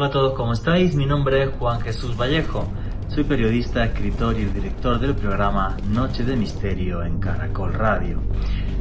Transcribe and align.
Hola 0.00 0.08
a 0.08 0.12
todos, 0.12 0.32
¿cómo 0.32 0.54
estáis? 0.54 0.94
Mi 0.94 1.04
nombre 1.04 1.42
es 1.42 1.50
Juan 1.58 1.78
Jesús 1.82 2.16
Vallejo. 2.16 2.66
Soy 3.08 3.22
periodista, 3.22 3.84
escritor 3.84 4.34
y 4.40 4.46
director 4.46 4.98
del 4.98 5.14
programa 5.14 5.76
Noche 5.90 6.24
de 6.24 6.36
Misterio 6.36 7.02
en 7.02 7.20
Caracol 7.20 7.74
Radio. 7.74 8.18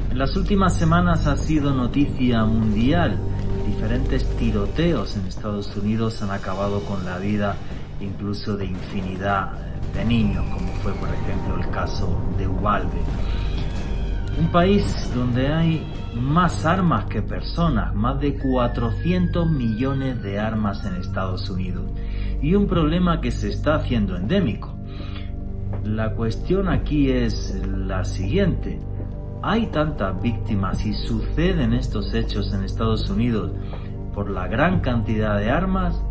En 0.09 0.17
las 0.17 0.37
últimas 0.37 0.77
semanas 0.77 1.27
ha 1.27 1.35
sido 1.35 1.73
noticia 1.73 2.45
mundial. 2.45 3.19
Diferentes 3.67 4.33
tiroteos 4.37 5.17
en 5.17 5.25
Estados 5.25 5.75
Unidos 5.75 6.21
han 6.21 6.31
acabado 6.31 6.85
con 6.85 7.03
la 7.03 7.17
vida 7.17 7.57
incluso 7.99 8.55
de 8.55 8.67
infinidad 8.67 9.51
de 9.93 10.05
niños, 10.05 10.45
como 10.53 10.71
fue 10.75 10.93
por 10.93 11.09
ejemplo 11.09 11.57
el 11.57 11.69
caso 11.69 12.17
de 12.37 12.47
Ubalde. 12.47 13.01
Un 14.39 14.47
país 14.53 15.11
donde 15.13 15.53
hay 15.53 15.85
más 16.15 16.65
armas 16.65 17.05
que 17.05 17.21
personas, 17.21 17.93
más 17.93 18.19
de 18.19 18.37
400 18.37 19.49
millones 19.49 20.21
de 20.21 20.39
armas 20.39 20.85
en 20.85 20.95
Estados 20.95 21.49
Unidos. 21.49 21.91
Y 22.41 22.55
un 22.55 22.67
problema 22.67 23.21
que 23.21 23.31
se 23.31 23.49
está 23.49 23.75
haciendo 23.75 24.15
endémico. 24.15 24.75
La 25.83 26.13
cuestión 26.13 26.69
aquí 26.69 27.11
es 27.11 27.55
la 27.65 28.03
siguiente. 28.03 28.79
¿Hay 29.41 29.67
tantas 29.67 30.21
víctimas 30.21 30.85
y 30.85 30.93
suceden 30.93 31.73
estos 31.73 32.13
hechos 32.13 32.53
en 32.53 32.63
Estados 32.63 33.09
Unidos 33.09 33.51
por 34.13 34.29
la 34.29 34.47
gran 34.47 34.81
cantidad 34.81 35.37
de 35.37 35.49
armas 35.49 36.03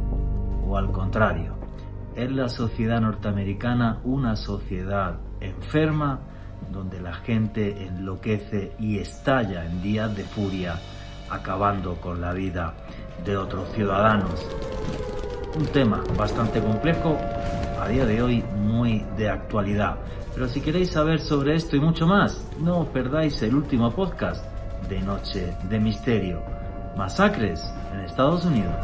o 0.67 0.77
al 0.77 0.93
contrario? 0.93 1.57
¿Es 2.15 2.31
la 2.33 2.49
sociedad 2.49 3.01
norteamericana 3.01 4.01
una 4.05 4.37
sociedad 4.37 5.19
enferma 5.41 6.21
donde 6.71 7.01
la 7.01 7.15
gente 7.15 7.87
enloquece 7.87 8.73
y 8.79 8.99
estalla 8.99 9.65
en 9.65 9.83
días 9.83 10.15
de 10.17 10.25
furia, 10.25 10.79
acabando 11.31 11.97
con 11.97 12.21
la 12.21 12.33
vida 12.33 12.75
de 13.25 13.37
otros 13.37 13.73
ciudadanos. 13.75 14.47
Un 15.59 15.67
tema 15.67 16.03
bastante 16.17 16.61
complejo, 16.61 17.19
a 17.81 17.89
día 17.89 18.05
de 18.05 18.23
hoy 18.23 18.45
muy 18.57 19.05
de 19.17 19.29
actualidad. 19.29 19.97
Pero 20.35 20.49
si 20.49 20.61
queréis 20.61 20.91
saber 20.91 21.21
sobre 21.21 21.55
esto 21.55 21.77
y 21.77 21.81
mucho 21.81 22.07
más, 22.07 22.47
no 22.61 22.81
os 22.81 22.89
perdáis 22.89 23.41
el 23.43 23.55
último 23.55 23.91
podcast 23.91 24.45
de 24.89 25.01
Noche 25.01 25.55
de 25.69 25.81
Misterio. 25.81 26.43
Masacres 26.97 27.61
en 27.93 28.01
Estados 28.01 28.45
Unidos. 28.45 28.75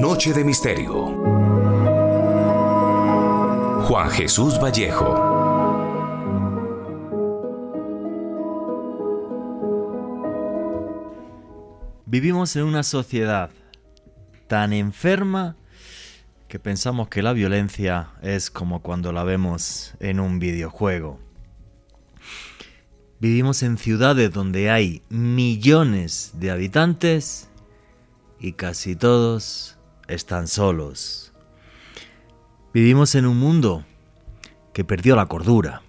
Noche 0.00 0.34
de 0.34 0.44
Misterio. 0.44 1.06
Juan 3.84 4.10
Jesús 4.10 4.60
Vallejo. 4.62 5.14
Vivimos 12.04 12.54
en 12.56 12.64
una 12.64 12.82
sociedad 12.82 13.48
tan 14.48 14.74
enferma 14.74 15.56
que 16.48 16.58
pensamos 16.58 17.08
que 17.08 17.22
la 17.22 17.32
violencia 17.32 18.10
es 18.20 18.50
como 18.50 18.82
cuando 18.82 19.12
la 19.12 19.24
vemos 19.24 19.94
en 20.00 20.20
un 20.20 20.38
videojuego. 20.38 21.18
Vivimos 23.18 23.62
en 23.62 23.78
ciudades 23.78 24.30
donde 24.30 24.68
hay 24.68 25.00
millones 25.08 26.32
de 26.34 26.50
habitantes 26.50 27.48
y 28.38 28.52
casi 28.52 28.94
todos 28.94 29.75
están 30.08 30.48
solos. 30.48 31.32
Vivimos 32.72 33.14
en 33.14 33.26
un 33.26 33.38
mundo 33.38 33.84
que 34.72 34.84
perdió 34.84 35.16
la 35.16 35.26
cordura. 35.26 35.82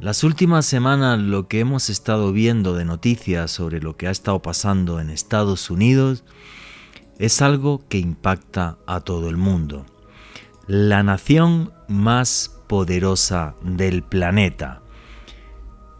Las 0.00 0.24
últimas 0.24 0.64
semanas 0.64 1.18
lo 1.18 1.46
que 1.46 1.60
hemos 1.60 1.90
estado 1.90 2.32
viendo 2.32 2.74
de 2.74 2.84
noticias 2.84 3.50
sobre 3.50 3.80
lo 3.80 3.96
que 3.96 4.08
ha 4.08 4.10
estado 4.10 4.40
pasando 4.40 4.98
en 4.98 5.10
Estados 5.10 5.70
Unidos 5.70 6.24
es 7.18 7.42
algo 7.42 7.84
que 7.88 7.98
impacta 7.98 8.78
a 8.86 9.00
todo 9.00 9.28
el 9.28 9.36
mundo. 9.36 9.84
La 10.66 11.02
nación 11.02 11.72
más 11.86 12.58
poderosa 12.66 13.54
del 13.62 14.02
planeta. 14.02 14.80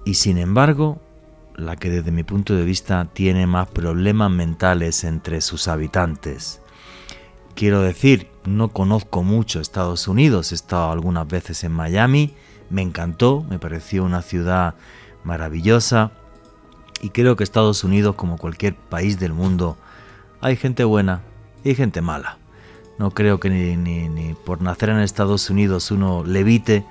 Y 0.06 0.14
sin 0.14 0.38
embargo, 0.38 1.03
la 1.54 1.76
que 1.76 1.91
desde 1.91 2.10
mi 2.10 2.25
punto 2.25 2.54
de 2.54 2.64
vista 2.64 3.10
tiene 3.12 3.47
más 3.47 3.69
problemas 3.69 4.31
mentales 4.31 5.04
entre 5.04 5.43
sus 5.43 5.69
habitantes. 5.69 6.62
Quiero 7.54 7.82
decir, 7.82 8.28
no 8.44 8.68
conozco 8.68 9.22
mucho 9.22 9.60
Estados 9.60 10.08
Unidos, 10.08 10.52
he 10.52 10.54
estado 10.54 10.90
algunas 10.90 11.28
veces 11.28 11.62
en 11.64 11.72
Miami, 11.72 12.34
me 12.70 12.82
encantó, 12.82 13.44
me 13.48 13.58
pareció 13.58 14.04
una 14.04 14.22
ciudad 14.22 14.74
maravillosa 15.24 16.12
y 17.02 17.10
creo 17.10 17.36
que 17.36 17.44
Estados 17.44 17.84
Unidos, 17.84 18.14
como 18.16 18.38
cualquier 18.38 18.74
país 18.74 19.18
del 19.18 19.32
mundo, 19.32 19.76
hay 20.40 20.56
gente 20.56 20.84
buena 20.84 21.22
y 21.62 21.74
gente 21.74 22.00
mala. 22.00 22.38
No 22.98 23.10
creo 23.10 23.40
que 23.40 23.50
ni, 23.50 23.76
ni, 23.76 24.34
por 24.34 24.62
nacer 24.62 24.90
en 24.90 25.00
Estados 25.00 25.50
Unidos 25.50 25.90
uno 25.90 26.24
levite 26.24 26.84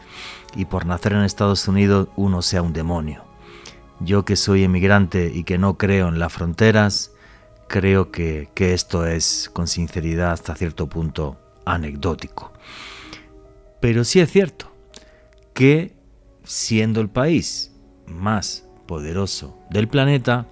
y 0.56 0.66
por 0.66 0.86
nacer 0.86 1.14
en 1.14 1.24
Estados 1.24 1.68
Unidos 1.68 2.10
uno 2.16 2.42
sea 2.42 2.62
un 2.62 2.74
demonio. 2.74 3.24
Yo 4.00 4.26
que 4.26 4.36
soy 4.36 4.64
emigrante 4.64 5.32
y 5.34 5.44
que 5.44 5.58
no 5.58 5.78
creo 5.78 6.10
en 6.10 6.20
las 6.20 6.34
fronteras, 6.34 7.12
creo 7.72 8.12
que, 8.12 8.50
esto 8.58 9.08
es 9.08 9.50
con 9.52 9.66
sinceridad 9.66 10.34
hasta 10.34 10.56
cierto 10.56 10.90
punto 10.90 11.40
anecdótico. 11.66 12.52
Pero 13.80 14.04
sí 14.04 14.20
es 14.20 14.30
cierto 14.30 14.70
que 15.54 15.96
siendo 16.44 17.00
el 17.00 17.10
país 17.10 17.72
más 18.06 18.66
poderoso 18.88 19.58
del 19.70 19.88
planeta, 19.88 20.48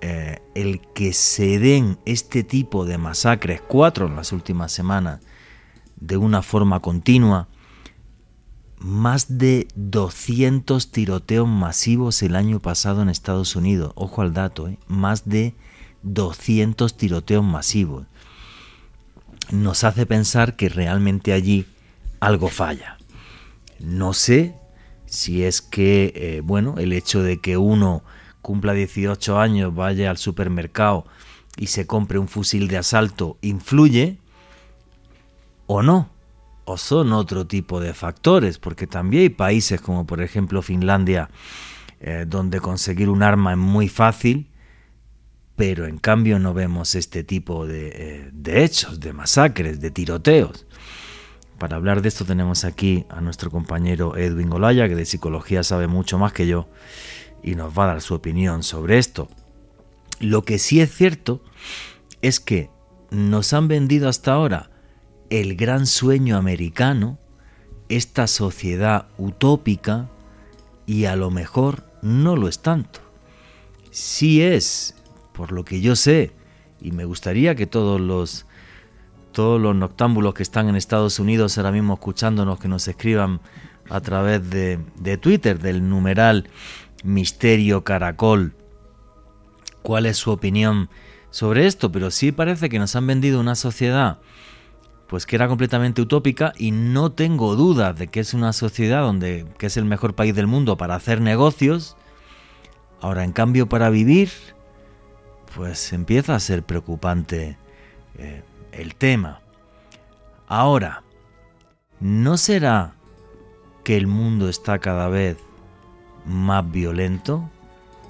eh, 0.00 0.40
el 0.54 0.80
que 0.94 1.12
se 1.12 1.58
den 1.58 1.98
este 2.06 2.42
tipo 2.42 2.86
de 2.86 2.96
masacres, 2.96 3.60
cuatro 3.60 4.06
en 4.06 4.16
las 4.16 4.32
últimas 4.32 4.72
semanas, 4.72 5.20
de 5.96 6.16
una 6.16 6.40
forma 6.40 6.80
continua, 6.80 7.48
más 8.78 9.36
de 9.36 9.68
200 9.74 10.90
tiroteos 10.90 11.46
masivos 11.46 12.22
el 12.22 12.34
año 12.34 12.60
pasado 12.60 13.02
en 13.02 13.10
Estados 13.10 13.56
Unidos. 13.56 13.92
Ojo 13.94 14.22
al 14.22 14.32
dato, 14.32 14.68
¿eh? 14.68 14.78
más 14.88 15.28
de 15.28 15.54
200 16.02 16.96
tiroteos 16.96 17.44
masivos. 17.44 18.06
Nos 19.50 19.84
hace 19.84 20.06
pensar 20.06 20.56
que 20.56 20.68
realmente 20.68 21.32
allí 21.32 21.66
algo 22.20 22.48
falla. 22.48 22.98
No 23.78 24.12
sé 24.12 24.54
si 25.06 25.44
es 25.44 25.60
que, 25.60 26.12
eh, 26.14 26.40
bueno, 26.44 26.76
el 26.78 26.92
hecho 26.92 27.22
de 27.22 27.40
que 27.40 27.56
uno 27.56 28.02
cumpla 28.42 28.72
18 28.72 29.38
años, 29.38 29.74
vaya 29.74 30.10
al 30.10 30.18
supermercado 30.18 31.04
y 31.56 31.66
se 31.66 31.86
compre 31.86 32.18
un 32.18 32.28
fusil 32.28 32.68
de 32.68 32.78
asalto 32.78 33.36
influye 33.42 34.18
o 35.66 35.82
no, 35.82 36.08
o 36.64 36.76
son 36.76 37.12
otro 37.12 37.46
tipo 37.46 37.80
de 37.80 37.94
factores, 37.94 38.58
porque 38.58 38.86
también 38.86 39.22
hay 39.22 39.28
países 39.30 39.80
como 39.80 40.06
por 40.06 40.22
ejemplo 40.22 40.62
Finlandia, 40.62 41.28
eh, 42.00 42.24
donde 42.26 42.60
conseguir 42.60 43.08
un 43.08 43.22
arma 43.22 43.52
es 43.52 43.58
muy 43.58 43.88
fácil 43.88 44.49
pero 45.60 45.84
en 45.84 45.98
cambio 45.98 46.38
no 46.38 46.54
vemos 46.54 46.94
este 46.94 47.22
tipo 47.22 47.66
eh, 47.68 48.30
de, 48.32 48.64
hechos, 48.64 48.98
de 48.98 49.12
masacres, 49.12 49.78
de 49.78 49.90
tiroteos. 49.90 50.64
Para 51.58 51.76
hablar 51.76 52.00
de 52.00 52.08
esto 52.08 52.24
tenemos 52.24 52.64
aquí 52.64 53.04
a 53.10 53.20
nuestro 53.20 53.50
compañero 53.50 54.16
Edwin 54.16 54.48
Golaya, 54.48 54.88
que 54.88 54.96
de 54.96 55.04
psicología 55.04 55.62
sabe 55.62 55.86
mucho 55.86 56.16
más 56.16 56.32
que 56.32 56.46
yo, 56.46 56.66
y 57.42 57.56
nos 57.56 57.78
va 57.78 57.84
a 57.84 57.86
dar 57.88 58.00
su 58.00 58.14
opinión 58.14 58.62
sobre 58.62 58.96
esto. 58.96 59.28
Lo 60.18 60.46
que 60.46 60.58
sí 60.58 60.80
es 60.80 60.94
cierto 60.94 61.44
es 62.22 62.40
que 62.40 62.70
nos 63.10 63.52
han 63.52 63.68
vendido 63.68 64.08
hasta 64.08 64.32
ahora 64.32 64.70
el 65.28 65.56
gran 65.56 65.86
sueño 65.86 66.38
americano, 66.38 67.18
esta 67.90 68.28
sociedad 68.28 69.08
utópica, 69.18 70.08
y 70.86 71.04
a 71.04 71.16
lo 71.16 71.30
mejor 71.30 71.84
no 72.00 72.34
lo 72.34 72.48
es 72.48 72.60
tanto. 72.60 73.00
Sí 73.90 74.40
es 74.40 74.94
por 75.40 75.52
lo 75.52 75.64
que 75.64 75.80
yo 75.80 75.96
sé, 75.96 76.32
y 76.82 76.92
me 76.92 77.06
gustaría 77.06 77.54
que 77.54 77.66
todos 77.66 77.98
los 77.98 78.44
todos 79.32 79.58
los 79.58 79.74
noctámbulos 79.74 80.34
que 80.34 80.42
están 80.42 80.68
en 80.68 80.76
Estados 80.76 81.18
Unidos 81.18 81.56
ahora 81.56 81.72
mismo 81.72 81.94
escuchándonos, 81.94 82.60
que 82.60 82.68
nos 82.68 82.86
escriban 82.88 83.40
a 83.88 84.02
través 84.02 84.50
de, 84.50 84.80
de 84.96 85.16
Twitter, 85.16 85.58
del 85.58 85.88
numeral 85.88 86.50
Misterio 87.04 87.84
Caracol, 87.84 88.52
cuál 89.80 90.04
es 90.04 90.18
su 90.18 90.30
opinión 90.30 90.90
sobre 91.30 91.66
esto, 91.66 91.90
pero 91.90 92.10
sí 92.10 92.32
parece 92.32 92.68
que 92.68 92.78
nos 92.78 92.94
han 92.94 93.06
vendido 93.06 93.40
una 93.40 93.54
sociedad 93.54 94.18
pues 95.06 95.24
que 95.24 95.36
era 95.36 95.48
completamente 95.48 96.02
utópica 96.02 96.52
y 96.58 96.70
no 96.70 97.12
tengo 97.12 97.56
dudas 97.56 97.98
de 97.98 98.08
que 98.08 98.20
es 98.20 98.34
una 98.34 98.52
sociedad 98.52 99.00
donde 99.00 99.46
que 99.56 99.68
es 99.68 99.78
el 99.78 99.86
mejor 99.86 100.14
país 100.14 100.34
del 100.34 100.46
mundo 100.46 100.76
para 100.76 100.96
hacer 100.96 101.22
negocios. 101.22 101.96
Ahora, 103.00 103.24
en 103.24 103.32
cambio, 103.32 103.70
para 103.70 103.88
vivir, 103.88 104.28
pues 105.54 105.92
empieza 105.92 106.34
a 106.34 106.40
ser 106.40 106.62
preocupante 106.62 107.56
eh, 108.18 108.42
el 108.72 108.94
tema. 108.94 109.40
Ahora, 110.46 111.02
¿no 112.00 112.36
será 112.36 112.94
que 113.84 113.96
el 113.96 114.06
mundo 114.06 114.48
está 114.48 114.78
cada 114.78 115.08
vez 115.08 115.36
más 116.26 116.70
violento 116.70 117.48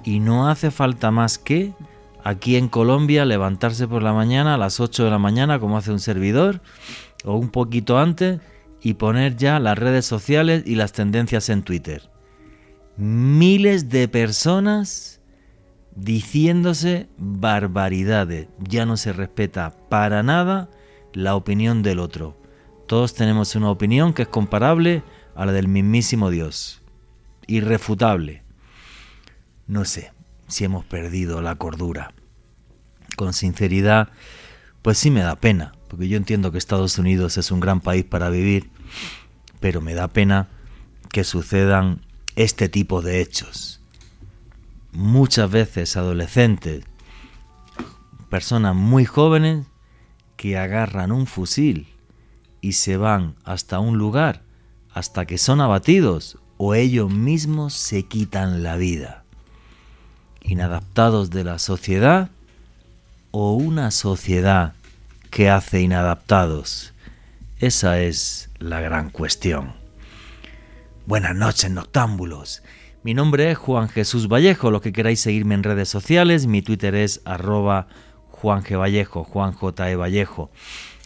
y 0.03 0.19
no 0.19 0.49
hace 0.49 0.71
falta 0.71 1.11
más 1.11 1.37
que 1.37 1.73
aquí 2.23 2.55
en 2.55 2.67
Colombia 2.67 3.25
levantarse 3.25 3.87
por 3.87 4.03
la 4.03 4.13
mañana 4.13 4.55
a 4.55 4.57
las 4.57 4.79
8 4.79 5.05
de 5.05 5.11
la 5.11 5.17
mañana 5.17 5.59
como 5.59 5.77
hace 5.77 5.91
un 5.91 5.99
servidor 5.99 6.61
o 7.23 7.35
un 7.35 7.49
poquito 7.49 7.97
antes 7.99 8.39
y 8.81 8.95
poner 8.95 9.37
ya 9.37 9.59
las 9.59 9.77
redes 9.77 10.05
sociales 10.05 10.63
y 10.65 10.75
las 10.75 10.91
tendencias 10.91 11.49
en 11.49 11.63
Twitter. 11.63 12.09
Miles 12.97 13.89
de 13.89 14.07
personas 14.07 15.10
diciéndose 15.95 17.09
barbaridades. 17.17 18.47
Ya 18.59 18.85
no 18.85 18.97
se 18.97 19.13
respeta 19.13 19.75
para 19.89 20.23
nada 20.23 20.69
la 21.13 21.35
opinión 21.35 21.83
del 21.83 21.99
otro. 21.99 22.37
Todos 22.87 23.13
tenemos 23.13 23.55
una 23.55 23.69
opinión 23.69 24.13
que 24.13 24.23
es 24.23 24.27
comparable 24.27 25.03
a 25.35 25.45
la 25.45 25.51
del 25.51 25.67
mismísimo 25.67 26.29
Dios. 26.29 26.81
Irrefutable. 27.47 28.43
No 29.67 29.85
sé 29.85 30.11
si 30.47 30.65
hemos 30.65 30.85
perdido 30.85 31.41
la 31.41 31.55
cordura. 31.55 32.13
Con 33.15 33.33
sinceridad, 33.33 34.09
pues 34.81 34.97
sí 34.97 35.11
me 35.11 35.21
da 35.21 35.35
pena, 35.35 35.73
porque 35.87 36.07
yo 36.07 36.17
entiendo 36.17 36.51
que 36.51 36.57
Estados 36.57 36.97
Unidos 36.97 37.37
es 37.37 37.51
un 37.51 37.59
gran 37.59 37.81
país 37.81 38.03
para 38.03 38.29
vivir, 38.29 38.69
pero 39.59 39.81
me 39.81 39.93
da 39.93 40.07
pena 40.07 40.47
que 41.09 41.23
sucedan 41.23 42.01
este 42.35 42.69
tipo 42.69 43.01
de 43.01 43.21
hechos. 43.21 43.80
Muchas 44.93 45.49
veces 45.49 45.95
adolescentes, 45.95 46.83
personas 48.29 48.75
muy 48.75 49.05
jóvenes, 49.05 49.65
que 50.35 50.57
agarran 50.57 51.11
un 51.11 51.27
fusil 51.27 51.87
y 52.61 52.73
se 52.73 52.97
van 52.97 53.35
hasta 53.43 53.79
un 53.79 53.97
lugar 53.97 54.41
hasta 54.93 55.25
que 55.25 55.37
son 55.37 55.61
abatidos 55.61 56.37
o 56.57 56.75
ellos 56.75 57.11
mismos 57.11 57.73
se 57.73 58.03
quitan 58.03 58.63
la 58.63 58.75
vida. 58.75 59.23
Inadaptados 60.41 61.29
de 61.29 61.43
la 61.43 61.59
sociedad 61.59 62.29
o 63.31 63.53
una 63.53 63.91
sociedad 63.91 64.73
que 65.29 65.49
hace 65.49 65.81
inadaptados. 65.81 66.93
Esa 67.59 67.99
es 67.99 68.49
la 68.59 68.81
gran 68.81 69.09
cuestión. 69.09 69.73
Buenas 71.05 71.35
noches, 71.35 71.71
noctámbulos. 71.71 72.61
Mi 73.03 73.15
nombre 73.15 73.49
es 73.49 73.57
Juan 73.57 73.89
Jesús 73.89 74.27
Vallejo. 74.27 74.69
Lo 74.69 74.79
que 74.79 74.93
queráis 74.93 75.21
seguirme 75.21 75.55
en 75.55 75.63
redes 75.63 75.89
sociales, 75.89 76.45
mi 76.45 76.61
Twitter 76.61 76.93
es 76.93 77.21
arroba 77.25 77.87
Juan 78.29 78.61
G. 78.61 78.77
Vallejo, 78.77 79.23
Juan 79.23 79.53
J. 79.53 79.89
E. 79.89 79.95
Vallejo. 79.95 80.51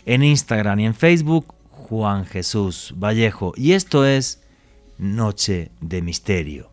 En 0.05 0.21
Instagram 0.21 0.81
y 0.81 0.85
en 0.87 0.93
Facebook, 0.93 1.55
Juan 1.71 2.25
Jesús 2.25 2.93
Vallejo. 2.97 3.53
Y 3.55 3.71
esto 3.73 4.05
es 4.05 4.43
Noche 4.97 5.71
de 5.79 6.01
Misterio. 6.01 6.69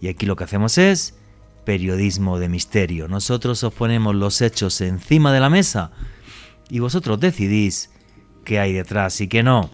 Y 0.00 0.06
aquí 0.06 0.26
lo 0.26 0.36
que 0.36 0.44
hacemos 0.44 0.78
es 0.78 1.16
periodismo 1.64 2.38
de 2.38 2.48
misterio. 2.48 3.08
Nosotros 3.08 3.64
os 3.64 3.74
ponemos 3.74 4.14
los 4.14 4.40
hechos 4.42 4.80
encima 4.80 5.32
de 5.32 5.40
la 5.40 5.50
mesa 5.50 5.90
y 6.70 6.78
vosotros 6.78 7.18
decidís 7.18 7.90
qué 8.44 8.60
hay 8.60 8.72
detrás 8.72 9.20
y 9.20 9.26
qué 9.26 9.42
no. 9.42 9.70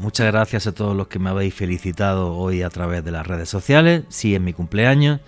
Muchas 0.00 0.28
gracias 0.28 0.68
a 0.68 0.72
todos 0.72 0.96
los 0.96 1.08
que 1.08 1.18
me 1.18 1.30
habéis 1.30 1.54
felicitado 1.54 2.32
hoy 2.36 2.62
a 2.62 2.70
través 2.70 3.04
de 3.04 3.10
las 3.10 3.26
redes 3.26 3.48
sociales. 3.48 4.04
Sí, 4.08 4.32
es 4.32 4.40
mi 4.40 4.52
cumpleaños. 4.52 5.20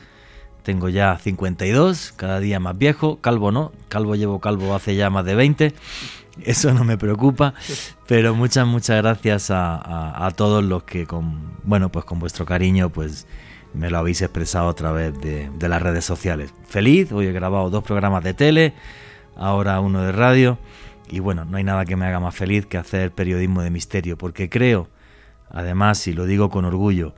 Tengo 0.63 0.89
ya 0.89 1.19
52, 1.19 2.13
cada 2.15 2.39
día 2.39 2.61
más 2.61 2.79
viejo. 2.79 3.19
Calvo 3.21 3.51
no, 3.51 3.73
calvo 3.89 4.15
llevo 4.15 4.41
calvo 4.41 4.73
hace 4.77 4.95
ya 4.95 5.11
más 5.11 5.25
de 5.25 5.35
20. 5.35 5.75
Eso 6.45 6.73
no 6.73 6.85
me 6.85 6.97
preocupa. 6.97 7.53
Pero 8.07 8.37
muchas, 8.37 8.65
muchas 8.65 8.99
gracias 8.99 9.51
a, 9.51 10.33
todos 10.37 10.63
los 10.63 10.85
que 10.85 11.05
con, 11.05 11.57
bueno, 11.65 11.91
pues 11.91 12.05
con 12.05 12.21
vuestro 12.21 12.47
cariño, 12.47 12.91
pues 12.91 13.27
me 13.75 13.91
lo 13.91 13.99
habéis 13.99 14.23
expresado 14.23 14.69
a 14.69 14.75
través 14.75 15.21
de, 15.21 15.51
de 15.51 15.69
las 15.69 15.83
redes 15.83 16.05
sociales. 16.05 16.55
Feliz, 16.69 17.11
hoy 17.11 17.27
he 17.27 17.33
grabado 17.33 17.71
dos 17.71 17.83
programas 17.83 18.23
de 18.23 18.35
tele, 18.35 18.75
ahora 19.35 19.81
uno 19.81 20.03
de 20.03 20.13
radio. 20.13 20.59
Y 21.11 21.19
bueno, 21.19 21.45
no 21.45 21.57
hay 21.57 21.65
nada 21.65 21.85
que 21.85 21.97
me 21.97 22.07
haga 22.07 22.21
más 22.21 22.35
feliz 22.35 22.67
que 22.67 22.79
hacer 22.79 23.13
periodismo 23.13 23.63
de 23.63 23.71
misterio, 23.71 24.17
porque 24.17 24.49
creo, 24.49 24.89
además, 25.51 26.07
y 26.07 26.13
lo 26.13 26.25
digo 26.25 26.51
con 26.51 26.65
orgullo, 26.65 27.15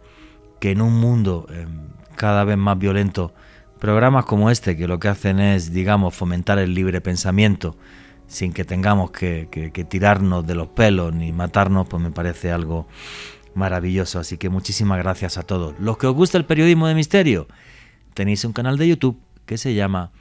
que 0.61 0.71
en 0.71 0.81
un 0.81 0.99
mundo 0.99 1.47
em, 1.51 1.89
cada 2.17 2.45
vez 2.45 2.57
más 2.57 2.79
violento, 2.79 3.35
programas 3.79 4.25
como 4.25 4.51
este, 4.51 4.77
que 4.77 4.89
lo 4.89 4.99
que 4.99 5.09
hacen 5.09 5.41
es, 5.41 5.73
digamos, 5.73 6.15
fomentar 6.15 6.59
el 6.59 6.75
libre 6.75 7.01
pensamiento, 7.03 7.77
sin 8.27 8.55
que 8.55 8.65
tengamos 8.65 9.11
que, 9.11 9.49
que 9.51 9.85
tirarnos 9.85 10.47
de 10.47 10.55
los 10.55 10.69
pelos 10.69 11.15
ni 11.15 11.33
matarnos, 11.33 11.87
pues 11.87 12.03
me 12.03 12.11
parece 12.11 12.51
algo 12.51 12.87
maravilloso. 13.55 14.19
Así 14.19 14.39
que 14.39 14.49
muchísimas 14.49 14.99
gracias 14.99 15.37
a 15.37 15.43
todos. 15.43 15.75
Los 15.79 15.99
que 15.99 16.07
os 16.07 16.15
gusta 16.15 16.39
el 16.39 16.47
periodismo 16.47 16.87
de 16.87 16.95
misterio, 16.95 17.47
tenéis 18.15 18.45
un 18.47 18.55
canal 18.55 18.79
de 18.79 18.89
YouTube 18.89 19.21
que 19.45 19.59
se 19.59 19.75
llama 19.75 20.13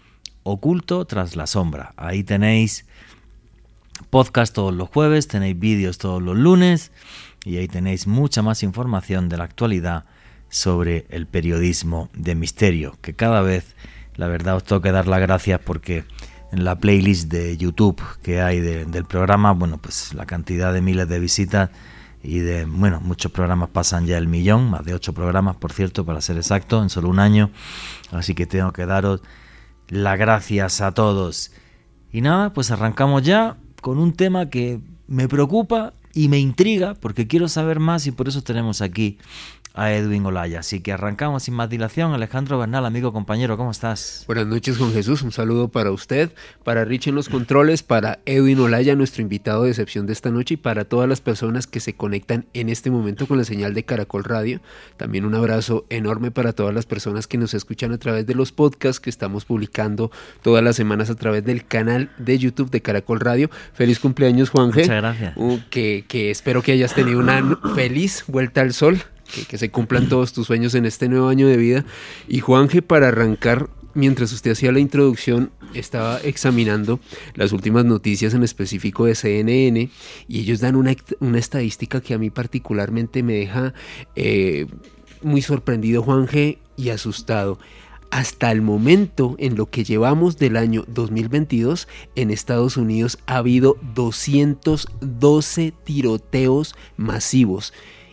Oculto 0.43 1.05
tras 1.05 1.37
la 1.37 1.47
sombra. 1.47 1.93
Ahí 1.95 2.23
tenéis 2.23 2.85
podcast 4.09 4.53
todos 4.53 4.73
los 4.73 4.89
jueves, 4.89 5.27
tenéis 5.27 5.57
vídeos 5.59 5.97
todos 5.97 6.21
los 6.21 6.37
lunes 6.37 6.91
y 7.45 7.57
ahí 7.57 7.67
tenéis 7.67 8.07
mucha 8.07 8.41
más 8.41 8.63
información 8.63 9.29
de 9.29 9.37
la 9.37 9.45
actualidad 9.45 10.05
sobre 10.49 11.05
el 11.09 11.27
periodismo 11.27 12.09
de 12.13 12.35
misterio, 12.35 12.97
que 13.01 13.13
cada 13.13 13.41
vez, 13.41 13.75
la 14.15 14.27
verdad, 14.27 14.57
os 14.57 14.63
tengo 14.63 14.81
que 14.81 14.91
dar 14.91 15.07
las 15.07 15.21
gracias 15.21 15.59
porque 15.63 16.03
en 16.51 16.65
la 16.65 16.77
playlist 16.77 17.31
de 17.31 17.55
YouTube 17.57 18.01
que 18.21 18.41
hay 18.41 18.59
del 18.59 19.05
programa, 19.05 19.53
bueno, 19.53 19.77
pues 19.77 20.13
la 20.13 20.25
cantidad 20.25 20.73
de 20.73 20.81
miles 20.81 21.07
de 21.07 21.19
visitas 21.19 21.69
y 22.23 22.39
de, 22.39 22.65
bueno, 22.65 22.99
muchos 23.01 23.31
programas 23.31 23.69
pasan 23.69 24.05
ya 24.05 24.17
el 24.17 24.27
millón, 24.27 24.69
más 24.69 24.83
de 24.85 24.93
ocho 24.93 25.13
programas, 25.13 25.55
por 25.55 25.71
cierto, 25.71 26.05
para 26.05 26.21
ser 26.21 26.37
exacto, 26.37 26.81
en 26.83 26.89
solo 26.89 27.09
un 27.09 27.19
año, 27.19 27.49
así 28.11 28.35
que 28.35 28.45
tengo 28.45 28.73
que 28.73 28.85
daros 28.85 29.21
las 29.87 30.17
gracias 30.19 30.81
a 30.81 30.93
todos. 30.93 31.51
Y 32.11 32.21
nada, 32.21 32.53
pues 32.53 32.71
arrancamos 32.71 33.23
ya 33.23 33.57
con 33.81 33.97
un 33.97 34.13
tema 34.13 34.49
que 34.49 34.79
me 35.07 35.27
preocupa 35.27 35.93
y 36.13 36.27
me 36.27 36.39
intriga 36.39 36.93
porque 36.93 37.27
quiero 37.27 37.47
saber 37.47 37.79
más 37.79 38.07
y 38.07 38.11
por 38.11 38.27
eso 38.27 38.41
tenemos 38.41 38.81
aquí 38.81 39.17
a 39.73 39.93
Edwin 39.93 40.25
Olaya. 40.25 40.59
Así 40.59 40.81
que 40.81 40.91
arrancamos 40.91 41.43
sin 41.43 41.53
más 41.53 41.69
dilación. 41.69 42.13
Alejandro 42.13 42.59
Bernal, 42.59 42.85
amigo, 42.85 43.13
compañero, 43.13 43.57
¿cómo 43.57 43.71
estás? 43.71 44.23
Buenas 44.27 44.47
noches, 44.47 44.77
Juan 44.77 44.91
Jesús. 44.93 45.21
Un 45.21 45.31
saludo 45.31 45.69
para 45.69 45.91
usted, 45.91 46.31
para 46.63 46.85
Rich 46.85 47.07
en 47.07 47.15
los 47.15 47.29
controles, 47.29 47.83
para 47.83 48.19
Edwin 48.25 48.59
Olaya, 48.59 48.95
nuestro 48.95 49.21
invitado 49.21 49.63
de 49.63 49.69
excepción 49.69 50.05
de 50.05 50.13
esta 50.13 50.29
noche, 50.29 50.55
y 50.55 50.57
para 50.57 50.85
todas 50.85 51.07
las 51.07 51.21
personas 51.21 51.67
que 51.67 51.79
se 51.79 51.93
conectan 51.93 52.45
en 52.53 52.69
este 52.69 52.91
momento 52.91 53.27
con 53.27 53.37
la 53.37 53.43
señal 53.43 53.73
de 53.73 53.83
Caracol 53.83 54.23
Radio. 54.23 54.61
También 54.97 55.25
un 55.25 55.35
abrazo 55.35 55.85
enorme 55.89 56.31
para 56.31 56.53
todas 56.53 56.73
las 56.73 56.85
personas 56.85 57.27
que 57.27 57.37
nos 57.37 57.53
escuchan 57.53 57.91
a 57.91 57.97
través 57.97 58.25
de 58.25 58.35
los 58.35 58.51
podcasts 58.51 58.99
que 58.99 59.09
estamos 59.09 59.45
publicando 59.45 60.11
todas 60.41 60.63
las 60.63 60.75
semanas 60.75 61.09
a 61.09 61.15
través 61.15 61.45
del 61.45 61.65
canal 61.65 62.09
de 62.17 62.37
YouTube 62.37 62.69
de 62.69 62.81
Caracol 62.81 63.19
Radio. 63.19 63.49
Feliz 63.73 63.99
cumpleaños, 63.99 64.49
Juan 64.49 64.71
G. 64.71 64.81
Muchas 64.81 65.01
gracias. 65.01 65.33
Uh, 65.37 65.59
que, 65.69 66.05
que 66.07 66.31
espero 66.31 66.61
que 66.61 66.73
hayas 66.73 66.93
tenido 66.93 67.19
una 67.19 67.57
feliz 67.75 68.25
vuelta 68.27 68.61
al 68.61 68.73
sol 68.73 69.01
que, 69.47 69.57
se 69.57 69.71
cumplan 69.71 70.09
todos 70.09 70.33
tus 70.33 70.47
sueños 70.47 70.75
en 70.75 70.85
este 70.85 71.09
nuevo 71.09 71.27
año 71.27 71.47
de 71.47 71.57
vida. 71.57 71.85
Y 72.27 72.39
Juanje, 72.39 72.81
para 72.81 73.09
arrancar, 73.09 73.69
mientras 73.93 74.31
usted 74.31 74.51
hacía 74.51 74.71
la 74.71 74.79
introducción, 74.79 75.51
estaba 75.73 76.19
examinando 76.19 76.99
las 77.35 77.51
últimas 77.53 77.85
noticias 77.85 78.33
en 78.33 78.43
específico 78.43 79.05
de 79.05 79.15
CNN 79.15 79.89
y 80.27 80.39
ellos 80.39 80.59
dan 80.59 80.75
una, 80.75 80.95
estadística 81.37 82.01
que 82.01 82.13
a 82.13 82.17
mí 82.17 82.29
particularmente 82.29 83.23
me 83.23 83.33
deja 83.33 83.73
eh, 84.15 84.67
muy 85.21 85.41
sorprendido, 85.41 86.03
Juanje, 86.03 86.59
y 86.75 86.89
asustado. 86.89 87.59
Hasta 88.09 88.51
el 88.51 88.61
momento, 88.61 89.35
en 89.39 89.55
lo 89.55 89.67
que 89.67 89.85
llevamos 89.85 90.37
del 90.37 90.57
año 90.57 90.83
2022, 90.89 91.87
en 92.15 92.29
Estados 92.31 92.75
Unidos 92.75 93.17
ha 93.25 93.37
habido 93.37 93.77
212 93.95 95.73
tiroteos 95.85 96.75
masivos 96.97 97.71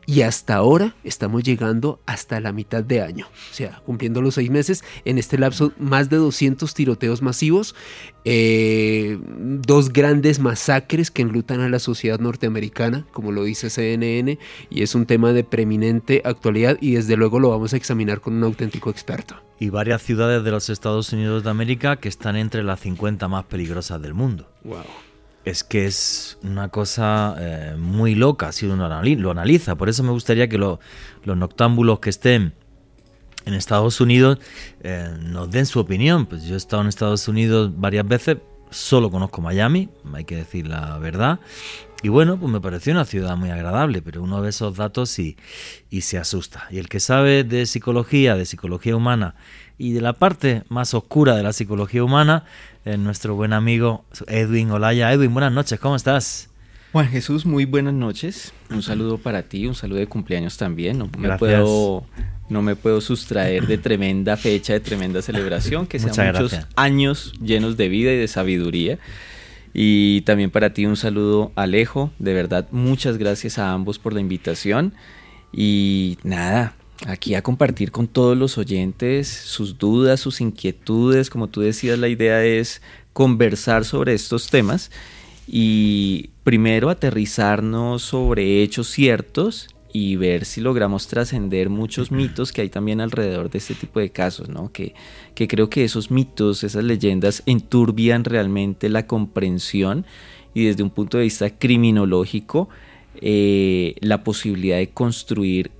y 0.08 0.22
hasta 0.22 0.54
ahora 0.54 0.94
estamos 1.04 1.42
llegando 1.42 2.00
hasta 2.06 2.40
la 2.40 2.50
mitad 2.50 2.82
de 2.82 3.02
año, 3.02 3.26
o 3.26 3.54
sea, 3.54 3.82
cumpliendo 3.84 4.22
los 4.22 4.36
seis 4.36 4.48
meses. 4.48 4.82
En 5.04 5.18
este 5.18 5.36
lapso, 5.36 5.74
más 5.78 6.08
de 6.08 6.16
200 6.16 6.72
tiroteos 6.72 7.20
masivos, 7.20 7.74
eh, 8.24 9.18
dos 9.26 9.92
grandes 9.92 10.38
masacres 10.38 11.10
que 11.10 11.20
enlutan 11.20 11.60
a 11.60 11.68
la 11.68 11.78
sociedad 11.78 12.20
norteamericana, 12.20 13.06
como 13.12 13.32
lo 13.32 13.44
dice 13.44 13.68
CNN, 13.68 14.38
y 14.70 14.82
es 14.82 14.94
un 14.94 15.04
tema 15.04 15.34
de 15.34 15.44
preeminente 15.44 16.22
actualidad 16.24 16.78
y 16.80 16.94
desde 16.94 17.18
luego 17.18 17.38
lo 17.38 17.50
vamos 17.50 17.74
a 17.74 17.76
examinar 17.76 18.22
con 18.22 18.32
un 18.32 18.44
auténtico 18.44 18.88
experto. 18.88 19.36
Y 19.60 19.68
varias 19.68 20.00
ciudades 20.00 20.42
de 20.42 20.50
los 20.50 20.70
Estados 20.70 21.12
Unidos 21.12 21.44
de 21.44 21.50
América 21.50 21.96
que 21.96 22.08
están 22.08 22.36
entre 22.36 22.62
las 22.62 22.80
50 22.80 23.28
más 23.28 23.44
peligrosas 23.44 24.00
del 24.00 24.14
mundo. 24.14 24.48
Wow 24.64 25.07
es 25.48 25.64
que 25.64 25.86
es 25.86 26.38
una 26.42 26.68
cosa 26.68 27.34
eh, 27.38 27.74
muy 27.78 28.14
loca 28.14 28.52
si 28.52 28.66
uno 28.66 28.88
lo 28.88 29.30
analiza. 29.30 29.76
Por 29.76 29.88
eso 29.88 30.02
me 30.02 30.10
gustaría 30.10 30.48
que 30.48 30.58
los 30.58 30.78
noctámbulos 31.24 32.00
que 32.00 32.10
estén 32.10 32.52
en 33.46 33.54
Estados 33.54 34.00
Unidos 34.02 34.38
eh, 34.82 35.08
nos 35.22 35.50
den 35.50 35.64
su 35.64 35.80
opinión. 35.80 36.26
Pues 36.26 36.44
yo 36.44 36.54
he 36.54 36.58
estado 36.58 36.82
en 36.82 36.88
Estados 36.88 37.28
Unidos 37.28 37.72
varias 37.74 38.06
veces, 38.06 38.38
solo 38.70 39.10
conozco 39.10 39.40
Miami, 39.40 39.88
hay 40.12 40.24
que 40.24 40.36
decir 40.36 40.66
la 40.66 40.98
verdad. 40.98 41.40
Y 42.02 42.10
bueno, 42.10 42.38
pues 42.38 42.52
me 42.52 42.60
pareció 42.60 42.92
una 42.92 43.06
ciudad 43.06 43.36
muy 43.36 43.50
agradable, 43.50 44.02
pero 44.02 44.22
uno 44.22 44.40
ve 44.42 44.50
esos 44.50 44.76
datos 44.76 45.18
y, 45.18 45.36
y 45.88 46.02
se 46.02 46.18
asusta. 46.18 46.68
Y 46.70 46.78
el 46.78 46.88
que 46.88 47.00
sabe 47.00 47.42
de 47.42 47.64
psicología, 47.64 48.36
de 48.36 48.44
psicología 48.44 48.94
humana 48.94 49.34
y 49.78 49.94
de 49.94 50.00
la 50.02 50.12
parte 50.12 50.62
más 50.68 50.92
oscura 50.92 51.34
de 51.34 51.42
la 51.42 51.52
psicología 51.52 52.04
humana, 52.04 52.44
es 52.88 52.98
nuestro 52.98 53.34
buen 53.34 53.52
amigo 53.52 54.04
Edwin 54.28 54.70
Olaya. 54.70 55.12
Edwin, 55.12 55.34
buenas 55.34 55.52
noches, 55.52 55.78
¿cómo 55.78 55.94
estás? 55.94 56.48
Juan 56.92 57.06
Jesús, 57.08 57.44
muy 57.44 57.66
buenas 57.66 57.92
noches. 57.92 58.54
Un 58.70 58.82
saludo 58.82 59.18
para 59.18 59.42
ti, 59.42 59.66
un 59.66 59.74
saludo 59.74 59.98
de 59.98 60.06
cumpleaños 60.06 60.56
también. 60.56 60.96
No 60.96 61.10
me 61.18 61.36
puedo, 61.36 62.06
no 62.48 62.62
me 62.62 62.76
puedo 62.76 63.02
sustraer 63.02 63.66
de 63.66 63.76
tremenda 63.76 64.38
fecha, 64.38 64.72
de 64.72 64.80
tremenda 64.80 65.20
celebración, 65.20 65.86
que 65.86 65.98
sean 65.98 66.32
muchos 66.32 66.58
años 66.76 67.34
llenos 67.42 67.76
de 67.76 67.90
vida 67.90 68.10
y 68.10 68.16
de 68.16 68.26
sabiduría. 68.26 68.98
Y 69.74 70.22
también 70.22 70.50
para 70.50 70.72
ti 70.72 70.86
un 70.86 70.96
saludo 70.96 71.52
Alejo, 71.56 72.10
de 72.18 72.32
verdad 72.32 72.68
muchas 72.70 73.18
gracias 73.18 73.58
a 73.58 73.72
ambos 73.72 73.98
por 73.98 74.14
la 74.14 74.20
invitación. 74.20 74.94
Y 75.52 76.16
nada, 76.22 76.74
aquí 77.06 77.34
a 77.34 77.42
compartir 77.42 77.90
con 77.90 78.08
todos 78.08 78.36
los 78.36 78.58
oyentes 78.58 79.28
sus 79.28 79.78
dudas, 79.78 80.20
sus 80.20 80.40
inquietudes. 80.40 81.30
Como 81.30 81.48
tú 81.48 81.60
decías, 81.60 81.98
la 81.98 82.08
idea 82.08 82.44
es 82.44 82.82
conversar 83.12 83.84
sobre 83.84 84.14
estos 84.14 84.48
temas 84.48 84.90
y 85.46 86.30
primero 86.44 86.90
aterrizarnos 86.90 88.02
sobre 88.02 88.62
hechos 88.62 88.88
ciertos 88.88 89.68
y 89.92 90.16
ver 90.16 90.44
si 90.44 90.60
logramos 90.60 91.08
trascender 91.08 91.70
muchos 91.70 92.12
mitos 92.12 92.52
que 92.52 92.60
hay 92.60 92.68
también 92.68 93.00
alrededor 93.00 93.50
de 93.50 93.58
este 93.58 93.74
tipo 93.74 94.00
de 94.00 94.10
casos, 94.10 94.48
¿no? 94.48 94.70
Que, 94.70 94.94
que 95.34 95.48
creo 95.48 95.70
que 95.70 95.84
esos 95.84 96.10
mitos, 96.10 96.62
esas 96.62 96.84
leyendas 96.84 97.42
enturbian 97.46 98.24
realmente 98.24 98.90
la 98.90 99.06
comprensión 99.06 100.04
y 100.52 100.64
desde 100.64 100.82
un 100.82 100.90
punto 100.90 101.16
de 101.16 101.24
vista 101.24 101.50
criminológico 101.50 102.68
eh, 103.20 103.96
la 104.00 104.22
posibilidad 104.22 104.76
de 104.76 104.90
construir 104.90 105.70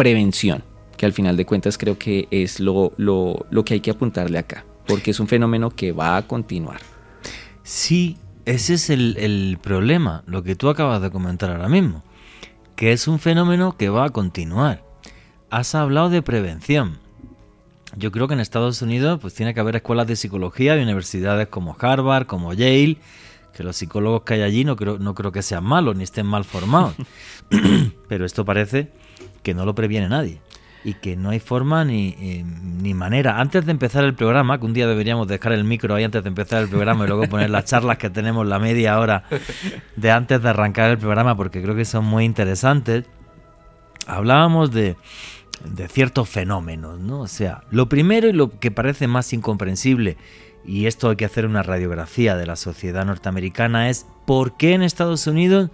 prevención, 0.00 0.64
que 0.96 1.04
al 1.04 1.12
final 1.12 1.36
de 1.36 1.44
cuentas 1.44 1.76
creo 1.76 1.98
que 1.98 2.26
es 2.30 2.58
lo, 2.58 2.94
lo, 2.96 3.44
lo 3.50 3.66
que 3.66 3.74
hay 3.74 3.80
que 3.80 3.90
apuntarle 3.90 4.38
acá, 4.38 4.64
porque 4.86 5.10
es 5.10 5.20
un 5.20 5.28
fenómeno 5.28 5.68
que 5.68 5.92
va 5.92 6.16
a 6.16 6.26
continuar. 6.26 6.80
Sí, 7.64 8.16
ese 8.46 8.72
es 8.72 8.88
el, 8.88 9.58
problema, 9.60 10.22
lo 10.24 10.42
que 10.42 10.56
tú 10.56 10.70
acabas 10.70 11.02
de 11.02 11.10
comentar 11.10 11.50
ahora 11.50 11.68
mismo, 11.68 12.02
que 12.76 12.92
es 12.92 13.08
un 13.08 13.18
fenómeno 13.18 13.76
que 13.76 13.90
va 13.90 14.06
a 14.06 14.08
continuar. 14.08 14.82
Has 15.50 15.74
hablado 15.74 16.08
de 16.08 16.22
prevención. 16.22 16.96
Yo 17.94 18.10
creo 18.10 18.26
que 18.26 18.32
en 18.32 18.40
Estados 18.40 18.80
Unidos 18.80 19.18
pues 19.20 19.34
tiene 19.34 19.52
que 19.52 19.60
haber 19.60 19.76
escuelas 19.76 20.06
de 20.06 20.16
psicología 20.16 20.78
y 20.78 20.82
universidades 20.82 21.48
como 21.48 21.76
Harvard, 21.78 22.26
como 22.26 22.54
Yale, 22.54 22.96
que 23.52 23.64
los 23.64 23.76
psicólogos 23.76 24.22
que 24.22 24.32
hay 24.32 24.42
allí 24.42 24.64
no 24.64 24.76
creo, 24.76 24.98
no 24.98 25.14
creo 25.14 25.30
que 25.30 25.42
sean 25.42 25.64
malos 25.64 25.94
ni 25.94 26.04
estén 26.04 26.24
mal 26.24 26.44
formados. 26.44 26.94
Pero 28.08 28.24
esto 28.24 28.46
parece 28.46 28.98
que 29.42 29.54
no 29.54 29.64
lo 29.64 29.74
previene 29.74 30.08
nadie 30.08 30.40
y 30.84 30.94
que 30.94 31.16
no 31.16 31.30
hay 31.30 31.40
forma 31.40 31.84
ni, 31.84 32.16
eh, 32.18 32.44
ni, 32.44 32.94
manera. 32.94 33.38
Antes 33.38 33.66
de 33.66 33.72
empezar 33.72 34.04
el 34.04 34.14
programa, 34.14 34.58
que 34.58 34.64
un 34.64 34.72
día 34.72 34.86
deberíamos 34.86 35.28
dejar 35.28 35.52
el 35.52 35.64
micro 35.64 35.94
ahí 35.94 36.04
antes 36.04 36.22
de 36.22 36.28
empezar 36.28 36.62
el 36.62 36.68
programa 36.68 37.04
y 37.04 37.08
luego 37.08 37.24
poner 37.28 37.50
las 37.50 37.66
charlas 37.66 37.98
que 37.98 38.08
tenemos 38.08 38.46
la 38.46 38.58
media 38.58 38.98
hora 38.98 39.24
de 39.96 40.10
antes 40.10 40.42
de 40.42 40.48
arrancar 40.48 40.90
el 40.90 40.98
programa, 40.98 41.36
porque 41.36 41.62
creo 41.62 41.74
que 41.74 41.84
son 41.84 42.04
muy 42.06 42.24
interesantes, 42.24 43.04
hablábamos 44.06 44.70
de, 44.70 44.96
de 45.64 45.88
ciertos 45.88 46.28
fenómenos, 46.28 46.98
¿no? 46.98 47.20
O 47.20 47.28
sea, 47.28 47.62
lo 47.70 47.88
primero 47.88 48.28
y 48.28 48.32
lo 48.32 48.58
que 48.58 48.70
parece 48.70 49.06
más 49.06 49.32
incomprensible, 49.32 50.16
y 50.64 50.86
esto 50.86 51.10
hay 51.10 51.16
que 51.16 51.24
hacer 51.24 51.46
una 51.46 51.62
radiografía 51.62 52.36
de 52.36 52.46
la 52.46 52.56
sociedad 52.56 53.04
norteamericana, 53.04 53.90
es 53.90 54.06
por 54.26 54.56
qué 54.56 54.72
en 54.72 54.82
Estados 54.82 55.26
Unidos 55.26 55.70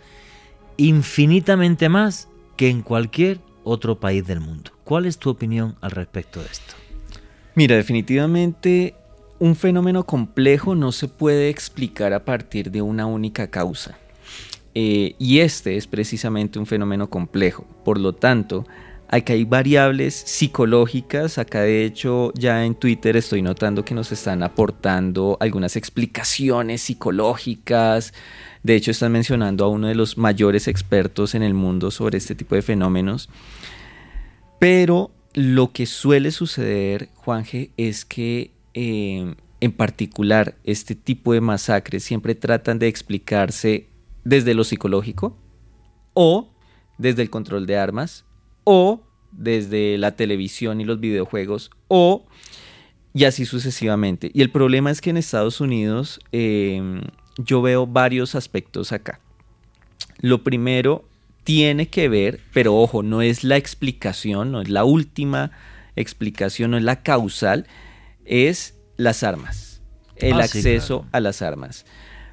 infinitamente 0.77 1.89
más 1.89 2.29
que 2.57 2.69
en 2.69 2.83
cualquier 2.83 3.41
otro 3.67 3.99
país 3.99 4.27
del 4.27 4.41
mundo. 4.41 4.71
¿Cuál 4.85 5.07
es 5.07 5.19
tu 5.19 5.29
opinión 5.29 5.77
al 5.81 5.91
respecto 5.91 6.41
de 6.41 6.47
esto? 6.47 6.75
Mira, 7.55 7.77
definitivamente 7.77 8.95
un 9.39 9.57
fenómeno 9.57 10.07
complejo 10.07 10.75
no 10.75 10.93
se 10.93 11.09
puede 11.09 11.49
explicar 11.49 12.13
a 12.13 12.25
partir 12.25 12.71
de 12.71 12.81
una 12.81 13.07
única 13.07 13.51
causa. 13.51 13.99
Eh, 14.75 15.15
y 15.19 15.41
este 15.41 15.77
es 15.77 15.87
precisamente 15.87 16.59
un 16.59 16.67
fenómeno 16.67 17.11
complejo. 17.11 17.67
Por 17.85 17.99
lo 17.99 18.15
tanto, 18.15 18.67
aquí 19.09 19.33
hay 19.33 19.45
variables 19.45 20.15
psicológicas. 20.15 21.39
Acá 21.39 21.63
de 21.63 21.85
hecho 21.85 22.33
ya 22.35 22.65
en 22.65 22.75
Twitter 22.75 23.17
estoy 23.17 23.43
notando 23.43 23.85
que 23.85 23.95
nos 23.95 24.13
están 24.13 24.43
aportando 24.43 25.37
algunas 25.41 25.77
explicaciones 25.77 26.83
psicológicas. 26.83 28.13
De 28.67 28.75
hecho 28.75 28.91
están 28.91 29.13
mencionando 29.13 29.65
a 29.65 29.69
uno 29.69 29.87
de 29.87 29.95
los 29.95 30.19
mayores 30.19 30.67
expertos 30.67 31.37
en 31.37 31.45
el 31.45 31.55
mundo 31.55 31.93
sobre 31.93 32.19
este 32.19 32.35
tipo 32.35 32.57
de 32.57 32.63
fenómenos. 32.63 33.29
Pero 34.59 35.13
lo 35.35 35.71
que 35.71 35.87
suele 35.87 36.33
suceder, 36.33 37.11
Juanje, 37.15 37.71
es 37.77 38.05
que 38.05 38.51
eh, 38.75 39.37
en 39.61 39.71
particular 39.71 40.57
este 40.65 40.97
tipo 40.97 41.33
de 41.33 41.41
masacres 41.41 42.03
siempre 42.03 42.35
tratan 42.35 42.81
de 42.81 42.89
explicarse 42.89 43.87
desde 44.25 44.53
lo 44.53 44.65
psicológico 44.65 45.39
o 46.15 46.53
desde 46.99 47.23
el 47.23 47.31
control 47.31 47.67
de 47.67 47.79
armas 47.79 48.25
o 48.65 49.01
desde 49.31 49.97
la 49.97 50.17
televisión 50.17 50.81
y 50.81 50.85
los 50.85 50.99
videojuegos 50.99 51.71
o 51.87 52.27
y 53.15 53.27
así 53.27 53.47
sucesivamente. 53.47 54.33
Y 54.35 54.43
el 54.43 54.51
problema 54.51 54.91
es 54.91 55.01
que 55.01 55.11
en 55.11 55.19
Estados 55.19 55.61
Unidos 55.61 56.19
eh, 56.33 56.83
yo 57.37 57.63
veo 57.63 57.87
varios 57.87 58.35
aspectos 58.35 58.93
acá. 58.93 59.21
Lo 60.21 60.43
primero 60.43 61.05
tiene 61.45 61.89
que 61.89 62.09
ver, 62.09 62.41
pero 62.53 62.77
ojo, 62.77 63.03
no 63.03 63.23
es 63.23 63.45
la 63.45 63.57
explicación, 63.57 64.53
no 64.53 64.61
es 64.61 64.69
la 64.69 64.85
última 64.85 65.53
explicación, 65.95 66.73
no 66.73 66.77
es 66.77 66.83
la 66.83 67.03
causal, 67.03 67.67
es 68.25 68.77
las 68.97 69.23
armas, 69.23 69.81
el 70.17 70.35
ah, 70.35 70.45
acceso 70.45 71.07
a 71.13 71.21
las 71.21 71.43
armas. 71.43 71.87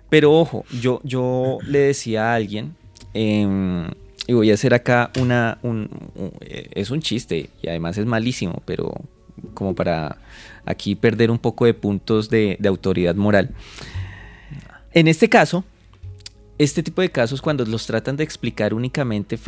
Pero 0.10 0.34
ojo, 0.34 0.66
yo, 0.82 1.02
yo 1.04 1.60
le 1.66 1.80
decía 1.80 2.32
a 2.32 2.36
alguien, 2.36 2.76
em, 3.14 3.90
y 4.26 4.34
voy 4.34 4.52
a 4.52 4.54
hacer 4.54 4.74
acá 4.74 5.12
una, 5.20 5.60
un, 5.64 5.90
es 6.72 6.90
un 6.90 7.02
chiste 7.02 7.50
y 7.62 7.68
además 7.68 7.98
es 7.98 8.06
malísimo, 8.06 8.62
pero 8.66 8.94
como 9.54 9.76
para 9.76 10.18
aquí 10.66 10.96
perder 10.96 11.30
un 11.30 11.40
poco 11.40 11.66
de 11.66 11.74
puntos 11.74 12.30
de, 12.30 12.58
de 12.60 12.70
autoridad 12.70 13.16
moral. 13.16 13.52
En 14.94 15.08
este 15.08 15.28
caso, 15.28 15.64
este 16.60 16.84
tipo 16.84 17.02
de 17.02 17.10
casos, 17.10 17.42
cuando 17.42 17.66
los 17.66 17.88
tratan 17.88 18.16
de 18.16 18.24
explicar 18.24 18.76
únicamente 18.76 19.40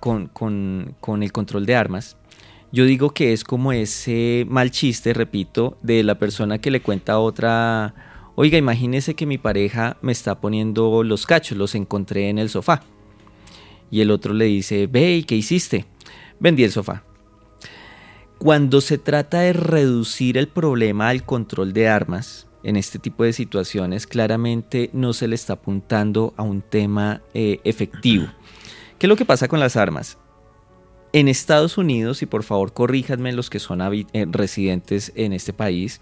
con, 0.00 1.22
el 1.22 1.32
control 1.32 1.64
de 1.64 1.76
armas, 1.76 2.16
yo 2.72 2.84
digo 2.84 3.10
que 3.10 3.32
es 3.32 3.44
como 3.44 3.72
ese 3.72 4.44
mal 4.48 4.72
chiste, 4.72 5.14
repito, 5.14 5.78
de 5.80 6.02
la 6.02 6.18
persona 6.18 6.58
que 6.58 6.72
le 6.72 6.82
cuenta 6.82 7.12
a 7.12 7.18
otra, 7.20 7.94
oiga, 8.34 8.58
imagínese 8.58 9.14
que 9.14 9.26
mi 9.26 9.38
pareja 9.38 9.96
me 10.02 10.10
está 10.10 10.40
poniendo 10.40 11.04
los 11.04 11.24
cachos, 11.24 11.56
los 11.56 11.76
encontré 11.76 12.28
en 12.28 12.40
el 12.40 12.48
sofá. 12.48 12.82
Y 13.92 14.00
el 14.00 14.10
otro 14.10 14.34
le 14.34 14.46
dice, 14.46 14.88
ve, 14.88 15.18
¿y 15.18 15.22
qué 15.22 15.36
hiciste? 15.36 15.84
Vendí 16.40 16.64
el 16.64 16.72
sofá. 16.72 17.04
Cuando 18.38 18.80
se 18.80 18.98
trata 18.98 19.40
de 19.40 19.52
reducir 19.52 20.36
el 20.36 20.48
problema 20.48 21.10
al 21.10 21.24
control 21.24 21.72
de 21.72 21.88
armas, 21.88 22.48
en 22.62 22.76
este 22.76 22.98
tipo 22.98 23.24
de 23.24 23.32
situaciones 23.32 24.06
claramente 24.06 24.90
no 24.92 25.12
se 25.12 25.28
le 25.28 25.34
está 25.34 25.54
apuntando 25.54 26.34
a 26.36 26.42
un 26.42 26.62
tema 26.62 27.22
eh, 27.34 27.60
efectivo. 27.64 28.26
¿Qué 28.98 29.06
es 29.06 29.08
lo 29.08 29.16
que 29.16 29.24
pasa 29.24 29.48
con 29.48 29.60
las 29.60 29.76
armas? 29.76 30.18
En 31.12 31.26
Estados 31.26 31.78
Unidos, 31.78 32.22
y 32.22 32.26
por 32.26 32.44
favor 32.44 32.72
corríjanme 32.72 33.32
los 33.32 33.50
que 33.50 33.58
son 33.58 33.80
eh, 33.80 34.26
residentes 34.30 35.12
en 35.16 35.32
este 35.32 35.52
país, 35.52 36.00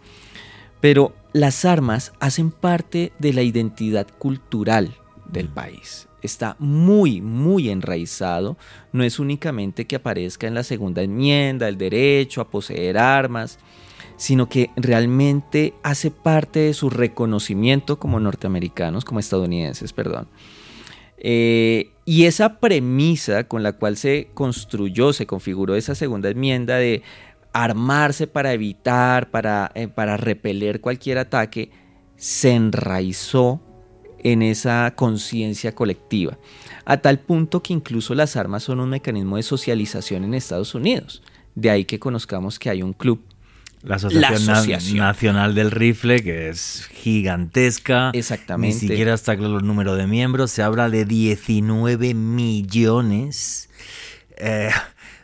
pero 0.80 1.14
las 1.32 1.64
armas 1.64 2.12
hacen 2.20 2.50
parte 2.50 3.12
de 3.18 3.32
la 3.32 3.42
identidad 3.42 4.06
cultural 4.18 4.94
del 5.26 5.48
país. 5.48 6.08
Está 6.22 6.56
muy, 6.58 7.20
muy 7.20 7.70
enraizado. 7.70 8.56
No 8.92 9.04
es 9.04 9.18
únicamente 9.18 9.86
que 9.86 9.96
aparezca 9.96 10.46
en 10.46 10.54
la 10.54 10.64
segunda 10.64 11.02
enmienda 11.02 11.68
el 11.68 11.78
derecho 11.78 12.40
a 12.40 12.50
poseer 12.50 12.98
armas, 12.98 13.58
sino 14.18 14.48
que 14.48 14.70
realmente 14.76 15.72
hace 15.82 16.10
parte 16.10 16.58
de 16.58 16.75
su 16.75 16.90
reconocimiento 16.90 17.98
como 17.98 18.20
norteamericanos, 18.20 19.04
como 19.04 19.20
estadounidenses, 19.20 19.92
perdón. 19.94 20.28
Eh, 21.18 21.92
y 22.04 22.25
esa 22.25 22.58
premisa 22.60 23.44
con 23.44 23.62
la 23.62 23.72
cual 23.72 23.96
se 23.96 24.28
construyó, 24.34 25.12
se 25.12 25.26
configuró 25.26 25.76
esa 25.76 25.94
segunda 25.94 26.30
enmienda 26.30 26.76
de 26.76 27.02
armarse 27.52 28.26
para 28.26 28.52
evitar, 28.52 29.30
para, 29.30 29.70
eh, 29.75 29.88
para 29.88 30.16
repeler 30.16 30.80
cualquier 30.80 31.18
ataque, 31.18 31.70
se 32.16 32.50
enraizó 32.50 33.60
en 34.18 34.42
esa 34.42 34.92
conciencia 34.96 35.76
colectiva, 35.76 36.38
a 36.84 36.96
tal 36.96 37.20
punto 37.20 37.62
que 37.62 37.72
incluso 37.72 38.16
las 38.16 38.34
armas 38.37 38.64
son 38.64 38.80
un 38.80 38.90
mecanismo 38.90 39.37
de 39.37 39.44
socialización 39.44 40.25
en 40.25 40.34
Estados 40.34 40.75
Unidos. 40.75 41.22
De 41.54 41.70
ahí 41.70 41.84
que 41.84 42.00
conozcamos 42.00 42.58
que 42.58 42.70
hay 42.70 42.82
un 42.82 42.92
club 42.92 43.22
La 43.82 43.97
Asociación, 43.97 44.23
La 44.47 44.52
Na- 44.52 44.58
asociación. 44.58 44.99
Nacional 44.99 45.54
del 45.54 45.70
Rifle, 45.70 46.23
que 46.23 46.49
es 46.49 46.88
gigantesca. 46.92 48.11
Exactamente. 48.12 48.75
Ni 48.75 48.80
siquiera 48.80 49.14
está 49.14 49.37
claro 49.37 49.58
el 49.58 49.66
número 49.66 49.94
de 49.94 50.06
miembros. 50.06 50.50
Se 50.50 50.62
habla 50.62 50.90
de 50.90 51.04
19 51.04 52.14
millones. 52.14 53.68
Eh, 54.37 54.70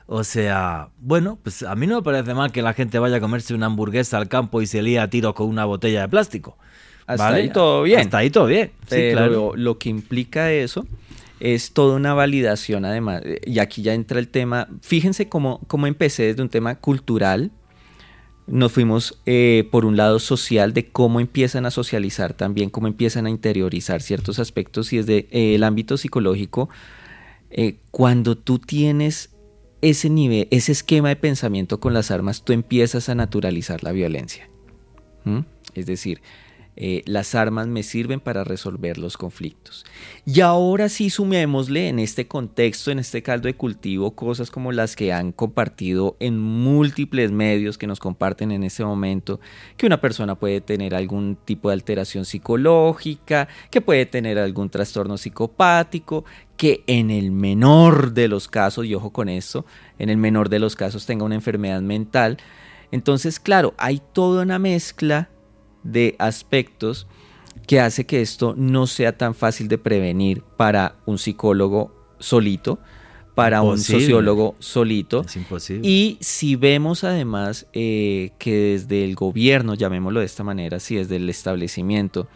o 0.07 0.23
sea, 0.25 0.89
bueno, 0.99 1.39
pues 1.43 1.63
a 1.63 1.75
mí 1.75 1.87
no 1.87 1.97
me 1.97 2.03
parece 2.03 2.35
mal 2.35 2.53
que 2.53 2.63
la 2.63 2.75
gente 2.75 2.99
vaya 2.99 3.17
a 3.17 3.21
comerse 3.21 3.55
una 3.55 3.67
hamburguesa 3.67 4.19
al 4.19 4.29
campo 4.29 4.61
y 4.63 4.67
se 4.67 4.83
lía 4.83 5.03
a 5.05 5.11
tiros 5.11 5.35
con 5.35 5.49
una 5.49 5.65
botella 5.65 6.03
de 6.03 6.09
plástico. 6.09 6.57
Hasta 7.07 7.25
¿vale? 7.25 7.43
ahí 7.43 7.51
todo 7.51 7.83
bien. 7.83 8.01
Hasta 8.01 8.19
ahí 8.19 8.31
todo 8.31 8.47
bien. 8.47 8.69
Sí, 8.83 8.87
Pero 8.97 9.17
claro. 9.17 9.53
lo 9.57 9.79
que 9.79 9.89
implica 9.91 10.53
eso 10.53 10.87
es 11.41 11.73
toda 11.73 11.97
una 11.97 12.15
validación 12.15 12.85
además. 12.85 13.23
Y 13.45 13.59
aquí 13.59 13.83
ya 13.83 13.95
entra 13.95 14.19
el 14.19 14.29
tema, 14.29 14.69
fíjense 14.81 15.29
cómo, 15.29 15.61
cómo 15.67 15.87
empecé 15.87 16.25
desde 16.25 16.43
un 16.43 16.49
tema 16.49 16.77
cultural. 16.77 17.51
Nos 18.47 18.73
fuimos 18.73 19.19
eh, 19.25 19.69
por 19.71 19.87
un 19.87 19.97
lado 19.97 20.19
social 20.19 20.75
de 20.75 20.91
cómo 20.91 21.21
empiezan 21.21 21.65
a 21.65 21.71
socializar 21.71 22.35
también, 22.35 22.69
cómo 22.69 22.87
empiezan 22.87 23.27
a 23.27 23.31
interiorizar 23.31 24.03
ciertos 24.03 24.39
aspectos 24.39 24.93
y 24.93 24.99
desde 24.99 25.29
eh, 25.31 25.55
el 25.55 25.65
ámbito 25.65 25.97
psicológico, 25.97 26.69
eh, 27.51 27.77
cuando 27.91 28.37
tú 28.37 28.59
tienes 28.59 29.31
ese 29.81 30.11
nivel, 30.11 30.49
ese 30.51 30.73
esquema 30.73 31.09
de 31.09 31.17
pensamiento 31.17 31.81
con 31.81 31.95
las 31.95 32.11
armas, 32.11 32.45
tú 32.45 32.53
empiezas 32.53 33.09
a 33.09 33.15
naturalizar 33.15 33.83
la 33.83 33.93
violencia. 33.93 34.49
Es 35.75 35.87
decir, 35.87 36.21
eh, 36.77 37.03
las 37.07 37.35
armas 37.37 37.69
me 37.69 37.85
sirven 37.85 38.19
para 38.19 38.43
resolver 38.43 38.99
los 38.99 39.17
conflictos. 39.17 39.85
Y 40.27 40.41
ahora 40.41 40.89
sí 40.89 41.09
sumémosle 41.09 41.89
en 41.89 42.01
este 42.01 42.27
contexto, 42.27 42.91
en 42.91 42.99
este 42.99 43.23
caldo 43.23 43.47
de 43.47 43.55
cultivo, 43.55 44.13
cosas 44.13 44.51
como 44.51 44.73
las 44.73 44.97
que 44.97 45.13
han 45.13 45.31
compartido 45.31 46.17
en 46.19 46.39
múltiples 46.39 47.31
medios 47.31 47.79
que 47.79 47.87
nos 47.87 48.01
comparten 48.01 48.51
en 48.51 48.65
este 48.65 48.85
momento, 48.85 49.39
que 49.77 49.87
una 49.87 50.01
persona 50.01 50.35
puede 50.35 50.61
tener 50.61 50.95
algún 50.95 51.37
tipo 51.45 51.69
de 51.69 51.75
alteración 51.75 52.25
psicológica, 52.25 53.49
que 53.71 53.81
puede 53.81 54.07
tener 54.07 54.39
algún 54.39 54.69
trastorno 54.69 55.17
psicopático, 55.17 56.25
que 56.57 56.83
en 56.87 57.11
el 57.11 57.31
menor 57.31 58.15
de 58.15 58.29
los 58.29 58.49
casos, 58.49 58.87
y 58.87 58.95
ojo 58.95 59.11
con 59.11 59.29
esto, 59.29 59.65
en 59.99 60.11
el 60.11 60.17
menor 60.17 60.49
de 60.49 60.59
los 60.59 60.75
casos 60.75 61.07
tenga 61.07 61.25
una 61.25 61.35
enfermedad 61.37 61.83
mental. 61.83 62.39
Entonces, 62.91 63.41
claro, 63.41 63.75
hay 63.77 64.01
toda 64.13 64.43
una 64.43 64.59
mezcla 64.59 65.29
de 65.85 66.17
aspectos 66.19 67.07
que 67.67 67.81
hace 67.81 68.05
que 68.05 68.21
esto 68.21 68.55
no 68.57 68.87
sea 68.87 69.17
tan 69.17 69.35
fácil 69.35 69.69
de 69.69 69.79
prevenir 69.79 70.43
para 70.57 70.97
un 71.07 71.19
psicólogo 71.19 71.95
solito, 72.19 72.79
para 73.35 73.63
un 73.63 73.79
sociólogo 73.79 74.55
solito. 74.59 75.23
Es 75.27 75.37
imposible. 75.37 75.89
Y 75.89 76.19
si 76.21 76.57
vemos 76.57 77.05
además 77.05 77.67
eh, 77.73 78.31
que 78.39 78.55
desde 78.55 79.05
el 79.05 79.15
gobierno, 79.15 79.75
llamémoslo 79.75 80.21
de 80.21 80.27
esta 80.27 80.45
manera, 80.45 80.79
si 80.81 80.97
desde 80.97 81.17
el 81.17 81.29
establecimiento, 81.29 82.29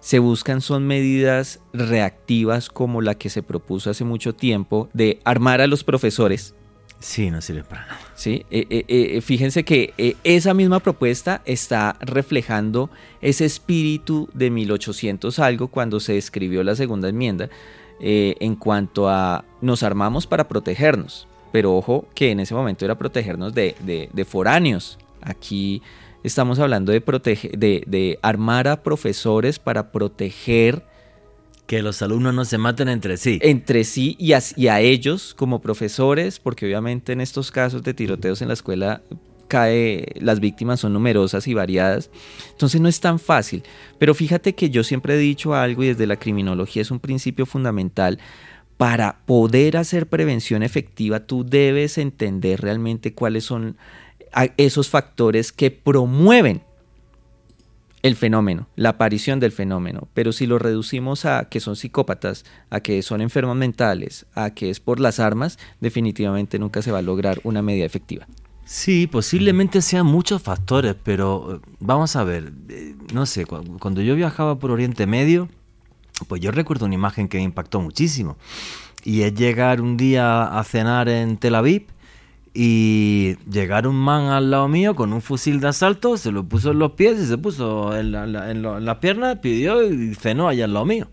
se 0.00 0.18
buscan 0.20 0.60
son 0.60 0.86
medidas 0.86 1.60
reactivas 1.72 2.68
como 2.68 3.02
la 3.02 3.16
que 3.16 3.28
se 3.28 3.42
propuso 3.42 3.90
hace 3.90 4.04
mucho 4.04 4.34
tiempo 4.34 4.88
de 4.92 5.20
armar 5.24 5.60
a 5.60 5.66
los 5.66 5.82
profesores, 5.82 6.54
Sí, 6.98 7.30
no 7.30 7.40
sirve 7.40 7.62
para 7.62 7.82
nada. 7.82 8.00
¿sí? 8.14 8.44
Eh, 8.50 8.66
eh, 8.70 8.84
eh, 8.88 9.20
fíjense 9.20 9.64
que 9.64 10.16
esa 10.24 10.54
misma 10.54 10.80
propuesta 10.80 11.42
está 11.44 11.96
reflejando 12.00 12.90
ese 13.20 13.44
espíritu 13.44 14.28
de 14.32 14.50
1800 14.50 15.38
algo 15.38 15.68
cuando 15.68 16.00
se 16.00 16.16
escribió 16.16 16.64
la 16.64 16.74
segunda 16.74 17.08
enmienda 17.08 17.48
en 18.00 18.56
cuanto 18.56 19.08
a 19.08 19.44
nos 19.62 19.82
armamos 19.82 20.26
para 20.26 20.48
protegernos. 20.48 21.26
Pero 21.52 21.74
ojo 21.76 22.06
que 22.14 22.30
en 22.30 22.40
ese 22.40 22.54
momento 22.54 22.84
era 22.84 22.96
protegernos 22.98 23.54
de, 23.54 23.74
de- 23.80 24.10
de 24.12 24.24
foráneos. 24.24 24.98
Aquí 25.22 25.80
estamos 26.24 26.58
hablando 26.58 26.92
de, 26.92 27.04
protege- 27.04 27.56
de, 27.56 27.82
de 27.86 28.18
armar 28.22 28.68
a 28.68 28.82
profesores 28.82 29.58
para 29.58 29.92
proteger 29.92 30.82
Que 31.66 31.82
los 31.82 32.00
alumnos 32.02 32.32
no 32.32 32.44
se 32.44 32.58
maten 32.58 32.88
entre 32.88 33.16
sí. 33.16 33.38
entre 33.42 33.84
sí 33.84 34.16
y 34.18 34.32
a, 34.32 34.80
ellos 34.80 35.34
como 35.34 35.60
profesores, 35.60 36.38
porque 36.38 36.66
obviamente 36.66 37.12
en 37.12 37.20
estos 37.20 37.50
casos 37.50 37.82
de 37.82 37.94
tiroteos 37.94 38.40
en 38.40 38.48
la 38.48 38.54
escuela 38.54 39.02
cae, 39.48 40.06
las 40.20 40.40
víctimas 40.40 40.80
son 40.80 40.92
numerosas 40.92 41.46
y 41.46 41.54
variadas, 41.54 42.10
entonces 42.52 42.80
no 42.80 42.88
es 42.88 43.00
tan 43.00 43.18
fácil. 43.18 43.62
Pero 43.98 44.14
fíjate 44.14 44.54
que 44.54 44.70
yo 44.70 44.84
siempre 44.84 45.14
he 45.14 45.18
dicho 45.18 45.54
algo 45.54 45.82
y 45.82 45.88
desde 45.88 46.06
la 46.06 46.16
criminología 46.16 46.82
es 46.82 46.90
un 46.90 47.00
principio 47.00 47.46
fundamental. 47.46 48.18
Para 48.76 49.20
poder 49.24 49.78
hacer 49.78 50.06
prevención 50.06 50.62
efectiva, 50.62 51.20
tú 51.20 51.44
debes 51.44 51.96
entender 51.96 52.60
realmente 52.60 53.14
cuáles 53.14 53.44
son 53.44 53.76
esos 54.58 54.88
factores 54.88 55.50
que 55.50 55.70
promueven 55.70 56.62
el 58.02 58.14
fenómeno, 58.16 58.68
la 58.76 58.90
aparición 58.90 59.40
del 59.40 59.52
fenómeno. 59.52 60.08
Pero 60.14 60.32
si 60.32 60.46
lo 60.46 60.58
reducimos 60.58 61.24
a 61.24 61.48
que 61.48 61.60
son 61.60 61.76
psicópatas, 61.76 62.44
a 62.70 62.80
que 62.80 63.02
son 63.02 63.20
enfermos 63.20 63.56
mentales, 63.56 64.26
a 64.34 64.50
que 64.50 64.70
es 64.70 64.80
por 64.80 65.00
las 65.00 65.18
armas, 65.18 65.58
definitivamente 65.80 66.58
nunca 66.58 66.82
se 66.82 66.92
va 66.92 66.98
a 66.98 67.02
lograr 67.02 67.40
una 67.42 67.62
medida 67.62 67.84
efectiva. 67.84 68.26
Sí, 68.64 69.06
posiblemente 69.06 69.80
sean 69.80 70.06
muchos 70.06 70.42
factores, 70.42 70.96
pero 71.02 71.54
eh, 71.56 71.68
vamos 71.78 72.16
a 72.16 72.24
ver, 72.24 72.52
eh, 72.68 72.94
no 73.14 73.24
sé, 73.26 73.46
cu- 73.46 73.78
cuando 73.78 74.02
yo 74.02 74.14
viajaba 74.16 74.58
por 74.58 74.72
Oriente 74.72 75.06
Medio, 75.06 75.48
pues 76.26 76.40
yo 76.40 76.50
recuerdo 76.50 76.86
una 76.86 76.94
imagen 76.96 77.28
que 77.28 77.38
me 77.38 77.44
impactó 77.44 77.80
muchísimo. 77.80 78.36
Y 79.04 79.22
es 79.22 79.34
llegar 79.34 79.80
un 79.80 79.96
día 79.96 80.58
a 80.58 80.64
cenar 80.64 81.08
en 81.08 81.36
Tel 81.36 81.54
Aviv 81.54 81.86
y 82.58 83.36
llegar 83.50 83.86
un 83.86 83.96
man 83.96 84.28
al 84.28 84.50
lado 84.50 84.66
mío 84.66 84.94
con 84.96 85.12
un 85.12 85.20
fusil 85.20 85.60
de 85.60 85.68
asalto, 85.68 86.16
se 86.16 86.32
lo 86.32 86.44
puso 86.48 86.70
en 86.70 86.78
los 86.78 86.92
pies 86.92 87.20
y 87.20 87.26
se 87.26 87.36
puso 87.36 87.94
en, 87.94 88.12
la- 88.12 88.24
en 88.24 88.34
en 88.36 88.62
lo- 88.62 88.78
en 88.78 88.84
las 88.86 88.96
piernas, 88.96 89.36
pidió 89.40 89.82
y 89.86 90.14
cenó 90.14 90.48
allá 90.48 90.64
al 90.64 90.72
lado 90.72 90.86
mío. 90.86 91.08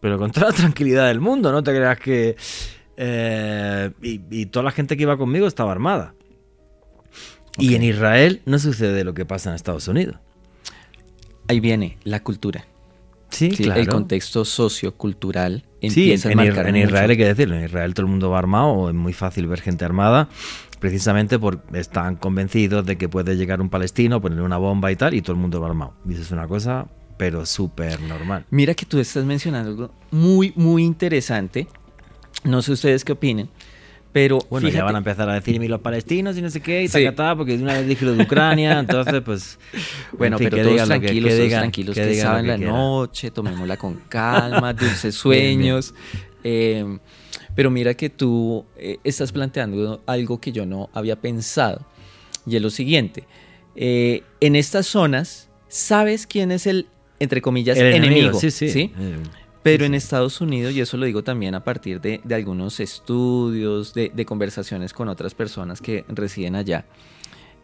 Pero 0.00 0.18
con 0.18 0.30
toda 0.32 0.48
la 0.48 0.52
tranquilidad 0.56 1.08
del 1.08 1.20
mundo, 1.20 1.52
no 1.52 1.62
te 1.62 1.70
creas 1.74 1.98
que... 1.98 2.36
eh, 2.96 3.90
y, 4.00 4.20
y 4.30 4.46
toda 4.46 4.62
la 4.64 4.70
gente 4.70 4.96
que 4.96 5.02
iba 5.02 5.18
conmigo 5.18 5.46
estaba 5.46 5.70
armada. 5.70 6.14
Y 7.58 7.74
en 7.74 7.82
Israel 7.82 8.40
no 8.46 8.58
sucede 8.58 9.04
lo 9.04 9.12
que 9.12 9.26
pasa 9.26 9.50
en 9.50 9.56
Estados 9.56 9.86
Unidos. 9.86 10.16
Ahí 11.48 11.60
viene 11.60 11.98
la 12.04 12.22
cultura. 12.22 12.64
Sí, 13.28 13.50
Sí, 13.50 13.64
claro. 13.64 13.80
El 13.82 13.88
contexto 13.88 14.44
sociocultural 14.46 15.64
Sí, 15.90 16.12
en, 16.12 16.18
a 16.18 16.32
Ir- 16.32 16.36
marcar 16.36 16.66
en 16.68 16.74
mucho. 16.74 16.86
Israel 16.88 17.10
hay 17.10 17.16
que 17.16 17.24
decirlo, 17.26 17.56
en 17.56 17.64
Israel 17.64 17.94
todo 17.94 18.06
el 18.06 18.10
mundo 18.12 18.30
va 18.30 18.38
armado, 18.38 18.88
es 18.88 18.94
muy 18.94 19.12
fácil 19.12 19.46
ver 19.46 19.60
gente 19.60 19.84
armada, 19.84 20.28
precisamente 20.78 21.38
porque 21.38 21.78
están 21.78 22.16
convencidos 22.16 22.84
de 22.86 22.96
que 22.96 23.08
puede 23.08 23.36
llegar 23.36 23.60
un 23.60 23.68
palestino, 23.68 24.20
ponerle 24.20 24.44
una 24.44 24.58
bomba 24.58 24.90
y 24.92 24.96
tal, 24.96 25.14
y 25.14 25.22
todo 25.22 25.32
el 25.34 25.40
mundo 25.40 25.60
va 25.60 25.68
armado. 25.68 25.94
Y 26.08 26.12
eso 26.12 26.22
es 26.22 26.30
una 26.30 26.46
cosa, 26.46 26.86
pero 27.16 27.46
súper 27.46 28.00
normal. 28.00 28.44
Mira 28.50 28.74
que 28.74 28.86
tú 28.86 28.98
estás 28.98 29.24
mencionando 29.24 29.70
algo 29.70 29.90
muy, 30.10 30.52
muy 30.56 30.84
interesante. 30.84 31.66
No 32.44 32.62
sé 32.62 32.72
ustedes 32.72 33.04
qué 33.04 33.12
opinen, 33.12 33.48
pero 34.12 34.38
Bueno, 34.50 34.68
ya 34.68 34.84
van 34.84 34.94
a 34.94 34.98
empezar 34.98 35.28
a 35.30 35.34
decirme 35.34 35.68
los 35.68 35.80
palestinos 35.80 36.36
y 36.36 36.42
no 36.42 36.50
sé 36.50 36.60
qué, 36.60 36.82
y 36.82 36.88
Sí. 36.88 36.92
tacatá, 37.04 37.34
porque 37.34 37.56
de 37.56 37.62
una 37.62 37.74
vez 37.74 37.86
dije 37.88 38.04
lo 38.04 38.14
de 38.14 38.22
Ucrania, 38.24 38.78
entonces 38.78 39.22
pues... 39.24 39.58
Bueno, 40.18 40.36
en 40.36 40.38
fin, 40.40 40.48
pero 40.50 40.62
todos 40.64 40.80
que- 40.80 40.86
tranquilos, 40.86 41.30
todos 41.36 41.48
tranquilos, 41.48 41.94
que 41.96 42.14
saben 42.20 42.44
que 42.44 42.50
la 42.50 42.58
noche, 42.58 43.30
tomémosla 43.30 43.76
con 43.78 43.94
calma, 44.08 44.72
dulces 44.74 45.14
sueños. 45.14 45.94
Eh, 46.44 46.98
pero 47.54 47.70
mira 47.70 47.94
que 47.94 48.10
tú 48.10 48.64
eh, 48.76 48.98
estás 49.04 49.30
planteando 49.32 50.02
algo 50.06 50.40
que 50.40 50.52
yo 50.52 50.66
no 50.66 50.90
había 50.92 51.16
pensado, 51.16 51.86
y 52.46 52.56
es 52.56 52.62
lo 52.62 52.70
siguiente. 52.70 53.24
Eh, 53.76 54.22
en 54.40 54.56
estas 54.56 54.86
zonas, 54.86 55.48
¿sabes 55.68 56.26
quién 56.26 56.50
es 56.52 56.66
el, 56.66 56.86
entre 57.18 57.40
comillas, 57.40 57.78
El 57.78 57.94
enemigo? 57.94 58.38
sí, 58.38 58.50
sí. 58.50 58.92
Eh, 58.98 59.16
Pero 59.62 59.84
en 59.84 59.94
Estados 59.94 60.40
Unidos, 60.40 60.72
y 60.74 60.80
eso 60.80 60.96
lo 60.96 61.06
digo 61.06 61.22
también 61.22 61.54
a 61.54 61.62
partir 61.62 62.00
de, 62.00 62.20
de 62.24 62.34
algunos 62.34 62.80
estudios, 62.80 63.94
de, 63.94 64.10
de 64.14 64.24
conversaciones 64.26 64.92
con 64.92 65.08
otras 65.08 65.34
personas 65.34 65.80
que 65.80 66.04
residen 66.08 66.56
allá, 66.56 66.84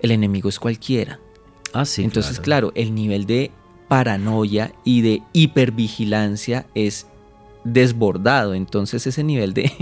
el 0.01 0.13
enemigo 0.13 0.49
es 0.49 0.61
cualquiera. 0.61 1.19
Ah, 1.73 1.85
sí, 1.85 2.05
Entonces, 2.05 2.39
claro. 2.41 2.73
el 2.77 2.95
nivel 2.95 3.27
de 3.27 3.51
paranoia 3.89 4.73
y 4.85 5.01
de 5.03 5.23
hipervigilancia 5.33 6.67
es 6.75 7.07
desbordado. 7.65 8.55
Entonces, 8.55 9.07
ese 9.07 9.25
nivel 9.25 9.53
de- 9.55 9.73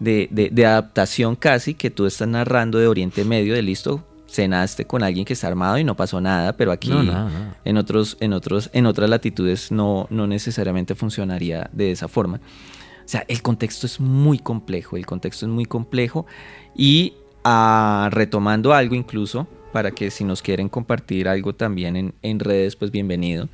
de 0.00 0.66
adaptación 0.66 1.36
casi 1.36 1.74
que 1.74 1.90
tú 1.90 2.06
estás 2.06 2.26
narrando 2.28 2.78
de 2.78 2.88
Oriente 2.88 3.24
Medio, 3.24 3.54
de 3.54 3.62
listo, 3.62 4.04
cenaste 4.34 4.84
con 4.86 5.02
alguien 5.02 5.24
que 5.24 5.32
está 5.34 5.46
armado 5.46 5.78
y 5.78 5.84
no 5.84 5.94
pasó 5.96 6.20
nada, 6.20 6.56
pero 6.56 6.72
aquí 6.72 6.88
No, 6.90 7.30
en 7.64 7.76
otros, 7.76 8.16
en 8.20 8.32
otros, 8.32 8.68
en 8.72 8.86
otras 8.86 9.08
latitudes 9.08 9.70
no, 9.70 10.06
no 10.10 10.26
necesariamente 10.26 10.94
funcionaría 10.94 11.70
de 11.72 11.92
esa 11.92 12.08
forma. 12.08 12.38
O 12.38 13.08
sea, 13.08 13.24
el 13.28 13.42
contexto 13.42 13.86
es 13.86 14.00
muy 14.00 14.38
complejo, 14.38 14.96
el 14.96 15.06
contexto 15.06 15.46
es 15.46 15.52
muy 15.52 15.66
complejo 15.66 16.26
y 16.74 17.14
ah, 17.44 18.08
retomando 18.12 18.72
algo 18.74 18.94
incluso, 18.94 19.46
para 19.72 19.90
que 19.90 20.10
si 20.10 20.24
nos 20.24 20.40
quieren 20.42 20.68
compartir 20.68 21.28
algo 21.28 21.54
también 21.54 21.96
en, 21.96 22.14
en 22.22 22.40
redes, 22.40 22.76
pues 22.76 22.90
bienvenido. 22.90 23.48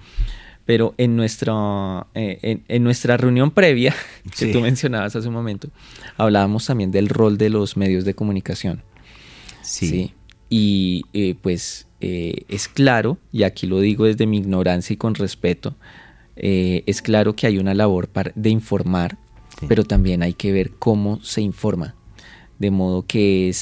Pero 0.67 0.95
en 0.99 1.17
nuestra, 1.17 2.07
eh, 2.15 2.39
en, 2.43 2.63
en 2.69 2.85
nuestra 2.85 3.17
reunión 3.17 3.51
previa, 3.51 3.95
que 4.39 4.47
Sí. 4.47 4.53
tú 4.53 4.61
mencionabas 4.61 5.17
hace 5.17 5.27
un 5.29 5.35
momento, 5.35 5.69
hablábamos 6.17 6.65
también 6.67 6.91
del 6.93 7.09
rol 7.09 7.37
de 7.39 7.51
los 7.51 7.77
medios 7.77 8.05
de 8.05 8.15
comunicación. 8.15 8.83
Sí. 9.63 9.89
Sí. 9.89 10.15
Y 10.51 11.05
eh, 11.13 11.37
pues 11.41 11.87
eh, 12.01 12.43
es 12.49 12.69
claro, 12.69 13.17
y 13.33 13.45
aquí 13.45 13.67
lo 13.67 13.81
digo 13.81 14.05
desde 14.05 14.27
mi 14.27 14.39
ignorancia 14.39 14.93
y 14.93 14.97
con 14.97 15.15
respeto, 15.15 15.77
eh, 16.37 16.83
es 16.87 17.01
claro 17.01 17.35
que 17.37 17.47
hay 17.47 17.59
una 17.59 17.73
labor 17.73 18.11
de 18.35 18.51
informar, 18.51 19.17
pero 19.69 19.85
también 19.85 20.23
hay 20.23 20.35
que 20.35 20.53
ver 20.53 20.73
cómo 20.73 21.23
se 21.23 21.41
informa, 21.41 21.95
de 22.59 22.71
modo 22.71 23.07
que, 23.07 23.55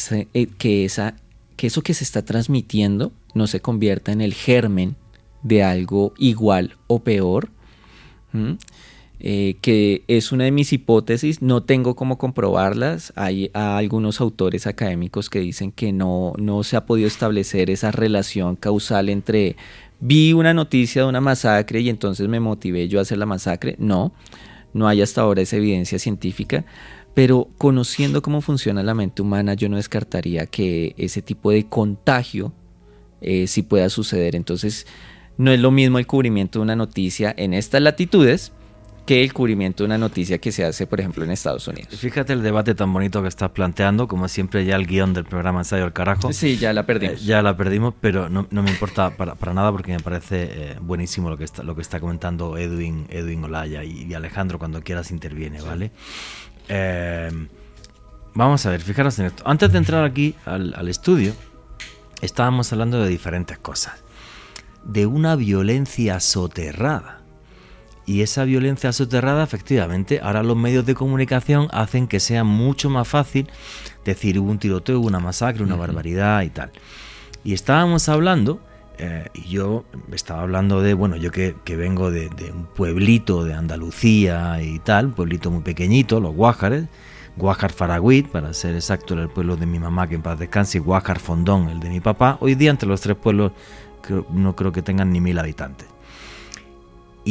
que, 0.58 0.84
esa, 0.84 1.14
que 1.56 1.66
eso 1.66 1.82
que 1.82 1.94
se 1.94 2.04
está 2.04 2.24
transmitiendo 2.24 3.12
no 3.34 3.46
se 3.46 3.60
convierta 3.60 4.10
en 4.10 4.20
el 4.20 4.32
germen 4.32 4.96
de 5.42 5.62
algo 5.62 6.14
igual 6.18 6.76
o 6.86 7.00
peor. 7.00 7.50
Eh, 9.20 9.56
que 9.60 10.04
es 10.06 10.30
una 10.30 10.44
de 10.44 10.52
mis 10.52 10.72
hipótesis, 10.72 11.42
no 11.42 11.64
tengo 11.64 11.96
cómo 11.96 12.18
comprobarlas. 12.18 13.12
Hay 13.16 13.50
algunos 13.52 14.20
autores 14.20 14.66
académicos 14.66 15.28
que 15.28 15.40
dicen 15.40 15.72
que 15.72 15.92
no, 15.92 16.34
no 16.38 16.62
se 16.62 16.76
ha 16.76 16.86
podido 16.86 17.08
establecer 17.08 17.68
esa 17.70 17.90
relación 17.90 18.54
causal 18.54 19.08
entre 19.08 19.56
vi 20.00 20.32
una 20.32 20.54
noticia 20.54 21.02
de 21.02 21.08
una 21.08 21.20
masacre 21.20 21.80
y 21.80 21.88
entonces 21.88 22.28
me 22.28 22.38
motivé 22.38 22.86
yo 22.86 23.00
a 23.00 23.02
hacer 23.02 23.18
la 23.18 23.26
masacre. 23.26 23.74
No, 23.78 24.12
no 24.72 24.86
hay 24.86 25.02
hasta 25.02 25.22
ahora 25.22 25.42
esa 25.42 25.56
evidencia 25.56 25.98
científica. 25.98 26.64
Pero 27.14 27.48
conociendo 27.58 28.22
cómo 28.22 28.40
funciona 28.40 28.84
la 28.84 28.94
mente 28.94 29.22
humana, 29.22 29.54
yo 29.54 29.68
no 29.68 29.76
descartaría 29.76 30.46
que 30.46 30.94
ese 30.96 31.20
tipo 31.22 31.50
de 31.50 31.66
contagio 31.66 32.52
eh, 33.20 33.48
sí 33.48 33.62
pueda 33.62 33.88
suceder. 33.88 34.36
Entonces, 34.36 34.86
no 35.36 35.50
es 35.50 35.58
lo 35.58 35.72
mismo 35.72 35.98
el 35.98 36.06
cubrimiento 36.06 36.60
de 36.60 36.62
una 36.62 36.76
noticia 36.76 37.34
en 37.36 37.54
estas 37.54 37.82
latitudes 37.82 38.52
que 39.08 39.24
el 39.24 39.32
cubrimiento 39.32 39.84
de 39.84 39.86
una 39.86 39.96
noticia 39.96 40.36
que 40.36 40.52
se 40.52 40.66
hace, 40.66 40.86
por 40.86 41.00
ejemplo, 41.00 41.24
en 41.24 41.30
Estados 41.30 41.66
Unidos. 41.66 41.96
Fíjate 41.98 42.34
el 42.34 42.42
debate 42.42 42.74
tan 42.74 42.92
bonito 42.92 43.22
que 43.22 43.28
estás 43.28 43.48
planteando, 43.52 44.06
como 44.06 44.28
siempre 44.28 44.66
ya 44.66 44.76
el 44.76 44.86
guion 44.86 45.14
del 45.14 45.24
programa 45.24 45.60
ensayo 45.60 45.84
al 45.84 45.94
carajo. 45.94 46.30
Sí, 46.30 46.58
ya 46.58 46.74
la 46.74 46.84
perdimos. 46.84 47.22
Eh, 47.22 47.24
ya 47.24 47.40
la 47.40 47.56
perdimos, 47.56 47.94
pero 48.02 48.28
no, 48.28 48.46
me 48.50 48.70
importa 48.70 49.16
para, 49.16 49.34
nada 49.54 49.72
porque 49.72 49.92
me 49.92 50.00
parece 50.00 50.48
eh, 50.50 50.76
buenísimo 50.82 51.30
lo 51.30 51.38
que 51.38 51.44
está 51.44 51.62
lo 51.62 51.74
que 51.74 51.80
está 51.80 52.00
comentando 52.00 52.58
Edwin, 52.58 53.06
Edwin 53.08 53.44
Olaya 53.44 53.82
y, 53.82 54.12
Alejandro 54.12 54.58
cuando 54.58 54.82
quieras 54.82 55.10
interviene, 55.10 55.62
¿vale? 55.62 55.90
Eh, 56.68 57.30
vamos 58.34 58.66
a 58.66 58.70
ver, 58.70 58.82
fijaros 58.82 59.18
en 59.20 59.24
esto. 59.24 59.42
Antes 59.46 59.72
de 59.72 59.78
entrar 59.78 60.04
aquí 60.04 60.34
al, 60.44 60.74
al 60.74 60.86
estudio, 60.86 61.32
estábamos 62.20 62.74
hablando 62.74 63.02
de 63.02 63.08
diferentes 63.08 63.56
cosas. 63.56 64.04
De 64.84 65.06
una 65.06 65.34
violencia 65.34 66.20
soterrada 66.20 67.17
y 68.08 68.22
esa 68.22 68.44
violencia 68.44 68.90
soterrada, 68.90 69.44
efectivamente, 69.44 70.20
ahora 70.22 70.42
los 70.42 70.56
medios 70.56 70.86
de 70.86 70.94
comunicación 70.94 71.68
hacen 71.72 72.06
que 72.06 72.20
sea 72.20 72.42
mucho 72.42 72.88
más 72.88 73.06
fácil 73.06 73.50
decir 74.02 74.38
hubo 74.38 74.50
un 74.50 74.58
tiroteo, 74.58 74.98
una 74.98 75.20
masacre, 75.20 75.62
una 75.62 75.76
barbaridad 75.76 76.40
y 76.40 76.48
tal. 76.48 76.70
Y 77.44 77.52
estábamos 77.52 78.08
hablando, 78.08 78.60
eh, 78.96 79.26
y 79.34 79.50
yo 79.50 79.84
estaba 80.10 80.40
hablando 80.40 80.80
de, 80.80 80.94
bueno, 80.94 81.16
yo 81.16 81.30
que, 81.30 81.54
vengo 81.66 82.10
de, 82.10 82.30
un 82.50 82.64
pueblito 82.74 83.44
de 83.44 83.52
Andalucía 83.52 84.62
y 84.62 84.78
tal, 84.78 85.08
un 85.08 85.12
pueblito 85.12 85.50
muy 85.50 85.60
pequeñito, 85.60 86.18
los 86.18 86.34
Guájares, 86.34 86.86
Guájar 87.36 87.72
Faragüit, 87.72 88.28
para 88.28 88.54
ser 88.54 88.74
exacto, 88.74 89.12
era 89.12 89.24
el 89.24 89.28
pueblo 89.28 89.56
de 89.56 89.66
mi 89.66 89.78
mamá, 89.78 90.08
que 90.08 90.14
en 90.14 90.22
paz 90.22 90.38
descanse, 90.38 90.78
y 90.78 90.80
Guájar 90.80 91.18
Fondón, 91.18 91.68
el 91.68 91.78
de 91.78 91.90
mi 91.90 92.00
papá. 92.00 92.38
Hoy 92.40 92.54
día 92.54 92.70
entre 92.70 92.88
los 92.88 93.02
tres 93.02 93.18
pueblos 93.18 93.52
no 94.30 94.56
creo 94.56 94.72
que 94.72 94.80
tengan 94.80 95.12
ni 95.12 95.20
mil 95.20 95.38
habitantes. 95.38 95.97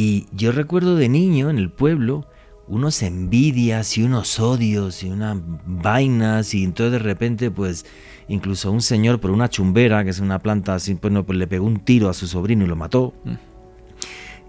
Y 0.00 0.28
yo 0.30 0.52
recuerdo 0.52 0.94
de 0.94 1.08
niño 1.08 1.50
en 1.50 1.58
el 1.58 1.72
pueblo 1.72 2.24
unos 2.68 3.02
envidias 3.02 3.98
y 3.98 4.04
unos 4.04 4.38
odios 4.38 5.02
y 5.02 5.08
unas 5.08 5.38
vainas 5.66 6.54
y 6.54 6.62
entonces 6.62 6.92
de 6.92 6.98
repente 7.00 7.50
pues 7.50 7.84
incluso 8.28 8.70
un 8.70 8.80
señor 8.80 9.18
por 9.18 9.32
una 9.32 9.50
chumbera, 9.50 10.04
que 10.04 10.10
es 10.10 10.20
una 10.20 10.38
planta 10.38 10.76
así, 10.76 10.94
pues, 10.94 11.12
no, 11.12 11.26
pues 11.26 11.36
le 11.36 11.48
pegó 11.48 11.66
un 11.66 11.80
tiro 11.80 12.08
a 12.08 12.14
su 12.14 12.28
sobrino 12.28 12.64
y 12.64 12.68
lo 12.68 12.76
mató. 12.76 13.12
Mm. 13.24 13.34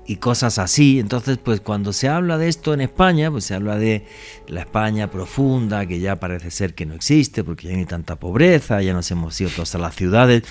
Y 0.06 0.18
cosas 0.18 0.60
así. 0.60 1.00
Entonces, 1.00 1.40
pues 1.40 1.62
cuando 1.62 1.94
se 1.94 2.10
habla 2.10 2.38
de 2.38 2.48
esto 2.48 2.76
en 2.76 2.82
España, 2.82 3.32
pues 3.32 3.46
se 3.46 3.56
habla 3.56 3.76
de 3.78 4.06
la 4.48 4.60
España 4.60 5.10
profunda, 5.10 5.88
que 5.88 6.00
ya 6.00 6.20
parece 6.20 6.52
ser 6.52 6.76
que 6.76 6.86
no 6.86 6.94
existe, 6.94 7.44
porque 7.44 7.70
ya 7.70 7.74
no 7.74 7.80
hay 7.80 7.86
tanta 7.86 8.18
pobreza, 8.18 8.84
ya 8.84 8.94
nos 8.94 9.10
hemos 9.10 9.42
ido 9.42 9.50
todos 9.50 9.74
a 9.74 9.80
las 9.80 9.96
ciudades. 9.96 10.44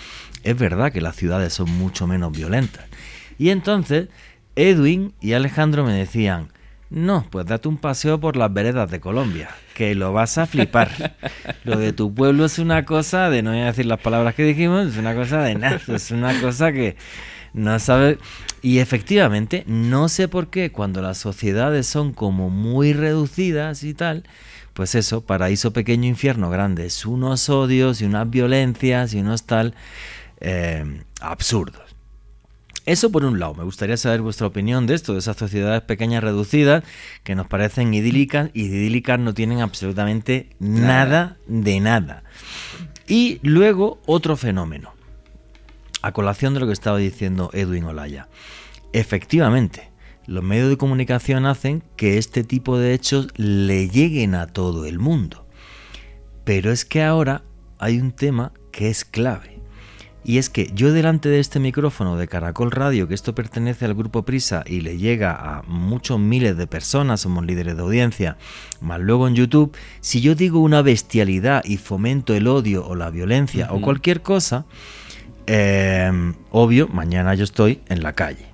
Es 0.43 0.59
verdad 0.59 0.91
que 0.91 1.01
las 1.01 1.15
ciudades 1.15 1.53
son 1.53 1.71
mucho 1.79 2.09
menos 2.09 2.33
violentas. 2.33 2.85
Y 3.39 3.51
entonces, 3.51 4.09
Edwin 4.59 5.15
y 5.21 5.35
Alejandro 5.35 5.85
me 5.85 5.93
decían, 5.93 6.49
no, 6.91 7.25
pues 7.31 7.47
date 7.47 7.69
un 7.69 7.77
paseo 7.77 8.19
por 8.19 8.37
las 8.37 8.53
veredas 8.53 8.91
de 8.91 8.99
Colombia, 8.99 9.51
que 9.75 9.95
lo 9.95 10.13
vas 10.13 10.37
a 10.37 10.47
flipar. 10.47 11.15
Lo 11.65 11.79
de 11.79 11.93
tu 11.93 12.13
pueblo 12.13 12.45
es 12.45 12.59
una 12.59 12.85
cosa 12.85 13.31
de, 13.31 13.43
no 13.43 13.51
voy 13.51 13.61
a 13.61 13.67
decir 13.67 13.87
las 13.87 14.01
palabras 14.01 14.35
que 14.35 14.43
dijimos, 14.43 14.89
es 14.89 14.97
una 14.97 15.15
cosa 15.15 15.43
de 15.43 15.55
nada, 15.55 15.81
es 15.87 16.11
una 16.11 16.41
cosa 16.41 16.73
que 16.73 16.97
no 17.53 17.79
sabe. 17.79 18.19
Y 18.61 18.79
efectivamente, 18.79 19.63
no 19.69 20.09
sé 20.09 20.27
por 20.27 20.49
qué 20.49 20.73
cuando 20.73 21.03
las 21.03 21.19
sociedades 21.19 21.87
son 21.87 22.13
como 22.13 22.51
muy 22.51 22.93
reducidas 22.93 23.85
y 23.85 23.95
tal, 23.95 24.25
pues 24.73 24.97
eso, 24.97 25.21
paraíso 25.21 25.73
pequeño, 25.73 26.09
infierno 26.09 26.51
grande, 26.51 26.87
es 26.87 27.07
unos 27.07 27.49
odios 27.49 28.01
y 28.01 28.07
unas 28.07 28.29
violencias 28.29 29.15
y 29.15 29.21
unos 29.21 29.45
tal 29.45 29.75
eh, 30.41 31.03
absurdos. 31.21 31.88
Eso 32.89 33.13
por 33.13 33.27
un 33.27 33.39
lado, 33.39 33.53
me 33.53 33.65
gustaría 33.65 33.99
saber 33.99 34.23
vuestra 34.23 34.47
opinión 34.47 34.87
de 34.87 34.95
esto, 34.95 35.13
de 35.13 35.19
esas 35.19 35.37
sociedades 35.37 35.83
pequeñas 35.83 36.25
reducidas 36.25 36.83
que 37.23 37.35
nos 37.35 37.47
parecen 37.47 37.93
idílicas 37.93 38.49
y 38.55 38.63
idílicas 38.63 39.21
no 39.21 39.35
tienen 39.35 39.61
absolutamente 39.61 40.49
nada, 40.59 41.37
de 41.47 41.81
nada. 41.81 42.23
Y 43.07 43.41
luego 43.43 44.01
otro 44.07 44.39
fenómeno, 44.39 44.95
a 46.01 46.13
colación 46.13 46.55
de 46.55 46.61
lo 46.61 46.67
que 46.67 46.73
estaba 46.73 46.97
diciendo 46.97 47.51
Edwin 47.53 47.85
Olaya. 47.85 48.29
Efectivamente, 48.95 49.91
los 50.27 50.43
medios 50.43 50.71
de 50.71 50.79
comunicación 50.79 51.45
hacen 51.45 51.83
que 51.97 52.17
este 52.17 52.43
tipo 52.43 52.79
de 52.79 52.95
hechos 52.95 53.29
le 53.37 53.91
lleguen 53.91 54.35
a 54.35 54.47
todo 54.47 54.87
el 54.87 54.99
mundo. 54.99 55.47
Pero 56.45 56.73
es 56.73 56.87
que 56.87 57.03
ahora 57.03 57.43
hay 57.79 58.01
un 58.01 58.13
tema 58.13 58.55
que 58.73 58.89
es 58.89 59.05
clave. 59.05 59.58
Y 60.29 60.37
es 60.37 60.51
que 60.51 60.71
yo 60.75 60.93
delante 60.93 61.31
de 61.31 61.41
este 61.41 61.59
micrófono 61.59 62.19
de 62.19 62.29
Caracol 62.29 62.71
Radio, 62.71 63.09
que 63.09 63.15
esto 63.15 63.35
pertenece 63.35 63.87
al 63.87 63.95
grupo 63.95 64.27
Prisa 64.27 64.63
y 64.67 64.83
le 64.83 64.99
llega 64.99 65.33
a 65.33 65.63
muchos 65.63 66.21
miles 66.21 66.55
de 66.59 66.67
personas, 66.67 67.23
somos 67.23 67.47
líderes 67.47 67.77
de 67.77 67.83
audiencia, 67.83 68.37
más 68.83 69.01
luego 69.01 69.27
en 69.27 69.35
YouTube, 69.35 69.75
si 70.03 70.21
yo 70.21 70.35
digo 70.35 70.61
una 70.61 70.83
bestialidad 70.83 71.65
y 71.65 71.79
fomento 71.79 72.35
el 72.35 72.47
odio 72.47 72.87
o 72.87 72.95
la 72.95 73.09
violencia 73.09 73.69
o 73.73 73.81
cualquier 73.81 74.21
cosa, 74.21 74.67
eh, 75.47 76.13
obvio, 76.51 76.89
mañana 76.89 77.35
yo 77.35 77.45
estoy 77.45 77.81
en 77.89 78.03
la 78.03 78.13
calle. 78.13 78.49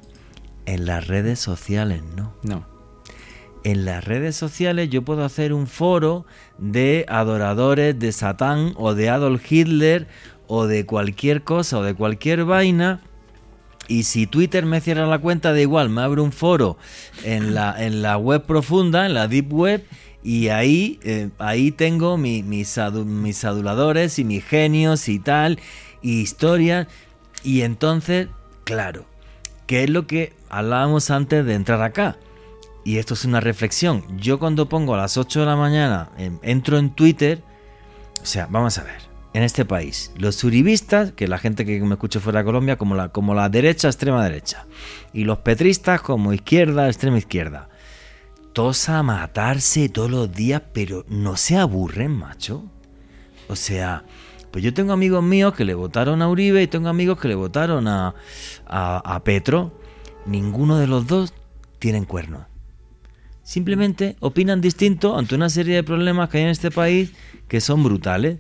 En 0.67 0.87
las 0.87 1.09
redes 1.09 1.41
sociales, 1.41 2.05
¿no? 2.15 2.35
No. 2.45 2.65
En 3.65 3.87
las 3.87 4.05
redes 4.05 4.37
sociales 4.37 4.91
yo 4.91 5.03
puedo 5.03 5.25
hacer 5.25 5.53
un 5.53 5.67
foro 5.67 6.25
de 6.59 7.05
adoradores 7.09 7.99
de 7.99 8.13
Satán 8.13 8.75
o 8.77 8.95
de 8.95 9.09
Adolf 9.09 9.51
Hitler 9.51 10.07
o 10.47 10.67
de 10.67 10.87
cualquier 10.87 11.43
cosa 11.43 11.79
o 11.79 11.83
de 11.83 11.95
cualquier 11.95 12.45
vaina. 12.45 13.01
Y 13.87 14.05
si 14.05 14.27
Twitter 14.27 14.65
me 14.65 14.81
cierra 14.81 15.07
la 15.07 15.19
cuenta, 15.19 15.53
da 15.53 15.61
igual, 15.61 15.91
me 15.91 16.03
abre 16.03 16.23
un 16.23 16.33
foro 16.33 16.79
en 17.23 17.55
la, 17.55 17.75
en 17.85 18.01
la 18.01 18.17
web 18.17 18.45
profunda, 18.45 19.05
en 19.05 19.15
la 19.15 19.29
deep 19.29 19.53
web, 19.53 19.85
y 20.23 20.49
ahí, 20.49 20.99
eh, 21.03 21.29
ahí 21.39 21.71
tengo 21.71 22.17
mis, 22.17 22.45
mis 22.45 23.45
aduladores 23.45 24.19
y 24.19 24.25
mis 24.25 24.43
genios 24.43 25.09
y 25.09 25.19
tal, 25.19 25.59
y 26.01 26.23
historias. 26.23 26.87
Y 27.43 27.61
entonces, 27.61 28.29
claro, 28.65 29.05
¿qué 29.67 29.85
es 29.85 29.91
lo 29.91 30.07
que 30.07 30.33
hablábamos 30.49 31.11
antes 31.11 31.45
de 31.45 31.53
entrar 31.53 31.83
acá? 31.83 32.17
Y 32.85 32.97
esto 32.97 33.13
es 33.13 33.27
una 33.27 33.41
reflexión. 33.41 34.03
Yo 34.19 34.39
cuando 34.39 34.67
pongo 34.67 34.95
a 34.95 34.99
las 34.99 35.19
8 35.19 35.41
de 35.41 35.47
la 35.47 35.57
mañana, 35.57 36.11
entro 36.43 36.79
en 36.79 36.89
Twitter, 36.91 37.43
o 38.23 38.27
sea, 38.27 38.47
vamos 38.51 38.79
a 38.79 38.85
ver 38.85 39.14
en 39.35 39.43
este 39.43 39.65
país. 39.65 40.13
Los 40.17 40.43
uribistas, 40.45 41.13
que 41.13 41.29
la 41.29 41.39
gente 41.39 41.67
que 41.67 41.81
me 41.81 41.95
escucha 41.95 42.21
fuera 42.21 42.39
de 42.39 42.45
Colombia, 42.47 42.79
como 42.79 42.95
la, 42.95 43.09
como 43.09 43.35
la 43.35 43.49
derecha, 43.49 43.89
extrema 43.89 44.25
derecha. 44.25 44.67
Y 45.13 45.25
los 45.25 45.39
petristas 45.39 46.01
como 46.01 46.33
izquierda, 46.33 46.87
extrema 46.87 47.19
izquierda. 47.19 47.69
Todos 48.53 48.89
a 48.89 49.03
matarse 49.03 49.89
todos 49.89 50.11
los 50.11 50.33
días, 50.33 50.63
pero 50.73 51.05
no 51.09 51.37
se 51.37 51.57
aburren, 51.57 52.13
macho. 52.13 52.65
O 53.49 53.57
sea, 53.57 54.05
pues 54.53 54.65
yo 54.65 54.73
tengo 54.73 54.93
amigos 54.93 55.25
míos 55.25 55.53
que 55.55 55.65
le 55.65 55.75
votaron 55.75 56.23
a 56.23 56.29
Uribe 56.29 56.63
y 56.63 56.69
tengo 56.69 56.89
amigos 56.89 57.19
que 57.19 57.27
le 57.27 57.35
votaron 57.35 57.89
a, 57.89 58.15
a, 58.67 59.17
a 59.17 59.25
Petro. 59.25 59.77
Ninguno 60.27 60.79
de 60.79 60.87
los 60.87 61.09
dos 61.09 61.35
tienen 61.81 62.05
cuernos. 62.05 62.47
Simplemente 63.43 64.17
opinan 64.21 64.61
distinto 64.61 65.19
ante 65.19 65.35
una 65.35 65.51
serie 65.51 65.75
de 65.75 65.83
problemas 65.83 66.31
que 66.31 66.39
hay 66.39 66.45
en 66.45 66.51
este 66.51 66.71
país 66.71 67.13
que 67.49 67.61
son 67.61 67.83
brutales. 67.83 68.39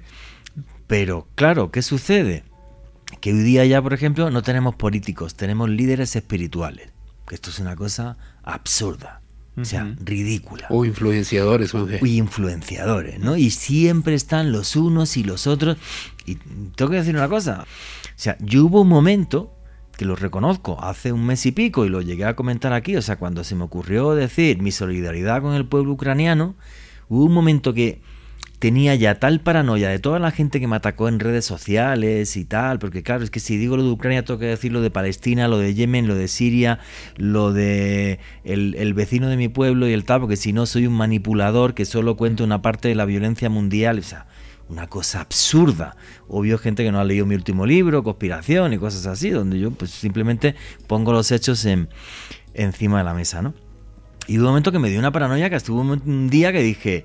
Pero 0.94 1.26
claro, 1.34 1.72
¿qué 1.72 1.82
sucede? 1.82 2.44
Que 3.20 3.32
hoy 3.32 3.42
día 3.42 3.64
ya, 3.64 3.82
por 3.82 3.94
ejemplo, 3.94 4.30
no 4.30 4.42
tenemos 4.44 4.76
políticos, 4.76 5.34
tenemos 5.34 5.68
líderes 5.68 6.14
espirituales. 6.14 6.90
Que 7.26 7.34
esto 7.34 7.50
es 7.50 7.58
una 7.58 7.74
cosa 7.74 8.16
absurda. 8.44 9.20
O 9.56 9.64
sea, 9.64 9.92
ridícula. 9.98 10.68
O 10.70 10.84
influenciadores, 10.84 11.72
Juanje. 11.72 11.98
Y 12.00 12.18
influenciadores, 12.18 13.18
¿no? 13.18 13.36
Y 13.36 13.50
siempre 13.50 14.14
están 14.14 14.52
los 14.52 14.76
unos 14.76 15.16
y 15.16 15.24
los 15.24 15.48
otros. 15.48 15.78
Y 16.26 16.36
tengo 16.76 16.92
que 16.92 16.98
decir 16.98 17.16
una 17.16 17.28
cosa. 17.28 17.62
O 17.64 18.12
sea, 18.14 18.36
yo 18.38 18.64
hubo 18.66 18.82
un 18.82 18.88
momento 18.88 19.52
que 19.96 20.04
lo 20.04 20.14
reconozco, 20.14 20.80
hace 20.80 21.10
un 21.10 21.26
mes 21.26 21.44
y 21.44 21.50
pico, 21.50 21.84
y 21.84 21.88
lo 21.88 22.02
llegué 22.02 22.24
a 22.24 22.36
comentar 22.36 22.72
aquí, 22.72 22.94
o 22.94 23.02
sea, 23.02 23.16
cuando 23.16 23.42
se 23.42 23.56
me 23.56 23.64
ocurrió 23.64 24.14
decir 24.14 24.62
mi 24.62 24.70
solidaridad 24.70 25.42
con 25.42 25.54
el 25.54 25.66
pueblo 25.66 25.94
ucraniano, 25.94 26.54
hubo 27.08 27.24
un 27.24 27.32
momento 27.32 27.74
que 27.74 28.00
tenía 28.64 28.94
ya 28.94 29.16
tal 29.16 29.40
paranoia 29.40 29.90
de 29.90 29.98
toda 29.98 30.18
la 30.18 30.30
gente 30.30 30.58
que 30.58 30.66
me 30.66 30.76
atacó 30.76 31.08
en 31.08 31.20
redes 31.20 31.44
sociales 31.44 32.34
y 32.34 32.46
tal, 32.46 32.78
porque 32.78 33.02
claro, 33.02 33.22
es 33.22 33.30
que 33.30 33.38
si 33.38 33.58
digo 33.58 33.76
lo 33.76 33.82
de 33.82 33.90
Ucrania 33.90 34.24
tengo 34.24 34.40
que 34.40 34.46
decir 34.46 34.72
lo 34.72 34.80
de 34.80 34.90
Palestina, 34.90 35.48
lo 35.48 35.58
de 35.58 35.74
Yemen, 35.74 36.08
lo 36.08 36.14
de 36.14 36.28
Siria, 36.28 36.78
lo 37.18 37.52
de 37.52 38.20
el, 38.42 38.94
vecino 38.94 39.28
de 39.28 39.36
mi 39.36 39.48
pueblo 39.48 39.86
y 39.86 39.92
el 39.92 40.06
tal, 40.06 40.20
porque 40.20 40.36
si 40.36 40.54
no 40.54 40.64
soy 40.64 40.86
un 40.86 40.94
manipulador 40.94 41.74
que 41.74 41.84
solo 41.84 42.16
cuento 42.16 42.42
una 42.42 42.62
parte 42.62 42.88
de 42.88 42.94
la 42.94 43.04
violencia 43.04 43.50
mundial, 43.50 43.98
o 43.98 44.02
sea, 44.02 44.28
una 44.70 44.86
cosa 44.86 45.20
absurda. 45.20 45.94
Obvio 46.26 46.56
gente 46.56 46.84
que 46.84 46.90
no 46.90 47.00
ha 47.00 47.04
leído 47.04 47.26
mi 47.26 47.34
último 47.34 47.66
libro, 47.66 48.02
conspiración 48.02 48.72
y 48.72 48.78
cosas 48.78 49.04
así, 49.04 49.28
donde 49.28 49.58
yo 49.58 49.72
pues 49.72 49.90
simplemente 49.90 50.54
pongo 50.86 51.12
los 51.12 51.30
hechos 51.32 51.66
en, 51.66 51.90
encima 52.54 52.96
de 52.96 53.04
la 53.04 53.12
mesa, 53.12 53.42
¿no? 53.42 53.52
Y 54.26 54.36
de 54.36 54.38
un 54.38 54.46
momento 54.46 54.72
que 54.72 54.78
me 54.78 54.88
dio 54.88 54.98
una 54.98 55.12
paranoia 55.12 55.50
que 55.50 55.56
estuvo 55.56 55.82
un 55.82 56.30
día 56.30 56.50
que 56.50 56.62
dije, 56.62 57.04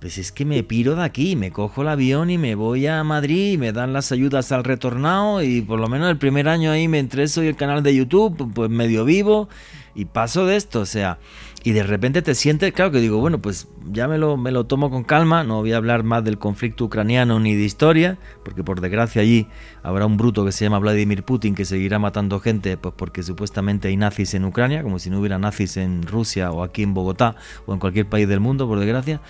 pues 0.00 0.18
es 0.18 0.30
que 0.30 0.44
me 0.44 0.62
piro 0.62 0.94
de 0.94 1.02
aquí, 1.02 1.34
me 1.34 1.50
cojo 1.50 1.82
el 1.82 1.88
avión 1.88 2.30
y 2.30 2.38
me 2.38 2.54
voy 2.54 2.86
a 2.86 3.02
Madrid 3.02 3.52
y 3.52 3.58
me 3.58 3.72
dan 3.72 3.92
las 3.92 4.12
ayudas 4.12 4.52
al 4.52 4.64
retornado 4.64 5.42
y 5.42 5.60
por 5.60 5.80
lo 5.80 5.88
menos 5.88 6.08
el 6.10 6.18
primer 6.18 6.48
año 6.48 6.70
ahí 6.70 6.86
me 6.86 6.98
entreso 7.00 7.42
y 7.42 7.48
el 7.48 7.56
canal 7.56 7.82
de 7.82 7.94
YouTube, 7.94 8.52
pues 8.54 8.70
medio 8.70 9.04
vivo 9.04 9.48
y 9.94 10.04
paso 10.04 10.46
de 10.46 10.56
esto, 10.56 10.80
o 10.80 10.86
sea, 10.86 11.18
y 11.64 11.72
de 11.72 11.82
repente 11.82 12.22
te 12.22 12.36
sientes, 12.36 12.72
claro 12.72 12.92
que 12.92 13.00
digo, 13.00 13.18
bueno, 13.18 13.42
pues 13.42 13.66
ya 13.90 14.06
me 14.06 14.16
lo, 14.16 14.36
me 14.36 14.52
lo 14.52 14.66
tomo 14.66 14.90
con 14.90 15.02
calma, 15.02 15.42
no 15.42 15.56
voy 15.56 15.72
a 15.72 15.76
hablar 15.76 16.04
más 16.04 16.22
del 16.22 16.38
conflicto 16.38 16.84
ucraniano 16.84 17.40
ni 17.40 17.56
de 17.56 17.64
historia, 17.64 18.18
porque 18.44 18.62
por 18.62 18.80
desgracia 18.80 19.22
allí 19.22 19.48
habrá 19.82 20.06
un 20.06 20.16
bruto 20.16 20.44
que 20.44 20.52
se 20.52 20.64
llama 20.64 20.78
Vladimir 20.78 21.24
Putin 21.24 21.56
que 21.56 21.64
seguirá 21.64 21.98
matando 21.98 22.38
gente, 22.38 22.76
pues 22.76 22.94
porque 22.96 23.24
supuestamente 23.24 23.88
hay 23.88 23.96
nazis 23.96 24.34
en 24.34 24.44
Ucrania, 24.44 24.84
como 24.84 25.00
si 25.00 25.10
no 25.10 25.18
hubiera 25.18 25.38
nazis 25.38 25.76
en 25.76 26.04
Rusia 26.04 26.52
o 26.52 26.62
aquí 26.62 26.84
en 26.84 26.94
Bogotá 26.94 27.34
o 27.66 27.72
en 27.72 27.80
cualquier 27.80 28.08
país 28.08 28.28
del 28.28 28.38
mundo, 28.38 28.68
por 28.68 28.78
desgracia. 28.78 29.20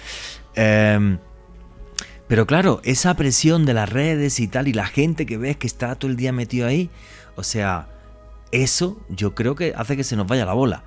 Em, 0.60 1.18
pero 2.26 2.44
claro, 2.44 2.80
esa 2.82 3.14
presión 3.14 3.64
de 3.64 3.74
las 3.74 3.88
redes 3.88 4.40
y 4.40 4.48
tal, 4.48 4.66
y 4.66 4.72
la 4.72 4.86
gente 4.86 5.24
que 5.24 5.38
ves 5.38 5.56
que 5.56 5.68
está 5.68 5.94
todo 5.94 6.10
el 6.10 6.16
día 6.16 6.32
metido 6.32 6.66
ahí, 6.66 6.90
o 7.36 7.44
sea, 7.44 7.88
eso 8.50 8.98
yo 9.08 9.36
creo 9.36 9.54
que 9.54 9.72
hace 9.76 9.96
que 9.96 10.02
se 10.02 10.16
nos 10.16 10.26
vaya 10.26 10.44
la 10.44 10.54
bola. 10.54 10.82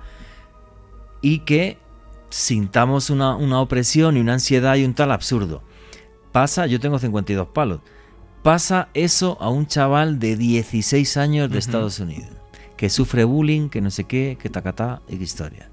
Y 1.22 1.38
que 1.40 1.78
sintamos 2.28 3.08
una, 3.08 3.34
opresión 3.60 4.18
y 4.18 4.20
una 4.20 4.34
ansiedad 4.34 4.76
y 4.76 4.84
un 4.84 4.92
tal 4.92 5.10
absurdo. 5.10 5.62
Pasa, 6.32 6.66
yo 6.66 6.78
tengo 6.78 6.98
52 6.98 7.48
palos, 7.48 7.80
pasa 8.42 8.90
eso 8.92 9.38
a 9.40 9.48
un 9.48 9.66
chaval 9.66 10.18
de 10.18 10.36
16 10.36 11.16
años 11.16 11.50
de 11.50 11.58
Estados 11.58 11.98
Unidos, 11.98 12.30
que 12.76 12.90
sufre 12.90 13.24
bullying, 13.24 13.70
que 13.70 13.80
no 13.80 13.90
sé 13.90 14.04
qué, 14.04 14.36
que 14.38 14.50
tacatá 14.50 15.00
y 15.08 15.16
qué 15.16 15.24
historia. 15.24 15.71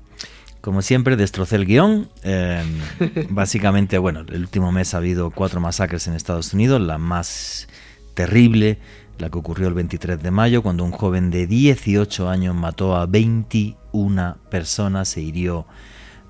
Como 0.61 0.81
siempre, 0.81 1.15
destrocé 1.15 1.55
el 1.55 1.65
guion. 1.65 2.09
Em, 2.23 2.67
básicamente, 3.29 3.97
bueno, 3.97 4.21
el 4.27 4.41
último 4.41 4.71
mes 4.71 4.93
ha 4.93 4.97
habido 4.97 5.31
cuatro 5.31 5.61
masacres 5.61 6.07
en 6.07 6.13
Estados 6.13 6.53
Unidos. 6.53 6.81
La 6.81 6.97
más 6.97 7.67
terrible, 8.13 8.79
la 9.17 9.29
que 9.29 9.37
ocurrió 9.37 9.67
el 9.67 9.73
23 9.73 10.21
de 10.21 10.31
mayo, 10.31 10.61
cuando 10.61 10.83
un 10.83 10.91
joven 10.91 11.31
de 11.31 11.47
18 11.47 12.29
años 12.29 12.55
mató 12.55 12.95
a 12.95 13.05
21 13.05 14.37
personas 14.49 15.15
e 15.15 15.21
hirió 15.21 15.65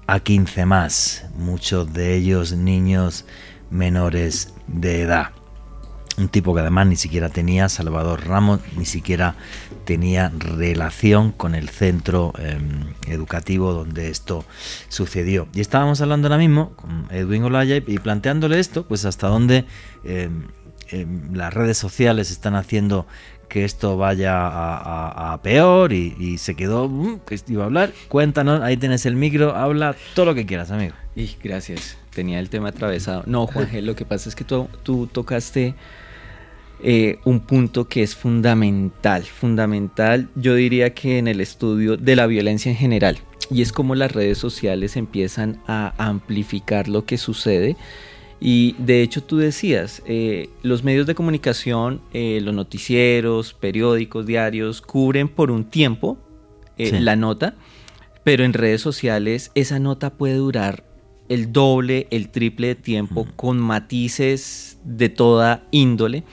a 0.05 0.19
15 0.19 0.65
más, 0.65 1.25
muchos 1.37 1.93
de 1.93 2.15
ellos 2.15 2.53
niños 2.53 3.25
menores 3.69 4.53
de 4.67 5.01
edad 5.01 5.38
un 6.19 6.29
tipo 6.29 6.53
que 6.53 6.61
además 6.61 6.87
ni 6.87 6.95
siquiera 6.95 7.29
tenía, 7.29 7.69
Salvador 7.69 8.27
Ramos, 8.27 8.59
ni 8.77 8.85
siquiera 8.85 9.35
tenía 9.85 10.31
relación 10.37 11.31
con 11.31 11.55
el 11.55 11.69
centro 11.69 12.33
em, 12.37 12.93
educativo 13.07 13.73
donde 13.73 14.09
esto 14.09 14.45
sucedió. 14.89 15.47
Y 15.53 15.61
estábamos 15.61 16.01
hablando 16.01 16.27
ahora 16.27 16.37
mismo 16.37 16.71
con 16.75 17.07
Edwin 17.09 17.43
Olaya 17.43 17.77
y 17.77 17.99
planteándole 17.99 18.59
esto, 18.59 18.85
pues 18.87 19.05
hasta 19.05 19.27
dónde 19.27 19.65
em, 20.03 20.47
em, 20.89 21.33
las 21.33 21.53
redes 21.53 21.77
sociales 21.77 22.31
están 22.31 22.55
haciendo 22.55 23.07
que 23.47 23.65
esto 23.65 23.97
vaya 23.97 24.35
a, 24.35 25.39
peor 25.41 25.91
y, 25.91 26.37
se 26.37 26.55
quedó 26.55 26.87
mm, 26.87 27.21
que 27.25 27.39
iba 27.47 27.63
a 27.63 27.65
hablar. 27.65 27.91
Cuéntanos, 28.07 28.61
ahí 28.61 28.77
tienes 28.77 29.07
el 29.07 29.15
micro, 29.15 29.55
habla 29.55 29.95
todo 30.13 30.27
lo 30.27 30.35
que 30.35 30.45
quieras, 30.45 30.69
amigo. 30.69 30.93
Y 31.15 31.35
gracias, 31.43 31.97
tenía 32.13 32.39
el 32.39 32.49
tema 32.49 32.69
atravesado. 32.69 33.23
No, 33.25 33.47
Juan, 33.47 33.67
lo 33.85 33.95
que 33.95 34.05
pasa 34.05 34.29
es 34.29 34.35
que 34.35 34.43
tú 34.43 35.09
tocaste 35.11 35.73
eh, 36.81 37.19
un 37.25 37.41
punto 37.41 37.87
que 37.87 38.03
es 38.03 38.15
fundamental, 38.15 39.23
fundamental 39.23 40.29
yo 40.35 40.55
diría 40.55 40.93
que 40.93 41.17
en 41.17 41.27
el 41.27 41.41
estudio 41.41 41.97
de 41.97 42.15
la 42.15 42.25
violencia 42.25 42.71
en 42.71 42.77
general, 42.77 43.19
y 43.51 43.61
es 43.61 43.71
como 43.71 43.95
las 43.95 44.11
redes 44.11 44.37
sociales 44.37 44.95
empiezan 44.95 45.61
a 45.67 45.93
amplificar 45.97 46.87
lo 46.87 47.05
que 47.05 47.17
sucede. 47.17 47.75
Y 48.41 48.75
de 48.77 49.01
hecho 49.01 49.21
tú 49.21 49.37
decías, 49.37 50.01
eh, 50.05 50.49
los 50.63 50.83
medios 50.83 51.05
de 51.07 51.15
comunicación, 51.15 52.01
eh, 52.13 52.39
los 52.41 52.53
noticieros, 52.53 53.53
periódicos, 53.53 54.25
diarios, 54.25 54.81
cubren 54.81 55.27
por 55.27 55.51
un 55.51 55.65
tiempo 55.65 56.17
la 56.77 57.17
nota, 57.17 57.55
pero 58.23 58.45
en 58.45 58.53
redes 58.53 58.79
sociales 58.79 59.51
esa 59.53 59.79
nota 59.79 60.11
puede 60.11 60.35
durar 60.35 60.85
el 61.27 61.51
doble, 61.51 62.07
el 62.09 62.29
triple 62.29 62.67
de 62.67 62.75
tiempo, 62.75 63.27
con 63.35 63.59
matices 63.59 64.79
de 64.83 65.09
toda 65.09 65.67
índole. 65.71 66.23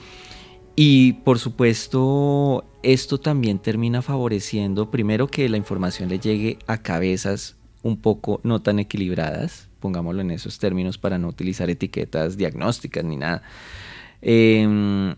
Y 0.79 1.13
por 1.13 1.39
supuesto, 1.39 2.63
esto 2.83 3.19
también 3.19 3.57
termina 3.57 4.03
favoreciendo, 4.03 4.91
primero, 4.91 5.25
que 5.27 5.49
la 5.49 5.57
información 5.57 6.07
le 6.07 6.19
llegue 6.19 6.59
a 6.67 6.83
cabezas 6.83 7.55
un 7.81 7.97
poco 7.97 8.41
no 8.43 8.61
tan 8.61 8.77
equilibradas, 8.77 9.69
pongámoslo 9.79 10.21
en 10.21 10.29
esos 10.29 10.59
términos 10.59 10.99
para 10.99 11.17
no 11.17 11.29
utilizar 11.29 11.71
etiquetas 11.71 12.37
diagnósticas 12.37 13.03
ni 13.03 13.17
nada. 13.17 13.41
Em, 14.21 15.15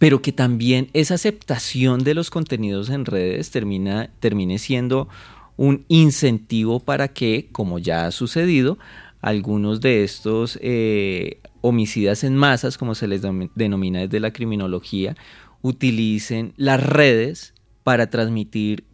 pero 0.00 0.20
que 0.20 0.32
también 0.32 0.90
esa 0.94 1.14
aceptación 1.14 2.02
de 2.02 2.14
los 2.14 2.30
contenidos 2.30 2.90
en 2.90 3.04
redes 3.04 3.52
termina, 3.52 4.10
termine 4.18 4.58
siendo 4.58 5.08
un 5.56 5.84
incentivo 5.86 6.80
para 6.80 7.06
que, 7.06 7.50
como 7.52 7.78
ya 7.78 8.06
ha 8.06 8.10
sucedido, 8.10 8.78
algunos 9.20 9.80
de 9.80 10.02
estos 10.02 10.58
eh, 10.60 11.38
homicidas 11.66 12.22
en 12.22 12.36
masas, 12.36 12.78
como 12.78 12.94
se 12.94 13.08
les 13.08 13.22
denomina 13.54 14.00
desde 14.00 14.20
la 14.20 14.32
criminología, 14.32 15.16
utilicen 15.62 16.52
las 16.56 16.82
redes 16.82 17.54
para 17.82 18.08
transmitir 18.08 18.84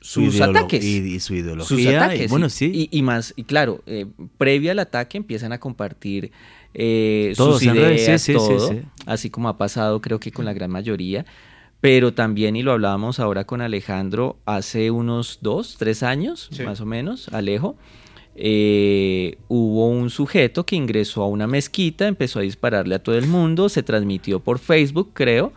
sus 0.00 0.40
ataques. 0.40 0.84
Y, 0.84 1.20
su 1.20 1.34
ideología. 1.34 2.14
y, 2.14 2.26
bueno, 2.26 2.48
sí. 2.48 2.88
Y, 2.90 3.02
más, 3.02 3.34
y 3.36 3.44
claro, 3.44 3.82
eh, 3.86 4.06
previo 4.38 4.70
al 4.70 4.78
ataque 4.78 5.18
empiezan 5.18 5.52
a 5.52 5.60
compartir 5.60 6.32
eh, 6.72 7.32
sus 7.36 7.62
ideas, 7.62 8.26
todo, 8.26 8.80
así 9.06 9.30
como 9.30 9.48
ha 9.48 9.56
pasado 9.56 10.00
creo 10.00 10.18
que 10.20 10.32
con 10.32 10.44
la 10.44 10.52
gran 10.52 10.70
mayoría. 10.70 11.26
Pero 11.80 12.14
también, 12.14 12.56
y 12.56 12.62
lo 12.62 12.72
hablábamos 12.72 13.20
ahora 13.20 13.44
con 13.44 13.60
Alejandro, 13.60 14.38
hace 14.46 14.90
unos 14.90 15.40
dos, 15.42 15.76
tres 15.78 16.02
años, 16.02 16.48
más 16.64 16.80
o 16.80 16.86
menos, 16.86 17.28
Alejo, 17.28 17.76
eh, 18.36 19.38
hubo 19.48 19.88
un 19.88 20.10
sujeto 20.10 20.66
que 20.66 20.76
ingresó 20.76 21.22
a 21.22 21.28
una 21.28 21.46
mezquita, 21.46 22.08
empezó 22.08 22.40
a 22.40 22.42
dispararle 22.42 22.96
a 22.96 23.02
todo 23.02 23.16
el 23.16 23.26
mundo, 23.26 23.68
se 23.68 23.82
transmitió 23.82 24.40
por 24.40 24.58
Facebook, 24.58 25.10
creo, 25.12 25.52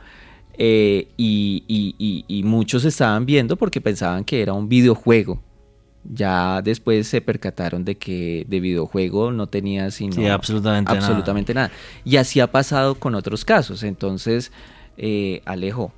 eh, 0.58 1.08
y, 1.18 2.42
muchos 2.46 2.86
estaban 2.86 3.26
viendo 3.26 3.58
porque 3.58 3.82
pensaban 3.82 4.24
que 4.24 4.42
era 4.42 4.54
un 4.54 4.70
videojuego. 4.70 5.42
Ya 6.10 6.62
después 6.62 7.08
se 7.08 7.20
percataron 7.20 7.84
de 7.84 7.98
que 7.98 8.46
de 8.48 8.60
videojuego 8.62 9.32
no 9.32 9.48
tenía 9.48 9.92
sino 9.92 10.32
absolutamente, 10.32 11.54
nada. 11.54 11.72
Y 12.06 12.16
así 12.16 12.40
ha 12.40 12.48
pasado 12.48 12.96
con 12.96 13.14
otros 13.14 13.44
casos. 13.44 13.84
Entonces, 13.84 14.54
eh, 14.96 15.42
Alejo, 15.44 15.92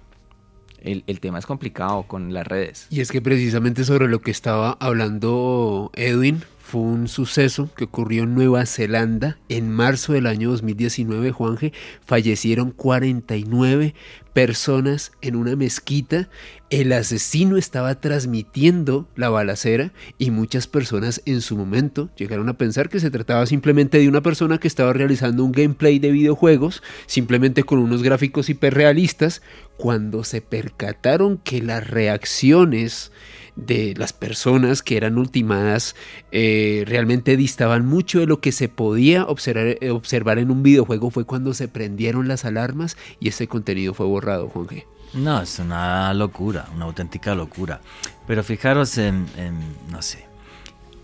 el, 0.81 1.03
el, 1.05 1.19
tema 1.19 1.37
es 1.37 1.45
complicado 1.45 2.03
con 2.03 2.33
las 2.33 2.47
redes. 2.47 2.87
Y 2.89 3.01
es 3.01 3.11
que 3.11 3.21
precisamente 3.21 3.83
sobre 3.83 4.07
lo 4.07 4.19
que 4.19 4.31
estaba 4.31 4.77
hablando 4.79 5.91
Edwin 5.93 6.41
fue 6.69 6.81
un 6.81 7.07
suceso 7.07 7.67
que 7.75 7.85
ocurrió 7.85 8.23
en 8.23 8.35
Nueva 8.35 8.63
Zelanda 8.67 9.39
en 9.49 9.71
marzo 9.71 10.13
del 10.13 10.27
año 10.27 10.51
2019, 10.51 11.31
Juanje. 11.31 11.73
Fallecieron 12.05 12.69
49 12.69 13.95
personas 14.33 15.11
en 15.23 15.35
una 15.35 15.55
mezquita. 15.55 16.29
El 16.69 16.93
asesino 16.93 17.57
estaba 17.57 17.99
transmitiendo 17.99 19.07
la 19.15 19.29
balacera 19.29 19.91
y 20.19 20.29
muchas 20.29 20.67
personas 20.67 21.23
en 21.25 21.41
su 21.41 21.57
momento 21.57 22.11
llegaron 22.15 22.47
a 22.49 22.57
pensar 22.59 22.87
que 22.87 22.99
se 22.99 23.09
trataba 23.09 23.47
simplemente 23.47 23.97
de 23.97 24.07
una 24.07 24.21
persona 24.21 24.59
que 24.59 24.67
estaba 24.67 24.93
realizando 24.93 25.43
un 25.43 25.51
gameplay 25.51 25.97
de 25.97 26.11
videojuegos, 26.11 26.83
simplemente 27.07 27.63
con 27.63 27.79
unos 27.79 28.03
gráficos 28.03 28.47
hiperrealistas, 28.47 29.41
cuando 29.75 30.23
se 30.23 30.41
percataron 30.41 31.39
que 31.39 31.63
las 31.63 31.89
reacciones 31.89 33.11
de 33.65 33.93
las 33.97 34.13
personas 34.13 34.81
que 34.81 34.97
eran 34.97 35.17
ultimadas 35.17 35.95
eh, 36.31 36.83
realmente 36.87 37.37
distaban 37.37 37.85
mucho 37.85 38.19
de 38.19 38.25
lo 38.25 38.39
que 38.39 38.51
se 38.51 38.69
podía 38.69 39.25
observar, 39.25 39.77
eh, 39.81 39.89
observar 39.91 40.39
en 40.39 40.51
un 40.51 40.63
videojuego 40.63 41.09
fue 41.11 41.25
cuando 41.25 41.53
se 41.53 41.67
prendieron 41.67 42.27
las 42.27 42.45
alarmas 42.45 42.97
y 43.19 43.29
ese 43.29 43.47
contenido 43.47 43.93
fue 43.93 44.05
borrado, 44.05 44.49
Juan 44.49 44.67
G. 44.67 44.85
No, 45.13 45.41
es 45.41 45.57
una 45.59 46.13
locura, 46.13 46.67
una 46.75 46.85
auténtica 46.85 47.33
locura. 47.33 47.81
Pero 48.27 48.43
fijaros 48.43 48.97
en, 48.97 49.25
en 49.37 49.57
no 49.91 50.01
sé, 50.03 50.28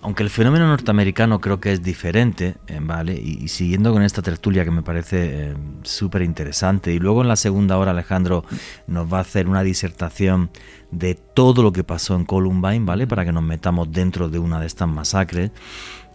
aunque 0.05 0.21
el 0.21 0.29
fenómeno 0.29 0.67
norteamericano 0.67 1.41
creo 1.41 1.59
que 1.59 1.73
es 1.73 1.81
diferente, 1.81 2.57
eh, 2.67 2.79
¿vale? 2.79 3.15
Y, 3.15 3.47
siguiendo 3.47 3.91
con 3.91 4.03
esta 4.03 4.21
tertulia 4.21 4.63
que 4.63 4.69
me 4.69 4.83
parece 4.83 5.49
eh, 5.49 5.53
súper 5.81 6.21
interesante, 6.21 6.93
y 6.93 6.99
luego 6.99 7.23
en 7.23 7.27
la 7.27 7.35
segunda 7.35 7.75
hora 7.79 7.89
Alejandro 7.89 8.45
nos 8.85 9.11
va 9.11 9.17
a 9.17 9.21
hacer 9.21 9.47
una 9.47 9.63
disertación 9.63 10.51
de 10.91 11.15
todo 11.15 11.63
lo 11.63 11.71
que 11.71 11.83
pasó 11.83 12.15
en 12.15 12.23
Columbine, 12.23 12.85
¿vale? 12.85 13.07
Para 13.07 13.25
que 13.25 13.31
nos 13.31 13.41
metamos 13.41 13.91
dentro 13.91 14.29
de 14.29 14.37
una 14.37 14.59
de 14.59 14.67
estas 14.67 14.87
masacres. 14.87 15.49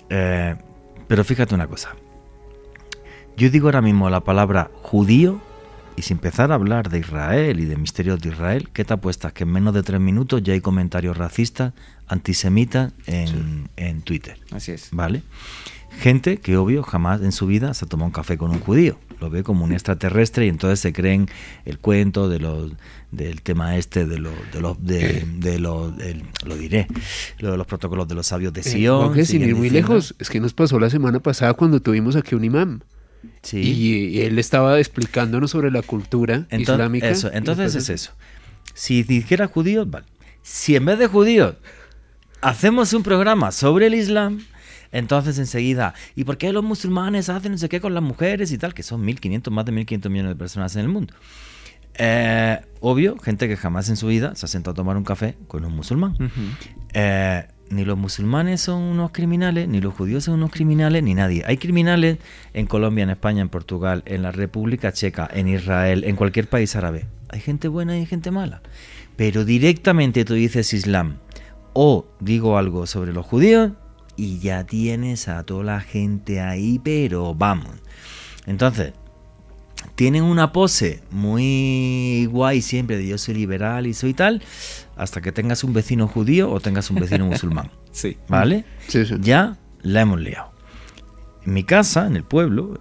Eh, 0.09 0.55
pero 1.09 1.24
fíjate 1.24 1.57
una 1.57 1.66
cosa. 1.66 1.96
Yo 3.37 3.50
digo 3.50 3.66
ahora 3.66 3.83
mismo 3.83 4.09
la 4.09 4.20
palabra 4.20 4.70
judío 4.83 5.40
y 5.96 6.03
si 6.03 6.12
empezar 6.12 6.53
a 6.53 6.55
hablar 6.55 6.88
de 6.88 6.98
Israel 6.98 7.61
y 7.61 7.64
de 7.64 7.76
misterios 7.76 8.20
de 8.20 8.31
Israel, 8.31 8.68
¿qué 8.72 8.85
te 8.85 8.94
apuestas? 8.94 9.33
Que 9.33 9.44
en 9.44 9.53
menos 9.53 9.74
de 9.74 9.83
tres 9.83 10.00
minutos 10.00 10.42
ya 10.42 10.53
hay 10.53 10.61
comentarios 10.61 11.16
racistas, 11.16 11.72
antisemitas 12.07 12.92
en, 13.07 13.68
en 13.76 14.03
Twitter. 14.03 14.38
Así 14.53 14.72
es. 14.72 14.88
¿Vale? 14.92 15.22
Gente 15.98 16.38
que, 16.38 16.57
obvio, 16.57 16.83
jamás 16.83 17.20
en 17.20 17.33
su 17.33 17.46
vida 17.46 17.74
se 17.74 17.85
tomado 17.87 18.07
un 18.07 18.12
café 18.12 18.38
con 18.38 18.50
un 18.50 18.61
judío. 18.61 18.96
Lo 19.20 19.29
ve 19.29 19.42
como 19.42 19.64
un 19.64 19.72
extraterrestre 19.72 20.46
y 20.46 20.48
entonces 20.48 20.81
se 20.81 20.92
creen 20.92 21.29
el 21.66 21.79
cuento 21.79 22.29
de 22.29 22.38
los 22.38 22.72
del 23.11 23.42
tema 23.42 23.76
este 23.76 24.07
de 24.07 24.18
los 24.18 24.33
de 24.53 24.61
los 24.61 24.83
de, 24.87 25.59
los 25.59 25.92
lo 26.46 26.57
diré 26.57 26.87
lo 27.38 27.50
de 27.50 27.57
los 27.57 27.66
protocolos 27.66 28.07
de 28.07 28.14
los 28.14 28.29
sabios 28.29 28.53
de 28.53 28.61
eh, 28.61 28.64
Sion 28.64 29.18
eh, 29.18 29.24
sin 29.24 29.42
ir 29.42 29.57
muy 29.57 29.68
lejos 29.68 30.14
es 30.20 30.31
que 30.31 30.38
nos 30.38 30.55
pasó 30.55 30.79
la 30.79 30.90
semana 30.90 31.18
pasada 31.18 31.55
cuando 31.55 31.83
tuvimos 31.83 32.14
aquí 32.14 32.37
un 32.37 32.44
imán 32.44 32.85
y, 33.53 34.20
él 34.20 34.38
estaba 34.38 34.79
explicándonos 34.79 35.50
sobre 35.50 35.70
la 35.70 35.83
cultura 35.83 36.46
islámica. 36.50 37.09
Eso, 37.09 37.31
entonces 37.33 37.74
es 37.74 37.88
eso. 37.88 38.12
Si 38.74 39.03
dijera 39.03 39.46
judíos, 39.46 39.90
vale. 39.90 40.07
Si 40.42 40.76
en 40.76 40.85
vez 40.85 40.98
de 40.98 41.07
judíos 41.07 41.57
hacemos 42.40 42.92
un 42.92 43.03
programa 43.03 43.53
sobre 43.53 43.87
el 43.87 43.94
Islam, 43.94 44.40
entonces 44.92 45.38
enseguida, 45.38 45.94
¿y 46.16 46.24
por 46.24 46.38
qué 46.38 46.53
los 46.53 46.64
musulmanes 46.64 47.29
hacen 47.29 47.53
no 47.53 47.59
sé 47.59 47.68
qué 47.68 47.81
con 47.81 47.94
las 47.94 48.03
mujeres 48.03 48.53
y 48.53 48.59
tal? 48.59 48.74
Que 48.74 48.83
son 48.83 49.07
1.500, 49.07 49.50
más 49.50 49.64
de 49.64 49.72
1.500 49.72 50.11
millones 50.11 50.33
de 50.33 50.37
personas 50.37 50.74
en 50.76 50.83
el 50.83 50.88
mundo. 50.88 51.14
Eh, 51.94 52.61
obvio, 52.81 53.18
gente 53.18 53.48
que 53.48 53.57
jamás 53.57 53.88
en 53.88 53.96
su 53.96 54.07
vida 54.07 54.35
se 54.35 54.46
ha 54.46 54.48
sentado 54.48 54.72
a 54.72 54.74
tomar 54.74 54.96
un 54.96 55.05
café 55.05 55.37
con 55.48 55.64
un 55.64 55.74
musulmán 55.74 56.16
ni 57.70 57.85
los 57.85 57.96
musulmanes 57.96 58.61
son 58.61 58.83
unos 58.83 59.12
criminales, 59.12 59.68
ni 59.68 59.80
los 59.80 59.94
judíos 59.94 60.24
son 60.24 60.35
unos 60.35 60.50
criminales, 60.50 61.02
ni 61.02 61.14
nadie. 61.14 61.44
Hay 61.46 61.56
criminales 61.56 62.18
en 62.52 62.66
Colombia, 62.66 63.04
en 63.04 63.11
España, 63.11 63.42
en 63.42 63.48
Portugal, 63.48 64.02
en 64.06 64.22
la 64.22 64.33
República 64.33 64.92
Checa, 64.92 65.28
en 65.33 65.48
Israel, 65.48 66.04
en 66.04 66.16
cualquier 66.16 66.48
país 66.48 66.74
árabe. 66.76 67.06
Hay 67.28 67.40
gente 67.40 67.68
buena 67.68 67.96
y 67.96 68.06
gente 68.06 68.30
mala. 68.30 68.61
Pero 69.16 69.44
directamente 69.44 70.24
tú 70.24 70.35
dices 70.35 70.72
Islam 70.72 71.18
o 71.72 72.06
digo 72.18 72.59
algo 72.59 72.87
sobre 72.87 73.12
los 73.12 73.24
judíos 73.24 73.72
y 74.16 74.40
ya 74.40 74.64
tienes 74.64 75.28
a 75.28 75.44
toda 75.44 75.64
la 75.64 75.80
gente 75.80 76.40
ahí, 76.40 76.80
pero 76.83 77.35
vamos. 77.35 77.70
Entonces, 78.46 78.92
tienen 79.95 80.25
una 80.25 80.53
pose 80.53 81.03
muy 81.11 82.27
guay 82.31 82.62
siempre 82.62 82.97
de 82.97 83.07
yo 83.07 83.19
soy 83.19 83.35
liberal 83.35 83.87
y 83.87 83.95
soy 83.95 84.14
tal, 84.14 84.43
hasta 84.97 85.21
que 85.21 85.33
tengas 85.33 85.64
un 85.64 85.73
vecino 85.73 86.09
judío 86.09 86.51
o 86.51 86.61
tengas 86.61 86.90
un 86.90 87.01
vecino 87.01 87.27
musulmán. 87.27 87.71
Sí. 87.93 88.16
¿Vale? 88.29 88.64
Sí, 88.87 89.05
sí. 89.05 89.16
Ya 89.21 89.59
la 89.83 90.03
hemos 90.03 90.21
liado. 90.21 90.53
En 91.45 91.55
mi 91.55 91.64
casa, 91.64 92.07
en 92.07 92.14
el 92.14 92.23
pueblo, 92.23 92.81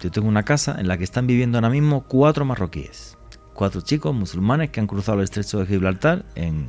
yo 0.00 0.10
tengo 0.10 0.28
una 0.28 0.42
casa 0.42 0.76
en 0.78 0.86
la 0.86 0.98
que 0.98 1.04
están 1.04 1.26
viviendo 1.26 1.56
ahora 1.56 1.70
mismo 1.70 2.04
cuatro 2.04 2.44
marroquíes. 2.44 3.16
Cuatro 3.54 3.80
chicos 3.80 4.14
musulmanes 4.14 4.68
que 4.68 4.80
han 4.80 4.86
cruzado 4.86 5.18
el 5.18 5.24
estrecho 5.24 5.60
de 5.60 5.66
Gibraltar 5.66 6.26
en, 6.34 6.68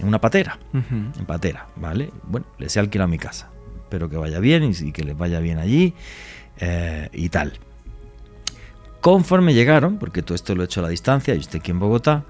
una 0.00 0.20
patera. 0.20 0.60
En 0.72 1.26
patera, 1.26 1.66
¿vale? 1.74 2.12
Bueno, 2.22 2.46
les 2.58 2.76
he 2.76 2.80
alquilado 2.80 3.08
mi 3.08 3.18
casa. 3.18 3.50
Espero 3.82 4.08
que 4.08 4.16
vaya 4.16 4.38
bien 4.38 4.62
y, 4.62 4.92
que 4.92 5.02
les 5.02 5.18
vaya 5.18 5.40
bien 5.40 5.58
allí 5.58 5.92
eh, 6.58 7.08
y 7.12 7.30
tal. 7.30 7.58
Conforme 9.06 9.54
llegaron, 9.54 9.98
porque 9.98 10.20
todo 10.20 10.34
esto 10.34 10.56
lo 10.56 10.62
he 10.62 10.64
hecho 10.64 10.80
a 10.80 10.82
la 10.82 10.88
distancia, 10.88 11.32
yo 11.32 11.38
estoy 11.38 11.60
aquí 11.60 11.70
en 11.70 11.78
Bogotá, 11.78 12.24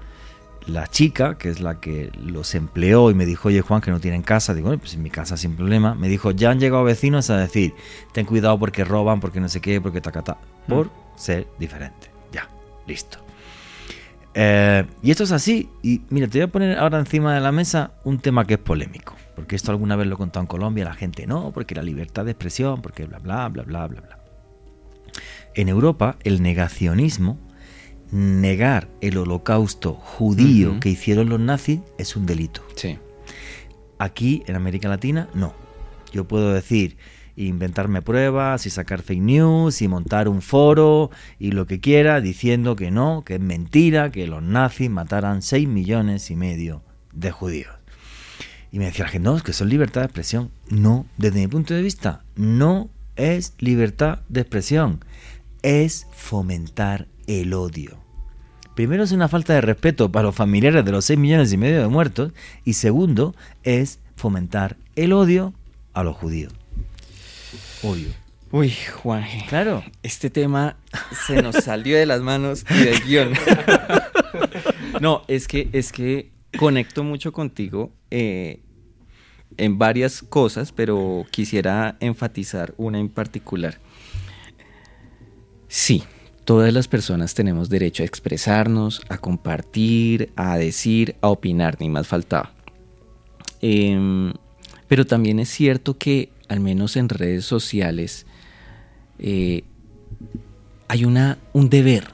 la 0.67 0.85
chica, 0.85 1.35
que 1.35 1.49
es 1.49 1.59
la 1.59 1.79
que 1.79 2.11
los 2.23 2.53
empleó 2.53 3.09
y 3.09 3.15
me 3.15 3.25
dijo, 3.25 3.47
oye 3.47 3.61
Juan, 3.61 3.81
que 3.81 3.89
no 3.89 3.99
tienen 3.99 4.21
casa, 4.21 4.53
digo, 4.53 4.77
pues 4.77 4.93
en 4.93 5.01
mi 5.01 5.09
casa 5.09 5.37
sin 5.37 5.55
problema, 5.55 5.95
me 5.95 6.07
dijo, 6.07 6.29
ya 6.29 6.51
han 6.51 6.59
llegado 6.59 6.83
vecinos 6.83 7.31
a 7.31 7.37
decir, 7.37 7.73
ten 8.11 8.27
cuidado 8.27 8.59
porque 8.59 8.83
roban, 8.83 9.19
porque 9.19 9.39
no 9.39 9.49
sé 9.49 9.59
qué, 9.59 9.81
porque 9.81 10.01
tacata, 10.01 10.37
mm. 10.67 10.71
por 10.71 10.91
ser 11.15 11.47
diferente. 11.57 12.11
Ya, 12.31 12.47
listo. 12.85 13.17
Eh, 14.35 14.85
y 15.01 15.09
esto 15.09 15.23
es 15.23 15.31
así, 15.31 15.67
y 15.81 16.01
mira, 16.11 16.27
te 16.27 16.37
voy 16.37 16.43
a 16.43 16.51
poner 16.51 16.77
ahora 16.77 16.99
encima 16.99 17.33
de 17.33 17.41
la 17.41 17.51
mesa 17.51 17.93
un 18.03 18.19
tema 18.19 18.45
que 18.45 18.53
es 18.53 18.59
polémico, 18.59 19.15
porque 19.35 19.55
esto 19.55 19.71
alguna 19.71 19.95
vez 19.95 20.05
lo 20.05 20.13
he 20.13 20.17
contado 20.19 20.43
en 20.43 20.47
Colombia, 20.47 20.85
la 20.85 20.93
gente 20.93 21.25
no, 21.25 21.49
porque 21.51 21.73
la 21.73 21.81
libertad 21.81 22.23
de 22.23 22.33
expresión, 22.33 22.83
porque 22.83 23.05
bla, 23.05 23.17
bla, 23.17 23.49
bla, 23.49 23.63
bla, 23.63 23.87
bla, 23.87 24.01
bla. 24.01 24.26
En 25.57 25.69
Europa, 25.69 26.17
el 26.23 26.43
negacionismo, 26.43 27.39
negar 28.11 28.89
el 29.01 29.17
holocausto 29.17 29.95
judío 29.95 30.79
que 30.79 30.89
hicieron 30.89 31.29
los 31.29 31.39
nazis, 31.39 31.79
es 31.97 32.15
un 32.15 32.27
delito. 32.27 32.61
Sí. 32.75 32.99
Aquí, 33.97 34.43
en 34.45 34.55
América 34.55 34.87
Latina, 34.87 35.29
no. 35.33 35.55
Yo 36.13 36.27
puedo 36.27 36.53
decir, 36.53 36.97
inventarme 37.35 38.03
pruebas 38.03 38.67
y 38.67 38.69
sacar 38.69 39.01
fake 39.01 39.19
news 39.19 39.81
y 39.81 39.87
montar 39.87 40.29
un 40.29 40.43
foro 40.43 41.09
y 41.39 41.49
lo 41.49 41.65
que 41.65 41.79
quiera 41.79 42.21
diciendo 42.21 42.75
que 42.75 42.91
no, 42.91 43.23
que 43.25 43.33
es 43.33 43.41
mentira, 43.41 44.11
que 44.11 44.27
los 44.27 44.43
nazis 44.43 44.91
mataran 44.91 45.41
6 45.41 45.67
millones 45.67 46.29
y 46.29 46.35
medio 46.35 46.83
de 47.13 47.31
judíos. 47.31 47.73
Y 48.71 48.77
me 48.77 48.85
decía 48.85 49.05
la 49.05 49.09
gente, 49.09 49.27
no, 49.27 49.35
es 49.35 49.41
que 49.41 49.53
son 49.53 49.69
libertad 49.69 50.01
de 50.01 50.05
expresión. 50.05 50.51
No, 50.69 51.07
desde 51.17 51.39
mi 51.39 51.47
punto 51.47 51.73
de 51.73 51.81
vista, 51.81 52.23
no 52.35 52.91
es 53.15 53.55
libertad 53.57 54.19
de 54.29 54.41
expresión 54.41 54.99
es 55.61 56.07
fomentar 56.11 57.07
el 57.27 57.53
odio. 57.53 57.97
Primero 58.75 59.03
es 59.03 59.11
una 59.11 59.27
falta 59.27 59.53
de 59.53 59.61
respeto 59.61 60.11
para 60.11 60.27
los 60.27 60.35
familiares 60.35 60.85
de 60.85 60.91
los 60.91 61.05
6 61.05 61.17
millones 61.17 61.51
y 61.51 61.57
medio 61.57 61.81
de 61.81 61.87
muertos 61.87 62.31
y 62.63 62.73
segundo 62.73 63.35
es 63.63 63.99
fomentar 64.15 64.77
el 64.95 65.13
odio 65.13 65.53
a 65.93 66.03
los 66.03 66.15
judíos. 66.15 66.53
Odio. 67.81 68.09
Uy, 68.51 68.71
Juan. 69.01 69.25
Claro. 69.49 69.83
Este 70.03 70.29
tema 70.29 70.77
se 71.25 71.41
nos 71.41 71.55
salió 71.55 71.97
de 71.97 72.05
las 72.05 72.21
manos 72.21 72.65
y 72.69 72.83
del 72.83 73.01
guion. 73.01 73.33
no, 75.01 75.23
es 75.27 75.47
que, 75.47 75.69
es 75.73 75.91
que 75.91 76.31
conecto 76.57 77.03
mucho 77.03 77.33
contigo 77.33 77.91
eh, 78.09 78.61
en 79.57 79.77
varias 79.77 80.21
cosas, 80.21 80.71
pero 80.71 81.25
quisiera 81.31 81.97
enfatizar 81.99 82.73
una 82.77 82.99
en 82.99 83.09
particular. 83.09 83.79
Sí, 85.67 86.03
todas 86.45 86.73
las 86.73 86.87
personas 86.87 87.33
tenemos 87.33 87.69
derecho 87.69 88.03
a 88.03 88.05
expresarnos, 88.05 89.01
a 89.09 89.17
compartir, 89.17 90.31
a 90.35 90.57
decir, 90.57 91.15
a 91.21 91.27
opinar, 91.27 91.77
ni 91.79 91.89
más 91.89 92.07
faltaba. 92.07 92.53
Em, 93.61 94.33
pero 94.87 95.05
también 95.05 95.39
es 95.39 95.49
cierto 95.49 95.97
que, 95.97 96.29
al 96.47 96.59
menos 96.59 96.95
en 96.95 97.09
redes 97.09 97.45
sociales, 97.45 98.25
eh, 99.19 99.63
hay 100.87 101.03
una, 101.03 101.37
un 101.53 101.69
deber, 101.69 102.07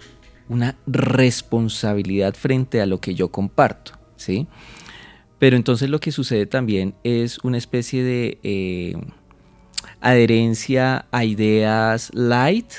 una 0.50 0.76
responsabilidad 0.88 2.34
frente 2.34 2.82
a 2.82 2.86
lo 2.86 3.00
que 3.00 3.14
yo 3.14 3.30
comparto, 3.30 3.94
¿sí? 4.16 4.48
Pero 5.38 5.56
entonces 5.56 5.90
lo 5.90 6.00
que 6.00 6.12
sucede 6.12 6.46
también 6.46 6.96
es 7.04 7.38
una 7.40 7.58
especie 7.58 8.04
de 8.04 8.40
eh, 8.44 8.96
adherencia 10.02 11.06
a 11.12 11.26
ideas 11.26 12.10
light, 12.14 12.72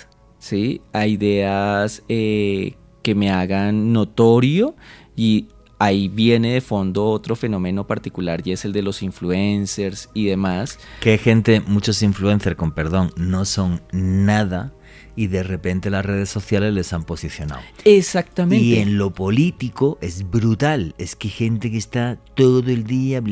¿sí? 0.45 0.83
a 0.93 1.07
ideas 1.07 2.03
eh, 2.11 2.75
que 3.03 3.15
me 3.15 3.31
hagan 3.31 3.95
notorio 3.95 4.77
y 5.17 5.47
ahí 5.79 6.09
viene 6.09 6.53
de 6.53 6.61
fondo 6.61 7.07
otro 7.07 7.35
fenómeno 7.35 7.87
particular 7.87 8.43
y 8.45 8.53
es 8.53 8.67
el 8.67 8.75
de 8.75 8.83
los 8.83 9.03
influencers 9.03 10.11
y 10.13 10.27
demás. 10.27 10.79
Que 11.01 11.17
gente, 11.17 11.63
muchos 11.67 12.03
influencers, 12.03 12.57
con 12.57 12.73
perdón, 12.73 13.11
no 13.17 13.47
son 13.47 13.81
nada 13.90 14.75
y 15.17 15.29
de 15.29 15.45
repente 15.45 15.88
las 15.88 16.05
redes 16.05 16.29
sociales 16.29 16.75
les 16.75 16.92
han 16.92 17.05
posicionado. 17.05 17.63
Exactamente. 17.87 18.63
Y 18.63 18.77
en 18.77 18.99
lo 18.99 19.15
político 19.15 19.97
es 20.03 20.29
brutal. 20.29 20.95
Es 20.99 21.17
que 21.17 21.31
gente 21.31 21.71
que 21.71 21.79
está 21.79 22.19
todo 22.35 22.71
el 22.71 22.85
día, 22.85 23.23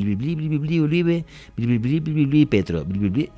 Petro, 2.49 2.87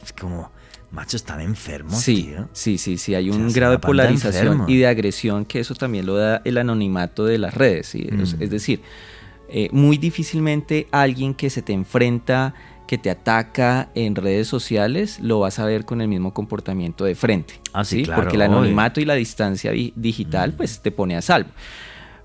es 0.01 0.13
como 0.13 0.53
Macho, 0.95 1.17
están 1.17 1.41
enfermos. 1.41 2.01
Sí, 2.01 2.33
sí, 2.53 2.79
sí, 2.79 2.99
sí. 2.99 3.15
Hay 3.15 3.29
un 3.31 3.53
grado 3.53 3.73
de 3.73 3.79
polarización 3.81 4.65
y 4.69 4.79
de 4.79 4.87
agresión 4.87 5.45
que 5.45 5.61
eso 5.61 5.75
también 5.75 6.07
lo 6.07 6.15
da 6.17 6.41
el 6.45 6.57
anonimato 6.57 7.25
de 7.25 7.39
las 7.39 7.55
redes. 7.55 7.95
Es, 7.95 8.51
decir, 8.51 8.81
Eh, 9.49 9.69
muy 9.73 9.99
difícilmente 9.99 10.89
alguien 10.91 11.35
que 11.35 11.51
se 11.51 11.61
te 11.61 11.73
enfrenta, 11.75 12.55
que 12.89 12.97
te 12.97 13.11
ataca 13.11 13.91
en 13.95 14.15
redes 14.17 14.49
sociales, 14.49 15.21
lo 15.21 15.41
vas 15.41 15.59
a 15.59 15.67
ver 15.67 15.85
con 15.85 16.01
el 16.01 16.09
mismo 16.09 16.33
comportamiento 16.33 17.05
de 17.05 17.15
frente. 17.15 17.61
Ah, 17.75 17.85
sí, 17.85 18.03
claro, 18.05 18.23
Porque 18.23 18.37
el 18.37 18.43
obvio. 18.43 18.53
anonimato 18.57 19.01
y 19.01 19.05
la 19.05 19.15
distancia 19.15 19.71
di- 19.73 19.93
digital, 19.97 20.55
pues 20.55 20.81
te 20.81 20.91
pone 20.91 21.15
a 21.17 21.21
salvo. 21.23 21.51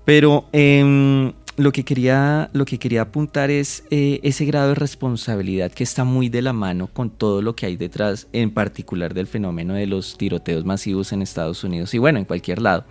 Pero 0.04 0.48
em, 0.52 1.32
lo, 1.60 1.72
que 1.72 1.84
quería, 1.84 2.48
lo 2.54 2.64
que 2.64 2.78
quería 2.78 3.02
apuntar 3.02 3.50
es 3.50 3.84
eh, 3.90 4.18
ese 4.22 4.46
grado 4.46 4.68
de 4.68 4.74
responsabilidad 4.76 5.70
que 5.70 5.84
está 5.84 6.04
muy 6.04 6.30
de 6.30 6.40
la 6.40 6.54
mano 6.54 6.86
con 6.86 7.10
todo 7.10 7.42
lo 7.42 7.54
que 7.54 7.66
hay 7.66 7.76
detrás, 7.76 8.28
en 8.32 8.50
particular 8.50 9.12
del 9.12 9.26
fenómeno 9.26 9.74
de 9.74 9.86
los 9.86 10.16
tiroteos 10.16 10.64
masivos 10.64 11.12
en 11.12 11.20
Estados 11.20 11.62
Unidos 11.62 11.92
y 11.92 11.98
bueno, 11.98 12.18
en 12.18 12.24
cualquier 12.24 12.62
lado. 12.62 12.86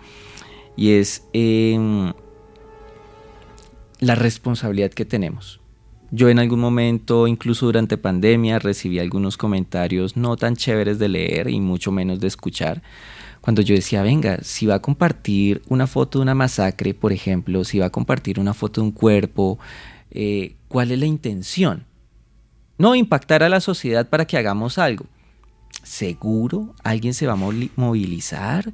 Y 0.76 0.92
es 0.92 1.24
em, 1.32 2.12
la 3.98 4.14
responsabilidad 4.14 4.92
que 4.92 5.04
tenemos. 5.04 5.60
Yo 6.12 6.28
en 6.28 6.38
algún 6.38 6.60
momento, 6.60 7.26
incluso 7.26 7.66
durante 7.66 7.98
pandemia, 7.98 8.60
recibí 8.60 9.00
algunos 9.00 9.36
comentarios 9.36 10.16
no 10.16 10.36
tan 10.36 10.54
chéveres 10.54 11.00
de 11.00 11.08
leer 11.08 11.48
y 11.50 11.58
mucho 11.58 11.90
menos 11.90 12.20
de 12.20 12.28
escuchar. 12.28 12.82
Cuando 13.40 13.62
yo 13.62 13.74
decía, 13.74 14.02
venga, 14.02 14.38
si 14.42 14.66
va 14.66 14.76
a 14.76 14.82
compartir 14.82 15.62
una 15.68 15.86
foto 15.86 16.18
de 16.18 16.22
una 16.24 16.34
masacre, 16.34 16.92
por 16.92 17.12
ejemplo, 17.12 17.64
si 17.64 17.78
va 17.78 17.86
a 17.86 17.90
compartir 17.90 18.38
una 18.38 18.52
foto 18.52 18.80
de 18.80 18.88
un 18.88 18.92
cuerpo, 18.92 19.58
eh, 20.10 20.56
¿cuál 20.68 20.90
es 20.90 20.98
la 20.98 21.06
intención? 21.06 21.86
No 22.76 22.94
impactar 22.94 23.42
a 23.42 23.48
la 23.48 23.60
sociedad 23.60 24.08
para 24.08 24.26
que 24.26 24.36
hagamos 24.36 24.78
algo. 24.78 25.06
¿Seguro 25.82 26.74
alguien 26.82 27.14
se 27.14 27.26
va 27.26 27.32
a 27.32 27.70
movilizar? 27.76 28.72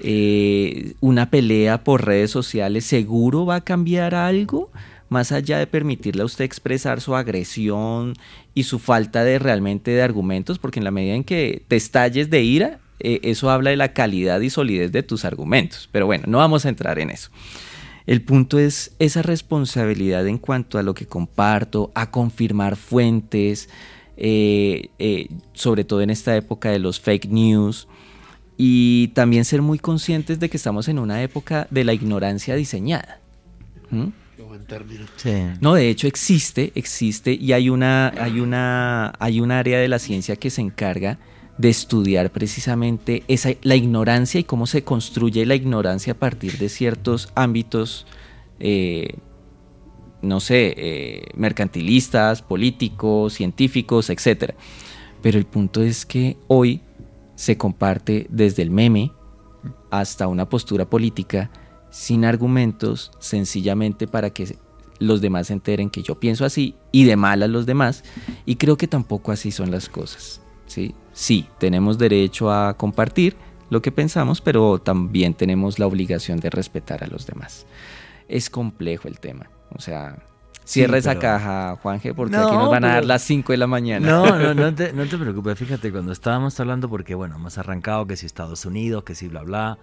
Eh, 0.00 0.94
¿Una 1.00 1.30
pelea 1.30 1.82
por 1.82 2.04
redes 2.04 2.30
sociales 2.30 2.84
seguro 2.84 3.46
va 3.46 3.56
a 3.56 3.60
cambiar 3.64 4.14
algo? 4.14 4.70
Más 5.08 5.32
allá 5.32 5.58
de 5.58 5.66
permitirle 5.66 6.22
a 6.22 6.26
usted 6.26 6.44
expresar 6.44 7.00
su 7.00 7.14
agresión 7.14 8.14
y 8.54 8.64
su 8.64 8.78
falta 8.78 9.24
de 9.24 9.38
realmente 9.38 9.90
de 9.90 10.02
argumentos, 10.02 10.58
porque 10.58 10.80
en 10.80 10.84
la 10.84 10.90
medida 10.90 11.14
en 11.14 11.24
que 11.24 11.62
te 11.68 11.76
estalles 11.76 12.30
de 12.30 12.42
ira, 12.42 12.80
eh, 13.00 13.20
eso 13.22 13.50
habla 13.50 13.70
de 13.70 13.76
la 13.76 13.92
calidad 13.92 14.40
y 14.40 14.50
solidez 14.50 14.92
de 14.92 15.02
tus 15.02 15.24
argumentos. 15.24 15.88
Pero 15.92 16.06
bueno, 16.06 16.24
no 16.26 16.38
vamos 16.38 16.64
a 16.66 16.68
entrar 16.68 16.98
en 16.98 17.10
eso. 17.10 17.30
El 18.06 18.22
punto 18.22 18.58
es 18.58 18.94
esa 18.98 19.22
responsabilidad 19.22 20.26
en 20.26 20.38
cuanto 20.38 20.78
a 20.78 20.82
lo 20.82 20.94
que 20.94 21.06
comparto, 21.06 21.90
a 21.94 22.10
confirmar 22.10 22.76
fuentes, 22.76 23.70
eh, 24.16 24.90
eh, 24.98 25.28
sobre 25.54 25.84
todo 25.84 26.02
en 26.02 26.10
esta 26.10 26.36
época 26.36 26.70
de 26.70 26.78
los 26.78 27.00
fake 27.00 27.26
news, 27.26 27.88
y 28.56 29.08
también 29.08 29.44
ser 29.44 29.62
muy 29.62 29.78
conscientes 29.78 30.38
de 30.38 30.48
que 30.50 30.56
estamos 30.56 30.88
en 30.88 30.98
una 30.98 31.22
época 31.22 31.66
de 31.70 31.84
la 31.84 31.94
ignorancia 31.94 32.54
diseñada. 32.54 33.20
¿Mm? 33.90 34.08
Sí. 35.16 35.32
No, 35.60 35.74
de 35.74 35.88
hecho 35.88 36.06
existe, 36.06 36.72
existe 36.74 37.32
y 37.32 37.52
hay 37.52 37.70
una, 37.70 38.08
hay 38.18 38.40
una, 38.40 39.12
hay 39.18 39.40
un 39.40 39.50
área 39.50 39.78
de 39.78 39.88
la 39.88 39.98
ciencia 39.98 40.36
que 40.36 40.50
se 40.50 40.60
encarga 40.60 41.18
de 41.58 41.68
estudiar 41.68 42.30
precisamente 42.30 43.22
esa, 43.28 43.50
la 43.62 43.76
ignorancia 43.76 44.40
y 44.40 44.44
cómo 44.44 44.66
se 44.66 44.82
construye 44.82 45.46
la 45.46 45.54
ignorancia 45.54 46.14
a 46.14 46.16
partir 46.16 46.58
de 46.58 46.68
ciertos 46.68 47.30
ámbitos, 47.34 48.06
eh, 48.58 49.16
no 50.20 50.40
sé, 50.40 50.74
eh, 50.76 51.22
mercantilistas, 51.36 52.42
políticos, 52.42 53.34
científicos, 53.34 54.10
etc. 54.10 54.54
Pero 55.22 55.38
el 55.38 55.46
punto 55.46 55.82
es 55.82 56.04
que 56.04 56.36
hoy 56.48 56.80
se 57.36 57.56
comparte 57.56 58.26
desde 58.30 58.62
el 58.62 58.70
meme 58.70 59.12
hasta 59.90 60.26
una 60.28 60.48
postura 60.48 60.88
política 60.88 61.50
sin 61.90 62.24
argumentos, 62.24 63.12
sencillamente 63.20 64.08
para 64.08 64.30
que 64.30 64.56
los 64.98 65.20
demás 65.20 65.48
se 65.48 65.52
enteren 65.52 65.90
que 65.90 66.02
yo 66.02 66.18
pienso 66.18 66.44
así 66.44 66.74
y 66.90 67.04
de 67.04 67.16
mal 67.16 67.42
a 67.42 67.48
los 67.48 67.66
demás. 67.66 68.02
Y 68.46 68.56
creo 68.56 68.76
que 68.76 68.88
tampoco 68.88 69.30
así 69.30 69.52
son 69.52 69.70
las 69.70 69.88
cosas. 69.88 70.40
¿sí? 70.66 70.94
Sí, 71.14 71.48
tenemos 71.58 71.96
derecho 71.96 72.52
a 72.52 72.74
compartir 72.74 73.36
lo 73.70 73.80
que 73.80 73.90
pensamos, 73.90 74.42
pero 74.42 74.78
también 74.78 75.32
tenemos 75.32 75.78
la 75.78 75.86
obligación 75.86 76.38
de 76.40 76.50
respetar 76.50 77.02
a 77.02 77.06
los 77.06 77.26
demás. 77.26 77.66
Es 78.28 78.50
complejo 78.50 79.08
el 79.08 79.18
tema. 79.18 79.48
O 79.74 79.80
sea, 79.80 80.18
Sí, 80.64 80.80
cierra 80.80 80.96
esa 80.96 81.18
caja, 81.18 81.76
Juanje, 81.82 82.14
porque 82.14 82.36
No, 82.36 82.46
aquí 82.46 82.56
nos 82.56 82.70
van 82.70 82.84
a 82.86 82.94
dar 82.94 83.04
las 83.04 83.20
5 83.22 83.52
de 83.52 83.58
la 83.58 83.66
mañana. 83.66 84.08
No, 84.08 84.38
no, 84.38 84.54
no 84.54 84.74
te, 84.74 84.94
no 84.94 85.04
te 85.04 85.18
preocupes. 85.18 85.58
Fíjate, 85.58 85.92
cuando 85.92 86.10
estábamos 86.10 86.58
hablando, 86.58 86.88
porque 86.88 87.14
bueno, 87.14 87.36
hemos 87.36 87.58
arrancado 87.58 88.06
que 88.06 88.16
si 88.16 88.24
Estados 88.24 88.64
Unidos, 88.64 89.04
que 89.04 89.14
si 89.14 89.28
bla 89.28 89.42
bla, 89.42 89.78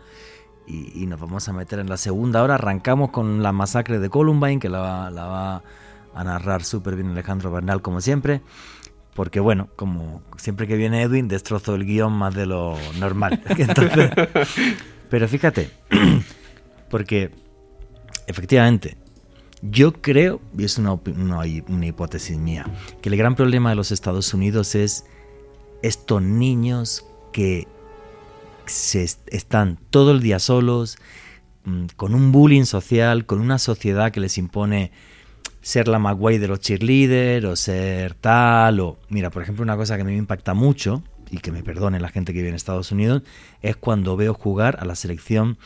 y, 0.65 1.03
y 1.03 1.05
nos 1.05 1.19
vamos 1.19 1.47
a 1.47 1.53
meter 1.53 1.77
en 1.77 1.87
la 1.87 1.97
segunda 1.97 2.41
hora. 2.41 2.55
Arrancamos 2.55 3.11
con 3.11 3.43
la 3.43 3.51
masacre 3.51 3.99
de 3.99 4.09
Columbine, 4.09 4.59
que 4.59 4.69
la 4.69 4.79
va, 4.79 5.11
la 5.11 5.25
va 5.25 5.63
a 6.15 6.23
narrar 6.23 6.63
súper 6.63 6.95
bien 6.95 7.09
Alejandro 7.09 7.51
Bernal, 7.51 7.83
como 7.83 8.01
siempre. 8.01 8.41
Porque 9.13 9.39
bueno, 9.39 9.69
como 9.75 10.21
siempre 10.37 10.67
que 10.67 10.77
viene 10.77 11.01
Edwin, 11.01 11.27
destrozo 11.27 11.75
el 11.75 11.85
guion 11.85 12.13
más 12.13 12.33
de 12.33 12.45
lo 12.45 12.77
normal. 12.99 13.41
Entonces, 13.49 14.09
pero 15.09 15.27
fíjate, 15.27 15.69
porque 16.89 17.31
efectivamente, 18.27 18.97
yo 19.61 19.93
creo, 19.93 20.41
y 20.57 20.63
es 20.63 20.77
una, 20.77 20.93
una, 20.93 21.85
hipótesis 21.85 22.37
mía, 22.37 22.65
que 23.01 23.09
el 23.09 23.17
gran 23.17 23.35
problema 23.35 23.69
de 23.69 23.75
los 23.75 23.91
Estados 23.91 24.33
Unidos 24.33 24.75
es 24.75 25.05
estos 25.83 26.21
niños 26.21 27.05
que 27.33 27.67
se 28.65 29.03
est- 29.03 29.27
están 29.27 29.77
todo 29.89 30.11
el 30.11 30.21
día 30.21 30.39
solos, 30.39 30.97
mm, 31.65 31.87
con 31.97 32.15
un 32.15 32.31
bullying 32.31 32.63
social, 32.63 33.25
con 33.25 33.41
una 33.41 33.59
sociedad 33.59 34.11
que 34.11 34.19
les 34.21 34.37
impone 34.37 34.91
ser 35.61 35.87
la 35.87 35.99
guay 36.11 36.37
de 36.37 36.47
los 36.47 36.59
cheerleaders 36.59 37.45
o 37.45 37.55
ser 37.55 38.15
tal 38.15 38.79
o 38.79 38.97
mira 39.09 39.29
por 39.29 39.43
ejemplo 39.43 39.63
una 39.63 39.77
cosa 39.77 39.95
que 39.95 40.01
a 40.01 40.05
mí 40.05 40.11
me 40.11 40.17
impacta 40.17 40.53
mucho 40.53 41.03
y 41.29 41.37
que 41.37 41.51
me 41.51 41.63
perdone 41.63 41.99
la 41.99 42.09
gente 42.09 42.33
que 42.33 42.39
vive 42.39 42.49
en 42.49 42.55
Estados 42.55 42.91
Unidos 42.91 43.23
es 43.61 43.75
cuando 43.77 44.17
veo 44.17 44.33
jugar 44.33 44.77
a 44.79 44.85
la 44.85 44.95
selección 44.95 45.57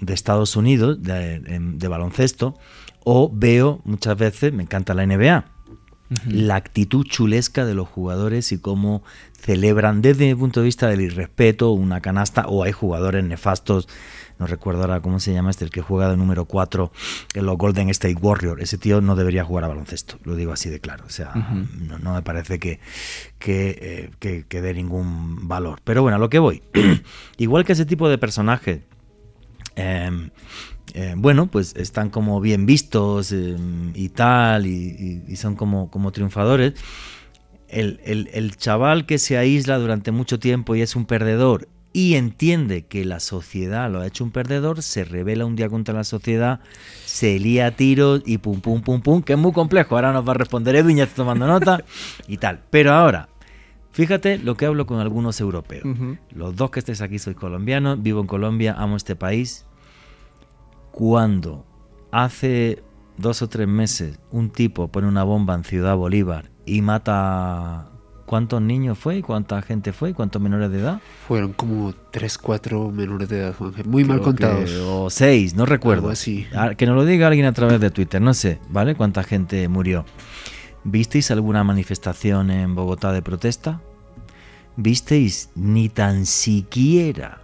de 0.00 0.14
Estados 0.14 0.56
Unidos 0.56 1.02
de, 1.02 1.40
de 1.40 1.88
baloncesto 1.88 2.58
o 3.04 3.30
veo 3.32 3.80
muchas 3.84 4.16
veces 4.16 4.52
me 4.52 4.62
encanta 4.62 4.94
la 4.94 5.06
NBA 5.06 5.44
la 6.26 6.56
actitud 6.56 7.06
chulesca 7.06 7.64
de 7.64 7.74
los 7.74 7.88
jugadores 7.88 8.52
y 8.52 8.58
cómo 8.58 9.02
celebran 9.38 10.02
desde 10.02 10.26
mi 10.26 10.34
punto 10.34 10.60
de 10.60 10.66
vista 10.66 10.88
del 10.88 11.00
irrespeto 11.00 11.70
una 11.72 12.00
canasta 12.00 12.46
o 12.48 12.62
hay 12.62 12.72
jugadores 12.72 13.24
nefastos 13.24 13.88
no 14.38 14.46
recuerdo 14.46 14.80
ahora 14.82 15.00
cómo 15.00 15.20
se 15.20 15.32
llama 15.32 15.50
este 15.50 15.64
el 15.64 15.70
que 15.70 15.80
juega 15.82 16.08
de 16.10 16.16
número 16.16 16.44
4 16.46 16.90
en 17.34 17.46
los 17.46 17.56
Golden 17.58 17.88
State 17.90 18.16
Warriors 18.20 18.62
ese 18.62 18.78
tío 18.78 19.00
no 19.00 19.14
debería 19.16 19.44
jugar 19.44 19.64
a 19.64 19.68
baloncesto 19.68 20.18
lo 20.24 20.34
digo 20.36 20.52
así 20.52 20.68
de 20.70 20.80
claro 20.80 21.04
o 21.06 21.10
sea 21.10 21.32
no, 21.78 21.98
no 21.98 22.14
me 22.14 22.22
parece 22.22 22.58
que 22.58 22.80
que, 23.38 23.78
eh, 23.80 24.10
que 24.18 24.44
que 24.46 24.60
dé 24.62 24.72
ningún 24.74 25.48
valor. 25.48 25.80
Pero 25.84 26.02
bueno 26.02 26.16
a 26.16 26.18
lo 26.20 26.28
que 26.30 26.38
voy. 26.38 26.62
Igual 27.38 27.64
que 27.64 27.72
ese 27.72 27.84
tipo 27.86 28.08
de 28.08 28.18
personajes 28.18 28.80
eh, 29.76 30.30
eh, 30.94 31.14
bueno, 31.16 31.46
pues 31.50 31.74
están 31.76 32.10
como 32.10 32.40
bien 32.40 32.66
vistos 32.66 33.32
eh, 33.32 33.56
y 33.94 34.08
tal, 34.10 34.66
y, 34.66 34.70
y- 35.26 35.32
y 35.32 35.36
son 35.36 35.56
como, 35.56 35.90
como 35.90 36.12
triunfadores. 36.12 36.74
El, 37.68 38.00
el- 38.04 38.28
el 38.34 38.56
chaval 38.56 39.06
que 39.06 39.18
se 39.18 39.38
aísla 39.38 39.78
durante 39.78 40.10
mucho 40.12 40.38
tiempo 40.38 40.76
y 40.76 40.82
es 40.82 40.94
un 40.94 41.06
perdedor 41.06 41.68
y 41.92 42.14
entiende 42.14 42.86
que 42.86 43.04
la 43.04 43.20
sociedad 43.20 43.90
lo 43.90 44.00
ha 44.00 44.06
hecho 44.06 44.24
un 44.24 44.30
perdedor, 44.30 44.82
se 44.82 45.04
revela 45.04 45.44
un 45.44 45.56
día 45.56 45.68
contra 45.68 45.94
la 45.94 46.04
sociedad, 46.04 46.60
se 47.04 47.38
lía 47.38 47.66
a 47.66 47.70
tiros 47.72 48.22
y 48.24 48.38
pum, 48.38 48.60
pum, 48.60 48.82
pum, 48.82 49.02
pum, 49.02 49.22
que 49.22 49.34
es 49.34 49.38
muy 49.38 49.52
complejo. 49.52 49.94
Ahora 49.94 50.12
nos 50.12 50.26
va 50.26 50.32
a 50.32 50.36
responder 50.36 50.74
Edwin, 50.76 50.96
ya 50.96 51.04
está 51.04 51.16
tomando 51.16 51.46
nota 51.46 51.84
y 52.26 52.38
tal. 52.38 52.60
Pero 52.70 52.92
ahora, 52.92 53.28
fíjate 53.92 54.38
lo 54.38 54.56
que 54.56 54.66
hablo 54.66 54.86
con 54.86 55.00
algunos 55.00 55.40
europeos. 55.40 55.84
Los 56.30 56.56
dos 56.56 56.70
que 56.70 56.78
estéis 56.78 57.02
aquí 57.02 57.18
sois 57.18 57.36
colombianos, 57.36 58.02
vivo 58.02 58.20
en 58.20 58.26
Colombia, 58.26 58.74
amo 58.78 58.96
este 58.96 59.16
país. 59.16 59.66
Cuando 60.92 61.66
hace 62.10 62.82
dos 63.18 63.42
o 63.42 63.48
tres 63.48 63.68
meses 63.68 64.18
un 64.30 64.50
tipo 64.50 64.88
pone 64.88 65.08
una 65.08 65.24
bomba 65.24 65.54
en 65.54 65.64
Ciudad 65.64 65.96
Bolívar 65.96 66.50
y 66.64 66.80
mata... 66.80 67.91
¿Cuántos 68.32 68.62
niños 68.62 68.96
fue? 68.98 69.18
¿Y 69.18 69.20
¿Cuánta 69.20 69.60
gente 69.60 69.92
fue? 69.92 70.08
¿Y 70.08 70.12
¿Cuántos 70.14 70.40
menores 70.40 70.70
de 70.70 70.78
edad? 70.80 71.02
Fueron 71.28 71.52
como 71.52 71.92
3, 72.12 72.38
4 72.38 72.90
menores 72.90 73.28
de 73.28 73.40
edad. 73.40 73.54
Muy 73.84 74.06
mal 74.06 74.22
contados. 74.22 74.70
que- 74.70 74.78
o 74.78 75.10
seis, 75.10 75.52
no 75.54 75.66
recuerdo. 75.66 76.04
Algo 76.04 76.12
así. 76.12 76.46
Ah, 76.54 76.70
Que 76.74 76.86
nos 76.86 76.96
lo 76.96 77.04
diga 77.04 77.26
alguien 77.26 77.44
a 77.44 77.52
través 77.52 77.78
de 77.78 77.90
Twitter, 77.90 78.22
no 78.22 78.32
sé, 78.32 78.58
¿vale? 78.70 78.94
¿Cuánta 78.94 79.22
gente 79.22 79.68
murió? 79.68 80.06
¿Visteis 80.82 81.30
alguna 81.30 81.62
manifestación 81.62 82.50
en 82.50 82.74
Bogotá 82.74 83.12
de 83.12 83.20
protesta? 83.20 83.82
¿Visteis 84.76 85.50
ni 85.54 85.90
tan 85.90 86.24
siquiera 86.24 87.38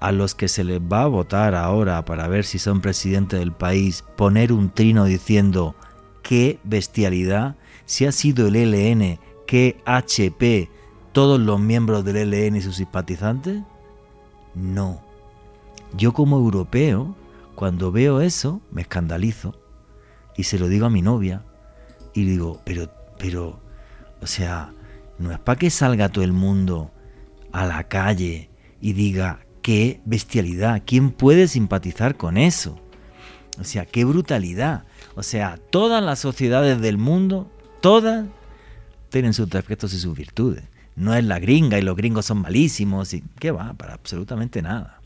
a 0.00 0.10
los 0.10 0.34
que 0.34 0.48
se 0.48 0.64
les 0.64 0.80
va 0.80 1.02
a 1.02 1.06
votar 1.06 1.54
ahora 1.54 2.04
para 2.04 2.26
ver 2.26 2.44
si 2.44 2.58
son 2.58 2.80
presidente 2.80 3.36
del 3.36 3.52
país 3.52 4.04
poner 4.16 4.52
un 4.52 4.70
trino 4.70 5.04
diciendo 5.04 5.76
qué 6.24 6.58
bestialidad? 6.64 7.54
Si 7.86 8.04
ha 8.04 8.10
sido 8.10 8.48
el 8.48 8.56
LN, 8.56 9.20
qué 9.48 9.80
HP, 9.86 10.68
todos 11.12 11.40
los 11.40 11.58
miembros 11.58 12.04
del 12.04 12.30
LN 12.30 12.58
y 12.58 12.60
sus 12.60 12.76
simpatizantes? 12.76 13.62
No. 14.54 15.00
Yo 15.96 16.12
como 16.12 16.36
europeo, 16.36 17.16
cuando 17.54 17.90
veo 17.90 18.20
eso, 18.20 18.60
me 18.70 18.82
escandalizo. 18.82 19.58
y 20.36 20.44
se 20.44 20.58
lo 20.58 20.68
digo 20.68 20.86
a 20.86 20.90
mi 20.90 21.02
novia 21.02 21.42
y 22.12 22.24
digo, 22.24 22.60
pero, 22.64 22.90
pero, 23.18 23.58
o 24.20 24.26
sea, 24.26 24.72
no 25.18 25.32
es 25.32 25.38
para 25.40 25.58
que 25.58 25.70
salga 25.70 26.10
todo 26.10 26.22
el 26.22 26.34
mundo 26.34 26.92
a 27.50 27.64
la 27.64 27.88
calle 27.88 28.50
y 28.82 28.92
diga, 28.92 29.40
qué 29.62 30.02
bestialidad, 30.04 30.82
¿quién 30.84 31.10
puede 31.10 31.48
simpatizar 31.48 32.16
con 32.16 32.36
eso? 32.36 32.78
O 33.58 33.64
sea, 33.64 33.86
qué 33.86 34.04
brutalidad. 34.04 34.84
O 35.16 35.22
sea, 35.22 35.58
todas 35.70 36.04
las 36.04 36.18
sociedades 36.18 36.80
del 36.80 36.98
mundo, 36.98 37.50
todas, 37.80 38.26
tienen 39.10 39.34
sus 39.34 39.48
defectos 39.48 39.92
y 39.94 39.98
sus 39.98 40.16
virtudes. 40.16 40.64
No 40.96 41.14
es 41.14 41.24
la 41.24 41.38
gringa 41.38 41.78
y 41.78 41.82
los 41.82 41.96
gringos 41.96 42.26
son 42.26 42.42
malísimos 42.42 43.14
y 43.14 43.22
qué 43.38 43.50
va, 43.50 43.72
para 43.74 43.94
absolutamente 43.94 44.62
nada. 44.62 45.00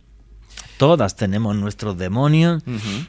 Todas 0.78 1.16
tenemos 1.16 1.55
nuestros 1.55 1.96
demonios 1.96 2.62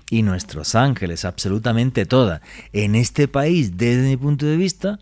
y 0.09 0.21
nuestros 0.21 0.75
ángeles, 0.75 1.25
absolutamente 1.25 2.05
todas. 2.05 2.41
En 2.71 2.95
este 2.95 3.27
país, 3.27 3.77
desde 3.77 4.09
mi 4.09 4.17
punto 4.17 4.45
de 4.45 4.57
vista, 4.57 4.99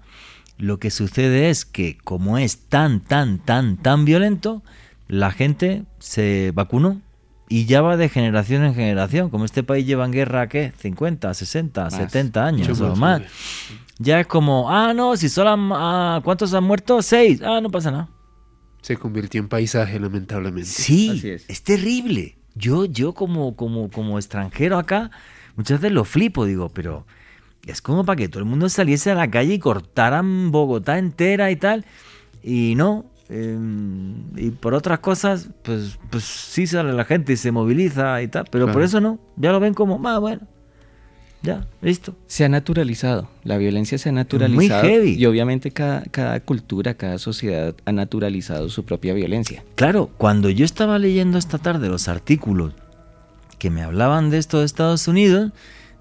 lo 0.58 0.80
que 0.80 0.92
sucede 0.92 1.50
es 1.50 1.66
que 1.66 1.98
como 1.98 2.38
es 2.38 2.58
tan, 2.70 3.02
tan, 3.02 3.40
tan, 3.40 3.78
tan 3.78 4.06
violento, 4.06 4.64
la 5.08 5.32
gente 5.32 5.84
se 6.00 6.52
vacunó 6.54 7.02
y 7.50 7.66
ya 7.66 7.82
va 7.82 7.98
de 7.98 8.08
generación 8.08 8.64
en 8.64 8.74
generación. 8.74 9.30
Como 9.30 9.44
este 9.44 9.64
país 9.64 9.86
lleva 9.86 10.06
en 10.06 10.12
guerra, 10.12 10.48
¿qué? 10.48 10.72
50, 10.80 11.34
60, 11.34 11.90
70 11.90 12.46
años 12.46 12.80
o 12.80 12.96
más. 12.96 13.24
Ya 14.02 14.20
es 14.20 14.28
como, 14.28 14.70
ah, 14.70 14.94
no, 14.94 15.16
si 15.16 15.30
solo 15.30 15.52
han, 15.52 15.70
ah, 15.74 16.22
¿cuántos 16.24 16.54
han 16.54 16.64
muerto? 16.64 17.02
Seis. 17.02 17.42
Ah, 17.44 17.60
no 17.62 17.70
pasa 17.70 17.92
nada. 17.92 18.10
Se 18.82 18.98
convirtió 18.98 19.40
en 19.40 19.48
paisaje, 19.48 20.00
lamentablemente. 20.00 20.70
Sí, 20.70 21.22
es. 21.48 21.64
terrible. 21.64 22.38
Yo, 22.56 22.86
yo 22.86 23.14
como, 23.14 23.56
como, 23.56 23.90
como 23.90 24.18
extranjero 24.18 24.78
acá, 24.78 25.12
muchas 25.56 25.80
veces 25.80 25.94
lo 25.94 26.04
flipo, 26.04 26.46
digo, 26.46 26.70
pero 26.70 27.06
es 27.68 27.82
como 27.82 28.04
para 28.04 28.18
que 28.18 28.28
todo 28.28 28.40
el 28.40 28.46
mundo 28.46 28.70
saliese 28.70 29.12
a 29.12 29.16
la 29.16 29.30
calle 29.30 29.54
y 29.54 29.60
cortaran 29.60 30.52
Bogotá 30.52 30.98
entera 30.98 31.52
y 31.52 31.56
tal. 31.56 31.86
Y 32.44 32.74
no, 32.76 33.12
Em, 33.34 34.26
y 34.36 34.52
por 34.52 34.74
otras 34.74 35.00
cosas, 35.00 35.50
pues, 35.64 35.98
pues 36.10 36.26
sí 36.26 36.68
sale 36.68 36.92
la 36.92 37.06
gente 37.06 37.32
y 37.32 37.38
se 37.38 37.54
moviliza 37.54 38.22
y 38.22 38.28
tal, 38.28 38.44
pero 38.52 38.70
por 38.70 38.82
eso 38.82 39.00
no, 39.00 39.20
ya 39.38 39.54
lo 39.54 39.62
ven 39.62 39.74
como, 39.74 39.98
más 39.98 40.20
bueno, 40.20 40.42
ya, 41.44 41.66
listo. 41.82 42.16
Se 42.28 42.46
ha 42.46 42.50
naturalizado, 42.50 43.28
la 43.44 43.58
violencia 43.58 43.98
se 43.98 44.10
ha 44.10 44.12
naturalizado. 44.12 44.84
Muy 44.84 44.92
heavy. 44.92 45.16
Y 45.16 45.26
obviamente 45.26 45.72
cada, 45.72 46.04
cada 46.04 46.40
cultura, 46.40 46.94
cada 46.94 47.18
sociedad 47.18 47.76
ha 47.86 47.92
naturalizado 47.92 48.70
su 48.70 48.86
propia 48.86 49.14
violencia. 49.14 49.64
Claro, 49.76 50.12
cuando 50.18 50.50
yo 50.50 50.66
estaba 50.66 51.00
leyendo 51.00 51.38
esta 51.38 51.58
tarde 51.58 51.90
los 51.90 52.08
artículos 52.08 52.74
que 53.58 53.70
me 53.70 53.82
hablaban 53.82 54.30
de 54.30 54.38
esto 54.38 54.60
de 54.60 54.66
Estados 54.66 55.08
Unidos, 55.08 55.52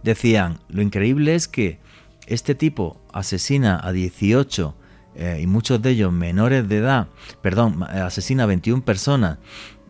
decían, 0.02 0.58
lo 0.68 0.82
increíble 0.82 1.34
es 1.34 1.48
que 1.48 1.78
este 2.26 2.54
tipo 2.54 3.00
asesina 3.12 3.80
a 3.82 3.92
18 3.92 4.74
eh, 5.16 5.40
y 5.42 5.46
muchos 5.46 5.82
de 5.82 5.90
ellos 5.90 6.12
menores 6.12 6.68
de 6.68 6.78
edad, 6.78 7.08
perdón, 7.42 7.82
asesina 7.82 8.44
a 8.44 8.46
21 8.46 8.82
personas, 8.82 9.38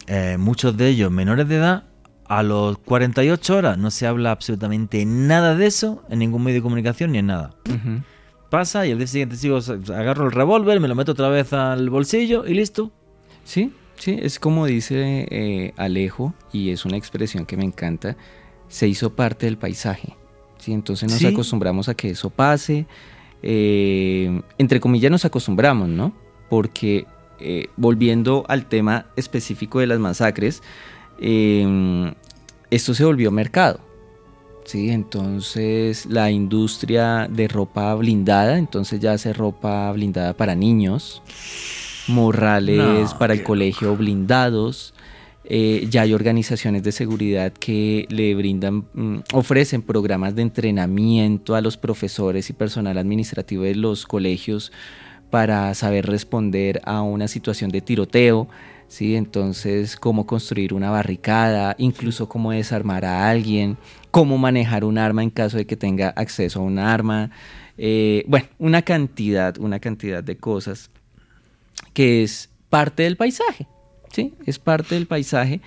eh, 0.07 0.37
muchos 0.39 0.77
de 0.77 0.89
ellos 0.89 1.11
menores 1.11 1.49
de 1.49 1.57
edad, 1.57 1.85
a 2.31 2.45
los 2.45 2.79
48 2.79 3.57
horas 3.57 3.77
no 3.77 3.91
se 3.91 4.07
habla 4.07 4.31
absolutamente 4.31 5.05
nada 5.05 5.57
de 5.57 5.67
eso 5.67 6.05
en 6.09 6.21
ningún 6.21 6.45
medio 6.45 6.59
de 6.59 6.63
comunicación 6.63 7.11
ni 7.11 7.19
en 7.19 7.27
nada. 7.27 7.57
Pasa 8.51 8.87
y 8.87 8.93
al 8.93 8.99
día 8.99 9.09
siguiente 9.09 9.35
sigo, 9.35 9.59
agarro 9.93 10.27
el 10.27 10.31
revólver, 10.31 10.79
me 10.79 10.87
lo 10.87 10.95
meto 10.95 11.11
otra 11.11 11.29
vez 11.29 11.53
al 11.53 11.91
bolsillo 11.91 12.47
y 12.47 12.55
listo. 12.55 12.93
Sí, 13.43 13.73
sí, 13.97 14.17
es 14.23 14.39
como 14.39 14.67
dice 14.67 15.27
eh, 15.29 15.75
Alejo, 15.77 16.33
y 16.53 16.71
es 16.71 16.85
una 16.85 16.97
expresión 16.97 17.47
que 17.47 17.57
me 17.57 17.65
encanta, 17.65 18.17
se 18.69 18.87
hizo 18.87 19.17
parte 19.17 19.47
del 19.47 19.59
paisaje. 19.59 20.17
¿sí? 20.59 20.73
Entonces 20.73 21.11
nos 21.11 21.25
acostumbramos 21.25 21.89
a 21.89 21.95
que 21.95 22.11
eso 22.11 22.31
pase, 22.31 22.87
eh, 23.43 24.41
entre 24.57 24.79
comillas 24.79 25.11
nos 25.11 25.25
acostumbramos, 25.25 25.89
¿no? 25.89 26.15
Porque 26.49 27.07
eh, 27.41 27.67
volviendo 27.77 28.45
al 28.47 28.67
tema 28.67 29.07
específico 29.17 29.81
de 29.81 29.89
las 29.89 29.99
masacres, 29.99 30.63
em, 31.21 32.13
esto 32.71 32.95
se 32.95 33.05
volvió 33.05 33.31
mercado. 33.31 33.81
¿sí? 34.65 34.91
Entonces 34.91 36.07
la 36.07 36.31
industria 36.31 37.29
de 37.31 37.49
ropa 37.49 37.95
blindada, 37.95 38.59
entonces 38.59 39.01
ya 39.01 39.13
hace 39.13 39.33
ropa 39.33 39.91
blindada 39.93 40.35
para 40.35 40.55
niños, 40.55 41.23
morrales 42.09 43.15
para 43.15 43.35
el 43.35 43.43
colegio 43.43 43.97
blindados, 43.97 44.95
eh, 45.53 45.89
ya 45.91 46.03
hay 46.03 46.15
organizaciones 46.15 46.85
de 46.85 46.93
seguridad 46.93 47.53
que 47.53 48.07
le 48.09 48.37
brindan, 48.37 48.85
mm, 48.95 49.19
ofrecen 49.33 49.83
programas 49.83 50.37
de 50.37 50.43
entrenamiento 50.43 51.57
a 51.57 51.61
los 51.61 51.77
profesores 51.77 52.51
y 52.51 52.53
personal 52.53 52.97
administrativo 52.99 53.65
de 53.65 53.75
los 53.75 54.07
colegios 54.07 54.71
para 55.31 55.75
saber 55.75 56.07
responder 56.07 56.81
a 56.85 57.03
una 57.03 57.27
situación 57.27 57.71
de 57.71 57.81
tiroteo. 57.81 58.49
¿Sí? 58.91 59.17
Entonces, 59.17 59.97
cómo 59.97 60.27
construir 60.27 60.75
una 60.75 60.91
barricada, 60.91 61.77
incluso 61.79 62.29
cómo 62.29 62.51
desarmar 62.51 63.05
a 63.07 63.31
alguien, 63.31 63.79
cómo 64.11 64.37
manejar 64.37 64.85
un 64.85 64.99
arma 64.99 65.23
en 65.23 65.31
caso 65.31 65.57
de 65.57 65.65
que 65.65 65.77
tenga 65.77 66.11
acceso 66.11 66.61
a 66.61 66.65
un 66.65 66.79
arma. 66.79 67.31
Eh, 67.79 68.25
bueno, 68.27 68.49
una 68.59 68.83
cantidad, 68.83 69.57
una 69.59 69.79
cantidad 69.79 70.23
de 70.23 70.37
cosas 70.37 70.91
que 71.95 72.23
es 72.23 72.51
parte 72.69 73.05
del 73.05 73.17
paisaje. 73.17 73.67
¿sí? 74.13 74.35
Es 74.45 74.59
parte 74.59 74.97
del 74.97 75.07
paisaje. 75.07 75.61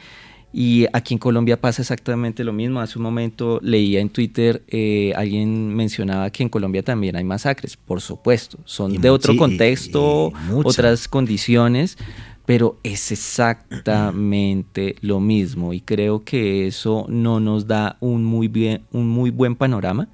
Y 0.56 0.86
aquí 0.94 1.16
en 1.16 1.18
Colombia 1.18 1.60
pasa 1.60 1.82
exactamente 1.82 2.44
lo 2.44 2.54
mismo. 2.54 2.80
Hace 2.80 3.00
un 3.00 3.04
momento 3.04 3.60
leía 3.64 4.00
en 4.02 4.10
Twitter, 4.10 4.62
eh, 4.68 5.12
alguien 5.16 5.74
mencionaba 5.74 6.30
que 6.30 6.44
en 6.44 6.50
Colombia 6.50 6.84
también 6.84 7.16
hay 7.16 7.24
masacres. 7.24 7.76
Por 7.76 8.02
supuesto, 8.02 8.60
son 8.66 9.02
de 9.02 9.10
otro 9.10 9.36
contexto, 9.36 10.32
otras 10.64 11.08
condiciones, 11.08 11.98
pero 12.46 12.78
es 12.84 13.12
exactamente 13.12 14.96
lo 15.02 15.20
mismo. 15.20 15.74
Y 15.74 15.82
creo 15.82 16.24
que 16.24 16.68
eso 16.68 17.06
no 17.10 17.40
nos 17.40 17.68
da 17.68 17.98
un 18.00 18.24
muy, 18.24 18.48
bien, 18.48 18.84
un 18.92 19.08
muy 19.08 19.30
buen 19.30 19.56
panorama 19.56 20.10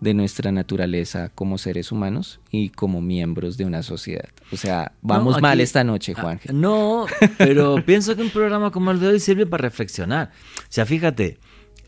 de 0.00 0.14
nuestra 0.14 0.50
naturaleza 0.50 1.30
como 1.32 1.58
seres 1.58 1.92
humanos 1.92 2.40
y 2.50 2.70
como 2.70 3.00
miembros 3.00 3.56
de 3.56 3.64
una 3.64 3.84
sociedad. 3.84 4.28
O 4.50 4.56
sea, 4.56 4.92
vamos 5.00 5.40
mal 5.40 5.60
esta 5.60 5.84
noche, 5.84 6.12
Juan. 6.14 6.40
Ah, 6.48 6.52
no, 6.52 7.06
pero 7.38 7.76
pienso 7.86 8.16
que 8.16 8.22
un 8.22 8.30
programa 8.30 8.72
como 8.72 8.90
el 8.90 8.98
de 8.98 9.06
hoy 9.06 9.20
sirve 9.20 9.46
para 9.46 9.62
reflexionar. 9.62 10.32
O 10.58 10.66
sea, 10.68 10.86
fíjate, 10.86 11.38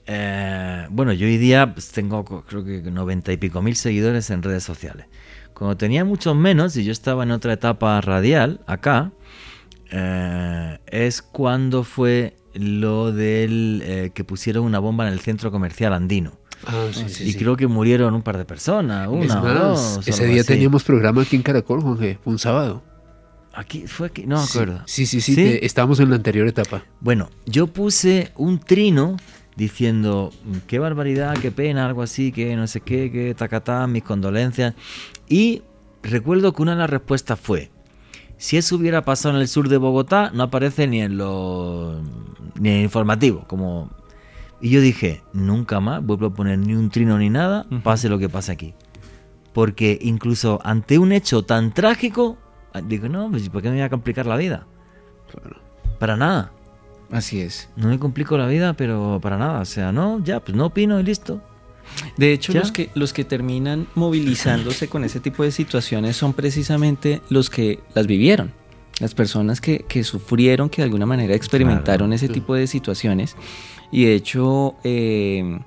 eh, 0.06 0.86
bueno, 0.90 1.12
yo 1.12 1.26
hoy 1.26 1.38
día 1.38 1.72
pues, 1.74 1.90
tengo 1.90 2.24
creo 2.24 2.64
que 2.64 2.82
noventa 2.82 3.32
y 3.32 3.36
pico 3.36 3.60
mil 3.62 3.74
seguidores 3.74 4.30
en 4.30 4.44
redes 4.44 4.62
sociales. 4.62 5.06
Cuando 5.52 5.76
tenía 5.76 6.04
muchos 6.04 6.36
menos 6.36 6.76
y 6.76 6.84
yo 6.84 6.92
estaba 6.92 7.24
en 7.24 7.32
otra 7.32 7.54
etapa 7.54 8.00
radial, 8.00 8.60
acá, 8.66 9.12
eh, 9.96 10.78
es 10.86 11.22
cuando 11.22 11.84
fue 11.84 12.36
lo 12.52 13.12
del 13.12 13.80
eh, 13.84 14.10
que 14.12 14.24
pusieron 14.24 14.64
una 14.64 14.80
bomba 14.80 15.06
en 15.06 15.12
el 15.12 15.20
centro 15.20 15.52
comercial 15.52 15.92
andino. 15.92 16.32
Ah, 16.66 16.88
y 17.20 17.34
creo 17.34 17.56
que 17.56 17.68
murieron 17.68 18.12
un 18.14 18.22
par 18.22 18.38
de 18.38 18.44
personas, 18.44 19.06
una 19.08 19.36
dos, 19.36 20.00
Ese 20.06 20.26
día 20.26 20.42
teníamos 20.42 20.82
programa 20.82 21.22
aquí 21.22 21.36
en 21.36 21.42
Caracol, 21.42 21.80
Jorge, 21.80 22.18
un 22.24 22.38
sábado. 22.38 22.82
Aquí 23.52 23.86
fue 23.86 24.08
aquí, 24.08 24.26
no 24.26 24.38
me 24.38 24.42
acuerdo. 24.42 24.82
Sí, 24.86 25.06
sí, 25.06 25.20
sí, 25.20 25.58
estábamos 25.62 26.00
en 26.00 26.10
la 26.10 26.16
anterior 26.16 26.48
etapa. 26.48 26.82
Bueno, 27.00 27.30
yo 27.46 27.68
puse 27.68 28.32
un 28.34 28.58
trino 28.58 29.16
diciendo 29.54 30.32
qué 30.66 30.80
barbaridad, 30.80 31.36
qué 31.40 31.52
pena, 31.52 31.86
algo 31.86 32.02
así, 32.02 32.32
que 32.32 32.56
no 32.56 32.66
sé 32.66 32.80
qué, 32.80 33.12
que 33.12 33.32
tacatá, 33.34 33.86
mis 33.86 34.02
condolencias. 34.02 34.74
Y 35.28 35.62
recuerdo 36.02 36.52
que 36.52 36.62
una 36.62 36.72
de 36.72 36.78
las 36.78 36.90
respuestas 36.90 37.38
fue, 37.38 37.70
si 38.44 38.58
eso 38.58 38.76
hubiera 38.76 39.06
pasado 39.06 39.36
en 39.36 39.40
el 39.40 39.48
sur 39.48 39.70
de 39.70 39.78
Bogotá, 39.78 40.30
no 40.34 40.42
aparece 40.42 40.86
ni 40.86 41.00
en 41.00 41.16
lo 41.16 41.98
ni 42.60 42.68
en 42.68 42.82
informativo, 42.82 43.46
como 43.46 43.88
y 44.60 44.68
yo 44.68 44.82
dije, 44.82 45.22
nunca 45.32 45.80
más 45.80 46.04
vuelvo 46.04 46.26
a 46.26 46.34
poner 46.34 46.58
ni 46.58 46.74
un 46.74 46.90
trino 46.90 47.16
ni 47.16 47.30
nada, 47.30 47.64
pase 47.82 48.10
lo 48.10 48.18
que 48.18 48.28
pase 48.28 48.52
aquí. 48.52 48.74
Porque 49.54 49.98
incluso 50.02 50.60
ante 50.62 50.98
un 50.98 51.12
hecho 51.12 51.42
tan 51.42 51.72
trágico, 51.72 52.36
ah, 52.74 52.82
digo, 52.82 53.08
no, 53.08 53.30
pues 53.30 53.48
¿por 53.48 53.62
qué 53.62 53.70
me 53.70 53.76
voy 53.76 53.82
a 53.84 53.88
complicar 53.88 54.26
la 54.26 54.36
vida? 54.36 54.66
Para 55.98 56.18
nada. 56.18 56.52
Así 57.10 57.40
es. 57.40 57.70
No 57.76 57.88
me 57.88 57.98
complico 57.98 58.36
la 58.36 58.46
vida, 58.46 58.74
pero 58.74 59.20
para 59.22 59.38
nada. 59.38 59.60
O 59.60 59.64
sea, 59.64 59.90
no, 59.90 60.22
ya, 60.22 60.40
pues 60.40 60.54
no 60.54 60.66
opino 60.66 61.00
y 61.00 61.02
listo. 61.02 61.40
De 62.16 62.32
hecho, 62.32 62.52
los 62.52 62.72
que, 62.72 62.90
los 62.94 63.12
que 63.12 63.24
terminan 63.24 63.86
movilizándose 63.94 64.88
con 64.88 65.04
ese 65.04 65.20
tipo 65.20 65.42
de 65.42 65.50
situaciones 65.50 66.16
son 66.16 66.32
precisamente 66.32 67.20
los 67.28 67.50
que 67.50 67.80
las 67.94 68.06
vivieron. 68.06 68.52
Las 69.00 69.14
personas 69.14 69.60
que, 69.60 70.04
sufrieron, 70.04 70.68
que 70.68 70.82
de 70.82 70.84
alguna 70.84 71.06
manera 71.06 71.34
experimentaron 71.34 72.12
ese 72.12 72.28
tipo 72.28 72.54
de 72.54 72.66
situaciones 72.68 73.36
y 73.90 74.04
de 74.04 74.14
hecho, 74.14 74.74
eh, 74.84 75.58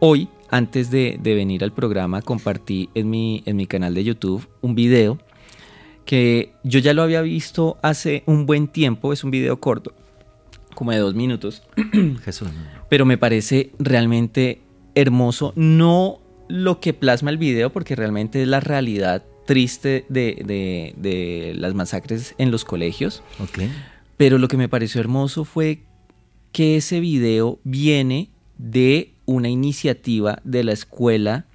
hoy, 0.00 0.28
antes 0.50 0.90
de, 0.90 1.18
venir 1.22 1.64
al 1.64 1.72
programa, 1.72 2.22
compartí 2.22 2.88
en 2.94 3.10
mi, 3.10 3.42
en 3.46 3.56
mi 3.56 3.66
canal 3.66 3.94
de 3.94 4.04
YouTube 4.04 4.46
un 4.60 4.74
video 4.74 5.18
que 6.04 6.52
yo 6.62 6.78
ya 6.80 6.92
lo 6.92 7.02
había 7.02 7.22
visto 7.22 7.78
hace 7.82 8.22
un 8.26 8.46
buen 8.46 8.68
tiempo, 8.68 9.12
es 9.12 9.24
un 9.24 9.30
video 9.30 9.58
corto, 9.60 9.94
como 10.74 10.92
de 10.92 10.98
dos 10.98 11.14
minutos. 11.14 11.62
Jesús. 12.24 12.48
Pero 12.88 13.06
me 13.06 13.16
parece 13.16 13.72
realmente 13.78 14.60
hermoso, 14.94 15.52
no 15.56 16.20
lo 16.48 16.80
que 16.80 16.92
plasma 16.92 17.30
el 17.30 17.38
video 17.38 17.70
porque 17.72 17.96
realmente 17.96 18.42
es 18.42 18.48
la 18.48 18.60
realidad 18.60 19.22
triste 19.46 20.04
de, 20.08 20.42
de- 20.44 20.94
de 20.96 21.54
las 21.56 21.74
masacres 21.74 22.34
en 22.38 22.50
los 22.50 22.64
colegios. 22.64 23.22
Pero 24.16 24.38
lo 24.38 24.48
que 24.48 24.56
me 24.56 24.68
pareció 24.68 25.00
hermoso 25.00 25.44
fue 25.44 25.80
que 26.52 26.76
ese 26.76 27.00
video 27.00 27.58
viene 27.64 28.30
de 28.58 29.12
una 29.26 29.48
iniciativa 29.48 30.38
de 30.44 30.64
la 30.64 30.72
escuela 30.72 31.46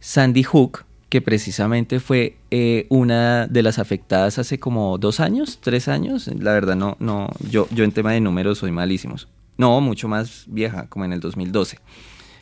Sandy 0.00 0.42
Hook, 0.42 0.84
que 1.08 1.20
precisamente 1.22 2.00
fue 2.00 2.36
eh, 2.50 2.86
una 2.90 3.46
de 3.46 3.62
las 3.62 3.78
afectadas 3.78 4.38
hace 4.38 4.58
como 4.58 4.98
dos 4.98 5.20
años, 5.20 5.58
tres 5.62 5.88
años. 5.88 6.26
La 6.28 6.52
verdad, 6.52 6.74
no, 6.76 6.96
no, 7.00 7.28
yo, 7.50 7.66
yo 7.70 7.84
en 7.84 7.92
tema 7.92 8.12
de 8.12 8.20
números 8.20 8.58
soy 8.58 8.72
malísimos. 8.72 9.28
No, 9.56 9.80
mucho 9.80 10.08
más 10.08 10.44
vieja, 10.48 10.86
como 10.88 11.04
en 11.04 11.12
el 11.12 11.20
2012. 11.20 11.78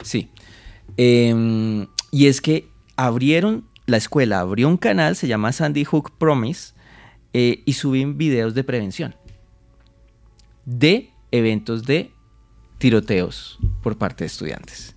Sí. 0.02 0.28
Em, 0.96 1.86
y 2.10 2.26
es 2.26 2.40
que 2.40 2.68
abrieron, 2.96 3.64
la 3.86 3.96
escuela 3.96 4.40
abrió 4.40 4.68
un 4.68 4.76
canal, 4.76 5.16
se 5.16 5.28
llama 5.28 5.52
Sandy 5.52 5.84
Hook 5.84 6.12
Promise, 6.18 6.74
eh, 7.32 7.62
y 7.64 7.74
suben 7.74 8.18
videos 8.18 8.54
de 8.54 8.64
prevención 8.64 9.14
de 10.64 11.10
eventos 11.30 11.84
de 11.84 12.12
tiroteos 12.78 13.58
por 13.82 13.98
parte 13.98 14.24
de 14.24 14.26
estudiantes. 14.26 14.96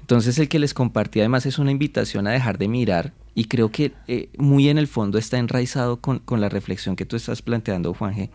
Entonces 0.00 0.38
el 0.38 0.48
que 0.48 0.58
les 0.58 0.74
compartí 0.74 1.20
además 1.20 1.46
es 1.46 1.58
una 1.58 1.70
invitación 1.70 2.26
a 2.26 2.32
dejar 2.32 2.58
de 2.58 2.68
mirar 2.68 3.14
y 3.34 3.44
creo 3.44 3.70
que 3.70 3.92
eh, 4.08 4.28
muy 4.38 4.68
en 4.68 4.78
el 4.78 4.88
fondo 4.88 5.18
está 5.18 5.38
enraizado 5.38 6.00
con, 6.00 6.18
con 6.18 6.40
la 6.40 6.48
reflexión 6.48 6.96
que 6.96 7.06
tú 7.06 7.16
estás 7.16 7.42
planteando, 7.42 7.94
Juanje, 7.94 8.30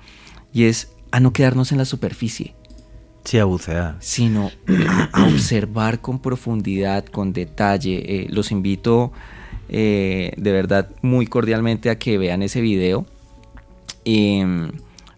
y 0.54 0.66
es 0.66 0.94
a 1.12 1.20
no 1.20 1.34
quedarnos 1.34 1.72
en 1.72 1.78
la 1.78 1.86
superficie, 1.86 2.56
Sí, 3.26 3.38
a 3.40 3.46
bucear. 3.46 3.98
sino 4.00 4.52
a, 4.88 5.10
a 5.12 5.28
observar 5.28 6.00
con 6.00 6.20
profundidad, 6.20 7.06
con 7.06 7.34
detalle. 7.34 8.04
Eh, 8.24 8.28
los 8.30 8.52
invito 8.52 9.12
eh, 9.68 10.32
de 10.38 10.52
verdad 10.52 10.90
muy 11.02 11.26
cordialmente 11.28 11.90
a 11.90 11.98
que 11.98 12.18
vean 12.18 12.42
ese 12.44 12.62
video. 12.62 13.06
Em, 14.06 14.72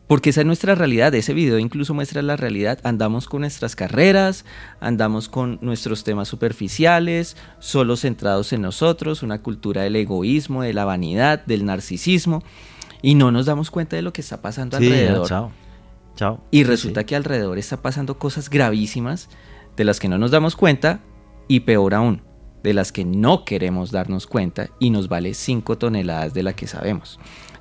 porque 0.08 0.30
esa 0.30 0.39
es 0.39 0.47
nuestra 0.47 0.74
realidad, 0.74 1.14
ese 1.16 1.34
video 1.34 1.60
incluso 1.60 1.93
muestra 1.93 2.22
la 2.22 2.38
realidad. 2.38 2.80
Andamos 2.84 3.28
con 3.28 3.41
nuestras 3.41 3.76
carreras, 3.76 4.45
andamos 4.80 5.28
con 5.28 5.60
nuestros 5.62 6.05
temas 6.05 6.30
superficiales, 6.30 7.36
solo 7.60 7.97
centrados 7.97 8.53
en 8.53 8.62
nosotros, 8.62 9.22
una 9.22 9.39
cultura 9.39 9.82
del 9.82 9.97
egoísmo, 9.97 10.64
de 10.64 10.74
la 10.74 10.86
vanidad, 10.86 11.45
del 11.45 11.66
narcisismo, 11.66 12.41
y 13.01 13.16
no 13.16 13.32
nos 13.32 13.47
damos 13.47 13.70
cuenta 13.70 13.97
de 13.97 14.01
lo 14.01 14.14
que 14.14 14.22
está 14.22 14.41
pasando 14.41 14.78
Sí, 14.78 14.86
alrededor. 14.86 15.28
chao. 15.28 15.51
Chao. 16.18 16.43
Y 16.51 16.65
resulta 16.65 17.01
sí. 17.01 17.05
que 17.05 17.15
alrededor 17.15 17.57
está 17.57 17.82
pasando 17.82 18.20
cosas 18.20 18.49
gravísimas 18.49 19.30
de 19.78 19.86
las 19.86 19.99
que 20.01 20.09
no 20.09 20.18
nos 20.18 20.32
damos 20.32 20.57
cuenta 20.57 20.99
y 21.47 21.61
peor 21.61 21.93
aún, 21.93 22.22
de 22.63 22.74
las 22.74 22.91
que 22.91 23.05
no 23.05 23.45
queremos 23.45 23.91
darnos 23.91 24.28
cuenta 24.28 24.68
y 24.80 24.89
nos 24.89 25.07
vale 25.07 25.34
5 25.34 25.78
toneladas 25.78 26.34
de 26.34 26.43
la 26.43 26.51
que 26.53 26.68
sabemos. 26.68 27.20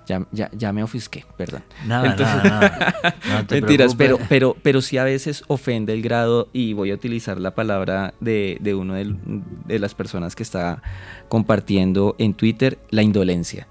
Ya, 0.09 0.25
ya, 0.31 0.51
ya 0.57 0.73
me 0.73 0.85
ofusqué, 0.85 1.25
perdón. 1.37 1.65
Nada, 1.85 2.13
Entonces- 2.13 2.37
nada, 2.45 2.95
nada. 3.03 3.17
No 3.41 3.47
te 3.47 3.55
Mentiras, 3.61 3.95
pero, 3.97 4.17
preocupes. 4.17 4.27
pero, 4.29 4.57
pero 4.63 4.81
sí 4.81 4.99
a 4.99 5.05
veces 5.05 5.43
ofende 5.49 5.93
el 5.95 6.01
grado 6.03 6.49
y 6.53 6.75
voy 6.75 6.93
a 6.93 6.95
utilizar 6.95 7.41
la 7.41 7.57
palabra 7.57 8.15
de, 8.21 8.57
de 8.61 8.75
uno 8.77 8.95
del- 8.95 9.19
de 9.67 9.79
las 9.81 9.95
personas 9.97 10.37
que 10.37 10.45
está 10.45 10.81
compartiendo 11.29 12.15
en 12.19 12.35
Twitter, 12.35 12.79
la 12.91 13.03
indolencia. 13.03 13.67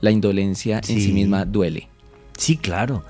La 0.00 0.10
indolencia 0.10 0.76
en 0.88 1.00
Sí. 1.00 1.12
misma 1.12 1.44
duele. 1.44 1.88
Sí, 2.38 2.56
claro. 2.56 3.02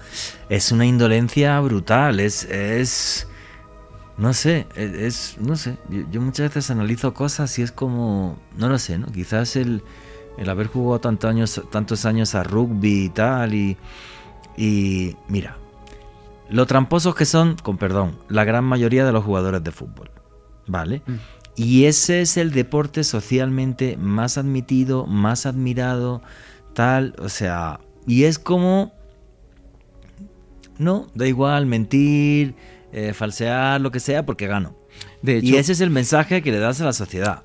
Es 0.48 0.72
una 0.72 0.84
indolencia 0.86 1.60
brutal. 1.60 2.18
Es. 2.18 2.42
es 2.44 3.28
no 4.16 4.32
sé, 4.32 4.66
es, 4.74 4.92
es- 4.94 5.36
no 5.38 5.54
sé. 5.54 5.76
Yo, 5.90 6.00
yo 6.10 6.20
muchas 6.20 6.48
veces 6.52 6.70
analizo 6.72 7.14
cosas 7.14 7.56
y 7.58 7.62
es 7.62 7.70
como. 7.70 8.36
No 8.56 8.68
lo 8.68 8.78
sé, 8.78 8.98
¿no? 8.98 9.06
Quizás 9.06 9.54
el, 9.54 9.82
el 10.38 10.48
haber 10.50 10.66
jugado 10.66 10.98
tantos 11.00 11.28
años, 11.30 11.62
tantos 11.70 12.04
años 12.06 12.34
a 12.34 12.42
rugby 12.42 13.04
y 13.04 13.08
tal. 13.10 13.54
Y. 13.54 13.76
Y. 14.56 15.14
Mira. 15.28 15.56
Lo 16.50 16.64
tramposos 16.66 17.14
que 17.14 17.26
son, 17.26 17.56
con 17.62 17.76
perdón, 17.76 18.18
la 18.30 18.42
gran 18.44 18.64
mayoría 18.64 19.04
de 19.04 19.12
los 19.12 19.22
jugadores 19.22 19.62
de 19.62 19.70
fútbol. 19.70 20.10
¿Vale? 20.66 21.02
Mm. 21.06 21.14
Y 21.56 21.84
ese 21.84 22.22
es 22.22 22.38
el 22.38 22.52
deporte 22.52 23.04
socialmente 23.04 23.98
más 23.98 24.38
admitido, 24.38 25.06
más 25.06 25.44
admirado, 25.44 26.22
tal. 26.72 27.14
O 27.18 27.28
sea. 27.28 27.78
Y 28.06 28.24
es 28.24 28.38
como. 28.38 28.96
No, 30.78 31.08
da 31.14 31.26
igual, 31.26 31.66
mentir, 31.66 32.54
eh, 32.92 33.12
falsear, 33.12 33.80
lo 33.80 33.90
que 33.90 34.00
sea, 34.00 34.24
porque 34.24 34.46
gano. 34.46 34.76
De 35.22 35.38
hecho, 35.38 35.46
Y 35.46 35.56
ese 35.56 35.72
es 35.72 35.80
el 35.80 35.90
mensaje 35.90 36.42
que 36.42 36.50
le 36.50 36.58
das 36.58 36.80
a 36.80 36.84
la 36.84 36.92
sociedad. 36.92 37.42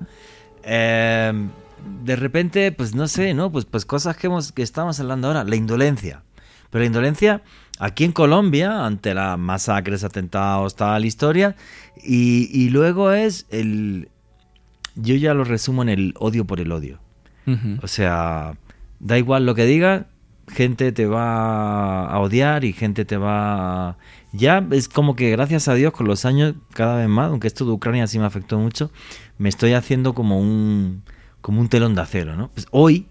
Eh, 0.62 1.32
de 2.04 2.16
repente, 2.16 2.72
pues 2.72 2.94
no 2.94 3.08
sé, 3.08 3.34
¿no? 3.34 3.50
Pues, 3.52 3.64
pues 3.64 3.84
cosas 3.84 4.16
que, 4.16 4.28
hemos, 4.28 4.52
que 4.52 4.62
estamos 4.62 4.98
hablando 5.00 5.28
ahora, 5.28 5.44
la 5.44 5.56
indolencia. 5.56 6.22
Pero 6.70 6.80
la 6.82 6.86
indolencia 6.86 7.42
aquí 7.78 8.04
en 8.04 8.12
Colombia, 8.12 8.84
ante 8.84 9.14
las 9.14 9.38
masacres, 9.38 10.04
atentados, 10.04 10.76
tal 10.76 11.04
historia, 11.04 11.56
y, 12.02 12.48
y 12.52 12.70
luego 12.70 13.12
es 13.12 13.46
el... 13.50 14.08
Yo 14.96 15.16
ya 15.16 15.34
lo 15.34 15.44
resumo 15.44 15.82
en 15.82 15.88
el 15.88 16.14
odio 16.18 16.44
por 16.44 16.60
el 16.60 16.70
odio. 16.70 17.00
O 17.82 17.88
sea, 17.88 18.56
da 19.00 19.18
igual 19.18 19.44
lo 19.44 19.54
que 19.54 19.66
diga, 19.66 20.06
gente 20.48 20.92
te 20.92 21.06
va 21.06 22.06
a 22.06 22.18
odiar 22.20 22.64
y 22.64 22.72
gente 22.72 23.04
te 23.04 23.16
va 23.16 23.90
a... 23.90 23.96
Ya 24.32 24.66
es 24.72 24.88
como 24.88 25.14
que 25.14 25.30
gracias 25.30 25.68
a 25.68 25.74
Dios 25.74 25.92
con 25.92 26.06
los 26.06 26.24
años 26.24 26.54
cada 26.72 26.96
vez 26.96 27.08
más, 27.08 27.30
aunque 27.30 27.46
esto 27.46 27.64
de 27.64 27.72
Ucrania 27.72 28.06
sí 28.06 28.18
me 28.18 28.26
afectó 28.26 28.58
mucho, 28.58 28.90
me 29.38 29.48
estoy 29.48 29.74
haciendo 29.74 30.14
como 30.14 30.40
un 30.40 31.02
como 31.44 31.60
un 31.60 31.68
telón 31.68 31.94
de 31.94 32.00
acero, 32.00 32.36
¿no? 32.36 32.48
Pues 32.48 32.66
hoy, 32.70 33.06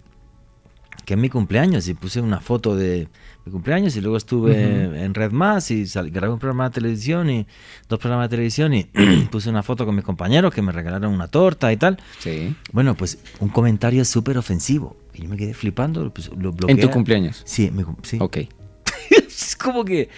que 1.04 1.14
es 1.14 1.20
mi 1.20 1.28
cumpleaños, 1.30 1.86
y 1.86 1.94
puse 1.94 2.20
una 2.20 2.40
foto 2.40 2.74
de 2.74 3.08
mi 3.44 3.52
cumpleaños 3.52 3.94
y 3.96 4.00
luego 4.00 4.16
estuve 4.16 5.02
en 5.04 5.12
Red 5.14 5.32
Más 5.32 5.70
y 5.70 5.86
sal- 5.86 6.10
grabé 6.10 6.32
un 6.32 6.38
programa 6.38 6.68
de 6.70 6.74
televisión 6.74 7.28
y 7.30 7.46
dos 7.88 7.98
programas 7.98 8.26
de 8.30 8.36
televisión 8.36 8.72
y 8.74 8.84
puse 9.30 9.50
una 9.50 9.62
foto 9.62 9.84
con 9.84 9.94
mis 9.94 10.04
compañeros 10.04 10.52
que 10.54 10.62
me 10.62 10.72
regalaron 10.72 11.12
una 11.12 11.28
torta 11.28 11.72
y 11.72 11.76
tal. 11.76 11.98
Sí. 12.20 12.54
Bueno, 12.72 12.94
pues 12.96 13.18
un 13.40 13.48
comentario 13.50 14.04
súper 14.04 14.38
ofensivo. 14.38 14.96
Y 15.14 15.22
yo 15.22 15.28
me 15.28 15.36
quedé 15.36 15.54
flipando, 15.54 16.12
pues, 16.12 16.28
lo 16.36 16.52
bloqueé. 16.52 16.74
En 16.74 16.80
tu 16.80 16.90
cumpleaños. 16.90 17.42
Sí, 17.44 17.70
mi 17.70 17.84
sí. 18.02 18.16
Ok. 18.20 18.38
es 19.10 19.56
como 19.56 19.84
que... 19.84 20.08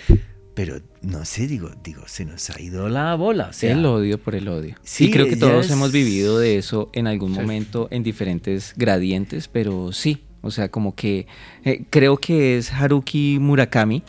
Pero, 0.55 0.77
no 1.03 1.27
sé, 1.27 1.47
digo, 1.47 1.71
digo, 1.85 2.05
se 2.07 2.25
nos 2.25 2.49
ha 2.49 2.59
ido 2.63 2.89
la 2.89 3.15
bola. 3.15 3.49
O 3.51 3.53
sea, 3.53 3.73
el 3.73 3.85
odio 3.85 4.17
por 4.17 4.35
el 4.35 4.49
odio. 4.49 4.77
Sí, 4.83 5.07
Sí, 5.07 5.11
creo 5.11 5.27
que 5.29 5.37
todos 5.37 5.67
es- 5.67 5.71
hemos 5.73 5.93
vivido 5.93 6.39
de 6.39 6.57
eso 6.57 6.89
en 6.95 7.07
algún 7.07 7.35
Sí. 7.35 7.41
momento 7.41 7.89
en 7.91 8.03
diferentes 8.03 8.73
gradientes, 8.75 9.49
pero 9.49 9.93
sí, 9.93 10.25
o 10.47 10.51
sea, 10.51 10.71
como 10.71 10.95
que 10.95 11.27
eh, 11.65 11.85
creo 11.91 12.17
que 12.17 12.57
es 12.59 12.73
Haruki 12.73 13.39
Murakami, 13.41 14.03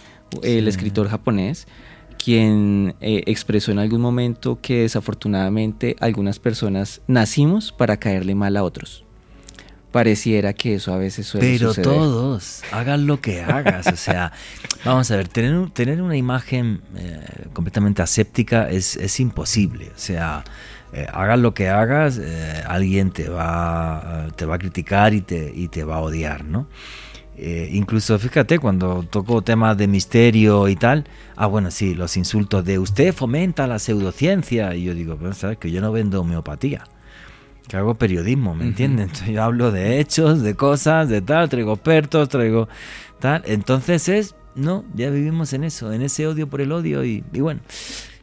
el 0.43 0.63
Sí. 0.63 0.69
escritor 0.69 1.09
japonés, 1.09 1.67
quien 2.23 2.95
eh, 3.01 3.23
expresó 3.27 3.71
en 3.71 3.79
algún 3.79 4.01
momento 4.01 4.59
que 4.61 4.81
desafortunadamente 4.81 5.95
algunas 5.99 6.39
personas 6.39 7.01
nacimos 7.07 7.71
para 7.71 7.97
caerle 7.97 8.35
mal 8.35 8.57
a 8.57 8.63
otros. 8.63 9.03
Pareciera 9.91 10.53
que 10.53 10.75
eso 10.75 10.93
a 10.93 10.97
veces 10.97 11.25
suele 11.27 11.47
Pero 11.53 11.69
suceder. 11.69 11.89
todos, 11.89 12.61
hagas 12.71 12.99
lo 12.99 13.21
que 13.21 13.41
hagas. 13.41 13.87
O 13.87 13.95
sea, 13.95 14.33
vamos 14.85 15.09
a 15.11 15.15
ver, 15.15 15.29
tener, 15.29 15.55
un- 15.55 15.71
tener 15.71 16.01
una 16.01 16.17
imagen 16.17 16.81
eh, 16.97 17.25
completamente 17.53 18.01
aséptica 18.01 18.69
es, 18.69 18.97
es 18.97 19.19
imposible. 19.21 19.87
O 19.95 19.97
sea, 19.99 20.43
eh, 20.93 21.07
hagas 21.11 21.39
lo 21.39 21.53
que 21.53 21.69
hagas, 21.69 22.19
eh, 22.21 22.63
alguien 22.67 23.11
te 23.11 23.29
va, 23.29 24.27
te 24.35 24.45
va 24.45 24.55
a 24.55 24.59
criticar 24.59 25.13
y 25.13 25.21
te, 25.21 25.51
y 25.53 25.67
te 25.67 25.83
va 25.83 25.97
a 25.97 26.01
odiar, 26.01 26.45
¿no? 26.45 26.67
Eh, 27.39 27.69
incluso 27.71 28.17
fíjate, 28.17 28.57
cuando 28.57 29.03
toco 29.03 29.43
temas 29.43 29.77
de 29.77 29.87
misterio 29.87 30.67
y 30.67 30.75
tal, 30.75 31.05
ah, 31.35 31.45
bueno, 31.45 31.69
sí, 31.69 31.93
los 31.93 32.17
insultos 32.17 32.65
de 32.65 32.79
usted 32.79 33.13
fomenta 33.13 33.67
la 33.67 33.77
pseudociencia. 33.77 34.73
Y 34.73 34.85
yo 34.85 34.95
digo, 34.95 35.17
pero 35.17 35.33
sabes 35.33 35.57
que 35.59 35.69
yo 35.69 35.79
no 35.81 35.91
vendo 35.91 36.21
homeopatía 36.21 36.83
que 37.67 37.77
hago 37.77 37.95
periodismo, 37.95 38.55
¿me 38.55 38.61
Ujú. 38.61 38.69
entiendes? 38.69 39.07
Entonces 39.07 39.29
yo 39.35 39.43
hablo 39.43 39.71
de 39.71 39.99
hechos, 39.99 40.41
de 40.41 40.55
cosas, 40.55 41.09
de 41.09 41.21
tal, 41.21 41.49
traigo 41.49 41.73
expertos, 41.73 42.29
traigo 42.29 42.67
tal. 43.19 43.43
Entonces 43.45 44.09
es, 44.09 44.35
no, 44.55 44.85
ya 44.95 45.09
vivimos 45.09 45.53
en 45.53 45.63
eso, 45.63 45.91
en 45.91 46.01
ese 46.01 46.25
odio 46.27 46.47
por 46.47 46.61
el 46.61 46.71
odio 46.71 47.03
y, 47.03 47.23
y 47.33 47.41
bueno. 47.41 47.59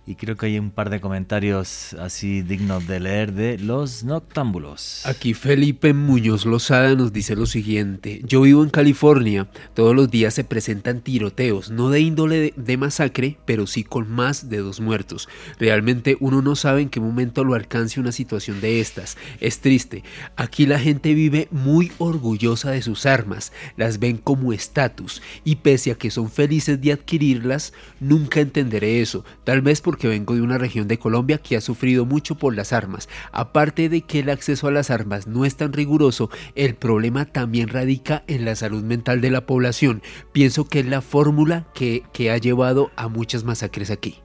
Y 0.07 0.17
creo 0.17 0.37
que 0.37 0.47
hay 0.47 0.59
un 0.59 0.71
par 0.71 0.91
de 0.91 1.01
comentarios 1.01 1.95
así 1.95 2.43
dignos 2.43 2.87
de 2.87 3.01
leer 3.01 3.33
de 3.33 3.59
los 3.59 4.05
noctámbulos. 4.05 5.01
Aquí 5.07 5.33
Felipe 5.33 5.95
Muñoz 5.95 6.45
Lozada 6.45 6.95
nos 6.95 7.11
dice 7.11 7.35
lo 7.35 7.47
siguiente, 7.47 8.21
yo 8.25 8.43
vivo 8.43 8.63
en 8.63 8.69
California, 8.69 9.49
todos 9.73 9.97
los 9.97 10.11
días 10.11 10.35
se 10.35 10.45
presentan 10.45 11.01
tiroteos, 11.01 11.71
no 11.71 11.89
de 11.89 12.01
índole 12.01 12.37
de, 12.37 12.55
de 12.55 12.77
masacre, 12.77 13.39
pero 13.47 13.67
sí 13.67 13.83
con 13.83 14.11
más 14.11 14.51
de 14.51 14.59
dos 14.59 14.81
muertos. 14.81 15.27
Realmente 15.59 16.19
uno 16.21 16.43
no 16.43 16.55
sabe 16.55 16.83
en 16.83 16.91
qué 16.91 17.01
momento 17.01 17.43
lo 17.43 17.55
alcance 17.55 17.99
una 17.99 18.13
situación 18.13 18.61
de 18.61 18.81
estas. 18.81 19.17
Es 19.41 19.61
triste, 19.61 20.05
aquí 20.37 20.67
la 20.67 20.79
gente 20.79 21.15
vive 21.15 21.49
muy 21.51 21.93
orgullosa 21.97 22.71
de 22.73 22.83
sus 22.83 23.07
armas, 23.07 23.53
las 23.79 23.99
ven 23.99 24.19
como 24.19 24.53
estatus 24.53 25.23
y 25.45 25.57
pese 25.57 25.93
a 25.93 25.95
que 25.95 26.11
son 26.11 26.31
felices 26.31 26.79
de 26.83 26.93
adquirirlas, 26.93 27.73
nunca 28.01 28.41
entenderé 28.41 29.01
eso, 29.01 29.25
tal 29.45 29.63
vez 29.63 29.81
porque 29.81 29.94
porque 29.95 30.09
vengo 30.09 30.35
de 30.35 30.43
una 30.43 30.59
región 30.59 30.89
de 30.89 30.99
Colombia 30.99 31.39
que 31.39 31.57
ha 31.57 31.61
sufrido 31.61 32.05
mucho 32.05 32.35
por 32.35 32.57
las 32.57 32.73
armas. 32.73 33.09
Aparte 33.31 33.89
de 33.89 34.01
que 34.01 34.19
el 34.19 34.29
acceso 34.29 34.67
a 34.67 34.73
las 34.73 34.91
armas 34.91 35.29
no 35.29 35.45
es 35.45 35.55
tan 35.55 35.73
riguroso, 35.73 36.31
el 36.57 36.75
problema 36.75 37.27
también 37.27 37.69
radica 37.69 38.25
en 38.27 38.45
la 38.45 38.57
salud 38.57 38.83
mental 38.83 39.21
de 39.21 39.31
la 39.31 39.47
población. 39.47 40.03
Pienso 40.33 40.65
que 40.65 40.81
es 40.81 40.87
la 40.87 41.01
fórmula 41.01 41.69
que, 41.75 42.03
que 42.13 42.33
ha 42.33 42.39
llevado 42.39 42.91
a 42.97 43.07
muchas 43.07 43.45
masacres 43.45 43.93
aquí. 43.93 44.19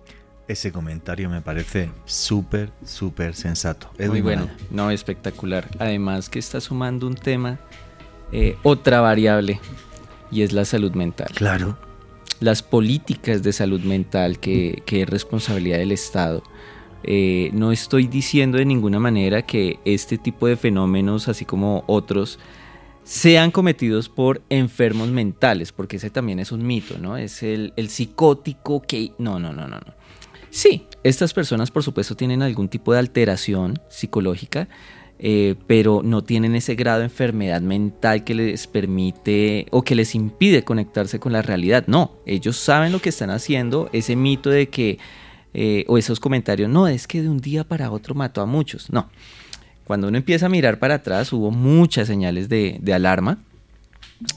Ese 0.47 0.71
comentario 0.71 1.29
me 1.29 1.41
parece 1.41 1.91
súper, 2.05 2.71
súper 2.83 3.35
sensato. 3.35 3.91
Muy 3.99 4.21
bueno, 4.21 4.49
no, 4.71 4.89
espectacular. 4.89 5.69
Además 5.77 6.29
que 6.29 6.39
está 6.39 6.59
sumando 6.61 7.05
un 7.05 7.13
tema, 7.13 7.59
eh, 8.31 8.57
otra 8.63 9.01
variable, 9.01 9.59
y 10.31 10.41
es 10.41 10.51
la 10.51 10.65
salud 10.65 10.93
mental. 10.93 11.29
Claro. 11.35 11.77
Las 12.39 12.63
políticas 12.63 13.43
de 13.43 13.53
salud 13.53 13.81
mental, 13.81 14.39
que, 14.39 14.81
que 14.85 15.01
es 15.01 15.09
responsabilidad 15.09 15.77
del 15.77 15.91
Estado. 15.91 16.43
Eh, 17.03 17.49
no 17.53 17.71
estoy 17.71 18.07
diciendo 18.07 18.57
de 18.57 18.65
ninguna 18.65 18.99
manera 18.99 19.41
que 19.41 19.79
este 19.85 20.17
tipo 20.17 20.47
de 20.47 20.57
fenómenos, 20.57 21.27
así 21.27 21.45
como 21.45 21.83
otros, 21.87 22.39
sean 23.03 23.51
cometidos 23.51 24.09
por 24.09 24.41
enfermos 24.49 25.09
mentales, 25.09 25.71
porque 25.71 25.97
ese 25.97 26.09
también 26.09 26.39
es 26.39 26.51
un 26.51 26.65
mito, 26.65 26.97
¿no? 26.99 27.17
Es 27.17 27.41
el, 27.41 27.73
el 27.75 27.89
psicótico 27.89 28.81
que... 28.81 29.13
No, 29.17 29.39
no, 29.39 29.51
no, 29.51 29.67
no, 29.67 29.79
no. 29.79 29.93
Sí, 30.51 30.85
estas 31.03 31.33
personas 31.33 31.71
por 31.71 31.83
supuesto 31.83 32.15
tienen 32.15 32.41
algún 32.41 32.69
tipo 32.69 32.93
de 32.93 32.99
alteración 32.99 33.79
psicológica, 33.89 34.67
eh, 35.19 35.55
pero 35.67 36.01
no 36.03 36.23
tienen 36.23 36.55
ese 36.55 36.75
grado 36.75 36.99
de 36.99 37.05
enfermedad 37.05 37.61
mental 37.61 38.23
que 38.23 38.33
les 38.33 38.67
permite 38.67 39.67
o 39.71 39.81
que 39.81 39.95
les 39.95 40.15
impide 40.15 40.63
conectarse 40.63 41.19
con 41.19 41.33
la 41.33 41.41
realidad. 41.41 41.83
No, 41.87 42.13
ellos 42.25 42.57
saben 42.57 42.91
lo 42.91 43.01
que 43.01 43.09
están 43.09 43.29
haciendo, 43.29 43.89
ese 43.91 44.15
mito 44.15 44.49
de 44.49 44.69
que, 44.69 44.97
eh, 45.53 45.83
o 45.87 45.97
esos 45.97 46.19
comentarios, 46.19 46.69
no, 46.69 46.87
es 46.87 47.05
que 47.05 47.21
de 47.21 47.29
un 47.29 47.39
día 47.39 47.63
para 47.63 47.91
otro 47.91 48.15
mató 48.15 48.41
a 48.41 48.45
muchos. 48.45 48.89
No, 48.91 49.09
cuando 49.83 50.07
uno 50.07 50.17
empieza 50.17 50.45
a 50.45 50.49
mirar 50.49 50.79
para 50.79 50.95
atrás 50.95 51.33
hubo 51.33 51.51
muchas 51.51 52.07
señales 52.07 52.47
de, 52.47 52.79
alarma 52.93 53.39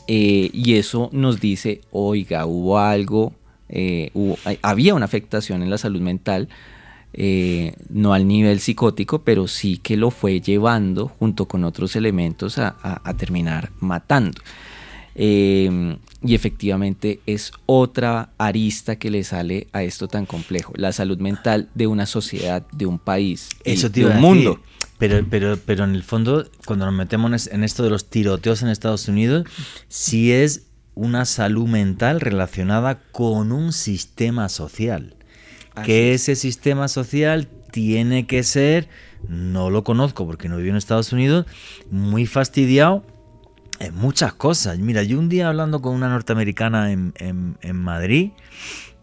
eh, 0.08 0.50
y 0.52 0.74
eso 0.74 1.10
nos 1.12 1.40
dice, 1.40 1.80
oiga, 1.92 2.44
hubo 2.46 2.78
algo 2.78 3.34
eh, 3.74 4.10
había 4.60 4.94
una 4.94 5.06
afectación 5.06 5.62
en 5.62 5.70
la 5.70 5.78
salud 5.78 6.02
mental, 6.02 6.48
eh, 7.14 7.74
no 7.90 8.14
al 8.14 8.26
nivel 8.26 8.60
psicótico, 8.60 9.22
pero 9.22 9.48
sí 9.48 9.78
que 9.78 9.96
lo 9.96 10.10
fue 10.10 10.40
llevando 10.40 11.08
junto 11.08 11.46
con 11.46 11.64
otros 11.64 11.96
elementos 11.96 12.58
a, 12.58 13.14
terminar 13.16 13.70
matando. 13.80 14.40
Eh, 15.14 15.96
y 16.24 16.34
efectivamente 16.34 17.20
es 17.26 17.52
otra 17.66 18.30
arista 18.38 18.96
que 18.96 19.10
le 19.10 19.24
sale 19.24 19.66
a 19.72 19.82
esto 19.82 20.08
tan 20.08 20.24
complejo, 20.24 20.72
la 20.76 20.92
salud 20.92 21.18
mental 21.18 21.68
de 21.74 21.86
una 21.86 22.06
sociedad, 22.06 22.64
de 22.72 22.86
un 22.86 22.98
país, 22.98 23.48
Eso 23.64 23.88
de 23.88 24.06
un 24.06 24.20
mundo. 24.20 24.60
Pero, 24.98 25.26
pero, 25.28 25.58
pero 25.58 25.84
en 25.84 25.96
el 25.96 26.04
fondo, 26.04 26.48
cuando 26.64 26.86
nos 26.86 26.94
metemos 26.94 27.48
en 27.48 27.64
esto 27.64 27.82
de 27.82 27.90
los 27.90 28.08
tiroteos 28.08 28.62
en 28.62 28.68
Estados 28.68 29.08
Unidos, 29.08 29.46
sí 29.88 30.30
es 30.30 30.66
una 30.94 31.24
salud 31.24 31.66
mental 31.66 32.20
relacionada 32.20 33.00
con 33.10 33.50
un 33.50 33.72
sistema 33.72 34.48
social. 34.48 35.16
Que 35.84 36.14
ese 36.14 36.36
sistema 36.36 36.88
social 36.88 37.48
tiene 37.70 38.26
que 38.26 38.42
ser, 38.42 38.88
no 39.28 39.70
lo 39.70 39.84
conozco 39.84 40.26
porque 40.26 40.48
no 40.48 40.58
vivo 40.58 40.70
en 40.70 40.76
Estados 40.76 41.12
Unidos, 41.12 41.46
muy 41.90 42.26
fastidiado 42.26 43.02
en 43.78 43.94
muchas 43.94 44.32
cosas. 44.34 44.78
Mira, 44.78 45.02
yo 45.02 45.18
un 45.18 45.28
día 45.28 45.48
hablando 45.48 45.80
con 45.80 45.94
una 45.94 46.08
norteamericana 46.08 46.92
en, 46.92 47.76
Madrid, 47.76 48.30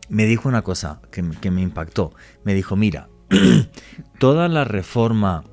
me 0.07 0.25
dijo 0.25 0.47
una 0.47 0.61
cosa 0.61 1.01
que, 1.11 1.27
que 1.41 1.51
me 1.51 1.61
impactó. 1.61 2.13
Me 2.43 2.53
dijo, 2.53 2.75
mira, 2.75 3.09
toda 4.19 4.47
la 4.47 4.63
reforma 4.63 5.43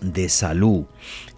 de 0.00 0.28
salud 0.28 0.84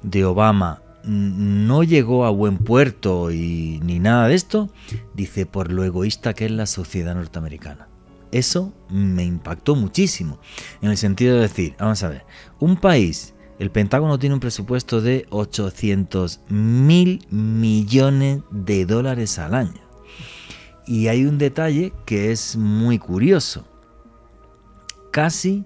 de 0.02 0.24
Obama 0.24 0.82
no 1.04 1.84
llegó 1.84 2.26
a 2.26 2.30
buen 2.30 2.58
puerto 2.58 3.30
y 3.30 3.80
ni 3.82 3.98
nada 3.98 4.28
de 4.28 4.34
esto, 4.34 4.68
dice 5.14 5.46
por 5.46 5.72
lo 5.72 5.84
egoísta 5.84 6.34
que 6.34 6.44
es 6.44 6.50
la 6.50 6.66
sociedad 6.66 7.14
norteamericana. 7.14 7.87
Eso 8.32 8.72
me 8.90 9.24
impactó 9.24 9.74
muchísimo, 9.74 10.38
en 10.82 10.90
el 10.90 10.96
sentido 10.96 11.36
de 11.36 11.42
decir, 11.42 11.74
vamos 11.78 12.02
a 12.02 12.08
ver, 12.08 12.24
un 12.58 12.76
país, 12.76 13.34
el 13.58 13.70
Pentágono 13.70 14.18
tiene 14.18 14.34
un 14.34 14.40
presupuesto 14.40 15.00
de 15.00 15.26
800 15.30 16.40
mil 16.48 17.26
millones 17.30 18.40
de 18.50 18.86
dólares 18.86 19.38
al 19.38 19.54
año. 19.54 19.80
Y 20.86 21.08
hay 21.08 21.26
un 21.26 21.38
detalle 21.38 21.92
que 22.06 22.32
es 22.32 22.56
muy 22.56 22.98
curioso. 22.98 23.66
Casi 25.10 25.64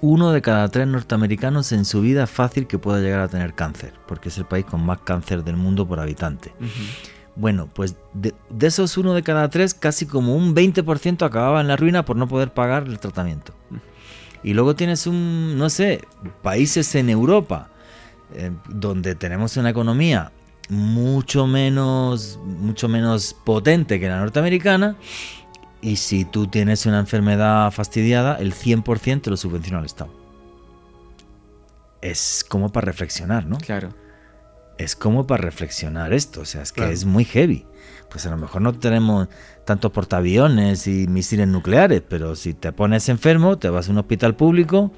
uno 0.00 0.30
de 0.30 0.42
cada 0.42 0.68
tres 0.68 0.86
norteamericanos 0.86 1.72
en 1.72 1.84
su 1.84 2.00
vida 2.00 2.24
es 2.24 2.30
fácil 2.30 2.66
que 2.66 2.78
pueda 2.78 3.00
llegar 3.00 3.20
a 3.20 3.28
tener 3.28 3.54
cáncer, 3.54 3.94
porque 4.06 4.28
es 4.28 4.38
el 4.38 4.44
país 4.44 4.64
con 4.64 4.84
más 4.84 5.00
cáncer 5.00 5.42
del 5.42 5.56
mundo 5.56 5.86
por 5.86 6.00
habitante. 6.00 6.52
Bueno, 7.38 7.68
pues 7.72 7.94
de, 8.14 8.34
esos 8.60 8.98
uno 8.98 9.14
de 9.14 9.22
cada 9.22 9.48
tres, 9.48 9.72
casi 9.72 10.06
como 10.06 10.34
un 10.34 10.56
20% 10.56 11.24
acababa 11.24 11.60
en 11.60 11.68
la 11.68 11.76
ruina 11.76 12.04
por 12.04 12.16
no 12.16 12.26
poder 12.26 12.52
pagar 12.52 12.88
el 12.88 12.98
tratamiento. 12.98 13.54
Y 14.42 14.54
luego 14.54 14.74
tienes 14.74 15.06
un, 15.06 15.56
no 15.56 15.70
sé, 15.70 16.02
países 16.42 16.92
en 16.96 17.08
Europa, 17.08 17.68
eh, 18.34 18.50
donde 18.68 19.14
tenemos 19.14 19.56
una 19.56 19.70
economía 19.70 20.32
mucho 20.68 21.46
menos, 21.46 22.40
mucho 22.44 22.88
menos 22.88 23.36
potente 23.44 24.00
que 24.00 24.08
la 24.08 24.18
norteamericana, 24.18 24.96
y 25.80 25.94
si 25.96 26.24
tú 26.24 26.48
tienes 26.48 26.86
una 26.86 26.98
enfermedad 26.98 27.70
fastidiada, 27.70 28.36
el 28.36 28.52
100% 28.52 29.22
te 29.22 29.30
lo 29.30 29.36
subvenciona 29.36 29.78
el 29.78 29.86
Estado. 29.86 30.12
Es 32.02 32.44
como 32.48 32.70
para 32.72 32.86
reflexionar, 32.86 33.46
¿no? 33.46 33.58
Claro. 33.58 33.94
Es 34.78 34.96
como 34.96 35.26
para 35.26 35.42
reflexionar 35.42 36.12
esto, 36.12 36.42
o 36.42 36.44
sea, 36.44 36.62
es 36.62 36.72
que 36.72 36.90
es 36.90 37.04
muy 37.04 37.24
heavy. 37.24 37.66
Pues 38.10 38.24
a 38.26 38.30
lo 38.30 38.38
mejor 38.38 38.62
no 38.62 38.72
tenemos 38.72 39.28
tantos 39.66 39.90
portaaviones 39.90 40.86
y 40.86 41.06
misiles 41.08 41.46
nucleares, 41.46 42.02
pero 42.08 42.36
si 42.36 42.54
te 42.54 42.72
pones 42.72 43.08
enfermo, 43.08 43.58
te 43.58 43.68
vas 43.68 43.88
a 43.88 43.92
un 43.92 43.98
hospital 43.98 44.34
público 44.34 44.92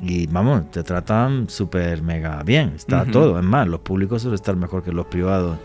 y 0.00 0.26
vamos, 0.28 0.70
te 0.70 0.82
tratan 0.82 1.50
súper 1.50 2.00
mega 2.02 2.42
bien, 2.42 2.72
está 2.74 3.04
todo. 3.04 3.38
Es 3.38 3.44
más, 3.44 3.68
los 3.68 3.80
públicos 3.80 4.22
suelen 4.22 4.36
estar 4.36 4.56
mejor 4.56 4.82
que 4.82 4.92
los 4.92 5.06
privados, 5.06 5.58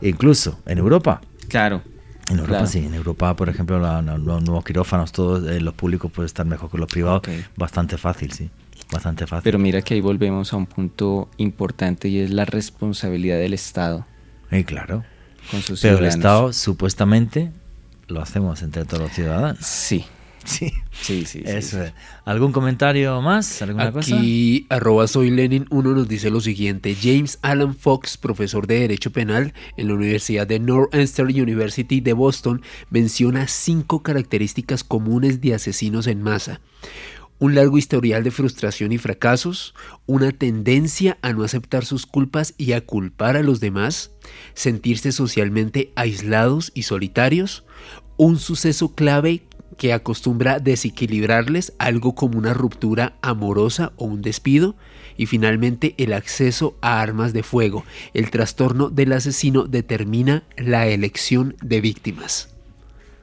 incluso 0.00 0.58
en 0.64 0.78
Europa. 0.78 1.20
Claro. 1.48 1.82
En 2.30 2.38
Europa 2.38 2.66
sí, 2.66 2.78
en 2.78 2.94
Europa, 2.94 3.34
por 3.36 3.48
ejemplo, 3.48 3.78
los 3.78 4.42
nuevos 4.42 4.64
quirófanos, 4.64 5.12
todos 5.12 5.46
eh, 5.48 5.60
los 5.60 5.74
públicos 5.74 6.10
pueden 6.12 6.26
estar 6.26 6.46
mejor 6.46 6.70
que 6.70 6.78
los 6.78 6.88
privados. 6.88 7.22
Bastante 7.56 7.96
fácil, 7.98 8.32
sí. 8.32 8.50
Bastante 8.92 9.26
fácil. 9.26 9.44
Pero 9.44 9.58
mira 9.58 9.82
que 9.82 9.94
ahí 9.94 10.00
volvemos 10.00 10.52
a 10.52 10.56
un 10.56 10.66
punto 10.66 11.28
importante 11.36 12.08
y 12.08 12.20
es 12.20 12.30
la 12.30 12.44
responsabilidad 12.44 13.38
del 13.38 13.54
Estado. 13.54 14.06
Y 14.50 14.64
claro. 14.64 15.04
Pero 15.82 15.98
el 15.98 16.04
Estado 16.04 16.52
supuestamente 16.52 17.52
lo 18.06 18.20
hacemos 18.20 18.62
entre 18.62 18.84
todos 18.84 19.04
los 19.04 19.12
ciudadanos. 19.12 19.64
Sí, 19.64 20.04
Sí, 20.48 20.72
sí, 20.92 21.24
sí. 21.24 21.42
Eso 21.44 21.78
¿Algún 22.24 22.52
comentario 22.52 23.20
más? 23.20 23.62
¿Alguna 23.62 23.88
Aquí, 23.88 24.66
arroba 24.68 25.06
soy 25.06 25.30
Lenin, 25.30 25.66
uno 25.70 25.92
nos 25.92 26.08
dice 26.08 26.30
lo 26.30 26.40
siguiente. 26.40 26.96
James 27.00 27.38
Alan 27.42 27.74
Fox, 27.74 28.16
profesor 28.16 28.66
de 28.66 28.80
Derecho 28.80 29.12
Penal 29.12 29.52
en 29.76 29.88
la 29.88 29.94
Universidad 29.94 30.46
de 30.46 30.58
Northeastern 30.58 31.28
University 31.28 32.00
de 32.00 32.12
Boston, 32.12 32.62
menciona 32.90 33.46
cinco 33.46 34.02
características 34.02 34.84
comunes 34.84 35.40
de 35.40 35.54
asesinos 35.54 36.06
en 36.06 36.22
masa 36.22 36.60
un 37.38 37.54
largo 37.54 37.78
historial 37.78 38.24
de 38.24 38.30
frustración 38.30 38.92
y 38.92 38.98
fracasos, 38.98 39.74
una 40.06 40.32
tendencia 40.32 41.18
a 41.22 41.32
no 41.32 41.44
aceptar 41.44 41.84
sus 41.84 42.06
culpas 42.06 42.54
y 42.58 42.72
a 42.72 42.84
culpar 42.84 43.36
a 43.36 43.42
los 43.42 43.60
demás, 43.60 44.10
sentirse 44.54 45.12
socialmente 45.12 45.92
aislados 45.94 46.72
y 46.74 46.82
solitarios, 46.82 47.64
un 48.16 48.38
suceso 48.38 48.94
clave 48.94 49.42
que 49.76 49.92
acostumbra 49.92 50.58
desequilibrarles 50.58 51.72
algo 51.78 52.14
como 52.14 52.36
una 52.36 52.52
ruptura 52.52 53.16
amorosa 53.22 53.92
o 53.96 54.06
un 54.06 54.22
despido, 54.22 54.74
y 55.16 55.26
finalmente 55.26 55.94
el 55.98 56.12
acceso 56.12 56.76
a 56.80 57.00
armas 57.00 57.32
de 57.32 57.42
fuego. 57.42 57.84
El 58.14 58.30
trastorno 58.30 58.88
del 58.88 59.12
asesino 59.12 59.64
determina 59.64 60.44
la 60.56 60.86
elección 60.86 61.56
de 61.62 61.80
víctimas. 61.80 62.54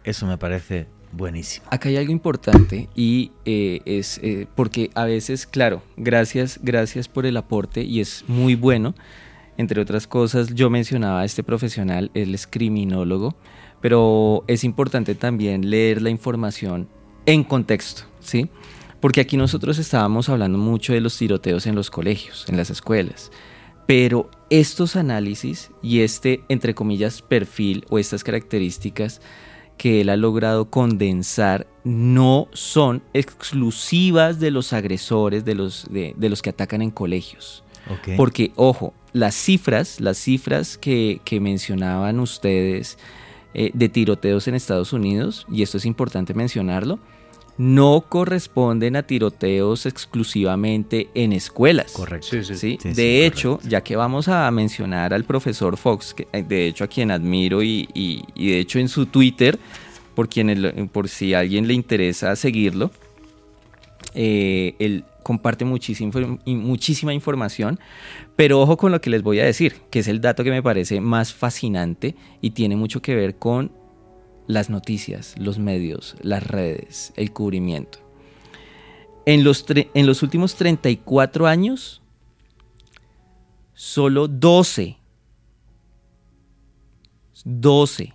Eso 0.03 0.27
me 0.27 0.37
parece 0.37 0.87
buenísimo. 1.15 1.65
Acá 1.69 1.89
hay 1.89 1.97
algo 1.97 2.11
importante 2.11 2.89
y 2.95 3.31
eh, 3.45 3.81
es 3.85 4.19
eh, 4.23 4.47
porque 4.55 4.89
a 4.95 5.05
veces, 5.05 5.47
claro, 5.47 5.81
gracias, 5.97 6.59
gracias 6.61 7.07
por 7.07 7.25
el 7.25 7.37
aporte 7.37 7.83
y 7.83 8.01
es 8.01 8.23
muy 8.27 8.55
bueno. 8.55 8.95
Entre 9.57 9.79
otras 9.79 10.05
cosas, 10.05 10.53
yo 10.53 10.69
mencionaba 10.69 11.21
a 11.21 11.25
este 11.25 11.41
profesional, 11.41 12.11
él 12.13 12.35
es 12.35 12.45
criminólogo 12.45 13.35
pero 13.85 14.43
es 14.47 14.63
importante 14.63 15.13
también 15.13 15.69
leer 15.69 16.01
la 16.01 16.09
información 16.09 16.87
en 17.27 17.43
contexto, 17.43 18.01
¿sí? 18.19 18.49
Porque 18.99 19.21
aquí 19.21 19.37
nosotros 19.37 19.77
estábamos 19.77 20.27
hablando 20.27 20.57
mucho 20.57 20.93
de 20.93 21.01
los 21.01 21.15
tiroteos 21.15 21.67
en 21.67 21.75
los 21.75 21.91
colegios, 21.91 22.45
en 22.49 22.57
las 22.57 22.71
escuelas, 22.71 23.31
pero 23.85 24.31
estos 24.49 24.95
análisis 24.95 25.69
y 25.83 25.99
este, 25.99 26.43
entre 26.49 26.73
comillas, 26.73 27.21
perfil 27.21 27.85
o 27.89 27.99
estas 27.99 28.23
características 28.23 29.21
que 29.77 30.01
él 30.01 30.09
ha 30.09 30.17
logrado 30.17 30.69
condensar 30.69 31.67
no 31.83 32.47
son 32.53 33.03
exclusivas 33.13 34.39
de 34.39 34.51
los 34.51 34.73
agresores, 34.73 35.45
de 35.45 35.55
los, 35.55 35.87
de, 35.89 36.13
de 36.17 36.29
los 36.29 36.41
que 36.41 36.49
atacan 36.49 36.81
en 36.81 36.91
colegios. 36.91 37.63
Porque, 38.17 38.51
ojo, 38.55 38.93
las 39.13 39.35
cifras, 39.35 39.99
las 40.01 40.17
cifras 40.17 40.77
que, 40.77 41.21
que 41.23 41.39
mencionaban 41.39 42.19
ustedes 42.19 42.97
eh, 43.53 43.69
de 43.73 43.89
tiroteos 43.89 44.47
en 44.47 44.55
Estados 44.55 44.91
Unidos, 44.91 45.45
y 45.51 45.61
esto 45.61 45.77
es 45.77 45.85
importante 45.85 46.33
mencionarlo, 46.33 46.99
no 47.57 48.05
corresponden 48.09 48.95
a 48.97 49.03
tiroteos 49.03 49.85
exclusivamente 49.85 51.09
en 51.13 51.31
escuelas. 51.33 51.91
Correcto. 51.93 52.27
Sí, 52.29 52.43
sí. 52.43 52.55
¿sí? 52.55 52.77
Sí, 52.81 52.89
sí, 52.89 52.93
de 52.93 53.25
hecho, 53.25 53.51
correcto. 53.51 53.69
ya 53.69 53.81
que 53.81 53.95
vamos 53.95 54.27
a 54.27 54.49
mencionar 54.51 55.13
al 55.13 55.23
profesor 55.23 55.77
Fox, 55.77 56.13
que, 56.13 56.27
eh, 56.33 56.43
de 56.43 56.67
hecho 56.67 56.83
a 56.83 56.87
quien 56.87 57.11
admiro 57.11 57.63
y, 57.63 57.87
y- 57.93 58.23
y 58.35 58.49
de 58.49 58.59
hecho 58.59 58.79
en 58.79 58.89
su 58.89 59.05
Twitter, 59.05 59.57
por, 60.15 60.27
quien 60.29 60.49
el- 60.49 60.89
por 60.91 61.07
si 61.09 61.33
a 61.33 61.39
alguien 61.39 61.67
le 61.67 61.73
interesa 61.73 62.35
seguirlo, 62.35 62.91
eh, 64.13 64.75
él 64.79 65.03
comparte 65.23 65.65
muchísima 65.65 67.13
información, 67.13 67.79
pero 68.35 68.61
ojo 68.61 68.77
con 68.77 68.91
lo 68.91 69.01
que 69.01 69.09
les 69.09 69.23
voy 69.23 69.39
a 69.39 69.45
decir, 69.45 69.77
que 69.89 69.99
es 69.99 70.07
el 70.07 70.21
dato 70.21 70.43
que 70.43 70.51
me 70.51 70.61
parece 70.61 71.01
más 71.01 71.33
fascinante 71.33 72.15
y 72.41 72.51
tiene 72.51 72.75
mucho 72.75 73.01
que 73.01 73.15
ver 73.15 73.35
con 73.35 73.71
las 74.47 74.69
noticias, 74.69 75.35
los 75.37 75.57
medios, 75.59 76.15
las 76.21 76.45
redes, 76.45 77.13
el 77.15 77.31
cubrimiento. 77.31 77.99
En 79.25 79.43
los, 79.43 79.65
en 79.69 80.05
los 80.05 80.21
últimos 80.21 80.55
34 80.55 81.47
años, 81.47 82.01
solo 83.73 84.27
12, 84.27 84.97
12 87.43 88.13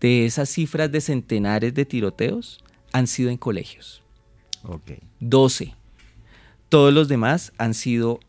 de 0.00 0.26
esas 0.26 0.48
cifras 0.48 0.92
de 0.92 1.00
centenares 1.00 1.74
de 1.74 1.84
tiroteos 1.84 2.62
han 2.92 3.06
sido 3.06 3.30
en 3.30 3.36
colegios. 3.36 4.02
Ok. 4.62 4.92
12. 5.20 5.74
Todos 6.68 6.92
los 6.92 7.08
demás 7.08 7.52
han 7.58 7.74
sido 7.74 8.20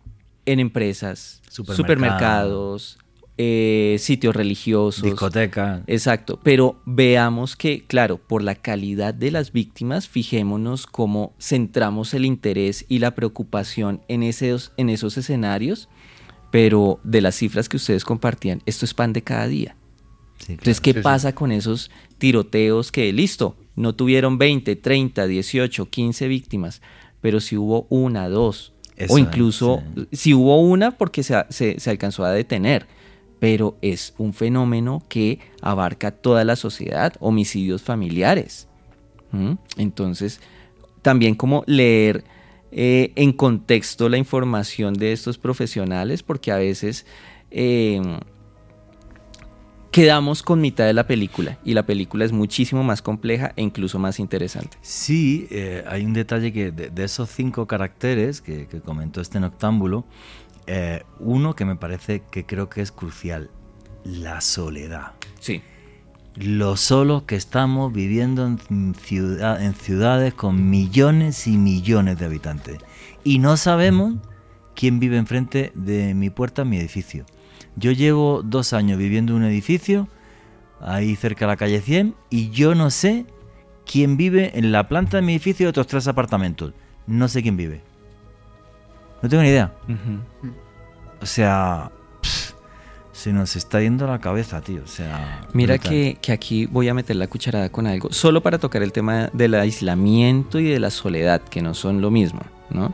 en 0.45 0.59
empresas, 0.59 1.41
Supermercado. 1.49 1.75
supermercados, 1.75 2.99
eh, 3.37 3.97
sitios 3.99 4.35
religiosos. 4.35 5.03
Discoteca. 5.03 5.83
Exacto, 5.87 6.39
pero 6.41 6.81
veamos 6.85 7.55
que, 7.55 7.83
claro, 7.85 8.17
por 8.17 8.41
la 8.41 8.55
calidad 8.55 9.13
de 9.13 9.31
las 9.31 9.51
víctimas, 9.51 10.07
fijémonos 10.07 10.87
cómo 10.87 11.33
centramos 11.39 12.13
el 12.13 12.25
interés 12.25 12.85
y 12.87 12.99
la 12.99 13.13
preocupación 13.15 14.01
en 14.07 14.23
esos, 14.23 14.71
en 14.77 14.89
esos 14.89 15.17
escenarios, 15.17 15.89
pero 16.51 16.99
de 17.03 17.21
las 17.21 17.35
cifras 17.35 17.67
que 17.67 17.77
ustedes 17.77 18.05
compartían, 18.05 18.61
esto 18.65 18.85
es 18.85 18.93
pan 18.93 19.11
de 19.11 19.21
cada 19.21 19.47
día. 19.47 19.75
Sí, 20.37 20.53
Entonces. 20.53 20.79
¿qué 20.81 20.91
sí, 20.93 20.99
sí. 20.99 21.03
pasa 21.03 21.35
con 21.35 21.51
esos 21.51 21.91
tiroteos 22.17 22.91
que, 22.91 23.11
listo, 23.11 23.57
no 23.75 23.95
tuvieron 23.95 24.37
20, 24.37 24.75
30, 24.77 25.27
18, 25.27 25.89
15 25.89 26.27
víctimas, 26.29 26.81
pero 27.19 27.39
si 27.41 27.57
hubo 27.57 27.85
una, 27.89 28.29
dos, 28.29 28.71
Eso 28.95 29.13
o 29.13 29.17
es, 29.17 29.23
incluso 29.25 29.83
si 30.13 30.33
hubo 30.33 30.61
una 30.61 30.91
porque 30.91 31.23
se, 31.23 31.35
se- 31.49 31.79
se 31.79 31.89
alcanzó 31.89 32.23
a 32.23 32.31
detener, 32.31 32.87
pero 33.39 33.77
es 33.81 34.13
un 34.17 34.33
fenómeno 34.33 35.03
que 35.07 35.39
abarca 35.61 36.11
toda 36.11 36.43
la 36.43 36.55
sociedad, 36.55 37.13
homicidios 37.19 37.81
familiares. 37.81 38.67
Entonces, 39.75 40.39
también 41.01 41.35
como 41.35 41.63
leer 41.67 42.23
eh, 42.71 43.11
en 43.15 43.33
contexto 43.33 44.07
la 44.09 44.17
información 44.17 44.93
de 44.93 45.11
estos 45.11 45.37
profesionales, 45.37 46.23
porque 46.23 46.51
a 46.51 46.57
veces 46.57 47.05
eh, 47.51 48.01
quedamos 49.91 50.41
con 50.41 50.61
mitad 50.61 50.85
de 50.85 50.93
la 50.93 51.05
película 51.05 51.57
y 51.63 51.73
la 51.73 51.85
película 51.85 52.25
es 52.25 52.31
muchísimo 52.31 52.83
más 52.83 53.01
compleja 53.01 53.51
e 53.55 53.61
incluso 53.61 53.99
más 53.99 54.19
interesante. 54.19 54.77
Sí, 54.81 55.47
eh, 55.51 55.83
hay 55.87 56.05
un 56.05 56.13
detalle 56.13 56.53
que 56.53 56.71
de, 56.71 57.03
esos 57.03 57.29
cinco 57.29 57.67
caracteres 57.67 58.41
que 58.41 58.67
comentó 58.85 59.19
este 59.19 59.39
noctámbulo, 59.39 60.05
eh, 60.67 61.03
uno 61.19 61.55
que 61.55 61.65
me 61.65 61.75
parece 61.75 62.23
que 62.31 62.45
creo 62.45 62.69
que 62.69 62.81
es 62.81 62.91
crucial, 62.91 63.49
la 64.03 64.41
soledad. 64.41 65.13
Sí. 65.39 65.61
Lo 66.35 66.75
solo 66.75 67.25
que 67.25 67.35
estamos 67.35 67.93
viviendo 67.93 68.45
en, 68.45 68.93
ciudad- 68.95 69.61
en 69.63 69.73
ciudades 69.73 70.33
con 70.33 70.69
millones 70.69 71.47
y 71.47 71.57
millones 71.57 72.19
de 72.19 72.25
habitantes. 72.25 72.77
Y 73.23 73.39
no 73.39 73.55
sabemos 73.57 74.15
quién 74.75 74.99
vive 74.99 75.17
enfrente 75.17 75.71
de 75.75 76.13
mi 76.13 76.29
puerta 76.29 76.63
en 76.63 76.69
mi 76.69 76.77
edificio. 76.77 77.25
Yo 77.77 77.91
llevo 77.91 78.41
dos 78.43 78.73
años 78.73 78.97
viviendo 78.97 79.31
en 79.33 79.43
un 79.43 79.45
edificio, 79.49 80.09
ahí 80.81 81.15
cerca 81.15 81.45
de 81.45 81.51
la 81.51 81.57
calle 81.57 81.79
100, 81.81 82.15
y 82.29 82.49
yo 82.49 82.75
no 82.75 82.89
sé 82.89 83.25
quién 83.85 84.17
vive 84.17 84.57
en 84.57 84.71
la 84.73 84.87
planta 84.89 85.17
de 85.17 85.23
mi 85.23 85.33
edificio 85.33 85.65
de 85.65 85.69
otros 85.69 85.87
tres 85.87 86.07
apartamentos. 86.07 86.73
No 87.07 87.27
sé 87.29 87.41
quién 87.43 87.55
vive. 87.55 87.81
No 89.21 89.29
tengo 89.29 89.43
ni 89.43 89.49
idea. 89.49 89.73
O 91.21 91.25
sea, 91.25 91.91
se 93.11 93.33
nos 93.33 93.55
está 93.55 93.81
yendo 93.81 94.05
la 94.05 94.19
cabeza, 94.19 94.61
tío. 94.61 94.83
O 94.83 94.87
sea, 94.87 95.47
Mira 95.53 95.77
que, 95.77 96.17
que 96.21 96.31
aquí 96.31 96.65
voy 96.65 96.89
a 96.89 96.93
meter 96.93 97.15
la 97.15 97.27
cucharada 97.27 97.69
con 97.69 97.87
algo, 97.87 98.11
solo 98.11 98.43
para 98.43 98.59
tocar 98.59 98.83
el 98.83 98.91
tema 98.91 99.29
del 99.33 99.55
aislamiento 99.55 100.59
y 100.59 100.65
de 100.65 100.79
la 100.79 100.91
soledad, 100.91 101.41
que 101.41 101.61
no 101.61 101.73
son 101.73 102.01
lo 102.01 102.11
mismo, 102.11 102.41
¿no? 102.69 102.93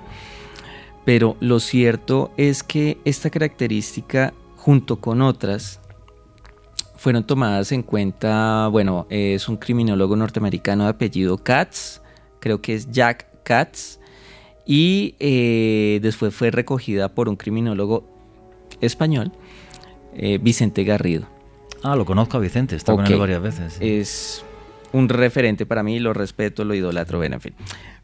Pero 1.06 1.36
lo 1.40 1.60
cierto 1.60 2.32
es 2.38 2.64
que 2.64 3.00
esta 3.04 3.30
característica, 3.30 4.34
junto 4.56 5.00
con 5.00 5.22
otras, 5.22 5.82
fueron 6.96 7.24
tomadas 7.26 7.72
en 7.72 7.82
cuenta, 7.82 8.68
bueno, 8.68 9.08
es 9.10 9.50
un 9.50 9.58
criminólogo 9.58 10.16
norteamericano 10.16 10.84
de 10.84 10.92
apellido 10.92 11.40
Katz, 11.40 12.00
creo 12.40 12.62
que 12.62 12.76
es 12.76 12.92
Jack 12.92 13.26
Katz, 13.44 13.98
y 14.66 15.16
eh, 15.20 16.00
después 16.02 16.34
fue 16.34 16.52
recogida 16.52 17.10
por 17.10 17.30
un 17.30 17.36
criminólogo 17.36 18.08
español, 18.80 19.32
eh, 20.16 20.40
Vicente 20.42 20.84
Garrido. 20.84 21.28
Ah, 21.84 21.96
lo 21.96 22.06
conozco 22.06 22.38
a 22.38 22.40
Vicente, 22.40 22.76
está 22.76 22.94
con 22.94 23.06
él 23.06 23.18
varias 23.18 23.42
veces. 23.42 23.74
sí. 23.74 23.90
Es 23.90 24.46
un 24.94 25.10
referente 25.10 25.66
para 25.66 25.84
mí, 25.84 26.00
lo 26.00 26.14
respeto, 26.14 26.66
lo 26.66 26.74
idolatro, 26.74 27.18
bueno, 27.18 27.36
en 27.36 27.42
fin. 27.42 27.54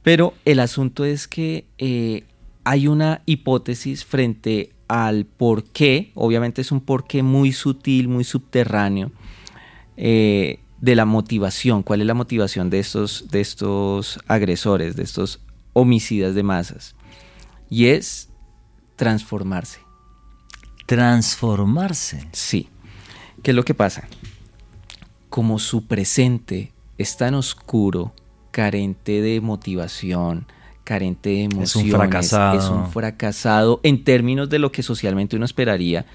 Pero 0.04 0.34
el 0.46 0.60
asunto 0.60 1.06
es 1.06 1.28
que 1.28 1.66
eh, 1.78 2.24
hay 2.64 2.88
una 2.88 3.22
hipótesis 3.26 4.06
frente 4.06 4.72
al 4.88 5.26
por 5.26 5.64
qué, 5.66 6.12
obviamente 6.16 6.62
es 6.62 6.72
un 6.72 6.82
porqué 6.82 7.24
muy 7.24 7.52
sutil, 7.52 8.08
muy 8.08 8.24
subterráneo, 8.24 9.12
eh, 9.98 10.60
de 10.80 10.96
la 10.96 11.06
motivación, 11.06 11.84
cuál 11.84 12.02
es 12.02 12.08
la 12.08 12.14
motivación 12.14 12.70
de 12.70 12.80
estos, 12.80 13.30
de 13.32 13.42
estos 13.42 14.20
agresores, 14.28 14.96
de 14.96 15.04
estos 15.04 15.42
homicidas 15.78 16.34
de 16.36 16.44
masas. 16.44 16.96
Y 17.70 17.88
es 17.88 18.30
transformarse. 18.96 19.80
Transformarse. 20.88 22.28
Sí. 22.32 22.70
¿Qué 23.44 23.52
es 23.52 23.56
lo 23.56 23.64
que 23.64 23.74
pasa? 23.74 24.08
Como 25.30 25.60
su 25.60 25.86
presente 25.86 26.72
es 26.98 27.18
tan 27.18 27.36
oscuro, 27.36 28.14
carente 28.52 29.22
de 29.22 29.40
motivación, 29.42 30.48
carente 30.84 31.30
de 31.30 31.44
emociones, 31.44 31.70
Es 31.70 31.76
un 31.76 31.90
fracasado. 31.92 32.60
es 32.60 32.70
un 32.70 32.90
fracasado 32.92 33.80
en 33.84 34.04
términos 34.04 34.50
de 34.50 34.58
lo 34.60 34.72
que 34.72 34.82
socialmente 34.82 35.36
uno 35.36 35.46
esperaría 35.46 36.06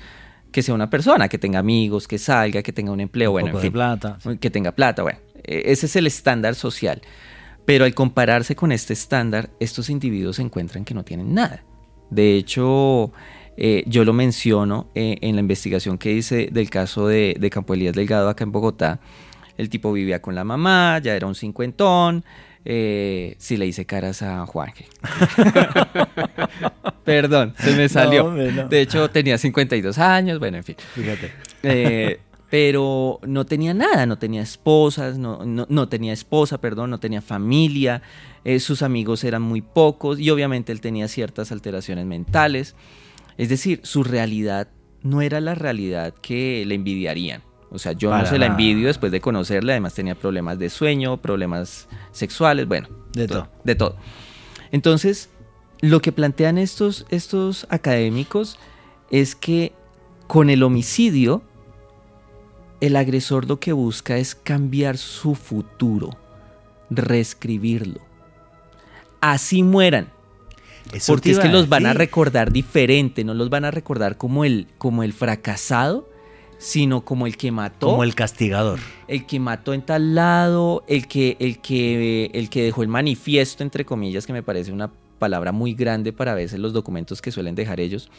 que 0.50 0.62
sea 0.62 0.74
una 0.74 0.90
persona, 0.90 1.28
que 1.28 1.38
tenga 1.38 1.58
amigos, 1.60 2.06
que 2.08 2.18
salga, 2.18 2.62
que 2.62 2.72
tenga 2.74 2.92
un 2.92 3.00
empleo, 3.00 3.30
Un 3.30 3.34
bueno, 3.34 3.48
poco 3.52 3.60
en 3.60 3.64
de 3.64 3.70
plata. 3.70 4.18
que 4.38 4.50
tenga 4.50 4.72
plata, 4.72 5.02
bueno, 5.02 5.18
eh, 5.44 5.62
ese 5.66 5.86
es 5.86 5.96
el 5.96 6.06
estándar 6.06 6.54
social. 6.54 7.00
Pero 7.64 7.84
al 7.84 7.94
compararse 7.94 8.56
con 8.56 8.72
este 8.72 8.92
estándar, 8.92 9.50
estos 9.60 9.90
individuos 9.90 10.36
se 10.36 10.42
encuentran 10.42 10.84
que 10.84 10.94
no 10.94 11.04
tienen 11.04 11.34
nada. 11.34 11.64
De 12.10 12.36
hecho, 12.36 13.12
eh, 13.56 13.84
yo 13.86 14.04
lo 14.04 14.12
menciono 14.12 14.90
eh, 14.94 15.16
en 15.20 15.36
la 15.36 15.40
investigación 15.40 15.98
que 15.98 16.12
hice 16.12 16.48
del 16.50 16.70
caso 16.70 17.06
de, 17.06 17.36
de 17.38 17.50
Campo 17.50 17.74
Elías 17.74 17.94
Delgado 17.94 18.28
acá 18.28 18.44
en 18.44 18.52
Bogotá. 18.52 19.00
El 19.56 19.68
tipo 19.68 19.92
vivía 19.92 20.20
con 20.20 20.34
la 20.34 20.44
mamá, 20.44 20.98
ya 20.98 21.14
era 21.14 21.26
un 21.26 21.34
cincuentón. 21.34 22.24
Eh, 22.64 23.34
sí 23.38 23.56
le 23.56 23.66
hice 23.66 23.86
caras 23.86 24.22
a 24.22 24.46
Juanje. 24.46 24.86
Perdón, 27.04 27.54
se 27.58 27.72
me 27.72 27.88
salió. 27.88 28.30
no. 28.30 28.68
De 28.68 28.80
hecho, 28.80 29.10
tenía 29.10 29.36
52 29.36 29.98
años, 29.98 30.38
bueno, 30.38 30.58
en 30.58 30.64
fin. 30.64 30.76
Fíjate. 30.94 31.32
Pero 32.52 33.18
no 33.26 33.46
tenía 33.46 33.72
nada, 33.72 34.04
no 34.04 34.18
tenía 34.18 34.42
esposas, 34.42 35.16
no, 35.16 35.42
no, 35.46 35.64
no 35.70 35.88
tenía 35.88 36.12
esposa, 36.12 36.60
perdón, 36.60 36.90
no 36.90 37.00
tenía 37.00 37.22
familia, 37.22 38.02
eh, 38.44 38.60
sus 38.60 38.82
amigos 38.82 39.24
eran 39.24 39.40
muy 39.40 39.62
pocos 39.62 40.20
y 40.20 40.28
obviamente 40.28 40.70
él 40.70 40.82
tenía 40.82 41.08
ciertas 41.08 41.50
alteraciones 41.50 42.04
mentales. 42.04 42.74
Es 43.38 43.48
decir, 43.48 43.80
su 43.84 44.04
realidad 44.04 44.68
no 45.02 45.22
era 45.22 45.40
la 45.40 45.54
realidad 45.54 46.12
que 46.20 46.62
le 46.66 46.74
envidiarían. 46.74 47.40
O 47.70 47.78
sea, 47.78 47.92
yo 47.92 48.10
no 48.14 48.26
se 48.26 48.36
la 48.38 48.44
envidio 48.44 48.88
después 48.88 49.10
de 49.12 49.22
conocerle, 49.22 49.72
además 49.72 49.94
tenía 49.94 50.14
problemas 50.14 50.58
de 50.58 50.68
sueño, 50.68 51.22
problemas 51.22 51.88
sexuales, 52.10 52.68
bueno, 52.68 52.86
De 53.14 53.28
to- 53.28 53.34
todo. 53.34 53.48
De 53.64 53.74
todo. 53.76 53.96
Entonces, 54.72 55.30
lo 55.80 56.02
que 56.02 56.12
plantean 56.12 56.58
estos, 56.58 57.06
estos 57.08 57.66
académicos 57.70 58.58
es 59.10 59.34
que 59.34 59.72
con 60.26 60.50
el 60.50 60.62
homicidio 60.62 61.42
el 62.82 62.96
agresor 62.96 63.48
lo 63.48 63.60
que 63.60 63.72
busca 63.72 64.16
es 64.18 64.34
cambiar 64.34 64.98
su 64.98 65.36
futuro, 65.36 66.18
reescribirlo. 66.90 68.00
Así 69.20 69.62
mueran. 69.62 70.08
Eso 70.92 71.12
Porque 71.12 71.30
es 71.30 71.38
que 71.38 71.46
a 71.46 71.52
los 71.52 71.68
van 71.68 71.86
a 71.86 71.94
recordar 71.94 72.50
diferente, 72.50 73.22
no 73.22 73.34
los 73.34 73.50
van 73.50 73.64
a 73.64 73.70
recordar 73.70 74.16
como 74.16 74.44
el, 74.44 74.66
como 74.78 75.04
el 75.04 75.12
fracasado, 75.12 76.10
sino 76.58 77.04
como 77.04 77.28
el 77.28 77.36
que 77.36 77.52
mató, 77.52 77.86
Como 77.86 78.02
el 78.02 78.16
castigador. 78.16 78.80
el 79.06 79.26
que 79.26 79.38
mató 79.38 79.74
en 79.74 79.82
tal 79.82 80.16
lado, 80.16 80.82
el 80.88 81.06
que, 81.06 81.36
el 81.38 81.60
que, 81.60 82.32
el 82.34 82.50
que 82.50 82.64
dejó 82.64 82.82
el 82.82 82.88
manifiesto, 82.88 83.62
entre 83.62 83.84
comillas, 83.84 84.26
que 84.26 84.32
me 84.32 84.42
parece 84.42 84.72
una 84.72 84.90
palabra 85.20 85.52
muy 85.52 85.74
grande 85.74 86.12
para 86.12 86.34
veces 86.34 86.58
los 86.58 86.72
documentos 86.72 87.22
que 87.22 87.30
suelen 87.30 87.54
dejar 87.54 87.78
ellos, 87.78 88.10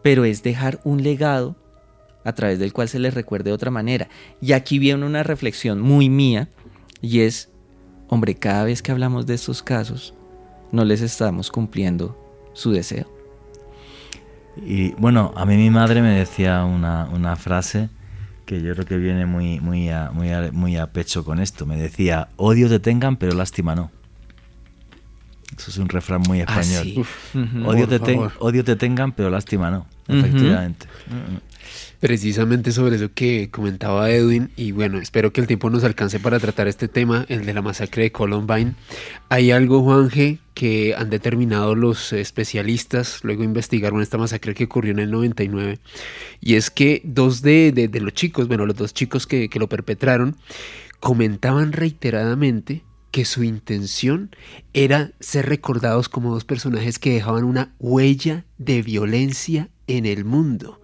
pero 0.00 0.24
es 0.24 0.42
dejar 0.42 0.80
un 0.84 1.02
legado 1.02 1.54
a 2.26 2.34
través 2.34 2.58
del 2.58 2.72
cual 2.72 2.88
se 2.88 2.98
les 2.98 3.14
recuerde 3.14 3.50
de 3.50 3.54
otra 3.54 3.70
manera. 3.70 4.08
Y 4.40 4.52
aquí 4.52 4.78
viene 4.78 5.06
una 5.06 5.22
reflexión 5.22 5.80
muy 5.80 6.08
mía, 6.10 6.48
y 7.00 7.20
es, 7.20 7.50
hombre, 8.08 8.34
cada 8.34 8.64
vez 8.64 8.82
que 8.82 8.92
hablamos 8.92 9.26
de 9.26 9.34
estos 9.34 9.62
casos, 9.62 10.12
no 10.72 10.84
les 10.84 11.00
estamos 11.00 11.50
cumpliendo 11.50 12.18
su 12.52 12.72
deseo. 12.72 13.06
Y 14.64 14.92
bueno, 14.92 15.32
a 15.36 15.44
mí 15.44 15.56
mi 15.56 15.70
madre 15.70 16.00
me 16.02 16.10
decía 16.18 16.64
una, 16.64 17.04
una 17.12 17.36
frase 17.36 17.90
que 18.46 18.62
yo 18.62 18.72
creo 18.74 18.86
que 18.86 18.96
viene 18.96 19.26
muy, 19.26 19.60
muy, 19.60 19.88
a, 19.90 20.10
muy, 20.12 20.30
a, 20.30 20.50
muy 20.52 20.76
a 20.76 20.86
pecho 20.92 21.24
con 21.24 21.40
esto. 21.40 21.66
Me 21.66 21.76
decía, 21.76 22.28
odio 22.36 22.68
te 22.68 22.78
tengan, 22.80 23.16
pero 23.16 23.34
lástima 23.36 23.74
no. 23.74 23.90
Eso 25.56 25.70
es 25.70 25.78
un 25.78 25.88
refrán 25.88 26.22
muy 26.26 26.40
Ah, 26.40 26.44
español. 26.60 26.82
sí. 26.84 27.38
Ujú. 27.38 27.68
odio, 27.68 27.88
te 27.88 27.98
ten- 28.00 28.28
odio 28.40 28.64
te 28.64 28.76
tengan, 28.76 29.12
pero 29.12 29.30
lástima 29.30 29.70
no. 29.70 29.86
Efectivamente. 30.08 30.86
Mm, 31.08 31.34
mm. 31.34 31.40
Precisamente 32.00 32.72
sobre 32.72 32.96
eso 32.96 33.10
que 33.14 33.50
comentaba 33.50 34.10
Edwin, 34.10 34.50
y 34.56 34.72
bueno, 34.72 34.98
espero 34.98 35.32
que 35.32 35.40
el 35.40 35.46
tiempo 35.46 35.70
nos 35.70 35.84
alcance 35.84 36.20
para 36.20 36.38
tratar 36.38 36.68
este 36.68 36.88
tema, 36.88 37.26
el 37.28 37.46
de 37.46 37.54
la 37.54 37.62
masacre 37.62 38.04
de 38.04 38.12
Columbine. 38.12 38.74
Hay 39.28 39.50
algo, 39.50 39.82
Juanje, 39.82 40.38
que 40.54 40.94
han 40.96 41.10
determinado 41.10 41.74
los 41.74 42.12
especialistas, 42.12 43.20
luego 43.22 43.44
investigaron 43.44 44.02
esta 44.02 44.18
masacre 44.18 44.54
que 44.54 44.64
ocurrió 44.64 44.92
en 44.92 45.00
el 45.00 45.10
99, 45.10 45.78
y 46.40 46.54
es 46.54 46.70
que 46.70 47.02
dos 47.04 47.42
de, 47.42 47.90
los 48.00 48.12
chicos, 48.14 48.48
bueno, 48.48 48.66
los 48.66 48.76
dos 48.76 48.94
chicos 48.94 49.26
que 49.26 49.50
lo 49.54 49.68
perpetraron, 49.68 50.36
comentaban 51.00 51.72
reiteradamente 51.72 52.82
que 53.16 53.24
su 53.24 53.44
intención 53.44 54.30
era 54.74 55.12
ser 55.20 55.48
recordados 55.48 56.10
como 56.10 56.34
dos 56.34 56.44
personajes 56.44 56.98
que 56.98 57.14
dejaban 57.14 57.44
una 57.44 57.74
huella 57.78 58.44
de 58.58 58.82
violencia 58.82 59.70
en 59.86 60.04
el 60.04 60.26
mundo, 60.26 60.80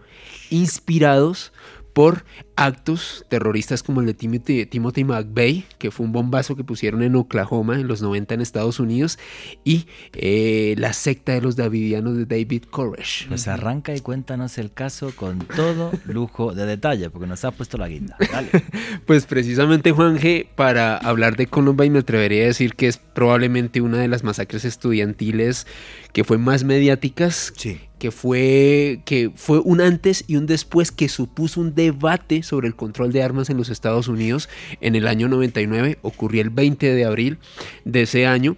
inspirados 0.53 1.53
por 1.93 2.25
actos 2.57 3.25
terroristas 3.29 3.83
como 3.83 4.01
el 4.01 4.07
de 4.07 4.15
Timothy, 4.15 4.67
Timothy 4.67 5.05
McVeigh, 5.05 5.65
que 5.79 5.91
fue 5.91 6.07
un 6.07 6.13
bombazo 6.13 6.57
que 6.57 6.65
pusieron 6.65 7.03
en 7.03 7.17
Oklahoma 7.17 7.75
en 7.75 7.89
los 7.89 8.03
90 8.03 8.35
en 8.35 8.41
Estados 8.41 8.81
Unidos, 8.81 9.19
y 9.65 9.87
eh, 10.15 10.75
la 10.79 10.93
secta 10.93 11.33
de 11.33 11.41
los 11.41 11.57
Davidianos 11.57 12.17
de 12.17 12.27
David 12.27 12.65
Koresh. 12.71 13.29
Pues 13.29 13.49
arranca 13.49 13.95
y 13.95 14.01
cuéntanos 14.01 14.59
el 14.59 14.73
caso 14.73 15.13
con 15.15 15.41
todo 15.41 15.93
lujo 16.07 16.55
de 16.55 16.67
detalle, 16.67 17.11
porque 17.11 17.27
nos 17.27 17.45
has 17.45 17.55
puesto 17.55 17.79
la 17.79 17.89
guinda. 17.89 18.17
Dale. 18.31 18.51
Pues 19.07 19.27
precisamente, 19.27 19.91
Juanje, 19.91 20.49
para 20.55 20.97
hablar 20.97 21.37
de 21.37 21.47
Columbine 21.47 21.91
me 21.91 21.99
atrevería 22.01 22.45
a 22.45 22.47
decir 22.47 22.75
que 22.75 22.87
es 22.87 22.99
probablemente 22.99 23.81
una 23.81 23.99
de 23.99 24.07
las 24.07 24.23
masacres 24.23 24.65
estudiantiles 24.65 25.67
que 26.13 26.25
fue 26.25 26.39
más 26.39 26.65
mediáticas, 26.65 27.53
Sí. 27.57 27.81
que 27.99 28.11
fue, 28.11 29.01
que 29.05 29.31
fue 29.35 29.61
un 29.61 29.81
antes 29.81 30.25
y 30.27 30.37
un 30.37 30.47
después 30.47 30.91
que 30.93 31.09
supuso 31.09 31.61
un 31.61 31.75
debate 31.75 32.43
sobre 32.43 32.67
el 32.69 32.75
control 32.77 33.13
de 33.13 33.23
armas 33.23 33.49
en 33.49 33.57
los 33.57 33.69
Estados 33.71 34.09
Unidos 34.09 34.49
en 34.81 34.95
el 34.97 35.07
año 35.07 35.29
99, 35.29 35.99
ocurrió 36.03 36.43
el 36.43 36.51
20 36.51 36.95
de 36.95 37.05
abril 37.05 37.39
de 37.85 38.03
ese 38.03 38.27
año. 38.27 38.57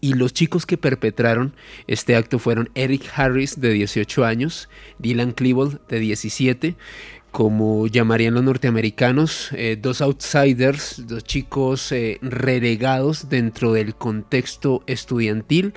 Y 0.00 0.12
los 0.12 0.34
chicos 0.34 0.66
que 0.66 0.76
perpetraron 0.76 1.54
este 1.86 2.16
acto 2.16 2.38
fueron 2.38 2.68
Eric 2.74 3.10
Harris, 3.14 3.60
de 3.60 3.70
18 3.70 4.24
años, 4.24 4.68
Dylan 4.98 5.32
Klebold, 5.32 5.80
de 5.88 5.98
17, 5.98 6.76
como 7.36 7.86
llamarían 7.86 8.32
los 8.32 8.44
norteamericanos, 8.44 9.50
eh, 9.52 9.76
dos 9.78 10.00
outsiders, 10.00 11.06
dos 11.06 11.22
chicos 11.22 11.92
eh, 11.92 12.18
relegados 12.22 13.28
dentro 13.28 13.74
del 13.74 13.94
contexto 13.94 14.82
estudiantil, 14.86 15.74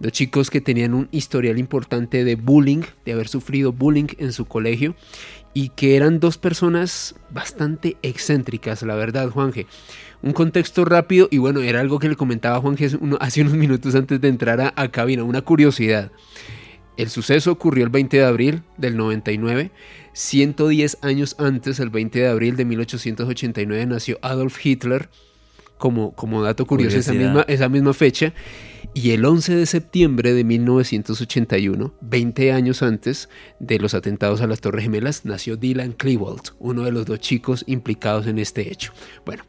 dos 0.00 0.12
chicos 0.12 0.50
que 0.50 0.60
tenían 0.60 0.92
un 0.92 1.08
historial 1.10 1.58
importante 1.58 2.24
de 2.24 2.34
bullying, 2.34 2.82
de 3.06 3.12
haber 3.14 3.28
sufrido 3.28 3.72
bullying 3.72 4.08
en 4.18 4.34
su 4.34 4.44
colegio, 4.44 4.96
y 5.54 5.70
que 5.70 5.96
eran 5.96 6.20
dos 6.20 6.36
personas 6.36 7.14
bastante 7.30 7.96
excéntricas, 8.02 8.82
la 8.82 8.94
verdad, 8.94 9.30
Juanje. 9.30 9.66
Un 10.20 10.34
contexto 10.34 10.84
rápido, 10.84 11.28
y 11.30 11.38
bueno, 11.38 11.60
era 11.62 11.80
algo 11.80 12.00
que 12.00 12.10
le 12.10 12.16
comentaba 12.16 12.60
Juanje 12.60 12.90
hace 13.20 13.40
unos 13.40 13.54
minutos 13.54 13.94
antes 13.94 14.20
de 14.20 14.28
entrar 14.28 14.60
a, 14.60 14.74
a 14.76 14.88
cabina, 14.88 15.24
una 15.24 15.40
curiosidad. 15.40 16.12
El 16.98 17.10
suceso 17.10 17.52
ocurrió 17.52 17.84
el 17.84 17.90
20 17.90 18.16
de 18.16 18.24
abril 18.24 18.62
del 18.76 18.96
99. 18.96 19.70
110 20.14 20.98
años 21.02 21.36
antes, 21.38 21.78
el 21.78 21.90
20 21.90 22.18
de 22.18 22.28
abril 22.28 22.56
de 22.56 22.64
1889, 22.64 23.86
nació 23.86 24.18
Adolf 24.20 24.66
Hitler. 24.66 25.08
Como, 25.78 26.10
como 26.16 26.42
dato 26.42 26.66
curioso, 26.66 26.96
esa 26.96 27.12
misma, 27.12 27.42
esa 27.46 27.68
misma 27.68 27.94
fecha. 27.94 28.34
Y 28.94 29.12
el 29.12 29.24
11 29.24 29.54
de 29.54 29.66
septiembre 29.66 30.34
de 30.34 30.42
1981, 30.42 31.94
20 32.00 32.52
años 32.52 32.82
antes 32.82 33.28
de 33.60 33.78
los 33.78 33.94
atentados 33.94 34.40
a 34.40 34.48
las 34.48 34.60
Torres 34.60 34.82
Gemelas, 34.82 35.24
nació 35.24 35.56
Dylan 35.56 35.92
Klebold, 35.92 36.54
uno 36.58 36.82
de 36.82 36.90
los 36.90 37.06
dos 37.06 37.20
chicos 37.20 37.62
implicados 37.68 38.26
en 38.26 38.40
este 38.40 38.72
hecho. 38.72 38.92
Bueno, 39.24 39.44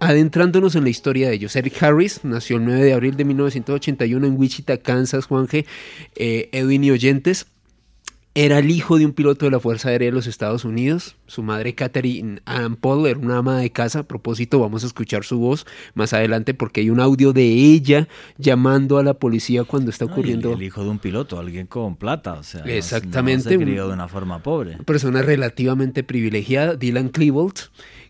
adentrándonos 0.00 0.74
en 0.76 0.84
la 0.84 0.90
historia 0.90 1.28
de 1.28 1.34
ellos, 1.34 1.54
Eric 1.56 1.82
Harris 1.82 2.20
nació 2.24 2.56
el 2.58 2.64
9 2.64 2.82
de 2.84 2.92
abril 2.92 3.16
de 3.16 3.24
1981 3.24 4.26
en 4.26 4.36
Wichita, 4.36 4.76
Kansas, 4.78 5.26
Juanje, 5.26 5.66
eh, 6.16 6.48
Edwin 6.52 6.84
y 6.84 6.90
Oyentes. 6.90 7.46
Era 8.34 8.58
el 8.60 8.70
hijo 8.70 8.98
de 8.98 9.04
un 9.06 9.14
piloto 9.14 9.46
de 9.46 9.50
la 9.50 9.58
Fuerza 9.58 9.88
Aérea 9.88 10.06
de 10.10 10.12
los 10.12 10.28
Estados 10.28 10.64
Unidos. 10.64 11.16
Su 11.26 11.42
madre, 11.42 11.74
Catherine 11.74 12.40
Ann 12.44 12.76
Paul, 12.76 13.08
era 13.08 13.18
una 13.18 13.38
ama 13.38 13.58
de 13.58 13.70
casa. 13.72 14.00
A 14.00 14.02
propósito, 14.04 14.60
vamos 14.60 14.84
a 14.84 14.86
escuchar 14.86 15.24
su 15.24 15.40
voz 15.40 15.66
más 15.94 16.12
adelante 16.12 16.54
porque 16.54 16.82
hay 16.82 16.90
un 16.90 17.00
audio 17.00 17.32
de 17.32 17.42
ella 17.46 18.06
llamando 18.36 18.98
a 18.98 19.02
la 19.02 19.14
policía 19.14 19.64
cuando 19.64 19.90
está 19.90 20.04
No, 20.04 20.12
ocurriendo. 20.12 20.52
el, 20.52 20.58
el 20.58 20.62
hijo 20.62 20.84
de 20.84 20.90
un 20.90 21.00
piloto, 21.00 21.40
alguien 21.40 21.66
con 21.66 21.96
plata, 21.96 22.34
o 22.34 22.44
sea, 22.44 22.62
Exactamente. 22.64 23.50
No, 23.54 23.58
se 23.58 23.64
crió 23.64 23.88
de 23.88 23.94
una 23.94 24.06
forma 24.06 24.40
pobre. 24.40 24.74
Una 24.76 24.84
persona 24.84 25.22
relativamente 25.22 26.04
privilegiada, 26.04 26.76
Dylan 26.76 27.08
Klebold, 27.08 27.58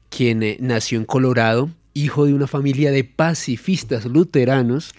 quien 0.08 0.42
eh, 0.42 0.56
nació 0.60 0.98
en 0.98 1.04
Colorado, 1.04 1.70
hijo 1.94 2.26
de 2.26 2.34
una 2.34 2.46
familia 2.46 2.90
de 2.90 3.04
pacifistas 3.04 4.04
luteranos, 4.04 4.94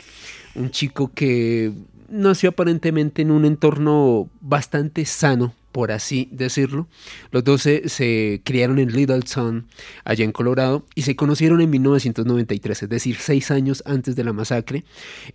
un 0.56 0.72
chico 0.72 1.12
que 1.14 1.72
nació 2.10 2.50
aparentemente 2.50 3.22
en 3.22 3.32
un 3.32 3.46
entorno 3.46 4.30
bastante 4.42 5.06
sano, 5.06 5.54
por 5.72 5.92
así 5.92 6.28
decirlo. 6.32 6.88
Los 7.32 7.44
dos 7.44 7.62
se, 7.62 8.42
criaron 8.44 8.80
en 8.80 8.92
Littleton, 8.92 9.68
allá 10.04 10.26
en 10.26 10.32
Colorado, 10.32 10.86
y 10.96 11.04
se 11.04 11.16
conocieron 11.16 11.62
en 11.62 11.70
1993, 11.70 12.84
es 12.84 12.90
decir, 12.90 13.18
seis 13.18 13.52
años 13.52 13.84
antes 13.86 14.16
de 14.16 14.24
la 14.24 14.34
masacre, 14.34 14.84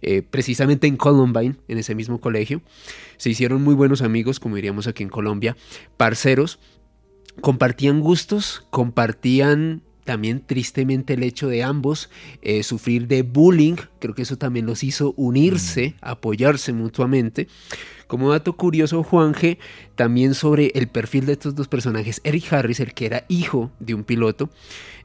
eh, 0.02 0.22
precisamente 0.22 0.86
en 0.86 0.96
Columbine, 0.96 1.56
en 1.68 1.78
ese 1.78 1.94
mismo 1.94 2.20
colegio. 2.20 2.62
Se 3.16 3.30
hicieron 3.30 3.62
muy 3.62 3.74
buenos 3.74 4.02
amigos, 4.02 4.40
como 4.40 4.56
diríamos 4.56 4.86
aquí 4.86 5.02
en 5.02 5.08
Colombia, 5.08 5.56
parceros, 5.96 6.58
compartían 7.40 8.00
gustos, 8.00 8.66
compartían 8.70 9.82
también 10.04 10.42
tristemente 10.46 11.14
el 11.14 11.22
hecho 11.22 11.48
de 11.48 11.62
ambos 11.62 12.10
eh, 12.42 12.62
sufrir 12.62 13.08
de 13.08 13.22
bullying, 13.22 13.76
creo 13.98 14.14
que 14.14 14.22
eso 14.22 14.36
también 14.36 14.66
los 14.66 14.84
hizo 14.84 15.14
unirse, 15.16 15.94
apoyarse 16.00 16.72
mutuamente. 16.72 17.48
Como 18.06 18.30
dato 18.30 18.52
curioso, 18.52 19.02
Juanje, 19.02 19.58
también 19.94 20.34
sobre 20.34 20.70
el 20.74 20.88
perfil 20.88 21.24
de 21.24 21.32
estos 21.32 21.54
dos 21.54 21.68
personajes, 21.68 22.20
Eric 22.22 22.52
Harris, 22.52 22.80
el 22.80 22.92
que 22.92 23.06
era 23.06 23.24
hijo 23.28 23.70
de 23.80 23.94
un 23.94 24.04
piloto, 24.04 24.50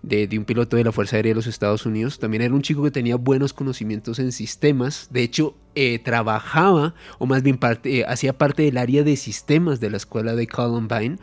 de, 0.02 0.28
de 0.28 0.38
un 0.38 0.46
piloto 0.46 0.76
de 0.76 0.84
la 0.84 0.92
Fuerza 0.92 1.16
Aérea 1.16 1.32
de 1.32 1.36
los 1.36 1.48
Estados 1.48 1.86
Unidos, 1.86 2.20
también 2.20 2.44
era 2.44 2.54
un 2.54 2.62
chico 2.62 2.84
que 2.84 2.92
tenía 2.92 3.16
buenos 3.16 3.54
conocimientos 3.54 4.20
en 4.20 4.34
sistemas, 4.34 5.08
de 5.12 5.24
hecho 5.24 5.56
eh, 5.76 6.00
trabajaba, 6.00 6.94
o 7.20 7.26
más 7.26 7.42
bien 7.42 7.58
parte, 7.58 8.00
eh, 8.00 8.06
hacía 8.06 8.38
parte 8.38 8.64
del 8.64 8.78
área 8.78 9.04
de 9.04 9.16
sistemas 9.16 9.80
de 9.80 9.90
la 9.90 9.98
escuela 9.98 10.36
de 10.36 10.48
Columbine, 10.48 11.18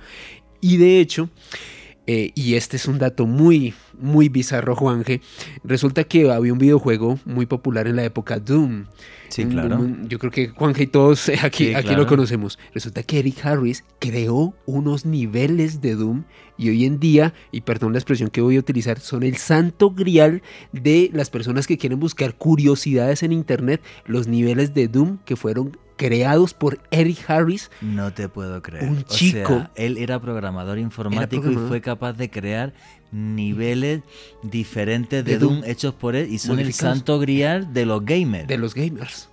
y 0.60 0.76
de 0.76 1.00
hecho, 1.00 1.28
eh, 2.08 2.30
y 2.36 2.54
este 2.54 2.76
es 2.76 2.86
un 2.86 2.98
dato 2.98 3.26
muy, 3.26 3.74
muy 3.98 4.28
bizarro, 4.28 4.76
Juanje. 4.76 5.20
Resulta 5.64 6.04
que 6.04 6.30
había 6.30 6.52
un 6.52 6.58
videojuego 6.60 7.18
muy 7.24 7.46
popular 7.46 7.88
en 7.88 7.96
la 7.96 8.04
época, 8.04 8.38
Doom. 8.38 8.84
Sí, 9.28 9.44
claro. 9.44 9.80
un- 9.80 10.08
yo 10.08 10.20
creo 10.20 10.30
que 10.30 10.48
Juanje 10.50 10.84
y 10.84 10.86
todos 10.86 11.28
eh, 11.28 11.36
aquí, 11.42 11.66
Sí, 11.66 11.74
aquí 11.74 11.88
claro. 11.88 12.02
lo 12.04 12.06
conocemos. 12.08 12.60
Resulta 12.72 13.02
que 13.02 13.18
Eric 13.18 13.44
Harris 13.44 13.82
creó 13.98 14.54
unos 14.66 15.04
niveles 15.04 15.80
de 15.80 15.96
Doom 15.96 16.22
y 16.56 16.68
hoy 16.68 16.84
en 16.84 17.00
día, 17.00 17.34
y 17.50 17.62
perdón 17.62 17.92
la 17.92 17.98
expresión 17.98 18.30
que 18.30 18.40
voy 18.40 18.54
a 18.54 18.60
utilizar, 18.60 19.00
son 19.00 19.24
el 19.24 19.36
santo 19.36 19.90
grial 19.90 20.42
de 20.72 21.10
las 21.12 21.28
personas 21.28 21.66
que 21.66 21.76
quieren 21.76 21.98
buscar 21.98 22.36
curiosidades 22.36 23.24
en 23.24 23.32
internet, 23.32 23.82
los 24.06 24.28
niveles 24.28 24.74
de 24.74 24.86
Doom 24.86 25.18
que 25.24 25.34
fueron 25.34 25.76
creados 25.96 26.54
por 26.54 26.78
Eric 26.90 27.18
Harris. 27.28 27.70
No 27.80 28.12
te 28.12 28.28
puedo 28.28 28.60
creer. 28.62 28.84
Un 28.88 28.98
O 28.98 29.02
chico- 29.02 29.48
sea, 29.48 29.70
él 29.74 29.98
era 29.98 30.20
programador 30.20 30.78
informático 30.78 31.42
programador. 31.42 31.66
y 31.66 31.68
fue 31.68 31.80
capaz 31.80 32.12
de 32.14 32.30
crear 32.30 32.72
niveles 33.12 34.02
diferentes 34.42 35.24
de, 35.24 35.32
De 35.32 35.38
Doom, 35.38 35.60
Doom. 35.60 35.64
hechos 35.70 35.94
por 35.94 36.16
él 36.16 36.30
y 36.32 36.38
son 36.38 36.58
el 36.58 36.72
santo 36.72 37.18
grial 37.18 37.72
de 37.72 37.86
los 37.86 38.04
gamers. 38.04 38.46
de 38.48 38.58
los 38.58 38.74
gamers. 38.74 39.28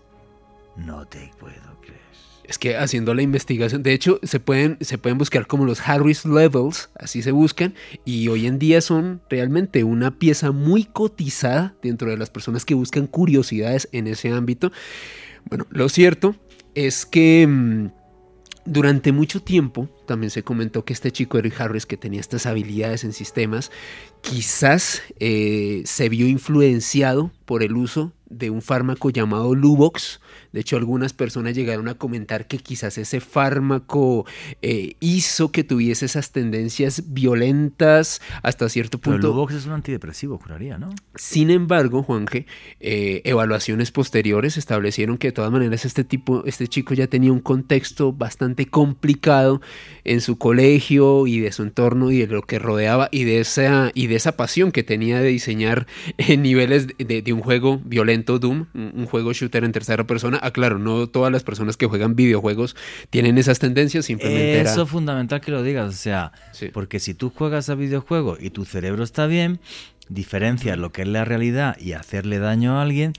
No 0.77 1.05
te 1.05 1.31
puedo 1.39 1.53
creer. 1.81 2.01
Es 2.45 2.57
que 2.57 2.77
haciendo 2.77 3.13
la 3.13 3.21
investigación, 3.21 3.83
de 3.83 3.93
hecho, 3.93 4.19
se 4.23 4.39
pueden, 4.39 4.77
se 4.81 4.97
pueden 4.97 5.17
buscar 5.17 5.47
como 5.47 5.65
los 5.65 5.79
Harris 5.87 6.25
Levels, 6.25 6.89
así 6.95 7.21
se 7.21 7.31
buscan, 7.31 7.73
y 8.05 8.27
hoy 8.27 8.47
en 8.47 8.59
día 8.59 8.81
son 8.81 9.21
realmente 9.29 9.83
una 9.83 10.11
pieza 10.11 10.51
muy 10.51 10.83
cotizada 10.85 11.73
dentro 11.81 12.09
de 12.09 12.17
las 12.17 12.29
personas 12.29 12.65
que 12.65 12.73
buscan 12.75 13.07
curiosidades 13.07 13.87
en 13.91 14.07
ese 14.07 14.31
ámbito. 14.31 14.71
Bueno, 15.49 15.67
lo 15.71 15.89
cierto 15.89 16.35
es 16.75 17.05
que 17.05 17.45
mm, 17.47 17.91
durante 18.65 19.11
mucho 19.11 19.41
tiempo 19.41 19.89
también 20.05 20.29
se 20.29 20.43
comentó 20.43 20.85
que 20.85 20.93
este 20.93 21.11
chico 21.11 21.37
Eric 21.37 21.59
Harris, 21.59 21.85
que 21.85 21.97
tenía 21.97 22.19
estas 22.19 22.45
habilidades 22.45 23.03
en 23.03 23.13
sistemas, 23.13 23.71
quizás 24.21 25.01
eh, 25.19 25.83
se 25.85 26.09
vio 26.09 26.27
influenciado 26.27 27.31
por 27.45 27.63
el 27.63 27.75
uso 27.75 28.13
de 28.37 28.49
un 28.49 28.61
fármaco 28.61 29.09
llamado 29.09 29.53
Luvox. 29.53 30.19
De 30.51 30.61
hecho, 30.61 30.77
algunas 30.77 31.13
personas 31.13 31.55
llegaron 31.55 31.87
a 31.87 31.95
comentar 31.95 32.47
que 32.47 32.57
quizás 32.57 32.97
ese 32.97 33.19
fármaco 33.19 34.25
eh, 34.61 34.95
hizo 34.99 35.51
que 35.51 35.63
tuviese 35.63 36.05
esas 36.05 36.31
tendencias 36.31 37.13
violentas 37.13 38.21
hasta 38.41 38.69
cierto 38.69 38.99
Pero 38.99 39.13
punto. 39.13 39.27
Lubox 39.27 39.53
es 39.53 39.65
un 39.65 39.73
antidepresivo, 39.73 40.37
juraría, 40.37 40.77
¿no? 40.77 40.89
Sin 41.15 41.49
embargo, 41.49 42.03
Juanje, 42.03 42.45
eh, 42.79 43.21
evaluaciones 43.25 43.91
posteriores 43.91 44.57
establecieron 44.57 45.17
que 45.17 45.27
de 45.27 45.33
todas 45.33 45.51
maneras 45.51 45.85
este 45.85 46.03
tipo, 46.03 46.43
este 46.45 46.67
chico 46.67 46.93
ya 46.93 47.07
tenía 47.07 47.31
un 47.31 47.39
contexto 47.39 48.13
bastante 48.13 48.67
complicado 48.67 49.61
en 50.05 50.21
su 50.21 50.37
colegio 50.37 51.27
y 51.27 51.39
de 51.39 51.51
su 51.51 51.63
entorno 51.63 52.11
y 52.11 52.17
de 52.19 52.27
lo 52.27 52.41
que 52.41 52.59
rodeaba 52.59 53.07
y 53.11 53.23
de 53.23 53.39
esa 53.39 53.91
y 53.93 54.07
de 54.07 54.15
esa 54.15 54.35
pasión 54.37 54.71
que 54.71 54.83
tenía 54.83 55.19
de 55.19 55.29
diseñar 55.29 55.87
en 56.17 56.41
niveles 56.41 56.87
de, 56.87 57.05
de- 57.05 57.21
de 57.21 57.33
un 57.33 57.41
juego 57.41 57.79
violento 57.85 58.39
Doom, 58.39 58.65
un, 58.73 59.05
juego 59.05 59.33
shooter 59.33 59.63
en 59.63 59.71
tercera 59.71 60.05
persona. 60.05 60.39
Ah, 60.41 60.51
claro, 60.51 60.79
no 60.79 61.07
todas 61.07 61.31
las 61.31 61.43
personas 61.43 61.77
que 61.77 61.85
juegan 61.87 62.15
videojuegos 62.15 62.75
tienen 63.09 63.37
esas 63.37 63.59
tendencias, 63.59 64.05
simplemente 64.05 64.59
era- 64.59 64.71
Eso 64.71 64.83
es 64.83 64.89
fundamental 64.89 65.39
que 65.41 65.51
lo 65.51 65.63
digas, 65.63 65.89
o 65.93 65.97
sea, 65.97 66.31
Sí. 66.51 66.69
porque 66.73 66.99
si 66.99 67.13
tú 67.13 67.29
juegas 67.33 67.69
a 67.69 67.75
videojuegos 67.75 68.39
y 68.41 68.49
tu 68.49 68.65
cerebro 68.65 69.03
está 69.03 69.27
bien, 69.27 69.59
diferencias 70.09 70.77
lo 70.77 70.91
que 70.91 71.03
es 71.03 71.07
la 71.07 71.23
realidad 71.25 71.77
y 71.79 71.93
hacerle 71.93 72.39
daño 72.39 72.77
a 72.77 72.81
alguien 72.81 73.13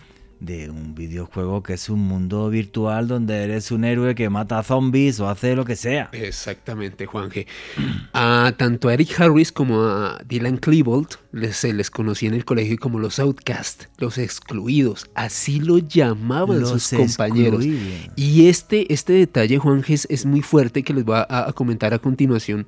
de 0.45 0.71
un 0.71 0.95
videojuego 0.95 1.63
que 1.63 1.75
es 1.75 1.89
un 1.89 2.01
mundo 2.01 2.49
virtual 2.51 3.09
donde 3.09 3.43
eres 3.43 3.71
un 3.71 3.85
héroe 3.85 4.15
que 4.15 4.29
mata 4.31 4.59
a 4.59 4.63
zombies 4.63 5.21
o 5.21 5.29
hace 5.29 5.55
lo 5.57 5.65
que 5.65 5.77
sea. 5.77 6.11
Exactamente, 6.13 7.07
Juanje. 7.07 7.47
A 8.13 8.53
tanto 8.57 8.89
a 8.89 8.95
Eric 8.95 9.21
Harris 9.21 9.51
como 9.51 9.83
a 9.83 10.21
Dylan 10.27 10.57
Klebold 10.59 11.09
les, 11.33 11.57
se 11.57 11.73
les 11.73 11.91
conocía 11.91 12.29
en 12.29 12.35
el 12.35 12.45
colegio 12.45 12.77
como 12.79 12.99
los 12.99 13.19
outcast, 13.19 13.85
los 13.99 14.19
excluidos. 14.19 15.11
Así 15.15 15.61
lo 15.61 15.79
llamaban 15.79 16.61
Los 16.61 16.83
sus 16.83 16.99
compañeros. 16.99 17.65
excluidos. 17.65 18.11
Y 18.17 18.49
este, 18.49 18.93
este 18.93 19.15
detalle, 19.15 19.59
Juanje, 19.59 19.95
es, 19.95 20.07
es 20.11 20.27
muy 20.27 20.43
fuerte 20.43 20.83
que 20.83 20.95
les 20.95 21.05
voy 21.05 21.17
a, 21.17 21.49
a 21.49 21.53
comentar 21.53 21.93
a 21.95 21.99
continuación. 21.99 22.67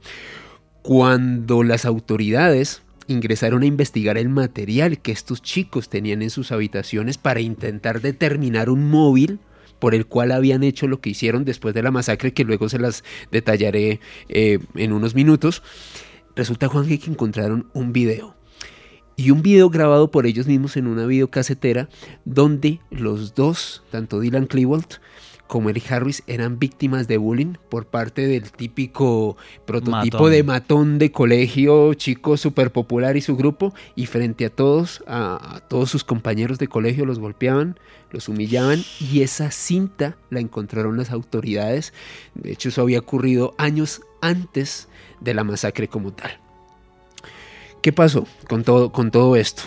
Cuando 0.82 1.62
las 1.62 1.84
autoridades 1.84 2.82
ingresaron 3.08 3.62
a 3.62 3.66
investigar 3.66 4.18
el 4.18 4.28
material 4.28 4.98
que 4.98 5.12
estos 5.12 5.42
chicos 5.42 5.88
tenían 5.88 6.22
en 6.22 6.30
sus 6.30 6.52
habitaciones 6.52 7.18
para 7.18 7.40
intentar 7.40 8.00
determinar 8.00 8.70
un 8.70 8.88
móvil 8.90 9.40
por 9.78 9.94
el 9.94 10.06
cual 10.06 10.32
habían 10.32 10.62
hecho 10.62 10.88
lo 10.88 11.00
que 11.00 11.10
hicieron 11.10 11.44
después 11.44 11.74
de 11.74 11.82
la 11.82 11.90
masacre, 11.90 12.32
que 12.32 12.44
luego 12.44 12.68
se 12.68 12.78
las 12.78 13.04
detallaré 13.30 14.00
eh, 14.28 14.58
en 14.74 14.92
unos 14.92 15.14
minutos, 15.14 15.62
resulta, 16.34 16.68
Juan, 16.68 16.86
que 16.86 17.10
encontraron 17.10 17.68
un 17.74 17.92
video. 17.92 18.34
Y 19.18 19.30
un 19.30 19.40
video 19.42 19.70
grabado 19.70 20.10
por 20.10 20.26
ellos 20.26 20.46
mismos 20.46 20.76
en 20.76 20.86
una 20.86 21.06
videocasetera 21.06 21.88
donde 22.26 22.80
los 22.90 23.34
dos, 23.34 23.82
tanto 23.90 24.20
Dylan 24.20 24.46
Klebold 24.46 24.98
como 25.46 25.70
Eric 25.70 25.90
Harris, 25.92 26.22
eran 26.26 26.58
víctimas 26.58 27.08
de 27.08 27.18
bullying 27.18 27.54
por 27.68 27.86
parte 27.86 28.26
del 28.26 28.50
típico 28.50 29.36
prototipo 29.64 30.18
Matón. 30.18 30.30
de 30.30 30.42
matón 30.42 30.98
de 30.98 31.12
colegio, 31.12 31.94
chico 31.94 32.36
súper 32.36 32.72
popular 32.72 33.16
y 33.16 33.20
su 33.20 33.36
grupo, 33.36 33.74
y 33.94 34.06
frente 34.06 34.46
a 34.46 34.50
todos, 34.50 35.02
a, 35.06 35.56
a 35.56 35.60
todos 35.60 35.90
sus 35.90 36.04
compañeros 36.04 36.58
de 36.58 36.68
colegio 36.68 37.06
los 37.06 37.18
golpeaban, 37.18 37.78
los 38.10 38.28
humillaban, 38.28 38.82
y 39.00 39.22
esa 39.22 39.50
cinta 39.50 40.16
la 40.30 40.40
encontraron 40.40 40.96
las 40.96 41.10
autoridades. 41.10 41.92
De 42.34 42.52
hecho, 42.52 42.68
eso 42.70 42.82
había 42.82 42.98
ocurrido 42.98 43.54
años 43.58 44.00
antes 44.20 44.88
de 45.20 45.34
la 45.34 45.44
masacre 45.44 45.88
como 45.88 46.12
tal. 46.12 46.38
¿Qué 47.82 47.92
pasó 47.92 48.26
con 48.48 48.64
todo, 48.64 48.90
con 48.90 49.10
todo 49.10 49.36
esto? 49.36 49.62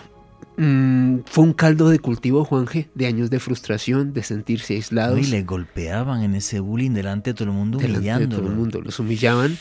Mm, 0.57 1.19
fue 1.25 1.45
un 1.45 1.53
caldo 1.53 1.89
de 1.89 1.99
cultivo, 1.99 2.43
Juanje, 2.43 2.89
de 2.93 3.05
años 3.07 3.29
de 3.29 3.39
frustración, 3.39 4.13
de 4.13 4.23
sentirse 4.23 4.75
aislados. 4.75 5.19
Y 5.19 5.31
le 5.31 5.43
golpeaban 5.43 6.21
en 6.21 6.35
ese 6.35 6.59
bullying 6.59 6.91
delante 6.91 7.29
de 7.29 7.33
todo 7.33 7.45
el 7.49 7.55
mundo 7.55 7.77
delante 7.77 8.01
de 8.01 8.07
humillándolo. 8.07 8.41
todo 8.41 8.51
el 8.51 8.57
mundo, 8.57 8.81
los 8.81 8.99
humillaban. 8.99 9.57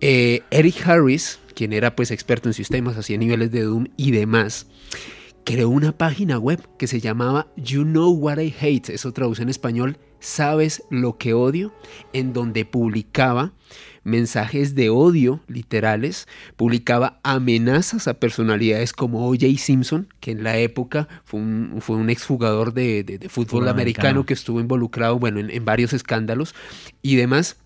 Eh, 0.00 0.42
Eric 0.50 0.86
Harris, 0.86 1.40
quien 1.54 1.72
era 1.72 1.96
pues 1.96 2.12
experto 2.12 2.48
en 2.48 2.54
sistemas, 2.54 2.96
hacía 2.96 3.18
niveles 3.18 3.50
de 3.50 3.62
Doom 3.62 3.86
y 3.96 4.12
demás, 4.12 4.68
creó 5.44 5.70
una 5.70 5.96
página 5.96 6.38
web 6.38 6.60
que 6.78 6.86
se 6.86 7.00
llamaba 7.00 7.48
You 7.56 7.82
Know 7.82 8.12
What 8.12 8.38
I 8.38 8.54
Hate, 8.60 8.90
eso 8.90 9.12
traduce 9.12 9.42
en 9.42 9.48
español, 9.48 9.98
¿sabes 10.20 10.84
lo 10.90 11.18
que 11.18 11.34
odio? 11.34 11.72
En 12.12 12.32
donde 12.32 12.64
publicaba 12.64 13.54
mensajes 14.08 14.74
de 14.74 14.90
odio 14.90 15.40
literales, 15.46 16.26
publicaba 16.56 17.20
amenazas 17.22 18.08
a 18.08 18.14
personalidades 18.14 18.92
como 18.92 19.28
O.J. 19.28 19.46
Simpson, 19.58 20.08
que 20.20 20.32
en 20.32 20.42
la 20.42 20.56
época 20.58 21.08
fue 21.24 21.40
un, 21.40 21.76
fue 21.80 21.96
un 21.96 22.10
exjugador 22.10 22.72
de, 22.72 23.04
de, 23.04 23.18
de 23.18 23.28
fútbol 23.28 23.68
americano, 23.68 24.08
americano. 24.08 24.26
que 24.26 24.34
estuvo 24.34 24.60
involucrado 24.60 25.18
bueno, 25.18 25.40
en, 25.40 25.50
en 25.50 25.64
varios 25.64 25.92
escándalos 25.92 26.54
y 27.02 27.16
demás. 27.16 27.56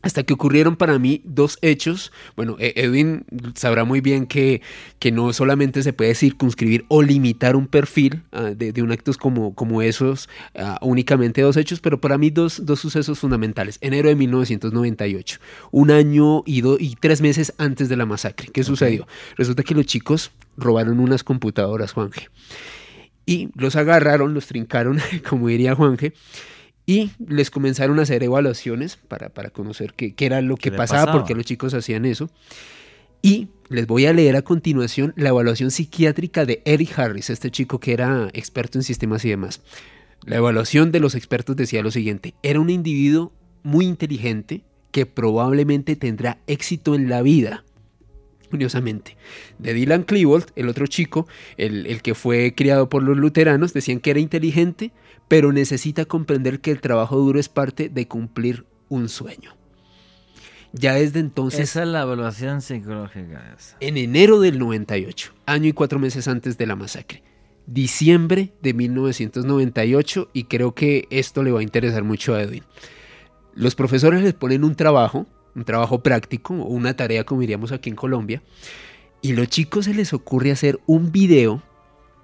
Hasta 0.00 0.22
que 0.22 0.32
ocurrieron 0.32 0.76
para 0.76 0.98
mí 0.98 1.22
dos 1.24 1.58
hechos. 1.60 2.12
Bueno, 2.36 2.56
E- 2.60 2.72
Edwin 2.76 3.24
sabrá 3.56 3.84
muy 3.84 4.00
bien 4.00 4.26
que, 4.26 4.62
que 5.00 5.10
no 5.10 5.32
solamente 5.32 5.82
se 5.82 5.92
puede 5.92 6.14
circunscribir 6.14 6.84
o 6.88 7.02
limitar 7.02 7.56
un 7.56 7.66
perfil 7.66 8.22
ah, 8.30 8.42
de, 8.56 8.72
de 8.72 8.82
un 8.82 8.92
actos 8.92 9.16
como, 9.16 9.54
como 9.54 9.82
esos, 9.82 10.28
ah, 10.54 10.78
únicamente 10.82 11.42
dos 11.42 11.56
hechos, 11.56 11.80
pero 11.80 12.00
para 12.00 12.16
mí 12.16 12.30
dos, 12.30 12.64
dos 12.64 12.78
sucesos 12.78 13.18
fundamentales. 13.18 13.78
Enero 13.80 14.08
de 14.08 14.14
1998, 14.14 15.40
un 15.72 15.90
año 15.90 16.42
y, 16.46 16.60
do- 16.60 16.78
y 16.78 16.96
tres 17.00 17.20
meses 17.20 17.52
antes 17.58 17.88
de 17.88 17.96
la 17.96 18.06
masacre. 18.06 18.48
¿Qué 18.52 18.62
sucedió? 18.62 19.06
Resulta 19.36 19.64
que 19.64 19.74
los 19.74 19.86
chicos 19.86 20.30
robaron 20.56 21.00
unas 21.00 21.24
computadoras, 21.24 21.92
Juanje. 21.92 22.28
Y 23.26 23.50
los 23.56 23.76
agarraron, 23.76 24.32
los 24.32 24.46
trincaron, 24.46 24.98
como 25.28 25.48
diría 25.48 25.74
Juanje, 25.74 26.12
y 26.88 27.10
les 27.18 27.50
comenzaron 27.50 27.98
a 27.98 28.02
hacer 28.02 28.22
evaluaciones 28.22 28.96
para, 28.96 29.28
para 29.28 29.50
conocer 29.50 29.92
qué, 29.92 30.14
qué 30.14 30.24
era 30.24 30.40
lo 30.40 30.56
que 30.56 30.72
pasaba, 30.72 31.02
pasaba? 31.02 31.12
porque 31.18 31.34
los 31.34 31.44
chicos 31.44 31.74
hacían 31.74 32.06
eso. 32.06 32.30
Y 33.20 33.48
les 33.68 33.86
voy 33.86 34.06
a 34.06 34.14
leer 34.14 34.36
a 34.36 34.42
continuación 34.42 35.12
la 35.14 35.28
evaluación 35.28 35.70
psiquiátrica 35.70 36.46
de 36.46 36.62
Eric 36.64 36.98
Harris, 36.98 37.28
este 37.28 37.50
chico 37.50 37.78
que 37.78 37.92
era 37.92 38.30
experto 38.32 38.78
en 38.78 38.84
sistemas 38.84 39.22
y 39.26 39.28
demás. 39.28 39.60
La 40.24 40.36
evaluación 40.36 40.90
de 40.90 41.00
los 41.00 41.14
expertos 41.14 41.56
decía 41.56 41.82
lo 41.82 41.90
siguiente, 41.90 42.32
era 42.42 42.58
un 42.58 42.70
individuo 42.70 43.32
muy 43.62 43.84
inteligente 43.84 44.62
que 44.90 45.04
probablemente 45.04 45.94
tendrá 45.94 46.38
éxito 46.46 46.94
en 46.94 47.10
la 47.10 47.20
vida. 47.20 47.64
Curiosamente, 48.48 49.18
de 49.58 49.74
Dylan 49.74 50.04
Klebold, 50.04 50.52
el 50.56 50.70
otro 50.70 50.86
chico, 50.86 51.28
el, 51.58 51.84
el 51.84 52.00
que 52.00 52.14
fue 52.14 52.54
criado 52.54 52.88
por 52.88 53.02
los 53.02 53.18
luteranos, 53.18 53.74
decían 53.74 54.00
que 54.00 54.10
era 54.10 54.20
inteligente, 54.20 54.90
pero 55.28 55.52
necesita 55.52 56.06
comprender 56.06 56.60
que 56.60 56.70
el 56.70 56.80
trabajo 56.80 57.16
duro 57.16 57.38
es 57.38 57.48
parte 57.48 57.88
de 57.88 58.08
cumplir 58.08 58.64
un 58.88 59.08
sueño. 59.08 59.54
Ya 60.72 60.94
desde 60.94 61.20
entonces, 61.20 61.60
Esa 61.60 61.82
es 61.82 61.88
la 61.88 62.02
evaluación 62.02 62.60
psicológica. 62.60 63.54
esa. 63.56 63.76
en 63.80 63.96
enero 63.96 64.40
del 64.40 64.58
98, 64.58 65.32
año 65.46 65.68
y 65.68 65.72
cuatro 65.72 65.98
meses 65.98 66.28
antes 66.28 66.58
de 66.58 66.66
la 66.66 66.76
masacre, 66.76 67.22
diciembre 67.66 68.52
de 68.62 68.74
1998, 68.74 70.30
y 70.32 70.44
creo 70.44 70.74
que 70.74 71.06
esto 71.10 71.42
le 71.42 71.52
va 71.52 71.60
a 71.60 71.62
interesar 71.62 72.04
mucho 72.04 72.34
a 72.34 72.42
Edwin. 72.42 72.64
Los 73.54 73.74
profesores 73.74 74.22
les 74.22 74.34
ponen 74.34 74.62
un 74.62 74.74
trabajo, 74.74 75.26
un 75.54 75.64
trabajo 75.64 76.02
práctico, 76.02 76.54
o 76.54 76.68
una 76.68 76.94
tarea 76.94 77.24
como 77.24 77.40
diríamos 77.40 77.72
aquí 77.72 77.88
en 77.88 77.96
Colombia, 77.96 78.42
y 79.22 79.32
los 79.32 79.48
chicos 79.48 79.86
se 79.86 79.94
les 79.94 80.12
ocurre 80.12 80.52
hacer 80.52 80.78
un 80.86 81.10
video 81.12 81.62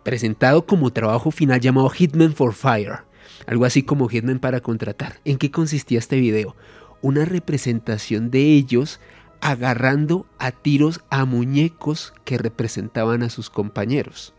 presentado 0.05 0.67
como 0.67 0.93
trabajo 0.93 1.31
final 1.31 1.61
llamado 1.61 1.89
Hitman 1.89 2.35
for 2.35 2.55
Fire, 2.55 3.01
algo 3.47 3.65
así 3.65 3.83
como 3.83 4.09
Hitman 4.09 4.39
para 4.39 4.61
contratar. 4.61 5.19
¿En 5.25 5.39
qué 5.39 5.51
consistía 5.51 5.99
este 5.99 6.21
video? 6.21 6.55
Una 7.03 7.25
representación 7.25 8.31
de 8.31 8.41
ellos 8.41 9.01
agarrando 9.41 10.27
a 10.39 10.53
tiros 10.53 11.01
a 11.11 11.25
muñecos 11.25 12.15
que 12.25 12.39
representaban 12.39 13.23
a 13.23 13.31
sus 13.31 13.51
compañeros. 13.51 14.33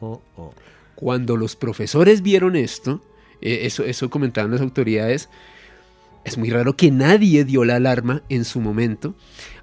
Oh, 0.00 0.20
oh. 0.36 0.52
Cuando 0.94 1.36
los 1.36 1.56
profesores 1.56 2.22
vieron 2.22 2.54
esto, 2.56 3.00
Eh, 3.40 3.66
eso, 3.66 3.84
eso 3.84 4.10
comentaban 4.10 4.50
las 4.50 4.60
autoridades. 4.60 5.28
Es 6.24 6.36
muy 6.36 6.50
raro 6.50 6.74
que 6.74 6.90
nadie 6.90 7.44
dio 7.44 7.64
la 7.64 7.76
alarma 7.76 8.22
en 8.28 8.44
su 8.44 8.60
momento 8.60 9.14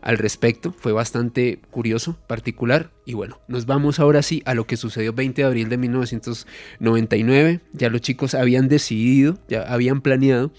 al 0.05 0.19
respecto. 0.19 0.71
Fue 0.71 0.93
bastante 0.93 1.59
curioso, 1.71 2.17
particular. 2.27 2.91
Y 3.05 3.15
bueno, 3.15 3.41
nos 3.49 3.65
vamos 3.65 3.99
ahora 3.99 4.21
sí 4.21 4.41
a 4.45 4.53
lo 4.53 4.65
que 4.65 4.77
sucedió 4.77 5.11
20 5.11 5.41
de 5.41 5.47
abril 5.47 5.67
de 5.67 5.77
1999. 5.77 7.59
Ya 7.73 7.89
los 7.89 8.01
chicos 8.01 8.35
habían 8.35 8.69
decidido, 8.69 9.37
ya 9.49 9.63
habían 9.63 10.01
planeado 10.01 10.53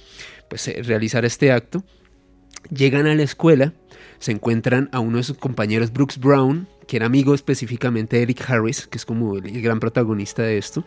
pues, 0.51 0.67
eh, 0.69 0.83
realizar 0.83 1.25
este 1.25 1.53
acto. 1.53 1.85
Llegan 2.71 3.07
a 3.07 3.15
la 3.15 3.23
escuela, 3.23 3.73
se 4.19 4.33
encuentran 4.33 4.89
a 4.93 4.99
uno 4.99 5.19
de 5.19 5.23
sus 5.23 5.39
compañeros, 5.39 5.93
Brooks 5.93 6.19
Brown, 6.19 6.69
que 6.89 6.97
era 6.97 7.07
amigo 7.07 7.33
específicamente 7.33 8.17
de 8.17 8.23
Eric 8.25 8.51
Harris, 8.51 8.89
que 8.89 8.99
es 8.99 9.07
como 9.07 9.37
el, 9.37 9.63
gran 9.63 9.79
protagonista 9.79 10.43
de 10.43 10.59
esto. 10.59 10.85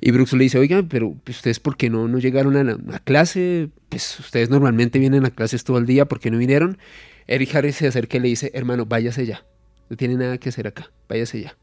Y 0.00 0.12
Brooks 0.12 0.32
le 0.34 0.44
dice, 0.44 0.58
oiga, 0.58 0.84
pero 0.88 1.16
ustedes 1.28 1.58
por 1.58 1.76
qué 1.76 1.90
no, 1.90 2.06
no 2.06 2.18
llegaron 2.18 2.56
a 2.56 2.62
la 2.62 2.98
clase? 3.00 3.70
Pues 3.88 4.20
ustedes 4.20 4.48
normalmente 4.48 5.00
vienen 5.00 5.24
a 5.24 5.30
clases 5.30 5.64
todo 5.64 5.78
el 5.78 5.86
día, 5.86 6.04
¿por 6.04 6.20
qué 6.20 6.30
no 6.30 6.38
vinieron? 6.38 6.78
Eric 7.26 7.54
Harris 7.54 7.76
se 7.76 7.86
acerca 7.86 8.16
y 8.16 8.20
le 8.20 8.28
dice, 8.28 8.50
hermano, 8.54 8.86
váyase 8.86 9.26
ya. 9.26 9.44
No 9.88 9.96
tiene 9.96 10.14
nada 10.14 10.38
que 10.38 10.48
hacer 10.48 10.66
acá, 10.66 10.90
váyase 11.08 11.42
ya. 11.42 11.56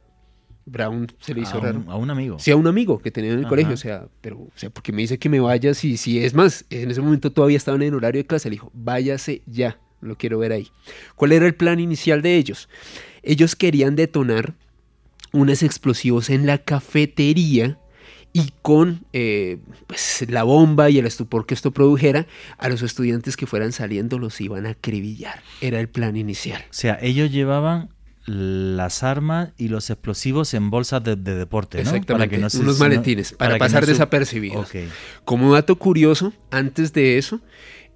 Brown 0.66 1.08
se 1.20 1.34
le 1.34 1.42
hizo 1.42 1.60
raro. 1.60 1.84
a 1.88 1.98
un 1.98 2.10
amigo. 2.12 2.38
Sí, 2.40 2.52
a 2.52 2.56
un 2.56 2.68
amigo 2.68 3.00
que 3.00 3.12
tenía 3.12 3.34
en 3.34 3.40
el 3.40 3.48
colegio, 3.48 3.74
o 3.74 3.78
sea, 3.78 4.08
pero, 4.22 4.38
o 4.38 4.52
sea, 4.56 4.70
porque 4.70 4.92
me 4.92 5.02
dice 5.02 5.18
que 5.18 5.28
me 5.28 5.40
vaya, 5.40 5.74
si, 5.74 5.98
si 5.98 6.24
es 6.24 6.34
más, 6.34 6.66
en 6.70 6.92
ese 6.92 7.02
momento 7.02 7.32
todavía 7.32 7.58
estaban 7.58 7.82
en 7.82 7.94
horario 7.94 8.22
de 8.22 8.28
clase, 8.28 8.50
le 8.50 8.56
dijo, 8.56 8.72
váyase 8.74 9.42
ya, 9.48 9.80
lo 10.02 10.18
quiero 10.18 10.38
ver 10.38 10.52
ahí. 10.52 10.68
¿Cuál 11.16 11.32
era 11.32 11.48
el 11.48 11.56
plan 11.56 11.80
inicial 11.80 12.22
de 12.22 12.36
ellos? 12.38 12.70
Ellos 13.24 13.56
querían 13.56 13.96
detonar 13.96 14.54
unos 15.34 15.64
explosivos 15.64 16.30
en 16.30 16.46
la 16.46 16.60
cafetería 16.60 17.78
y 18.34 18.52
con 18.62 19.06
eh, 19.14 19.58
pues, 19.88 20.26
la 20.30 20.44
bomba 20.44 20.90
y 20.90 21.00
el 21.00 21.06
estupor 21.06 21.46
que 21.46 21.54
esto 21.54 21.72
produjera, 21.72 22.28
a 22.58 22.70
los 22.70 22.82
estudiantes 22.82 23.38
que 23.38 23.46
fueran 23.46 23.72
saliendo 23.72 24.20
los 24.20 24.40
iban 24.42 24.66
a 24.66 24.72
acribillar. 24.72 25.42
Era 25.60 25.80
el 25.80 25.90
plan 25.90 26.16
inicial. 26.16 26.62
O 26.64 26.74
sea, 26.74 26.98
ellos 27.02 27.32
llevaban 27.32 27.90
las 28.26 29.04
armas 29.04 29.50
y 29.58 29.68
los 29.68 29.90
explosivos 29.90 30.54
en 30.54 30.70
bolsas 30.70 31.04
de, 31.04 31.16
deporte, 31.16 31.78
¿no? 31.78 31.82
Exactamente, 31.82 32.14
para 32.14 32.28
que 32.28 32.38
no 32.38 32.48
unos 32.62 32.80
maletines, 32.80 33.34
para, 33.34 33.58
pasar 33.58 33.86
desapercibidos. 33.86 34.72
Como 35.26 35.54
dato 35.54 35.76
curioso, 35.76 36.34
antes 36.52 36.94
de 36.94 37.18
eso, 37.18 37.42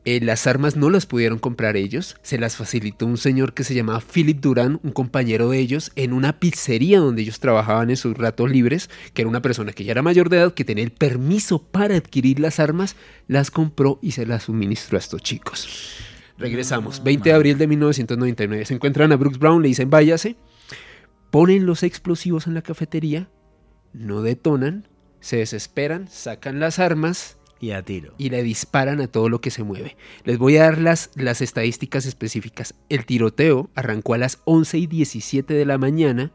eh, 0.06 0.20
las 0.22 0.46
armas 0.46 0.76
no 0.76 0.92
las 0.92 1.08
pudieron 1.08 1.40
comprar 1.40 1.76
ellos, 1.76 2.16
se 2.22 2.38
las 2.38 2.56
facilitó 2.56 3.08
un 3.08 3.18
señor 3.18 3.56
que 3.56 3.64
se 3.64 3.74
llamaba 3.74 4.02
Philip 4.02 4.40
Durán, 4.40 4.80
un 4.84 4.92
compañero 4.92 5.50
de 5.50 5.58
ellos, 5.58 5.92
en 5.96 6.14
una 6.14 6.40
pizzería 6.40 7.00
donde 7.00 7.24
ellos 7.24 7.40
trabajaban 7.40 7.90
en 7.90 7.98
sus 7.98 8.16
ratos 8.16 8.52
libres, 8.52 8.92
que 9.16 9.24
era 9.24 9.30
una 9.30 9.42
persona 9.42 9.74
que 9.74 9.84
ya 9.84 9.94
era 9.94 10.04
mayor 10.04 10.30
de 10.30 10.38
edad, 10.38 10.54
que 10.54 10.64
tenía 10.64 10.84
el 10.84 10.92
permiso 10.92 11.64
para 11.64 11.96
adquirir 11.96 12.40
las 12.40 12.60
armas, 12.60 12.96
las 13.28 13.50
compró 13.50 13.98
y 14.00 14.12
se 14.12 14.28
las 14.28 14.44
suministró 14.44 14.98
a 14.98 15.00
estos 15.00 15.24
chicos. 15.24 15.98
Regresamos, 16.38 17.04
20 17.04 17.30
de 17.30 17.36
abril 17.36 17.58
de 17.58 17.66
1999, 17.66 18.66
se 18.66 18.74
encuentran 18.76 19.12
a 19.12 19.16
Brooks 19.16 19.40
Brown, 19.40 19.64
le 19.64 19.70
dicen 19.70 19.90
váyase, 19.90 20.36
ponen 21.32 21.66
los 21.66 21.82
explosivos 21.82 22.46
en 22.46 22.54
la 22.54 22.62
cafetería, 22.62 23.30
no 23.94 24.22
detonan, 24.22 24.88
se 25.20 25.38
desesperan, 25.38 26.08
sacan 26.10 26.60
las 26.60 26.78
armas, 26.78 27.38
y 27.60 27.72
a 27.72 27.84
tiro. 27.84 28.14
Y 28.18 28.30
le 28.30 28.44
disparan 28.44 29.02
a 29.02 29.08
todo 29.08 29.30
lo 29.30 29.42
que 29.42 29.52
se 29.52 29.64
mueve. 29.64 29.96
Les 30.24 30.38
voy 30.38 30.58
a 30.58 30.64
dar 30.64 30.78
las, 30.78 31.12
las 31.16 31.42
estadísticas 31.42 32.06
específicas. 32.06 32.76
El 32.90 33.06
tiroteo 33.06 33.70
arrancó 33.76 34.14
a 34.14 34.18
las 34.18 34.40
11 34.46 34.78
y 34.78 34.88
17 34.88 35.54
de 35.54 35.66
la 35.66 35.78
mañana. 35.78 36.32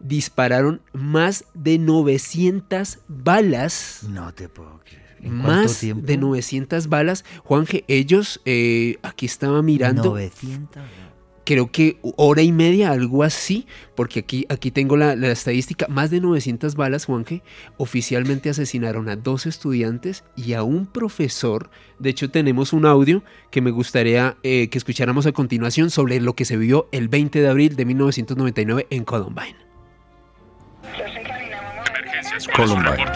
Dispararon 0.00 0.80
más 0.92 1.44
de 1.54 1.78
900 1.78 3.00
balas. 3.08 4.06
No 4.08 4.32
te 4.32 4.48
puedo 4.48 4.80
creer. 4.84 5.32
más 5.32 5.80
de 5.80 6.16
900 6.16 6.88
balas. 6.88 7.24
Juanje, 7.42 7.84
ellos, 7.88 8.40
eh, 8.44 8.98
aquí 9.02 9.26
estaba 9.26 9.62
mirando. 9.62 10.04
900 10.04 10.82
creo 11.48 11.72
que 11.72 11.98
hora 12.02 12.42
y 12.42 12.52
media, 12.52 12.90
algo 12.90 13.22
así, 13.22 13.66
porque 13.94 14.20
aquí, 14.20 14.44
aquí 14.50 14.70
tengo 14.70 14.98
la, 14.98 15.14
estadística, 15.14 15.86
más 15.88 16.10
de 16.10 16.20
900 16.20 16.74
balas, 16.74 17.06
Juanje, 17.06 17.42
oficialmente 17.78 18.50
asesinaron 18.50 19.08
a 19.08 19.16
dos 19.16 19.46
estudiantes 19.46 20.24
y 20.36 20.52
a 20.52 20.62
un 20.62 20.84
profesor. 20.84 21.70
De 21.98 22.10
hecho, 22.10 22.30
tenemos 22.30 22.74
un 22.74 22.84
audio 22.84 23.22
que 23.50 23.62
me 23.62 23.70
gustaría 23.70 24.36
eh, 24.42 24.68
que 24.68 24.76
escucháramos 24.76 25.24
a 25.24 25.32
continuación 25.32 25.88
sobre 25.88 26.20
lo 26.20 26.34
que 26.34 26.44
se 26.44 26.58
vio 26.58 26.86
el 26.92 27.08
20 27.08 27.40
de 27.40 27.48
abril 27.48 27.76
de 27.76 27.84
1999 27.86 28.86
en 28.90 29.04
Columbine. 29.04 29.56
Columbine, 32.54 33.06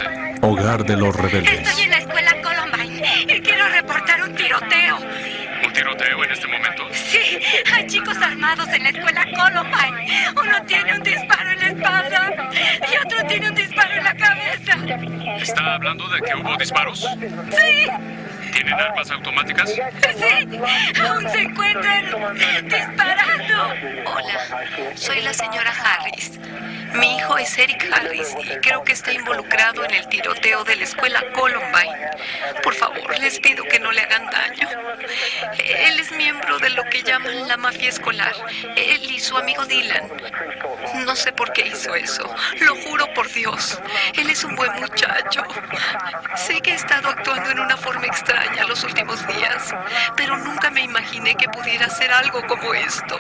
hogar 0.41 0.87
de 0.87 0.97
los 0.97 1.15
rebeldes. 1.15 1.69
En 8.43 8.83
la 8.83 8.89
escuela 8.89 9.25
Columbine. 9.37 10.31
Uno 10.33 10.65
tiene 10.67 10.95
un 10.95 11.03
disparo 11.03 11.51
en 11.51 11.59
la 11.61 11.69
espalda 11.69 12.51
y 12.93 13.07
otro 13.07 13.27
tiene 13.29 13.49
un 13.49 13.55
disparo 13.55 13.95
en 13.95 14.05
la 14.05 14.15
cabeza. 14.15 15.37
¿Está 15.41 15.75
hablando 15.75 16.09
de 16.09 16.21
que 16.23 16.35
hubo 16.35 16.57
disparos? 16.57 17.07
Sí. 17.51 17.87
¿Tienen 18.53 18.75
armas 18.75 19.11
automáticas? 19.11 19.71
Sí, 19.71 19.81
aún 21.01 21.29
se 21.31 21.41
encuentran 21.41 22.05
disparando. 22.69 23.75
Hola, 24.05 24.95
soy 24.95 25.23
la 25.23 25.33
señora 25.33 25.73
Harris. 25.73 26.39
Mi 26.95 27.17
hijo 27.17 27.39
es 27.39 27.57
Eric 27.57 27.89
Harris 27.91 28.35
y 28.45 28.61
creo 28.61 28.85
que 28.85 28.93
está 28.93 29.13
involucrado 29.13 29.85
en 29.85 29.95
el 29.95 30.07
tiroteo 30.09 30.65
de 30.65 30.77
la 30.77 30.85
escuela 30.85 31.23
Columbine. 31.33 32.11
Por 32.63 32.75
favor, 32.75 33.19
les 33.19 33.41
pido 33.41 33.65
que 33.65 33.81
no 33.81 33.91
le 33.91 34.03
hagan 34.03 34.27
daño. 34.27 34.69
Él 35.59 35.99
es 35.99 36.13
miembro 36.13 36.59
de 36.59 36.69
lo 36.71 36.85
que 36.85 37.03
llaman 37.03 37.49
la 37.49 37.57
mafia 37.57 37.89
escolar. 37.89 38.35
Él 38.77 39.11
y 39.11 39.19
su 39.19 39.37
amigo 39.39 39.65
Dylan. 39.65 40.11
No 41.07 41.17
sé 41.17 41.33
por 41.33 41.51
qué 41.55 41.69
hizo 41.69 41.95
eso. 41.95 42.23
Lo 42.61 42.77
juro 42.77 43.07
por 43.15 43.33
Dios. 43.33 43.81
Él 44.15 44.29
es 44.29 44.45
un 44.45 44.55
buen 44.57 44.73
muchacho. 44.75 45.43
Sé 46.37 46.61
que 46.61 46.73
he 46.73 46.75
estado 46.75 47.09
actuando 47.09 47.51
en 47.51 47.61
una 47.61 47.77
forma 47.79 48.07
extraña 48.07 48.42
los 48.69 48.85
últimos 48.85 49.27
días, 49.27 49.75
pero 50.17 50.37
nunca 50.39 50.71
me 50.71 50.83
imaginé 50.83 51.35
que 51.37 51.49
pudiera 51.49 51.87
hacer 51.87 52.11
algo 52.11 52.41
como 52.47 52.73
esto. 52.75 53.19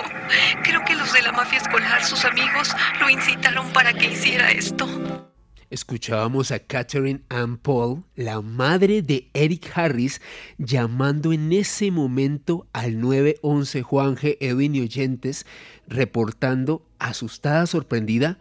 Creo 0.63 0.83
que 0.85 0.95
los 0.95 1.13
de 1.13 1.23
la 1.23 1.33
mafia 1.33 1.59
escolar, 1.59 2.03
sus 2.05 2.25
amigos, 2.25 2.75
lo 3.01 3.11
incitaron 3.11 3.71
para 3.73 3.93
que 3.93 4.07
hiciera 4.07 4.51
esto. 4.51 4.87
Escuchábamos 5.69 6.51
a 6.51 6.59
Catherine 6.59 7.23
Ann 7.31 7.57
Paul, 7.57 8.05
la 8.15 8.43
madre 8.43 9.01
de 9.01 9.31
Eric 9.33 9.71
Harris, 9.75 10.21
llamando 10.59 11.33
en 11.33 11.53
ese 11.53 11.91
momento 11.91 12.67
al 12.73 13.01
911 13.01 13.83
Juan 13.83 14.17
G. 14.17 14.37
Edwin 14.41 14.75
y 14.75 14.81
oyentes, 14.83 15.47
reportando 15.87 16.87
asustada, 16.99 17.67
sorprendida, 17.67 18.39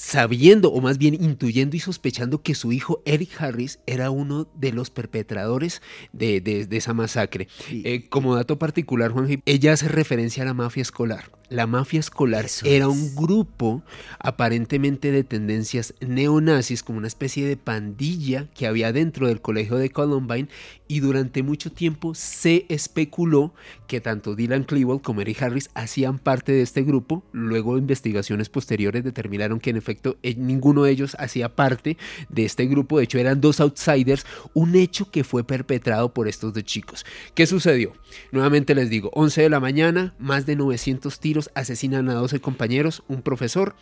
sabiendo 0.00 0.72
o 0.72 0.80
más 0.80 0.96
bien 0.96 1.12
intuyendo 1.12 1.76
y 1.76 1.80
sospechando 1.80 2.42
que 2.42 2.54
su 2.54 2.72
hijo 2.72 3.02
Eric 3.04 3.38
Harris 3.38 3.80
era 3.86 4.10
uno 4.10 4.48
de 4.54 4.72
los 4.72 4.88
perpetradores 4.88 5.82
de, 6.14 6.66
esa 6.70 6.94
masacre. 6.94 7.48
Eh, 7.70 8.08
como 8.08 8.34
dato 8.34 8.58
particular, 8.58 9.12
Juan, 9.12 9.42
ella 9.44 9.74
hace 9.74 9.88
referencia 9.88 10.42
a 10.42 10.46
la 10.46 10.54
mafia 10.54 10.80
escolar. 10.80 11.39
La 11.50 11.66
mafia 11.66 11.98
escolar 11.98 12.46
era 12.62 12.88
un 12.88 13.16
grupo 13.16 13.82
aparentemente 14.20 15.10
de 15.10 15.24
tendencias 15.24 15.94
neonazis, 16.00 16.84
como 16.84 16.98
una 16.98 17.08
especie 17.08 17.44
de 17.44 17.56
pandilla 17.56 18.48
que 18.54 18.68
había 18.68 18.92
dentro 18.92 19.26
del 19.26 19.40
colegio 19.40 19.76
de 19.76 19.90
Columbine 19.90 20.48
y 20.86 21.00
durante 21.00 21.42
mucho 21.42 21.72
tiempo 21.72 22.14
se 22.14 22.66
especuló 22.68 23.52
que 23.88 24.00
tanto 24.00 24.36
Dylan 24.36 24.62
Klebold 24.62 25.02
como 25.02 25.22
Eric 25.22 25.42
Harris 25.42 25.70
hacían 25.74 26.20
parte 26.20 26.52
de 26.52 26.62
este 26.62 26.82
grupo. 26.82 27.24
Luego 27.32 27.78
investigaciones 27.78 28.48
posteriores 28.48 29.02
determinaron 29.02 29.58
que 29.58 29.70
en 29.70 29.76
efecto 29.76 30.18
eh, 30.22 30.36
ninguno 30.36 30.84
de 30.84 30.92
ellos 30.92 31.16
hacía 31.18 31.56
parte 31.56 31.96
de 32.28 32.44
este 32.44 32.66
grupo. 32.66 32.98
De 32.98 33.04
hecho 33.04 33.18
eran 33.18 33.40
dos 33.40 33.58
outsiders, 33.58 34.24
un 34.54 34.76
hecho 34.76 35.10
que 35.10 35.24
fue 35.24 35.42
perpetrado 35.42 36.14
por 36.14 36.28
estos 36.28 36.54
dos 36.54 36.62
chicos. 36.62 37.04
¿Qué 37.34 37.46
sucedió? 37.46 37.92
Nuevamente 38.30 38.76
les 38.76 38.88
digo, 38.88 39.10
11 39.14 39.42
de 39.42 39.50
la 39.50 39.58
mañana, 39.58 40.14
más 40.20 40.46
de 40.46 40.54
900 40.54 41.18
tiros 41.18 41.39
asesinan 41.54 42.08
a 42.08 42.14
12 42.14 42.40
compañeros, 42.40 43.02
un 43.08 43.22
profesor. 43.22 43.74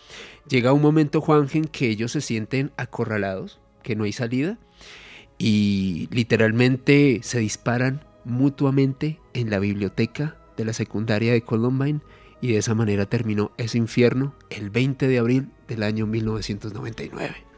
Llega 0.48 0.72
un 0.72 0.82
momento, 0.82 1.20
Juanjen, 1.20 1.64
que 1.64 1.88
ellos 1.88 2.12
se 2.12 2.20
sienten 2.20 2.70
acorralados, 2.76 3.58
que 3.82 3.96
no 3.96 4.04
hay 4.04 4.12
salida, 4.12 4.58
y 5.38 6.08
literalmente 6.12 7.20
se 7.22 7.38
disparan 7.40 8.04
mutuamente 8.24 9.18
en 9.34 9.50
la 9.50 9.58
biblioteca 9.58 10.36
de 10.56 10.64
la 10.64 10.72
secundaria 10.72 11.32
de 11.32 11.42
Columbine, 11.42 12.00
y 12.40 12.52
de 12.52 12.58
esa 12.58 12.74
manera 12.74 13.06
terminó 13.06 13.50
ese 13.56 13.78
infierno 13.78 14.34
el 14.50 14.70
20 14.70 15.08
de 15.08 15.18
abril 15.18 15.48
del 15.66 15.82
año 15.82 16.06
1999. 16.06 17.48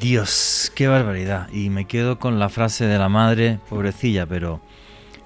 Dios, 0.00 0.72
qué 0.74 0.88
barbaridad. 0.88 1.48
Y 1.52 1.70
me 1.70 1.86
quedo 1.86 2.18
con 2.18 2.38
la 2.38 2.48
frase 2.48 2.86
de 2.86 2.98
la 2.98 3.08
madre, 3.08 3.60
pobrecilla, 3.68 4.26
pero 4.26 4.60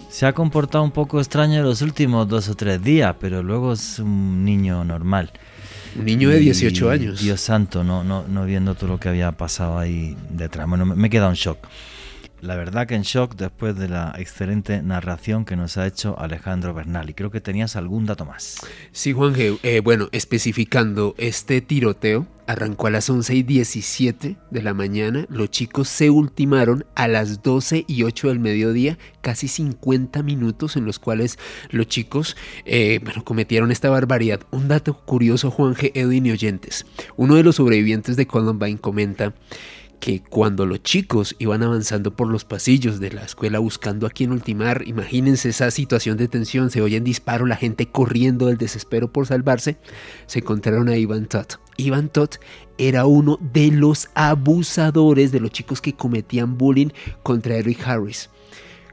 se 0.08 0.26
ha 0.26 0.32
comportado 0.32 0.84
un 0.84 0.90
poco 0.90 1.18
extraño 1.20 1.62
los 1.62 1.82
últimos 1.82 2.28
dos 2.28 2.48
o 2.48 2.54
tres 2.54 2.82
días, 2.82 3.14
pero 3.20 3.42
luego 3.42 3.72
es 3.72 3.98
un 3.98 4.44
niño 4.44 4.84
normal. 4.84 5.30
Un 5.96 6.04
niño 6.04 6.30
de 6.30 6.38
18 6.38 6.90
años. 6.90 7.20
Dios 7.20 7.40
santo, 7.40 7.84
no, 7.84 8.04
no, 8.04 8.26
no 8.26 8.44
viendo 8.44 8.74
todo 8.74 8.88
lo 8.88 9.00
que 9.00 9.08
había 9.08 9.32
pasado 9.32 9.78
ahí 9.78 10.16
detrás. 10.30 10.68
Bueno, 10.68 10.86
me, 10.86 10.94
me 10.94 11.08
he 11.08 11.10
quedado 11.10 11.30
en 11.30 11.36
shock. 11.36 11.58
La 12.40 12.54
verdad 12.54 12.86
que 12.86 12.94
en 12.94 13.02
shock 13.02 13.34
después 13.34 13.76
de 13.76 13.88
la 13.88 14.14
excelente 14.16 14.80
narración 14.80 15.44
que 15.44 15.56
nos 15.56 15.76
ha 15.76 15.86
hecho 15.86 16.18
Alejandro 16.18 16.72
Bernal. 16.72 17.10
Y 17.10 17.14
creo 17.14 17.30
que 17.30 17.40
tenías 17.40 17.74
algún 17.74 18.06
dato 18.06 18.24
más. 18.24 18.58
Sí, 18.92 19.12
Juan 19.12 19.34
G. 19.34 19.58
eh, 19.62 19.80
bueno, 19.80 20.08
especificando, 20.12 21.14
este 21.18 21.60
tiroteo 21.60 22.26
arrancó 22.48 22.86
a 22.86 22.90
las 22.90 23.08
11 23.10 23.34
y 23.34 23.42
17 23.42 24.36
de 24.50 24.62
la 24.62 24.72
mañana. 24.72 25.26
Los 25.28 25.50
chicos 25.50 25.86
se 25.86 26.08
ultimaron 26.08 26.86
a 26.94 27.06
las 27.06 27.42
12 27.42 27.84
y 27.86 28.04
8 28.04 28.28
del 28.28 28.40
mediodía, 28.40 28.98
casi 29.20 29.48
50 29.48 30.22
minutos 30.22 30.76
en 30.76 30.86
los 30.86 30.98
cuales 30.98 31.38
los 31.70 31.86
chicos 31.88 32.36
eh, 32.64 33.00
bueno, 33.04 33.22
cometieron 33.22 33.70
esta 33.70 33.90
barbaridad. 33.90 34.40
Un 34.50 34.66
dato 34.66 34.94
curioso, 34.94 35.50
Juan 35.50 35.74
G. 35.74 35.92
Edwin 35.92 36.24
y 36.24 36.30
oyentes. 36.30 36.86
Uno 37.16 37.34
de 37.34 37.42
los 37.42 37.56
sobrevivientes 37.56 38.16
de 38.16 38.26
Columbine 38.26 38.78
comenta 38.78 39.34
que 40.00 40.22
cuando 40.22 40.64
los 40.64 40.82
chicos 40.82 41.36
iban 41.38 41.62
avanzando 41.62 42.16
por 42.16 42.28
los 42.28 42.46
pasillos 42.46 42.98
de 42.98 43.12
la 43.12 43.24
escuela 43.24 43.58
buscando 43.58 44.06
a 44.06 44.10
quién 44.10 44.32
ultimar, 44.32 44.84
imagínense 44.86 45.50
esa 45.50 45.70
situación 45.70 46.16
de 46.16 46.28
tensión, 46.28 46.70
se 46.70 46.80
oyen 46.80 47.04
disparos, 47.04 47.46
la 47.46 47.56
gente 47.56 47.90
corriendo 47.90 48.46
del 48.46 48.56
desespero 48.56 49.12
por 49.12 49.26
salvarse, 49.26 49.76
se 50.26 50.38
encontraron 50.38 50.88
a 50.88 50.96
Ivan 50.96 51.26
Todd. 51.26 51.58
Ivan 51.78 52.08
Todd 52.10 52.30
era 52.76 53.06
uno 53.06 53.38
de 53.52 53.70
los 53.70 54.10
abusadores 54.14 55.32
de 55.32 55.40
los 55.40 55.50
chicos 55.50 55.80
que 55.80 55.94
cometían 55.94 56.58
bullying 56.58 56.88
contra 57.22 57.56
Eric 57.56 57.86
Harris. 57.86 58.28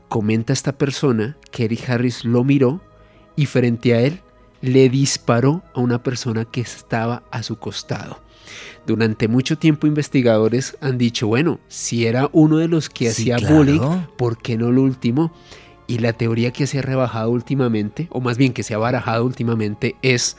Comenta 0.07 0.53
esta 0.53 0.77
persona 0.77 1.35
que 1.51 1.65
Eric 1.65 1.89
Harris 1.89 2.23
lo 2.23 2.43
miró 2.43 2.79
y 3.35 3.47
frente 3.47 3.93
a 3.93 4.01
él 4.01 4.21
le 4.61 4.87
disparó 4.89 5.63
a 5.73 5.81
una 5.81 6.01
persona 6.01 6.45
que 6.45 6.61
estaba 6.61 7.23
a 7.31 7.43
su 7.43 7.57
costado. 7.57 8.21
Durante 8.85 9.27
mucho 9.27 9.57
tiempo 9.57 9.87
investigadores 9.87 10.77
han 10.79 10.97
dicho, 10.97 11.27
bueno, 11.27 11.59
si 11.67 12.05
era 12.05 12.29
uno 12.31 12.57
de 12.57 12.67
los 12.67 12.89
que 12.89 13.11
Sí, 13.11 13.31
hacía 13.31 13.37
claro. 13.37 13.55
bullying, 13.55 13.81
¿por 14.17 14.37
qué 14.37 14.57
no 14.57 14.71
lo 14.71 14.83
ultimó? 14.83 15.33
Y 15.87 15.99
la 15.99 16.13
teoría 16.13 16.51
que 16.51 16.67
se 16.67 16.79
ha 16.79 16.81
rebajado 16.83 17.31
últimamente, 17.31 18.07
o 18.11 18.21
más 18.21 18.37
bien 18.37 18.53
que 18.53 18.63
se 18.63 18.73
ha 18.75 18.77
barajado 18.77 19.25
últimamente, 19.25 19.95
es, 20.01 20.37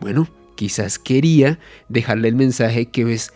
bueno, 0.00 0.26
quizás 0.56 0.98
quería 0.98 1.58
dejarle 1.88 2.28
el 2.28 2.34
mensaje 2.34 2.86
que 2.86 3.12
es, 3.12 3.32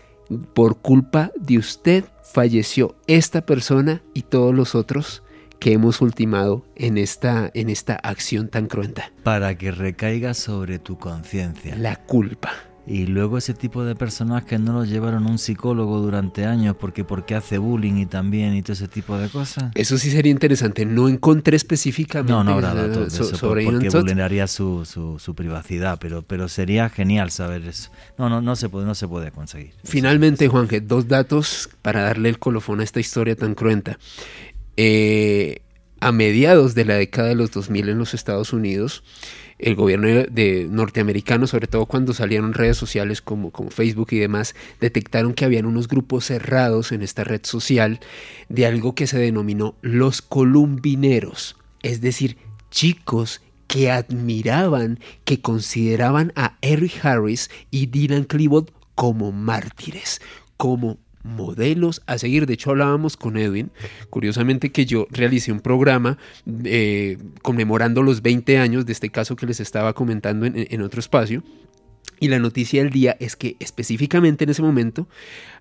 por 0.54 0.78
culpa 0.78 1.32
de 1.36 1.58
usted 1.58 2.04
falleció 2.22 2.94
esta 3.06 3.46
persona 3.46 4.02
y 4.14 4.22
todos 4.22 4.54
los 4.54 4.74
otros 4.74 5.22
que 5.58 5.72
hemos 5.72 6.00
ultimado 6.00 6.64
en 6.76 6.98
esta, 6.98 7.50
en 7.54 7.68
esta 7.70 7.94
acción 7.94 8.48
tan 8.48 8.66
cruenta. 8.66 9.12
Para 9.24 9.56
que 9.56 9.70
recaiga 9.70 10.34
sobre 10.34 10.78
tu 10.78 10.98
conciencia. 10.98 11.76
La 11.76 11.96
culpa. 11.96 12.52
Y 12.90 13.04
luego 13.06 13.36
ese 13.36 13.52
tipo 13.52 13.84
de 13.84 13.94
personas 13.94 14.44
que 14.44 14.58
no 14.58 14.72
los 14.72 14.88
llevaron 14.88 15.26
a 15.26 15.30
un 15.30 15.38
psicólogo 15.38 15.98
durante 16.00 16.46
años 16.46 16.74
porque 16.80 17.04
porque 17.04 17.34
hace 17.34 17.58
bullying 17.58 17.96
y 17.98 18.06
también 18.06 18.54
y 18.56 18.62
todo 18.62 18.72
ese 18.72 18.88
tipo 18.88 19.18
de 19.18 19.28
cosas. 19.28 19.70
Eso 19.74 19.98
sí 19.98 20.10
sería 20.10 20.32
interesante. 20.32 20.86
No 20.86 21.06
encontré 21.08 21.56
específicamente 21.56 22.32
No, 22.32 22.42
no 22.42 22.58
eh, 22.58 22.62
datos 22.62 23.12
de 23.12 23.18
so- 23.18 23.24
eso 23.24 23.36
sobre 23.36 23.64
porque 23.66 23.90
vulneraría 23.90 24.46
su, 24.46 24.86
su, 24.86 25.18
su 25.18 25.34
privacidad, 25.34 25.98
pero, 26.00 26.22
pero 26.22 26.48
sería 26.48 26.88
genial 26.88 27.30
saber 27.30 27.66
eso. 27.68 27.90
No, 28.16 28.30
no, 28.30 28.40
no 28.40 28.56
se 28.56 28.70
puede, 28.70 28.86
no 28.86 28.94
se 28.94 29.06
puede 29.06 29.32
conseguir. 29.32 29.72
Finalmente, 29.84 30.48
Juanje, 30.48 30.80
dos 30.80 31.08
datos 31.08 31.68
para 31.82 32.00
darle 32.02 32.30
el 32.30 32.38
colofón 32.38 32.80
a 32.80 32.84
esta 32.84 33.00
historia 33.00 33.36
tan 33.36 33.54
cruenta. 33.54 33.98
Eh, 34.78 35.60
a 36.00 36.12
mediados 36.12 36.74
de 36.74 36.84
la 36.84 36.94
década 36.94 37.28
de 37.28 37.34
los 37.34 37.50
2000 37.50 37.88
en 37.88 37.98
los 37.98 38.14
Estados 38.14 38.52
Unidos, 38.52 39.02
el 39.58 39.74
gobierno 39.74 40.06
de, 40.08 40.68
norteamericano, 40.70 41.46
sobre 41.46 41.66
todo 41.66 41.86
cuando 41.86 42.14
salieron 42.14 42.54
redes 42.54 42.76
sociales 42.76 43.20
como, 43.22 43.50
Facebook 43.70 44.08
y 44.12 44.18
demás, 44.18 44.54
detectaron 44.80 45.34
que 45.34 45.44
habían 45.44 45.66
unos 45.66 45.88
grupos 45.88 46.26
cerrados 46.26 46.92
en 46.92 47.02
esta 47.02 47.24
red 47.24 47.40
social 47.44 48.00
de 48.48 48.66
algo 48.66 48.94
que 48.94 49.06
se 49.06 49.18
denominó 49.18 49.74
los 49.82 50.22
columbineros, 50.22 51.56
es 51.82 52.00
decir, 52.00 52.36
chicos 52.70 53.40
que 53.66 53.90
admiraban, 53.90 54.98
que 55.24 55.40
consideraban 55.40 56.32
a 56.36 56.56
Eric 56.62 57.04
Harris 57.04 57.50
y 57.70 57.86
Dylan 57.86 58.24
Klebold 58.24 58.70
como 58.94 59.30
mártires, 59.32 60.20
como 60.56 60.98
modelos 61.22 62.02
a 62.06 62.18
seguir. 62.18 62.46
De 62.46 62.54
hecho, 62.54 62.70
hablábamos 62.70 63.16
con 63.16 63.36
Edwin, 63.36 63.70
curiosamente 64.10 64.70
que 64.70 64.86
yo 64.86 65.06
realicé 65.10 65.52
un 65.52 65.60
programa 65.60 66.18
eh, 66.64 67.18
conmemorando 67.42 68.02
los 68.02 68.22
20 68.22 68.58
años 68.58 68.86
de 68.86 68.92
este 68.92 69.10
caso 69.10 69.36
que 69.36 69.46
les 69.46 69.60
estaba 69.60 69.92
comentando 69.92 70.46
en, 70.46 70.66
en 70.70 70.82
otro 70.82 71.00
espacio. 71.00 71.42
Y 72.20 72.28
la 72.28 72.38
noticia 72.38 72.82
del 72.82 72.90
día 72.90 73.16
es 73.20 73.36
que 73.36 73.56
específicamente 73.60 74.44
en 74.44 74.50
ese 74.50 74.62
momento 74.62 75.08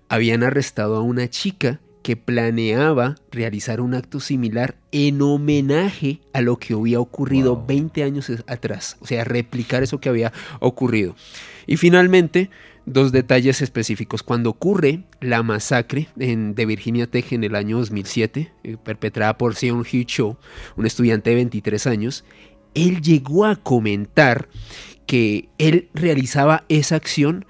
habían 0.08 0.42
arrestado 0.42 0.96
a 0.96 1.02
una 1.02 1.28
chica 1.28 1.80
que 2.02 2.16
planeaba 2.16 3.16
realizar 3.30 3.80
un 3.80 3.94
acto 3.94 4.18
similar 4.18 4.76
en 4.92 5.20
homenaje 5.20 6.20
a 6.32 6.40
lo 6.40 6.56
que 6.56 6.74
había 6.74 7.00
ocurrido 7.00 7.56
Wow. 7.56 7.66
20 7.66 8.02
años 8.02 8.32
atrás, 8.46 8.96
o 9.00 9.06
sea, 9.06 9.24
replicar 9.24 9.82
eso 9.82 10.00
que 10.00 10.08
había 10.08 10.32
ocurrido. 10.60 11.14
Y 11.66 11.76
finalmente, 11.76 12.48
dos 12.92 13.12
detalles 13.12 13.62
específicos. 13.62 14.22
Cuando 14.22 14.50
ocurre 14.50 15.04
la 15.20 15.42
masacre 15.42 16.08
en- 16.18 16.54
de 16.54 16.66
Virginia 16.66 17.06
Tech 17.06 17.32
en 17.32 17.44
el 17.44 17.54
año 17.54 17.78
2007, 17.78 18.52
eh, 18.64 18.76
perpetrada 18.82 19.38
por 19.38 19.52
Hugh 19.52 20.04
Cho, 20.06 20.38
un 20.76 20.86
estudiante 20.86 21.30
de 21.30 21.36
23 21.36 21.86
años, 21.86 22.24
él 22.74 23.00
llegó 23.00 23.44
a 23.44 23.56
comentar 23.56 24.48
que 25.06 25.48
él 25.58 25.88
realizaba 25.94 26.64
esa 26.68 26.96
acción 26.96 27.46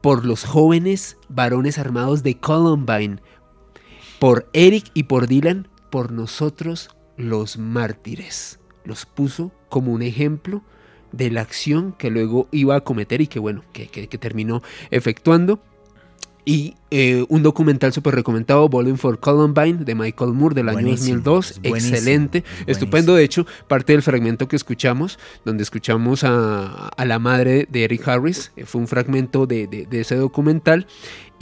por 0.00 0.24
los 0.24 0.44
jóvenes 0.44 1.16
varones 1.28 1.78
armados 1.78 2.22
de 2.22 2.38
Columbine, 2.38 3.18
por 4.18 4.48
Eric 4.52 4.90
y 4.94 5.04
por 5.04 5.26
Dylan, 5.26 5.68
por 5.90 6.12
nosotros 6.12 6.90
los 7.16 7.58
mártires. 7.58 8.60
Los 8.84 9.06
puso 9.06 9.52
como 9.68 9.92
un 9.92 10.02
ejemplo 10.02 10.62
de 11.12 11.30
la 11.30 11.40
acción 11.42 11.92
que 11.98 12.10
luego 12.10 12.48
iba 12.52 12.76
a 12.76 12.80
cometer 12.82 13.20
y 13.20 13.26
que 13.26 13.38
bueno, 13.38 13.62
que, 13.72 13.88
que- 13.88 14.08
que 14.08 14.18
terminó 14.18 14.62
efectuando. 14.90 15.60
Y 16.44 16.74
eh, 16.90 17.24
un 17.28 17.42
documental 17.42 17.92
súper 17.92 18.14
recomendado, 18.14 18.68
Bowling 18.68 18.96
for 18.96 19.20
Columbine, 19.20 19.84
de 19.84 19.94
Michael 19.94 20.32
Moore, 20.32 20.54
del 20.54 20.68
año 20.70 20.80
Buenísimo, 20.80 21.16
2002. 21.20 21.50
es 21.50 21.60
buenísimo, 21.62 21.94
Excelente, 21.96 22.40
buenísimo. 22.40 22.70
estupendo. 22.72 23.14
De 23.14 23.24
hecho, 23.24 23.46
parte 23.68 23.92
del 23.92 24.02
fragmento 24.02 24.48
que 24.48 24.56
escuchamos, 24.56 25.18
donde 25.44 25.62
escuchamos 25.62 26.24
a, 26.24 26.88
a 26.88 27.04
la 27.04 27.18
madre 27.18 27.68
de 27.70 27.84
Eric 27.84 28.08
Harris, 28.08 28.52
eh, 28.56 28.64
fue 28.64 28.80
un 28.80 28.88
fragmento 28.88 29.46
de, 29.46 29.66
de- 29.66 29.86
de 29.86 30.00
ese 30.00 30.16
documental. 30.16 30.86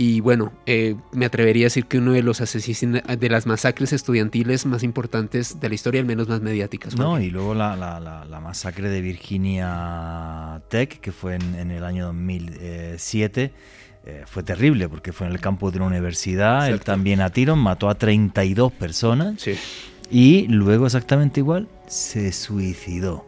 Y 0.01 0.21
bueno, 0.21 0.53
eh, 0.67 0.95
me 1.13 1.27
atrevería 1.27 1.65
a 1.65 1.67
decir 1.67 1.87
que 1.87 1.99
uno 1.99 2.13
de 2.13 2.23
los 2.23 2.41
asesinos, 2.41 3.03
de 3.19 3.29
las 3.29 3.47
masacres 3.47 3.93
estudiantiles 3.93 4.65
más 4.67 4.85
importantes 4.85 5.59
de 5.59 5.69
la 5.69 5.75
historia, 5.75 6.01
al 6.01 6.07
menos 6.07 6.29
más 6.29 6.41
mediáticas. 6.41 6.97
No, 6.97 7.21
y 7.21 7.31
luego 7.31 7.55
la, 7.55 7.75
la- 7.77 7.99
la- 7.99 8.25
la 8.25 8.41
masacre 8.41 8.89
de 8.91 9.01
Virginia 9.01 10.63
Tech, 10.69 11.01
que 11.01 11.11
fue 11.13 11.35
en, 11.37 11.55
en 11.57 11.71
el 11.73 11.83
año 11.85 12.07
2007, 12.07 13.53
eh, 14.09 14.23
fue 14.27 14.43
terrible 14.43 14.89
porque 14.89 15.13
fue 15.13 15.27
en 15.27 15.33
el 15.35 15.41
campo 15.41 15.71
de 15.71 15.77
una 15.77 15.87
universidad. 15.87 16.69
Él 16.69 16.81
también 16.81 17.21
a 17.21 17.31
tiro 17.31 17.55
mató 17.57 17.89
a 17.91 17.95
32 17.97 18.73
personas 18.73 19.35
Sí. 19.41 19.55
y 20.11 20.47
luego 20.49 20.87
exactamente 20.87 21.41
igual 21.41 21.69
se 21.87 22.33
suicidó. 22.33 23.27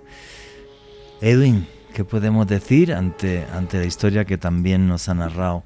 Edwin, 1.21 1.67
¿qué 1.95 2.03
podemos 2.05 2.47
decir 2.47 2.95
ante, 2.95 3.45
ante 3.53 3.79
la 3.79 3.85
historia 3.85 4.25
que 4.25 4.39
también 4.39 4.89
nos 4.89 5.09
ha 5.09 5.15
narrado 5.15 5.65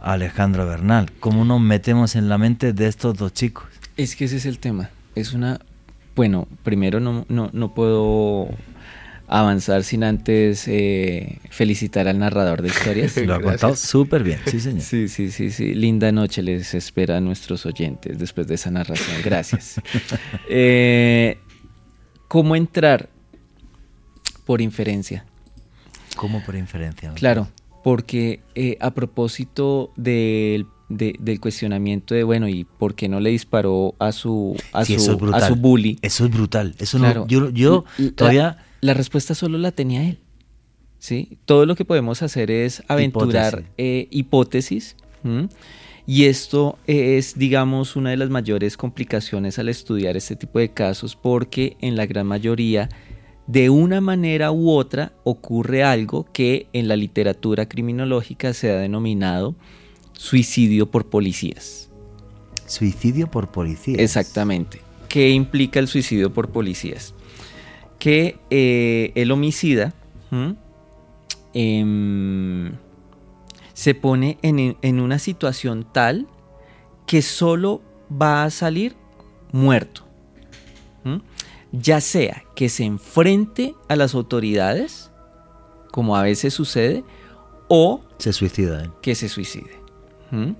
Alejandro 0.00 0.66
Bernal? 0.66 1.10
¿Cómo 1.18 1.44
nos 1.44 1.60
metemos 1.60 2.14
en 2.14 2.28
la 2.28 2.38
mente 2.38 2.72
de 2.72 2.86
estos 2.86 3.16
dos 3.18 3.32
chicos? 3.32 3.64
Es 3.96 4.14
que 4.16 4.26
ese 4.26 4.36
es 4.36 4.46
el 4.46 4.58
tema. 4.58 4.90
Es 5.14 5.32
una. 5.32 5.60
Bueno, 6.14 6.46
primero 6.62 7.00
no, 7.00 7.24
no, 7.28 7.50
no 7.52 7.74
puedo 7.74 8.48
avanzar 9.40 9.82
sin 9.84 10.04
antes 10.04 10.66
eh, 10.68 11.38
felicitar 11.50 12.06
al 12.08 12.18
narrador 12.18 12.62
de 12.62 12.68
historias. 12.68 13.16
Lo 13.26 13.34
ha 13.34 13.40
contado 13.40 13.76
súper 13.76 14.22
bien, 14.24 14.38
sí 14.46 14.60
señor. 14.60 14.82
Sí, 14.82 15.08
sí, 15.08 15.30
sí, 15.30 15.50
sí. 15.50 15.74
Linda 15.74 16.12
noche 16.12 16.42
les 16.42 16.74
espera 16.74 17.16
a 17.16 17.20
nuestros 17.20 17.64
oyentes 17.66 18.18
después 18.18 18.46
de 18.46 18.54
esa 18.56 18.70
narración. 18.70 19.16
Gracias. 19.24 19.80
Eh, 20.48 21.38
¿Cómo 22.28 22.56
entrar? 22.56 23.08
Por 24.46 24.60
inferencia. 24.60 25.24
¿Cómo 26.16 26.42
por 26.44 26.54
inferencia? 26.56 27.12
Claro, 27.14 27.48
porque 27.84 28.40
eh, 28.54 28.76
a 28.80 28.90
propósito 28.92 29.92
del, 29.96 30.66
de- 30.88 31.16
del 31.20 31.40
cuestionamiento 31.40 32.14
de, 32.14 32.22
bueno, 32.24 32.48
¿y 32.48 32.64
por 32.64 32.94
qué 32.94 33.08
no 33.08 33.20
le 33.20 33.30
disparó 33.30 33.94
a 33.98 34.12
su, 34.12 34.56
a 34.72 34.84
Sí, 34.84 34.94
su, 34.96 35.00
eso 35.02 35.12
es 35.12 35.18
brutal. 35.18 35.42
a 35.42 35.48
su 35.48 35.56
bully? 35.56 35.98
Eso 36.02 36.24
es 36.26 36.30
brutal. 36.30 36.74
Eso 36.78 36.98
no- 36.98 37.26
yo, 37.26 37.50
yo 37.50 37.84
La- 37.98 38.10
todavía 38.12 38.58
La 38.82 38.92
respuesta 38.94 39.34
solo 39.34 39.56
la 39.56 39.70
tenía 39.70 40.06
él. 40.06 40.18
¿sí? 41.02 41.38
Todo 41.46 41.66
lo 41.66 41.74
que 41.74 41.84
podemos 41.84 42.22
hacer 42.22 42.50
es 42.50 42.82
aventurar 42.86 43.64
Hipótesis. 43.76 44.96
eh. 45.24 45.48
Y 46.04 46.24
esto 46.24 46.78
es, 46.86 47.38
digamos, 47.38 47.94
una 47.94 48.10
de 48.10 48.16
las 48.16 48.28
mayores 48.28 48.76
complicaciones 48.76 49.58
al 49.58 49.68
estudiar 49.68 50.16
este 50.16 50.34
tipo 50.34 50.58
de 50.58 50.70
casos 50.70 51.14
porque 51.14 51.76
en 51.80 51.96
la 51.96 52.06
gran 52.06 52.26
mayoría 52.26 52.88
de 53.46 53.70
una 53.70 54.00
manera 54.00 54.50
u 54.50 54.70
otra 54.70 55.12
ocurre 55.22 55.84
algo 55.84 56.26
que 56.32 56.66
en 56.72 56.88
la 56.88 56.96
literatura 56.96 57.68
criminológica 57.68 58.52
se 58.52 58.70
ha 58.70 58.76
denominado 58.76 59.54
suicidio 60.12 60.90
por 60.90 61.06
policías. 61.06 61.88
Suicidio 62.66 63.30
por 63.30 63.52
policía. 63.52 63.96
Exactamente. 63.98 64.80
¿Qué 65.08 65.30
implica 65.30 65.78
el 65.78 65.88
suicidio 65.88 66.32
por 66.32 66.50
policías? 66.50 67.14
Que 68.02 68.40
eh, 68.50 69.12
el 69.14 69.30
homicida 69.30 69.94
¿m? 70.32 70.56
em, 71.54 72.72
se 73.74 73.94
pone 73.94 74.38
en, 74.42 74.76
en 74.82 75.00
una 75.00 75.20
situación 75.20 75.86
tal 75.92 76.26
que 77.06 77.22
solo 77.22 77.80
va 78.10 78.42
a 78.42 78.50
salir 78.50 78.96
muerto. 79.52 80.02
¿m? 81.04 81.20
Ya 81.70 82.00
sea 82.00 82.42
que 82.56 82.68
se 82.68 82.82
enfrente 82.82 83.76
a 83.88 83.94
las 83.94 84.16
autoridades, 84.16 85.12
como 85.92 86.16
a 86.16 86.22
veces 86.22 86.52
sucede, 86.54 87.04
o 87.68 88.02
Se 88.18 88.32
suicida. 88.32 88.82
¿eh? 88.84 88.90
que 89.00 89.14
se 89.14 89.28
suicide. 89.28 89.80
¿Mm? 90.32 90.52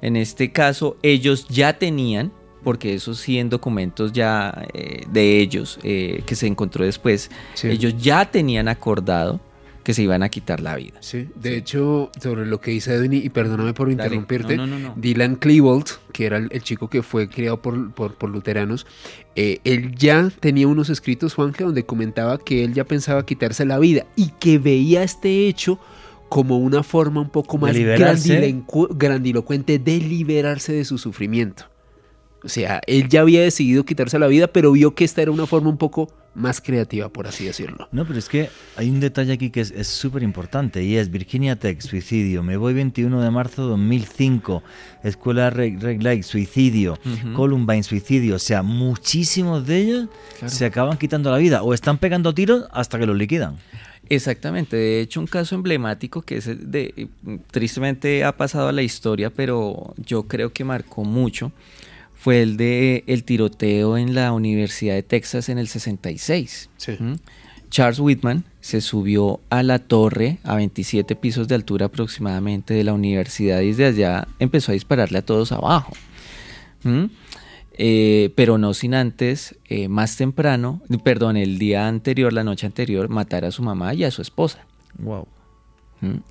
En 0.00 0.16
este 0.16 0.50
caso, 0.50 0.96
ellos 1.02 1.46
ya 1.48 1.78
tenían, 1.78 2.32
porque 2.64 2.94
eso 2.94 3.14
sí 3.14 3.38
en 3.38 3.48
documentos 3.48 4.12
ya 4.12 4.66
eh, 4.74 5.04
de 5.10 5.40
ellos 5.40 5.78
eh, 5.82 6.22
que 6.26 6.34
se 6.36 6.46
encontró 6.46 6.84
después, 6.84 7.30
Sí. 7.54 7.68
ellos 7.68 7.94
ya 7.98 8.30
tenían 8.30 8.68
acordado 8.68 9.40
que 9.84 9.94
se 9.94 10.02
iban 10.02 10.22
a 10.22 10.28
quitar 10.28 10.60
la 10.60 10.76
vida. 10.76 10.98
Sí, 11.00 11.28
de 11.34 11.56
hecho, 11.56 12.10
sobre 12.20 12.44
lo 12.44 12.60
que 12.60 12.72
dice 12.72 12.92
Edwin, 12.92 13.14
y 13.14 13.30
perdóname 13.30 13.72
por 13.72 13.86
Dale. 13.88 14.02
interrumpirte, 14.02 14.54
No, 14.54 14.66
no, 14.66 14.78
no, 14.78 14.88
no. 14.88 14.94
Dylan 14.98 15.36
Klebold, 15.36 15.86
que 16.12 16.26
era 16.26 16.36
el, 16.36 16.48
el 16.50 16.62
chico 16.62 16.90
que 16.90 17.02
fue 17.02 17.26
criado 17.30 17.62
por, 17.62 17.90
por, 17.92 18.12
por 18.16 18.28
luteranos, 18.28 18.86
eh, 19.34 19.60
él 19.64 19.94
ya 19.94 20.30
tenía 20.40 20.68
unos 20.68 20.90
escritos, 20.90 21.32
Juanje, 21.32 21.64
donde 21.64 21.86
comentaba 21.86 22.36
que 22.36 22.64
él 22.64 22.74
ya 22.74 22.84
pensaba 22.84 23.24
quitarse 23.24 23.64
la 23.64 23.78
vida 23.78 24.04
y 24.14 24.28
que 24.38 24.58
veía 24.58 25.02
este 25.02 25.48
hecho 25.48 25.78
como 26.28 26.58
una 26.58 26.82
forma 26.82 27.22
un 27.22 27.30
poco 27.30 27.56
más 27.56 27.74
grandilocuente 27.74 29.78
de 29.78 29.96
liberarse 29.98 30.74
de 30.74 30.84
su 30.84 30.98
sufrimiento. 30.98 31.64
O 32.44 32.48
sea, 32.48 32.80
él 32.86 33.08
ya 33.08 33.22
había 33.22 33.42
decidido 33.42 33.84
quitarse 33.84 34.18
la 34.18 34.26
vida, 34.28 34.46
pero 34.48 34.70
vio 34.72 34.94
que 34.94 35.04
esta 35.04 35.22
era 35.22 35.30
una 35.32 35.46
forma 35.46 35.68
un 35.70 35.76
poco 35.76 36.08
más 36.34 36.60
creativa, 36.60 37.08
por 37.08 37.26
así 37.26 37.44
decirlo. 37.46 37.88
No, 37.90 38.06
pero 38.06 38.16
es 38.18 38.28
que 38.28 38.48
hay 38.76 38.88
un 38.90 39.00
detalle 39.00 39.32
aquí 39.32 39.50
que 39.50 39.60
es 39.62 39.88
súper 39.88 40.22
importante 40.22 40.84
y 40.84 40.96
es 40.96 41.10
Virginia 41.10 41.56
Tech, 41.56 41.80
suicidio. 41.80 42.44
Me 42.44 42.56
voy 42.56 42.74
21 42.74 43.20
de 43.20 43.30
marzo 43.32 43.62
de 43.64 43.68
2005. 43.70 44.62
Escuela 45.02 45.50
Red, 45.50 45.80
Red 45.82 46.00
Lake, 46.00 46.22
suicidio. 46.22 46.96
Columbine, 47.34 47.82
suicidio. 47.82 48.36
O 48.36 48.38
sea, 48.38 48.62
muchísimos 48.62 49.66
de 49.66 49.78
ellos 49.78 50.08
Claro. 50.38 50.54
se 50.54 50.64
acaban 50.64 50.96
quitando 50.96 51.32
la 51.32 51.38
vida 51.38 51.62
o 51.64 51.74
están 51.74 51.98
pegando 51.98 52.32
tiros 52.32 52.66
hasta 52.70 53.00
que 53.00 53.06
los 53.06 53.16
liquidan. 53.16 53.56
Exactamente, 54.10 54.76
de 54.76 55.00
hecho 55.02 55.20
un 55.20 55.26
caso 55.26 55.54
emblemático 55.54 56.22
que 56.22 56.36
es 56.38 56.46
de, 56.46 57.08
tristemente 57.50 58.24
ha 58.24 58.36
pasado 58.36 58.68
a 58.68 58.72
la 58.72 58.80
historia, 58.82 59.28
pero 59.28 59.92
yo 59.98 60.22
creo 60.22 60.50
que 60.52 60.64
marcó 60.64 61.04
mucho, 61.04 61.52
fue 62.28 62.42
el 62.42 62.58
de 62.58 63.04
el 63.06 63.24
tiroteo 63.24 63.96
en 63.96 64.14
la 64.14 64.32
Universidad 64.32 64.92
de 64.92 65.02
Texas 65.02 65.48
en 65.48 65.56
el 65.56 65.66
66. 65.66 66.68
Sí. 66.76 66.92
¿Mm? 66.98 67.14
Charles 67.70 68.00
Whitman 68.00 68.44
se 68.60 68.82
subió 68.82 69.40
a 69.48 69.62
la 69.62 69.78
torre 69.78 70.36
a 70.44 70.54
27 70.54 71.16
pisos 71.16 71.48
de 71.48 71.54
altura 71.54 71.86
aproximadamente 71.86 72.74
de 72.74 72.84
la 72.84 72.92
universidad 72.92 73.62
y 73.62 73.68
desde 73.68 73.86
allá 73.86 74.28
empezó 74.40 74.72
a 74.72 74.74
dispararle 74.74 75.16
a 75.16 75.22
todos 75.24 75.52
abajo. 75.52 75.94
¿Mm? 76.82 77.04
Eh, 77.78 78.30
pero 78.34 78.58
no 78.58 78.74
sin 78.74 78.92
antes, 78.92 79.54
eh, 79.70 79.88
más 79.88 80.18
temprano, 80.18 80.82
perdón, 81.02 81.38
el 81.38 81.58
día 81.58 81.88
anterior, 81.88 82.34
la 82.34 82.44
noche 82.44 82.66
anterior, 82.66 83.08
matar 83.08 83.46
a 83.46 83.52
su 83.52 83.62
mamá 83.62 83.94
y 83.94 84.04
a 84.04 84.10
su 84.10 84.20
esposa. 84.20 84.66
Wow. 84.98 85.26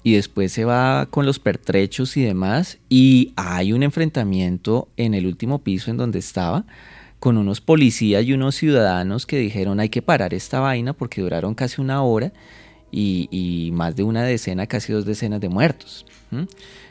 Y 0.04 0.14
después 0.14 0.54
se 0.54 0.64
va 0.64 1.08
con 1.10 1.26
los 1.26 1.40
pertrechos 1.40 2.16
y 2.16 2.24
demás. 2.24 2.78
Y 2.90 3.34
hay 3.36 3.74
un 3.74 3.84
enfrentamiento 3.84 4.88
en 4.98 5.14
el 5.14 5.26
último 5.26 5.60
piso 5.60 5.92
en 5.92 5.98
donde 5.98 6.20
estaba 6.20 6.66
con 7.20 7.38
unos 7.38 7.62
policías 7.62 8.24
y 8.24 8.34
unos 8.34 8.56
ciudadanos 8.56 9.26
que 9.26 9.38
dijeron 9.38 9.80
hay 9.80 9.90
que 9.90 10.02
parar 10.02 10.34
esta 10.34 10.60
vaina 10.60 10.94
porque 10.94 11.22
duraron 11.22 11.56
casi 11.56 11.82
una 11.82 12.04
hora 12.04 12.32
y, 12.92 13.70
más 13.74 13.96
de 13.96 14.04
una 14.04 14.24
decena, 14.24 14.68
casi 14.68 14.94
dos 14.94 15.06
decenas 15.06 15.42
de 15.42 15.50
muertos. 15.50 16.06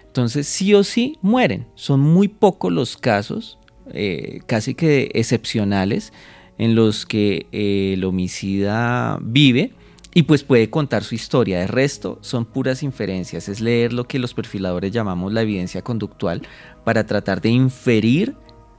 Entonces 0.07 0.47
sí 0.47 0.75
o 0.75 0.85
sí 0.85 1.19
mueren. 1.23 1.67
Son 1.75 2.01
muy 2.01 2.29
pocos 2.29 2.73
los 2.73 2.97
casos, 2.97 3.59
eh, 3.93 4.41
casi 4.47 4.75
que 4.75 5.11
excepcionales, 5.15 6.13
en 6.59 6.75
los 6.75 7.07
que 7.07 7.47
eh, 7.53 7.93
el 7.95 8.05
homicida 8.05 9.19
vive 9.23 9.73
y 10.17 10.23
pues 10.23 10.45
puede 10.45 10.71
contar 10.71 11.05
su 11.05 11.15
historia. 11.15 11.61
De 11.61 11.67
resto, 11.67 12.17
son 12.23 12.47
puras 12.47 12.83
inferencias. 12.83 13.51
Es 13.51 13.61
leer 13.61 13.93
lo 13.93 14.05
que 14.05 14.19
los 14.19 14.33
perfiladores 14.33 14.91
llamamos 14.91 15.31
la 15.31 15.43
evidencia 15.43 15.83
conductual 15.83 16.41
para 16.85 17.05
tratar 17.05 17.43
de 17.43 17.51
inferir 17.51 18.35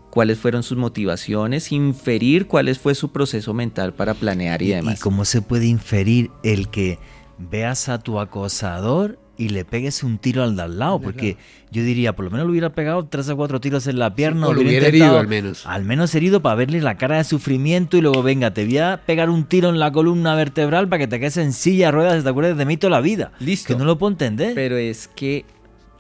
cuáles 0.09 0.39
fueron 0.39 0.64
sus 0.64 0.80
motivaciones, 0.80 1.72
inferir 1.72 2.47
cuál 2.47 2.76
fue 2.76 2.95
su 2.95 3.11
proceso 3.11 3.53
mental 3.53 3.93
para 3.93 4.15
planear 4.15 4.64
y 4.64 4.72
¿Y, 4.72 4.76
demás. 4.77 4.99
cómo 4.99 5.26
se 5.26 5.43
puede 5.43 5.68
inferir 5.68 6.31
el 6.41 6.69
que 6.69 6.97
veas 7.38 7.88
a 7.88 7.99
tu 7.99 8.19
acosador 8.19 9.19
y 9.38 9.49
le 9.49 9.65
pegues 9.65 10.03
un 10.03 10.18
tiro 10.18 10.43
al 10.43 10.55
de 10.55 10.64
al 10.64 10.80
lado? 10.80 10.99
Porque 10.99 11.38
yo 11.72 11.84
diría, 11.84 12.15
por 12.15 12.26
lo 12.26 12.31
menos 12.31 12.47
le 12.47 12.51
hubiera 12.51 12.69
pegado 12.72 13.05
tres 13.05 13.30
o 13.30 13.38
cuatro 13.38 13.59
tiros 13.61 13.85
en 13.88 13.99
la 13.99 14.15
pierna. 14.15 14.47
o 14.47 14.53
lo 14.53 14.61
hubiera 14.61 14.88
herido 14.88 15.18
al 15.18 15.27
menos. 15.27 15.65
Al 15.65 15.84
menos 15.85 16.14
herido 16.15 16.41
para 16.41 16.55
verle 16.55 16.81
la 16.81 16.97
cara 16.97 17.18
de 17.18 17.23
sufrimiento 17.23 17.97
y 17.97 18.01
luego, 18.01 18.23
venga, 18.23 18.53
te 18.53 18.65
voy 18.65 18.77
a 18.80 19.01
pegar 19.05 19.30
un 19.30 19.45
tiro 19.45 19.69
en 19.69 19.80
la 19.80 19.91
columna 19.91 20.35
vertebral 20.35 20.88
para 20.89 20.99
que 20.99 21.07
te 21.07 21.19
quedes 21.19 21.38
en 21.38 21.53
silla 21.53 21.91
ruedas 21.91 22.23
te 22.23 22.30
acuerdes 22.30 22.57
de 22.57 22.65
mí 22.65 22.77
toda 22.77 22.91
la 22.91 23.01
vida. 23.01 23.31
Listo. 23.39 23.68
Que 23.73 23.80
no 23.80 23.85
lo 23.85 23.97
puedo 23.97 24.11
entender. 24.11 24.53
Pero 24.55 24.77
es 24.77 25.07
que 25.07 25.45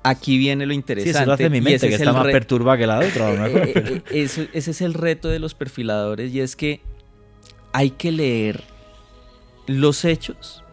aquí 0.03 0.37
viene 0.37 0.65
lo 0.65 0.71
sí, 0.71 0.75
interesante. 0.77 1.17
eso 1.19 1.25
lo 1.25 1.33
hace 1.33 1.49
mi 1.49 1.61
mente, 1.61 1.87
que 1.89 1.95
es 1.95 2.01
está 2.01 2.13
más 2.13 2.25
perturbada 2.27 2.77
que 2.77 2.87
la 2.87 2.99
otra. 2.99 3.31
mejor, 3.33 3.67
Eh, 3.67 3.71
eh, 3.75 4.01
eh, 4.09 4.21
eso- 4.23 4.45
ese 4.53 4.71
es 4.71 4.81
el 4.81 4.93
reto 4.93 5.27
de 5.27 5.39
los 5.39 5.53
perfiladores 5.53 6.33
y 6.33 6.39
es 6.39 6.55
que 6.55 6.81
hay 7.73 7.91
que 7.91 8.11
leer 8.11 8.63
los 9.67 10.05
hechos 10.05 10.63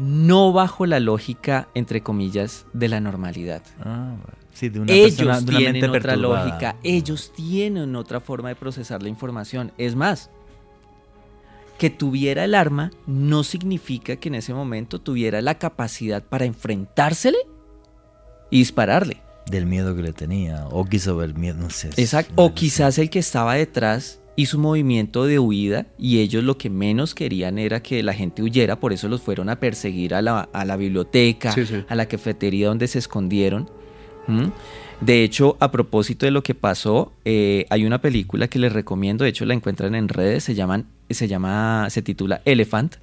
no 0.00 0.50
bajo 0.50 0.86
la 0.86 0.98
lógica, 0.98 1.68
entre 1.74 2.00
comillas, 2.00 2.64
de 2.72 2.88
la 2.88 3.00
normalidad. 3.00 3.62
Ah. 3.84 4.16
Sí, 4.54 4.70
de 4.70 4.80
una 4.80 4.92
ellos 4.92 5.16
persona, 5.16 5.40
de 5.40 5.42
una 5.42 5.58
tienen 5.58 5.72
mente 5.72 5.88
otra 5.88 6.12
perturbada. 6.14 6.44
lógica, 6.46 6.76
ellos 6.82 7.32
tienen 7.36 7.94
otra 7.94 8.18
forma 8.18 8.48
de 8.48 8.56
procesar 8.56 9.02
la 9.02 9.10
información. 9.10 9.72
Es 9.76 9.94
más, 9.94 10.30
que 11.76 11.90
tuviera 11.90 12.44
el 12.44 12.54
arma 12.54 12.92
no 13.06 13.44
significa 13.44 14.16
que 14.16 14.28
en 14.28 14.36
ese 14.36 14.54
momento 14.54 15.02
tuviera 15.02 15.42
la 15.42 15.58
capacidad 15.58 16.22
para 16.22 16.46
enfrentársele 16.46 17.38
y 18.48 18.60
dispararle. 18.60 19.18
Del 19.50 19.66
miedo 19.66 19.94
que 19.94 20.02
le 20.02 20.14
tenía. 20.14 20.66
O 20.70 20.86
quiso 20.86 21.14
ver 21.16 21.34
miedo, 21.34 21.58
no 21.58 21.68
sé. 21.68 21.90
Exacto. 21.98 22.32
O 22.36 22.54
quizás 22.54 22.96
el 22.96 23.10
que 23.10 23.18
estaba 23.18 23.54
detrás 23.54 24.19
hizo 24.42 24.56
un 24.56 24.62
movimiento 24.62 25.24
de 25.24 25.38
huida 25.38 25.86
y 25.98 26.18
ellos 26.20 26.44
lo 26.44 26.56
que 26.58 26.70
menos 26.70 27.14
querían 27.14 27.58
era 27.58 27.82
que 27.82 28.02
la 28.02 28.12
gente 28.14 28.42
huyera, 28.42 28.80
por 28.80 28.92
eso 28.92 29.08
los 29.08 29.20
fueron 29.22 29.48
a 29.48 29.60
perseguir 29.60 30.14
a 30.14 30.22
la, 30.22 30.48
a 30.52 30.64
la 30.64 30.76
biblioteca, 30.76 31.52
Sí, 31.52 31.66
sí. 31.66 31.84
a 31.88 31.94
la 31.94 32.06
cafetería 32.06 32.68
donde 32.68 32.86
se 32.88 32.98
escondieron. 32.98 33.68
¿Mm? 34.26 34.46
De 35.00 35.24
hecho, 35.24 35.56
a 35.60 35.70
propósito 35.70 36.26
de 36.26 36.30
lo 36.32 36.42
que 36.42 36.54
pasó, 36.54 37.12
eh, 37.24 37.64
hay 37.70 37.84
una 37.86 38.00
película 38.02 38.48
que 38.48 38.58
les 38.58 38.72
recomiendo, 38.72 39.24
de 39.24 39.30
hecho 39.30 39.46
la 39.46 39.54
encuentran 39.54 39.94
en 39.94 40.08
redes, 40.08 40.44
se, 40.44 40.54
llaman, 40.54 40.86
se 41.08 41.26
llama, 41.26 41.86
se 41.88 42.02
titula 42.02 42.42
Elephant, 42.44 42.96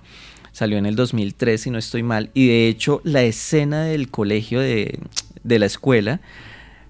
salió 0.52 0.78
en 0.78 0.86
el 0.86 0.96
2003 0.96 1.60
si 1.60 1.72
no 1.72 1.78
estoy 1.80 2.04
mal, 2.04 2.30
y 2.36 2.48
de 2.48 2.68
hecho 2.68 3.02
la 3.04 3.24
escena 3.24 3.84
del 3.84 4.10
colegio 4.10 4.60
de, 4.60 5.00
de 5.44 5.60
la 5.60 5.66
escuela 5.66 6.22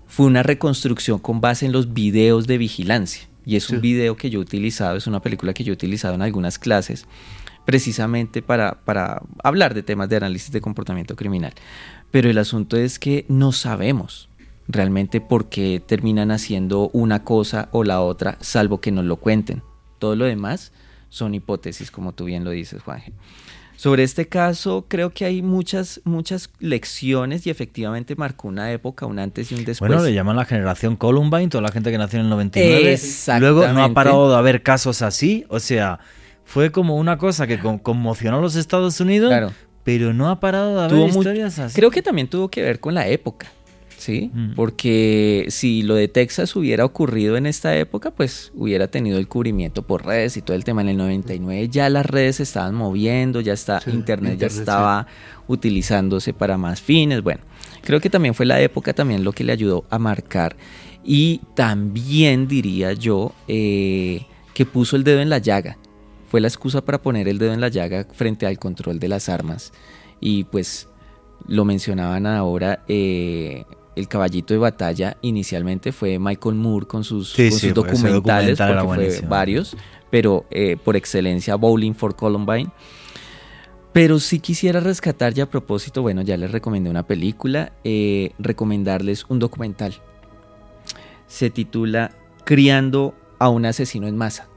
fue 0.07 0.25
una 0.25 0.43
reconstrucción 0.43 1.19
con 1.19 1.39
base 1.41 1.65
en 1.65 1.71
los 1.71 1.93
videos 1.93 2.45
de 2.47 2.57
vigilancia. 2.57 3.23
Y 3.47 3.55
es 3.55 3.69
un 3.69 3.79
video 3.79 4.17
que 4.17 4.29
yo 4.29 4.39
he 4.39 4.41
utilizado, 4.41 4.97
es 4.97 5.07
una 5.07 5.21
película 5.21 5.53
que 5.53 5.63
yo 5.63 5.71
he 5.71 5.73
utilizado 5.73 6.13
en 6.13 6.21
algunas 6.21 6.59
clases, 6.59 7.05
precisamente 7.63 8.41
para, 8.41 8.81
para 8.83 9.21
hablar 9.41 9.73
de 9.73 9.83
temas 9.83 10.09
de 10.09 10.17
análisis 10.17 10.51
de 10.51 10.59
comportamiento 10.59 11.15
criminal. 11.15 11.53
Pero 12.11 12.29
el 12.29 12.39
asunto 12.39 12.75
es 12.75 12.99
que 12.99 13.25
no 13.29 13.53
sabemos 13.53 14.27
realmente 14.67 15.21
por 15.21 15.47
qué 15.47 15.81
terminan 15.85 16.31
haciendo 16.31 16.89
una 16.91 17.23
cosa 17.23 17.69
o 17.71 17.85
la 17.85 18.01
otra, 18.01 18.37
salvo 18.41 18.81
que 18.81 18.91
nos 18.91 19.05
lo 19.05 19.15
cuenten. 19.15 19.63
Todo 19.97 20.17
lo 20.17 20.25
demás 20.25 20.73
son 21.07 21.33
hipótesis, 21.33 21.89
como 21.89 22.11
tú 22.11 22.25
bien 22.25 22.43
lo 22.43 22.51
dices, 22.51 22.83
Juanje. 22.83 23.13
Sobre 23.77 24.01
este 24.03 24.27
caso, 24.27 24.85
creo 24.87 25.11
que 25.11 25.23
hay 25.23 25.41
muchas, 25.43 26.01
muchas 26.03 26.49
lecciones 26.59 27.45
y 27.45 27.51
efectivamente 27.51 28.15
marcó 28.15 28.47
una 28.47 28.71
época, 28.71 29.05
un 29.05 29.19
antes 29.19 29.51
y 29.51 29.55
un 29.55 29.63
después. 29.65 29.87
Bueno, 29.87 30.03
le 30.03 30.13
llaman 30.13 30.35
la 30.35 30.45
generación 30.45 30.95
Columbine, 30.95 31.47
toda 31.47 31.61
la 31.61 31.71
gente 31.71 31.91
que 31.91 31.97
nació 31.99 32.17
en 32.19 32.25
el 32.25 32.29
99. 32.31 32.91
Exactamente. 32.93 33.39
Luego 33.53 33.73
no 33.73 33.83
ha 33.83 33.93
parado 33.93 34.31
de 34.31 34.35
haber 34.37 34.63
casos 34.63 35.01
así. 35.03 35.45
O 35.49 35.59
sea, 35.59 35.99
fue 36.43 36.71
como 36.71 36.95
una 36.97 37.17
cosa 37.19 37.45
que 37.45 37.59
con- 37.59 37.77
conmocionó 37.77 38.39
a 38.39 38.41
los 38.41 38.55
Estados 38.55 38.99
Unidos, 38.99 39.29
Claro. 39.29 39.51
pero 39.83 40.11
no 40.13 40.29
ha 40.29 40.39
parado 40.39 40.73
de 40.75 40.79
haber 40.85 40.91
Tuvo 40.97 41.07
historias 41.19 41.59
así. 41.59 41.75
Creo 41.75 41.91
que 41.91 42.01
también 42.01 42.27
tuvo 42.27 42.49
que 42.49 42.63
ver 42.63 42.79
con 42.79 42.95
la 42.95 43.07
época. 43.07 43.47
¿Sí? 43.97 44.31
Mm. 44.33 44.53
Porque 44.55 45.45
si 45.49 45.81
lo 45.83 45.95
de 45.95 46.07
Texas 46.07 46.55
hubiera 46.55 46.85
ocurrido 46.85 47.37
en 47.37 47.45
esta 47.45 47.75
época, 47.75 48.11
pues 48.11 48.51
hubiera 48.55 48.87
tenido 48.87 49.17
el 49.17 49.27
cubrimiento 49.27 49.81
por 49.81 50.05
redes 50.05 50.37
y 50.37 50.41
todo 50.41 50.55
el 50.55 50.63
tema. 50.63 50.81
En 50.81 50.89
el 50.89 50.97
99 50.97 51.69
ya 51.69 51.89
las 51.89 52.05
redes 52.05 52.37
se 52.37 52.43
estaban 52.43 52.75
moviendo, 52.75 53.41
ya 53.41 53.53
está, 53.53 53.81
Sí, 53.81 53.91
internet, 53.91 54.33
internet, 54.33 54.39
ya 54.39 54.61
estaba 54.61 55.07
utilizándose 55.47 56.33
para 56.33 56.57
más 56.57 56.81
fines. 56.81 57.21
Bueno, 57.21 57.41
creo 57.83 57.99
que 57.99 58.09
también 58.09 58.33
fue 58.33 58.45
la 58.45 58.61
época 58.61 58.93
también 58.93 59.23
lo 59.23 59.31
que 59.31 59.43
le 59.43 59.51
ayudó 59.51 59.85
a 59.89 59.99
marcar. 59.99 60.55
Y 61.03 61.41
también 61.55 62.47
diría 62.47 62.93
yo 62.93 63.33
eh, 63.47 64.25
que 64.53 64.65
puso 64.65 64.95
el 64.95 65.03
dedo 65.03 65.21
en 65.21 65.29
la 65.29 65.37
llaga. 65.37 65.77
Fue 66.29 66.41
la 66.41 66.49
excusa 66.49 66.83
para 66.83 67.01
poner 67.01 67.29
el 67.29 67.37
dedo 67.37 67.53
en 67.53 67.61
la 67.61 67.69
llaga 67.69 68.05
frente 68.11 68.45
al 68.45 68.59
control 68.59 68.99
de 68.99 69.07
las 69.07 69.29
armas. 69.29 69.71
Y 70.19 70.43
pues 70.45 70.89
lo 71.47 71.63
mencionaban 71.63 72.25
ahora, 72.25 72.83
eh, 72.87 73.63
el 73.97 74.07
caballito 74.07 74.53
de 74.53 74.59
batalla 74.59 75.17
inicialmente 75.21 75.91
fue 75.91 76.19
Michael 76.19 76.55
Moore 76.55 76.85
con 76.85 77.03
sus, 77.03 77.31
Sí, 77.33 77.49
con 77.49 77.51
sí, 77.51 77.51
sus 77.51 77.63
ese 77.63 77.73
documentales, 77.73 78.57
documental 78.57 78.67
porque 78.67 78.87
fue 78.87 78.95
buenísimo. 78.97 79.29
varios, 79.29 79.77
pero 80.09 80.45
eh, 80.51 80.77
por 80.83 80.95
excelencia 80.95 81.55
Bowling 81.55 81.93
for 81.93 82.15
Columbine. 82.15 82.69
Pero 83.93 84.19
sí 84.19 84.39
quisiera 84.39 84.79
rescatar 84.79 85.33
ya 85.33 85.45
a 85.45 85.49
propósito, 85.49 86.03
bueno, 86.03 86.21
ya 86.21 86.37
les 86.37 86.51
recomendé 86.51 86.89
una 86.89 87.03
película, 87.07 87.73
eh, 87.83 88.31
recomendarles 88.37 89.25
un 89.27 89.39
documental. 89.39 89.95
Se 91.27 91.49
titula 91.49 92.11
Criando 92.45 93.15
a 93.39 93.49
un 93.49 93.65
asesino 93.65 94.07
en 94.07 94.15
masa. 94.15 94.47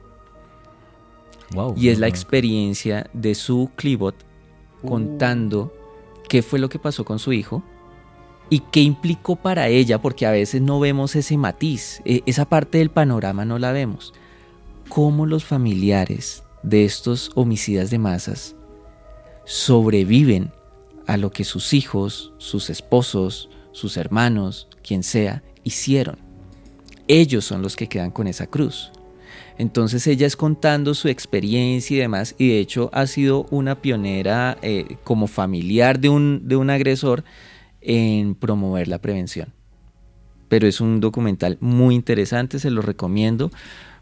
Wow. 1.53 1.73
Y 1.75 1.89
es 1.89 1.99
la 1.99 2.07
experiencia 2.07 3.09
de 3.13 3.35
Sue 3.35 3.67
Clibot 3.75 4.15
contando 4.87 5.73
qué 6.29 6.41
fue 6.41 6.59
lo 6.59 6.69
que 6.69 6.79
pasó 6.79 7.03
con 7.03 7.19
su 7.19 7.33
hijo 7.33 7.63
y 8.51 8.59
qué 8.59 8.81
implicó 8.81 9.37
para 9.37 9.69
ella, 9.69 10.01
porque 10.01 10.25
a 10.25 10.31
veces 10.31 10.61
no 10.61 10.79
vemos 10.81 11.15
ese 11.15 11.37
matiz, 11.37 12.01
e- 12.03 12.21
esa 12.25 12.43
parte 12.43 12.79
del 12.79 12.91
panorama 12.91 13.45
no 13.45 13.57
la 13.57 13.71
vemos. 13.71 14.13
Cómo 14.89 15.25
los 15.25 15.45
familiares 15.45 16.43
de 16.61 16.83
estos 16.83 17.31
homicidas 17.35 17.89
de 17.89 17.97
masas 17.97 18.57
sobreviven 19.45 20.51
a 21.07 21.15
lo 21.15 21.31
que 21.31 21.45
sus 21.45 21.73
hijos, 21.73 22.33
sus 22.39 22.69
esposos, 22.69 23.49
sus 23.71 23.95
hermanos, 23.95 24.67
quien 24.83 25.03
sea, 25.03 25.43
hicieron. 25.63 26.17
Ellos 27.07 27.45
son 27.45 27.61
los 27.61 27.77
que 27.77 27.87
quedan 27.87 28.11
con 28.11 28.27
esa 28.27 28.47
cruz. 28.47 28.91
Entonces 29.57 30.07
ella 30.07 30.27
es 30.27 30.35
contando 30.35 30.93
su 30.93 31.07
experiencia 31.07 31.95
y 31.95 31.99
demás, 32.01 32.35
y 32.37 32.49
de 32.49 32.59
hecho 32.59 32.89
ha 32.91 33.07
sido 33.07 33.45
una 33.49 33.81
pionera 33.81 34.57
eh, 34.61 34.97
como 35.05 35.27
familiar 35.27 35.99
de 36.01 36.09
un, 36.09 36.49
de 36.49 36.57
un 36.57 36.69
agresor 36.69 37.23
en 37.81 38.35
promover 38.35 38.87
la 38.87 38.99
prevención. 38.99 39.49
Pero 40.47 40.67
es 40.67 40.81
un 40.81 40.99
documental 40.99 41.57
muy 41.61 41.95
interesante, 41.95 42.59
se 42.59 42.69
lo 42.71 42.81
recomiendo, 42.81 43.51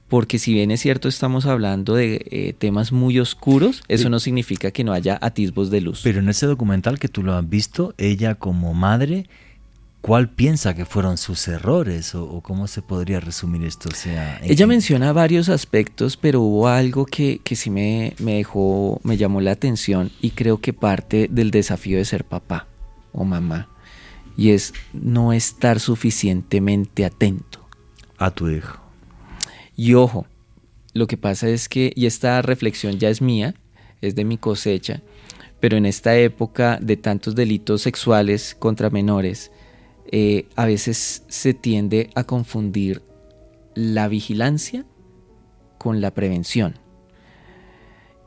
porque 0.07 0.39
si 0.39 0.53
bien 0.53 0.71
es 0.71 0.79
cierto 0.81 1.07
estamos 1.07 1.45
hablando 1.45 1.93
de 1.93 2.25
eh, 2.31 2.53
temas 2.57 2.91
muy 2.91 3.19
oscuros, 3.19 3.83
eso 3.87 4.09
no 4.09 4.19
significa 4.19 4.71
que 4.71 4.83
no 4.83 4.91
haya 4.93 5.19
atisbos 5.21 5.69
de 5.69 5.81
luz. 5.81 6.01
Pero 6.03 6.19
en 6.19 6.29
ese 6.29 6.47
documental 6.47 6.97
que 6.97 7.07
tú 7.07 7.21
lo 7.21 7.35
has 7.35 7.47
visto, 7.47 7.93
ella 7.99 8.33
como 8.33 8.73
madre, 8.73 9.27
¿cuál 10.01 10.27
piensa 10.29 10.73
que 10.73 10.85
fueron 10.85 11.19
sus 11.19 11.47
errores? 11.47 12.15
¿O, 12.15 12.23
o 12.23 12.41
cómo 12.41 12.65
se 12.65 12.81
podría 12.81 13.19
resumir 13.19 13.63
esto? 13.63 13.89
O 13.89 13.95
sea, 13.95 14.39
en- 14.41 14.49
Ella 14.51 14.65
menciona 14.65 15.13
varios 15.13 15.47
aspectos, 15.49 16.17
pero 16.17 16.41
hubo 16.41 16.67
algo 16.67 17.05
que, 17.05 17.41
que 17.43 17.55
sí 17.55 17.69
me, 17.69 18.15
me 18.17 18.33
dejó, 18.37 18.99
me 19.03 19.17
llamó 19.17 19.39
la 19.41 19.51
atención 19.51 20.09
y 20.19 20.31
creo 20.31 20.59
que 20.59 20.73
parte 20.73 21.27
del 21.29 21.51
desafío 21.51 21.97
de 21.99 22.05
ser 22.05 22.23
papá 22.25 22.65
o 23.11 23.25
mamá. 23.25 23.69
Y 24.37 24.51
es 24.51 24.73
no 24.93 25.33
estar 25.33 25.79
suficientemente 25.79 27.05
atento. 27.05 27.67
a 28.17 28.31
tu 28.31 28.49
hijo. 28.49 28.77
Y 29.77 29.93
ojo, 29.93 30.27
lo 30.93 31.07
que 31.07 31.15
pasa 31.15 31.47
es 31.47 31.69
que, 31.69 31.93
y 31.95 32.05
esta 32.05 32.41
reflexión 32.41 32.99
ya 32.99 33.09
es 33.09 33.21
mía, 33.21 33.55
es 34.01 34.15
de 34.15 34.25
mi 34.25 34.37
cosecha, 34.37 35.01
pero 35.59 35.77
en 35.77 35.85
esta 35.85 36.17
época 36.17 36.79
de 36.81 36.97
tantos 36.97 37.35
delitos 37.35 37.81
sexuales 37.81 38.55
contra 38.59 38.89
menores, 38.89 39.51
eh, 40.11 40.47
a 40.55 40.65
veces 40.65 41.23
se 41.27 41.53
tiende 41.53 42.09
a 42.15 42.23
confundir 42.23 43.03
la 43.75 44.07
vigilancia 44.07 44.85
con 45.77 46.01
la 46.01 46.13
prevención. 46.13 46.79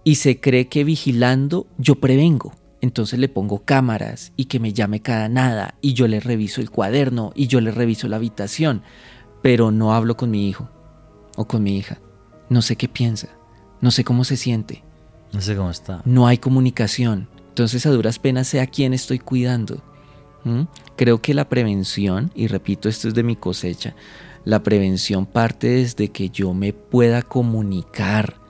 Y 0.04 0.16
se 0.16 0.40
cree 0.40 0.68
que 0.68 0.84
vigilando 0.84 1.66
yo 1.78 1.96
prevengo. 1.96 2.54
Entonces 2.82 3.18
le 3.18 3.28
pongo 3.30 3.64
cámaras 3.64 4.32
y 4.36 4.46
que 4.46 4.60
me 4.60 4.72
llame 4.74 5.00
cada 5.00 5.28
nada 5.30 5.76
y 5.80 5.94
yo 5.94 6.06
le 6.08 6.20
reviso 6.20 6.60
el 6.60 6.70
cuaderno 6.70 7.32
y 7.34 7.46
yo 7.46 7.60
le 7.62 7.70
reviso 7.70 8.08
la 8.08 8.16
habitación, 8.16 8.82
pero 9.40 9.70
no 9.70 9.94
hablo 9.94 10.16
con 10.16 10.30
mi 10.30 10.48
hijo 10.48 10.68
o 11.36 11.46
con 11.46 11.62
mi 11.62 11.78
hija. 11.78 12.00
No 12.50 12.60
sé 12.60 12.76
qué 12.76 12.88
piensa, 12.88 13.28
no 13.80 13.90
sé 13.90 14.04
cómo 14.04 14.24
se 14.24 14.36
siente, 14.36 14.82
No 15.32 15.40
sé 15.40 15.56
cómo 15.56 15.70
está. 15.70 16.02
no 16.04 16.26
hay 16.26 16.36
comunicación. 16.38 17.28
Entonces 17.48 17.86
a 17.86 17.90
duras 17.90 18.18
penas 18.18 18.48
sé 18.48 18.60
a 18.60 18.66
quién 18.66 18.92
estoy 18.92 19.18
cuidando. 19.20 19.82
¿Mm? 20.44 20.62
Creo 20.96 21.22
que 21.22 21.34
la 21.34 21.48
prevención, 21.48 22.32
y 22.34 22.48
repito, 22.48 22.88
esto 22.88 23.06
es 23.06 23.14
de 23.14 23.22
mi 23.22 23.36
cosecha, 23.36 23.94
la 24.44 24.64
prevención 24.64 25.24
parte 25.24 25.68
desde 25.68 26.08
que 26.08 26.30
yo 26.30 26.52
me 26.52 26.72
pueda 26.72 27.22
comunicar, 27.22 28.40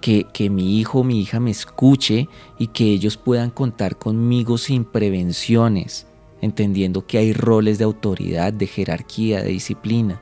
que, 0.00 0.26
que 0.32 0.50
mi 0.50 0.78
hijo 0.78 1.00
o 1.00 1.04
mi 1.04 1.20
hija 1.20 1.40
me 1.40 1.50
escuche 1.50 2.28
y 2.58 2.68
que 2.68 2.84
ellos 2.84 3.16
puedan 3.16 3.50
contar 3.50 3.96
conmigo 3.96 4.58
sin 4.58 4.84
prevenciones, 5.30 6.06
entendiendo 6.40 7.06
que 7.06 7.18
hay 7.18 7.32
roles 7.32 7.78
de 7.78 7.84
autoridad, 7.84 8.52
de 8.52 8.66
jerarquía, 8.66 9.42
de 9.42 9.48
disciplina, 9.50 10.20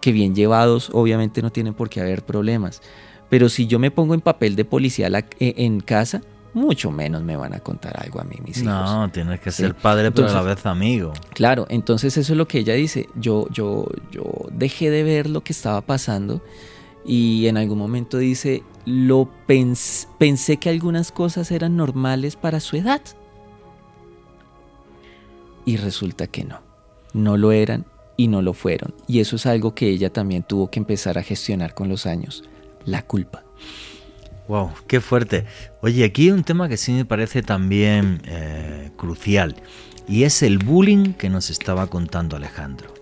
que 0.00 0.12
bien 0.12 0.34
llevados 0.34 0.90
obviamente 0.92 1.42
no 1.42 1.50
tienen 1.50 1.74
por 1.74 1.88
qué 1.88 2.00
haber 2.00 2.24
problemas. 2.24 2.82
Pero 3.28 3.48
si 3.48 3.66
yo 3.66 3.78
me 3.78 3.90
pongo 3.90 4.14
en 4.14 4.20
papel 4.20 4.54
de 4.54 4.64
policía 4.64 5.10
la- 5.10 5.18
eh, 5.40 5.54
en 5.56 5.80
casa, 5.80 6.22
mucho 6.54 6.90
menos 6.90 7.22
me 7.22 7.36
van 7.36 7.52
a 7.54 7.58
contar 7.60 8.00
algo 8.02 8.20
a 8.20 8.24
mí, 8.24 8.36
mis 8.44 8.58
hijos. 8.58 8.66
No, 8.66 9.10
tienes 9.10 9.40
que 9.40 9.50
Sí. 9.50 9.62
ser 9.62 9.74
padre, 9.74 10.10
pero 10.12 10.28
a 10.28 10.32
la 10.32 10.42
vez 10.42 10.64
amigo. 10.64 11.12
Claro, 11.34 11.66
entonces 11.68 12.16
eso 12.16 12.32
es 12.32 12.36
lo 12.38 12.46
que 12.48 12.60
ella 12.60 12.74
dice. 12.74 13.08
Yo, 13.16 13.46
yo, 13.50 13.86
yo 14.12 14.22
dejé 14.52 14.88
de 14.90 15.02
ver 15.02 15.28
lo 15.28 15.42
que 15.42 15.52
estaba 15.52 15.80
pasando 15.82 16.40
y 17.06 17.46
en 17.46 17.56
algún 17.56 17.78
momento 17.78 18.18
dice, 18.18 18.62
lo 18.84 19.28
pens- 19.46 20.08
pensé 20.18 20.56
que 20.56 20.68
algunas 20.68 21.12
cosas 21.12 21.50
eran 21.50 21.76
normales 21.76 22.36
para 22.36 22.60
su 22.60 22.76
edad. 22.76 23.00
Y 25.64 25.76
resulta 25.76 26.26
que 26.26 26.44
no. 26.44 26.60
No 27.12 27.36
lo 27.36 27.52
eran 27.52 27.86
y 28.16 28.28
no 28.28 28.42
lo 28.42 28.52
fueron. 28.52 28.94
Y 29.06 29.20
eso 29.20 29.36
es 29.36 29.46
algo 29.46 29.74
que 29.74 29.88
ella 29.88 30.12
también 30.12 30.42
tuvo 30.42 30.70
que 30.70 30.78
empezar 30.78 31.18
a 31.18 31.22
gestionar 31.22 31.74
con 31.74 31.88
los 31.88 32.06
años. 32.06 32.44
La 32.84 33.02
culpa. 33.02 33.42
Wow, 34.48 34.70
qué 34.86 35.00
fuerte. 35.00 35.44
Oye, 35.82 36.04
aquí 36.04 36.24
hay 36.24 36.30
un 36.30 36.44
tema 36.44 36.68
que 36.68 36.76
sí 36.76 36.92
me 36.92 37.04
parece 37.04 37.42
también 37.42 38.22
eh, 38.26 38.90
crucial 38.96 39.56
y 40.06 40.22
es 40.22 40.42
el 40.44 40.58
bullying 40.58 41.14
que 41.14 41.28
nos 41.28 41.50
estaba 41.50 41.88
contando 41.88 42.36
Alejandro. 42.36 42.94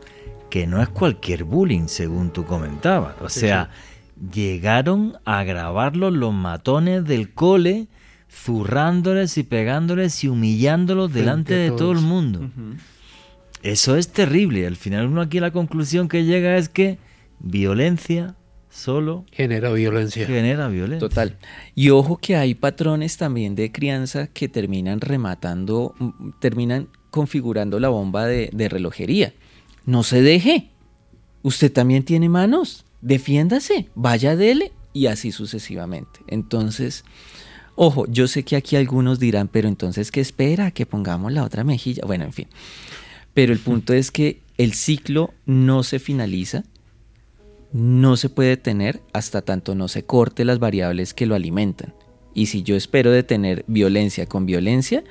Que 0.49 0.67
no 0.67 0.81
es 0.81 0.89
cualquier 0.89 1.45
bullying, 1.45 1.87
según 1.89 2.31
tú 2.31 2.45
comentabas. 2.47 3.17
O 3.21 3.29
sea, 3.29 3.69
llegaron 4.33 5.17
a 5.25 5.45
grabarlos 5.45 6.13
los 6.13 6.33
matones 6.33 7.05
del 7.05 7.33
cole, 7.33 7.87
zurrándoles 8.31 9.37
y 9.39 9.43
pegándoles 9.43 10.23
y 10.25 10.29
humillándolos 10.29 11.13
delante 11.13 11.55
de 11.55 11.71
todo 11.71 11.93
el 11.93 12.01
mundo. 12.01 12.51
Eso 13.63 13.97
es 13.97 14.09
terrible. 14.09 14.67
Al 14.67 14.77
final 14.77 15.07
uno 15.07 15.21
aquí 15.23 15.41
la 15.41 15.51
conclusión 15.51 16.09
que 16.09 16.25
llega 16.25 16.57
es 16.57 16.69
que 16.69 16.99
violencia 17.41 18.35
solo 18.71 19.25
Genera 19.31 19.73
violencia. 19.73 20.27
genera 20.27 20.69
violencia. 20.69 21.09
Total. 21.09 21.39
Y 21.75 21.91
ojo 21.91 22.17
que 22.19 22.37
hay 22.37 22.55
patrones 22.55 23.17
también 23.17 23.55
de 23.55 23.71
crianza 23.71 24.27
que 24.27 24.49
terminan 24.49 25.01
rematando, 25.01 25.95
terminan 26.41 26.89
configurando 27.11 27.79
la 27.79 27.89
bomba 27.89 28.27
de, 28.27 28.51
de 28.53 28.69
relojería. 28.69 29.33
No 29.87 30.03
se 30.03 30.23
deje. 30.23 30.71
Usted 31.43 31.73
también 31.73 32.05
tiene 32.05 32.29
manos. 32.29 32.85
Defiéndase. 33.05 33.89
Vaya 33.95 34.35
dele. 34.35 34.73
Y 34.93 35.07
así 35.07 35.31
sucesivamente. 35.31 36.21
Entonces, 36.27 37.05
ojo, 37.77 38.07
yo 38.09 38.27
sé 38.27 38.43
que 38.43 38.57
aquí 38.57 38.77
algunos 38.77 39.19
dirán, 39.21 39.49
pero 39.49 39.69
entonces, 39.69 40.11
¿qué 40.11 40.21
espera? 40.21 40.73
Que 40.73 40.87
pongamos 40.87 41.33
la 41.33 41.45
otra 41.45 41.63
mejilla. 41.63 42.05
Bueno, 42.07 42.25
en 42.25 42.33
fin. 42.33 42.49
Pero 43.33 43.53
el 43.53 43.61
punto 43.61 43.93
es 43.93 44.11
que 44.11 44.41
el 44.59 44.75
ciclo 44.75 45.35
no 45.47 45.83
se 45.83 45.99
finaliza 45.99 46.65
no 47.75 48.17
se 48.17 48.29
puede 48.29 48.51
detener 48.51 49.03
hasta 49.13 49.43
tanto 49.43 49.75
no 49.75 49.89
se 49.89 50.05
corte 50.05 50.45
las 50.45 50.61
variables 50.61 51.13
que 51.13 51.27
lo 51.27 51.35
alimentan. 51.35 51.93
Y 52.33 52.47
si 52.47 52.63
yo 52.63 52.77
espero 52.77 53.11
detener 53.11 53.65
violencia 53.67 54.27
con 54.27 54.47
violencia, 54.47 55.03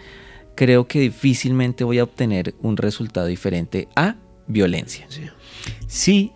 creo 0.56 0.88
que 0.88 1.02
difícilmente 1.02 1.84
voy 1.84 2.00
a 2.00 2.06
obtener 2.06 2.56
un 2.62 2.78
resultado 2.78 3.28
diferente 3.28 3.90
a 3.98 4.16
violencia. 4.48 5.06
Sí, 5.10 5.24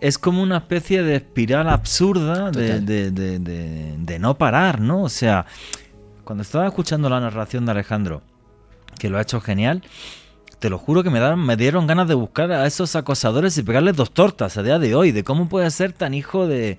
es 0.00 0.18
como 0.18 0.42
una 0.42 0.58
especie 0.58 1.02
de 1.02 1.16
espiral 1.16 1.68
absurda 1.68 2.50
de, 2.50 2.80
de- 2.80 3.10
de- 3.10 3.38
de- 3.98 4.18
no 4.18 4.38
parar, 4.38 4.80
¿no? 4.80 5.02
O 5.02 5.08
sea, 5.08 5.46
cuando 6.24 6.42
estaba 6.42 6.66
escuchando 6.66 7.08
la 7.08 7.20
narración 7.20 7.64
de 7.66 7.72
Alejandro, 7.72 8.22
que 8.98 9.08
lo 9.10 9.18
ha 9.18 9.22
hecho 9.22 9.40
genial, 9.40 9.82
te 10.58 10.70
lo 10.70 10.78
juro 10.78 11.02
que 11.02 11.10
me, 11.10 11.20
dan, 11.20 11.38
me 11.38 11.56
dieron 11.56 11.86
ganas 11.86 12.08
de 12.08 12.14
buscar 12.14 12.50
a 12.52 12.66
esos 12.66 12.96
acosadores 12.96 13.56
y 13.58 13.62
pegarles 13.62 13.96
dos 13.96 14.10
tortas 14.12 14.56
a 14.56 14.62
día 14.62 14.78
de 14.78 14.94
hoy, 14.94 15.12
de 15.12 15.22
cómo 15.24 15.48
puedes 15.48 15.72
ser 15.74 15.92
tan 15.92 16.14
hijo 16.14 16.46
de, 16.48 16.78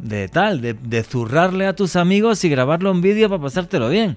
de 0.00 0.28
tal, 0.28 0.60
de, 0.62 0.72
de 0.74 1.02
zurrarle 1.02 1.66
a 1.66 1.74
tus 1.76 1.96
amigos 1.96 2.44
y 2.44 2.48
grabarlo 2.48 2.90
en 2.90 3.00
vídeo 3.02 3.28
para 3.28 3.42
pasártelo 3.42 3.90
bien. 3.90 4.16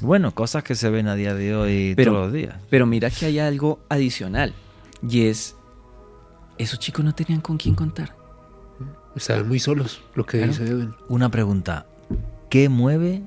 Bueno, 0.00 0.32
cosas 0.32 0.62
que 0.62 0.74
se 0.76 0.90
ven 0.90 1.08
a 1.08 1.14
día 1.16 1.34
de 1.34 1.56
hoy 1.56 1.94
Pero- 1.96 2.12
todos 2.12 2.24
los 2.26 2.32
días. 2.32 2.54
Pero 2.70 2.86
mira 2.86 3.10
que 3.10 3.26
hay 3.26 3.38
algo 3.40 3.80
adicional. 3.88 4.52
Y 5.08 5.26
es, 5.26 5.56
esos 6.58 6.78
chicos 6.78 7.04
no 7.04 7.14
tenían 7.14 7.40
con 7.40 7.56
quién 7.56 7.74
contar. 7.74 8.16
Estaban 9.16 9.46
muy 9.48 9.58
solos, 9.60 10.00
lo 10.14 10.24
que 10.26 10.38
Claro. 10.38 10.52
dice 10.52 10.64
Edwin. 10.64 10.94
Una 11.08 11.30
pregunta, 11.30 11.86
¿qué 12.50 12.68
mueve 12.68 13.22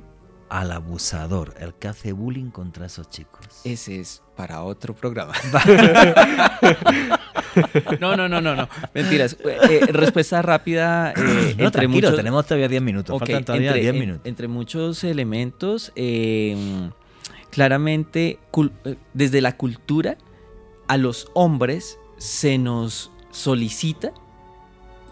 al 0.50 0.72
abusador, 0.72 1.54
el 1.60 1.74
que 1.74 1.88
hace 1.88 2.12
bullying 2.12 2.50
contra 2.52 2.86
esos 2.86 3.10
chicos? 3.10 3.46
Ese 3.64 4.00
es 4.02 4.22
para 4.36 4.64
otro 4.64 4.94
programa. 4.96 5.34
no, 8.00 8.16
no, 8.16 8.28
no, 8.30 8.42
no, 8.42 8.56
no. 8.56 8.70
Mentiras. 8.94 9.38
Eh, 9.46 9.80
eh, 9.82 9.86
respuesta 9.92 10.42
rápida. 10.42 11.12
eh, 11.14 11.56
No, 11.58 11.66
entre 11.66 11.88
muchos, 11.88 12.16
tenemos 12.16 12.46
todavía 12.46 12.68
10 12.68 12.82
minutos, 12.82 13.18
faltan 13.20 13.44
todavía 13.46 13.70
entre, 13.70 13.82
10 13.82 13.94
en- 13.94 14.00
minutos. 14.00 14.22
entre 14.26 14.48
muchos 14.48 15.04
elementos, 15.04 15.92
eh, 15.96 16.90
claramente, 17.50 18.40
cul- 18.52 18.72
desde 19.14 19.42
la 19.42 19.58
cultura, 19.58 20.18
a 20.88 20.98
los 20.98 21.30
hombres 21.34 21.98
se 22.18 22.58
nos 22.58 23.12
solicita 23.38 24.12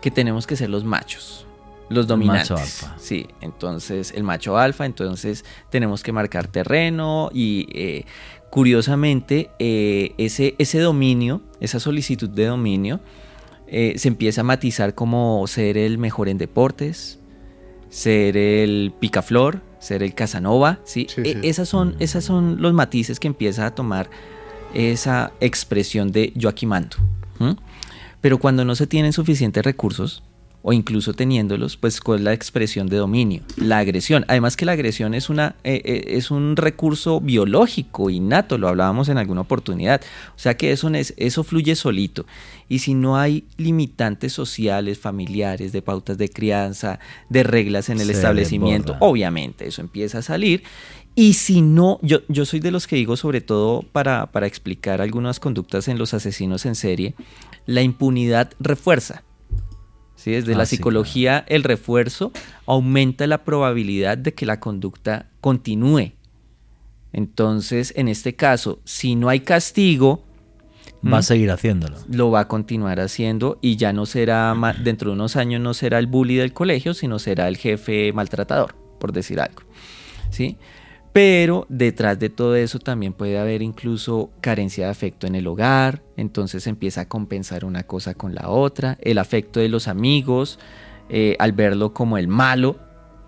que 0.01 0.11
tenemos 0.11 0.45
que 0.47 0.55
ser 0.55 0.69
los 0.69 0.83
machos, 0.83 1.45
los 1.89 2.07
dominantes. 2.07 2.49
macho 2.51 2.61
alfa. 2.61 2.95
Sí, 2.97 3.27
entonces 3.41 4.11
el 4.15 4.23
macho 4.23 4.57
alfa, 4.57 4.85
entonces 4.85 5.45
tenemos 5.69 6.01
que 6.03 6.11
marcar 6.11 6.47
terreno 6.47 7.29
y 7.33 7.67
eh, 7.71 8.05
curiosamente 8.49 9.49
eh, 9.59 10.13
ese, 10.17 10.55
ese 10.57 10.79
dominio, 10.79 11.41
esa 11.59 11.79
solicitud 11.79 12.29
de 12.29 12.45
dominio, 12.45 12.99
eh, 13.67 13.93
se 13.97 14.07
empieza 14.07 14.41
a 14.41 14.43
matizar 14.43 14.93
como 14.95 15.45
ser 15.47 15.77
el 15.77 15.97
mejor 15.97 16.29
en 16.29 16.37
deportes, 16.37 17.19
ser 17.89 18.37
el 18.37 18.93
picaflor, 18.99 19.61
ser 19.79 20.01
el 20.03 20.13
Casanova, 20.15 20.79
¿sí? 20.83 21.07
Sí, 21.09 21.21
E- 21.23 21.33
sí. 21.33 21.39
Esas, 21.43 21.69
son, 21.69 21.95
esas 21.99 22.23
son 22.23 22.61
los 22.61 22.73
matices 22.73 23.19
que 23.19 23.27
empieza 23.27 23.65
a 23.67 23.75
tomar 23.75 24.09
esa 24.73 25.31
expresión 25.39 26.11
de 26.11 26.31
yo 26.35 26.49
aquí 26.49 26.65
mando. 26.65 26.97
Pero 28.25 28.39
cuando 28.39 28.65
no 28.65 28.73
se 28.73 28.87
tienen 28.87 29.13
suficientes 29.13 29.63
recursos, 29.63 30.23
o 30.63 30.73
incluso 30.73 31.13
teniéndolos, 31.13 31.77
pues 31.77 31.99
con 31.99 32.23
la 32.23 32.33
expresión 32.33 32.87
de 32.87 32.97
dominio, 32.97 33.43
la 33.55 33.77
agresión. 33.77 34.25
Además 34.27 34.57
que 34.57 34.65
la 34.65 34.71
agresión 34.71 35.13
es, 35.13 35.29
una, 35.29 35.53
eh, 35.63 35.79
eh, 35.85 36.03
es 36.17 36.31
un 36.31 36.55
recurso 36.55 37.21
biológico, 37.21 38.09
innato, 38.09 38.57
lo 38.57 38.67
hablábamos 38.67 39.09
en 39.09 39.19
alguna 39.19 39.41
oportunidad. 39.41 40.01
O 40.35 40.39
sea 40.39 40.57
que 40.57 40.71
eso, 40.71 40.89
es- 40.89 41.13
eso 41.17 41.43
fluye 41.43 41.75
solito. 41.75 42.25
Y 42.67 42.79
si 42.79 42.95
no 42.95 43.15
hay 43.15 43.43
limitantes 43.57 44.33
sociales, 44.33 44.97
familiares, 44.97 45.71
de 45.71 45.83
pautas 45.83 46.17
de 46.17 46.29
crianza, 46.29 46.97
de 47.29 47.43
reglas 47.43 47.89
en 47.89 47.99
el 48.01 48.07
Se 48.07 48.13
establecimiento, 48.13 48.93
obviamente 49.01 49.67
eso 49.67 49.81
empieza 49.81 50.17
a 50.17 50.21
salir. 50.23 50.63
Y 51.17 51.33
si 51.33 51.61
no, 51.61 51.97
yo, 52.01 52.19
yo 52.27 52.45
soy 52.45 52.59
de 52.59 52.71
los 52.71 52.87
que 52.87 52.97
digo, 52.97 53.15
sobre 53.15 53.39
todo 53.41 53.83
para, 53.83 54.31
para 54.33 54.47
explicar 54.47 54.99
algunas 55.01 55.39
conductas 55.39 55.87
en 55.87 55.97
los 55.97 56.13
asesinos 56.13 56.65
en 56.65 56.75
serie, 56.75 57.15
la 57.65 57.81
impunidad 57.81 58.51
refuerza. 58.59 59.23
¿Sí? 60.15 60.31
Desde 60.31 60.53
Ah, 60.55 60.57
la 60.59 60.65
sí, 60.65 60.75
psicología, 60.77 61.45
el 61.47 61.63
refuerzo 61.63 62.31
aumenta 62.65 63.27
la 63.27 63.43
probabilidad 63.45 64.17
de 64.17 64.33
que 64.33 64.45
la 64.45 64.59
conducta 64.59 65.29
continúe. 65.39 66.13
Entonces, 67.13 67.93
en 67.95 68.07
este 68.07 68.35
caso, 68.35 68.79
si 68.83 69.15
no 69.15 69.29
hay 69.29 69.39
castigo, 69.41 70.23
Va 71.05 71.17
a 71.17 71.19
¿m? 71.19 71.23
seguir 71.23 71.51
haciéndolo. 71.51 71.97
lo 72.09 72.31
va 72.31 72.41
a 72.41 72.47
continuar 72.47 72.99
haciendo 72.99 73.57
y 73.61 73.77
ya 73.77 73.93
no 73.93 74.05
será, 74.05 74.53
dentro 74.83 75.11
de 75.11 75.15
unos 75.15 75.35
años 75.35 75.61
no 75.61 75.73
será 75.73 75.99
el 75.99 76.07
bully 76.07 76.35
del 76.35 76.51
colegio, 76.53 76.93
sino 76.93 77.19
será 77.19 77.47
el 77.47 77.57
jefe 77.57 78.11
maltratador, 78.11 78.75
por 78.99 79.13
decir 79.13 79.39
algo. 79.39 79.61
¿Sí? 80.31 80.57
Pero 81.15 81.65
detrás 81.69 82.19
de 82.19 82.27
todo 82.27 82.57
eso 82.57 82.77
también 82.77 83.13
puede 83.13 83.39
haber 83.39 83.61
incluso 83.61 84.31
carencia 84.41 84.83
de 84.83 84.91
afecto 84.91 85.27
en 85.27 85.35
el 85.35 85.47
hogar, 85.47 86.03
entonces 86.17 86.67
empieza 86.67 86.99
a 86.99 87.07
compensar 87.07 87.63
una 87.63 87.83
cosa 87.83 88.15
con 88.15 88.35
la 88.35 88.49
otra, 88.49 88.97
el 88.99 89.17
afecto 89.17 89.61
de 89.61 89.69
los 89.69 89.87
amigos, 89.87 90.59
eh, 91.07 91.37
al 91.39 91.53
verlo 91.53 91.93
como 91.93 92.17
el 92.17 92.27
malo, 92.27 92.77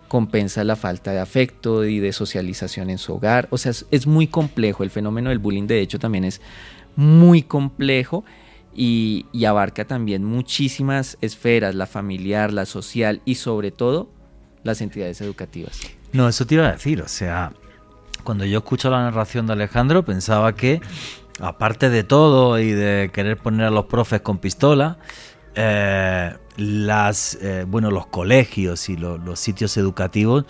compensa 0.10 0.66
la 0.66 0.76
falta 0.76 1.14
de 1.14 1.20
afecto 1.20 1.86
y 1.86 2.00
de 2.00 2.12
socialización 2.12 2.90
en 2.90 2.98
su 2.98 3.14
hogar, 3.14 3.48
o 3.52 3.58
sea, 3.58 3.72
es, 3.90 4.06
muy 4.06 4.28
complejo, 4.28 4.84
el 4.84 4.90
fenómeno 4.90 5.30
del 5.30 5.40
bullying 5.40 5.68
de 5.68 5.80
hecho 5.80 5.98
también 5.98 6.26
es 6.26 6.42
muy 6.98 7.42
complejo 7.42 8.26
y, 8.76 9.28
y 9.32 9.46
abarca 9.46 9.86
también 9.86 10.26
muchísimas 10.26 11.18
esferas, 11.22 11.74
la 11.74 11.88
familiar, 11.88 12.52
la 12.52 12.66
social 12.66 13.22
y 13.24 13.36
sobre 13.36 13.72
todo 13.72 14.10
las 14.66 14.82
entidades 14.82 15.22
educativas. 15.22 15.80
No, 16.12 16.28
eso 16.28 16.46
te 16.46 16.56
iba 16.56 16.68
a 16.68 16.74
decir, 16.74 17.02
o 17.02 17.08
sea, 17.08 17.54
cuando 18.28 18.44
yo 18.44 18.58
escucho 18.58 18.90
la 18.90 19.00
narración 19.04 19.48
de 19.48 19.54
Alejandro 19.54 20.04
pensaba 20.04 20.54
que, 20.54 20.82
aparte 21.40 21.90
de 21.90 22.04
todo 22.04 22.60
y 22.60 22.72
de 22.72 23.10
querer 23.14 23.38
poner 23.38 23.68
a 23.68 23.70
los 23.70 23.86
profes 23.86 24.20
con 24.20 24.38
pistola, 24.40 24.98
eh, 25.56 26.36
las, 26.58 27.36
eh, 27.42 27.64
bueno, 27.66 27.90
los 27.90 28.06
colegios 28.08 28.90
y 28.90 28.98
lo- 28.98 29.18
los 29.18 29.40
sitios 29.40 29.78
educativos 29.78 30.44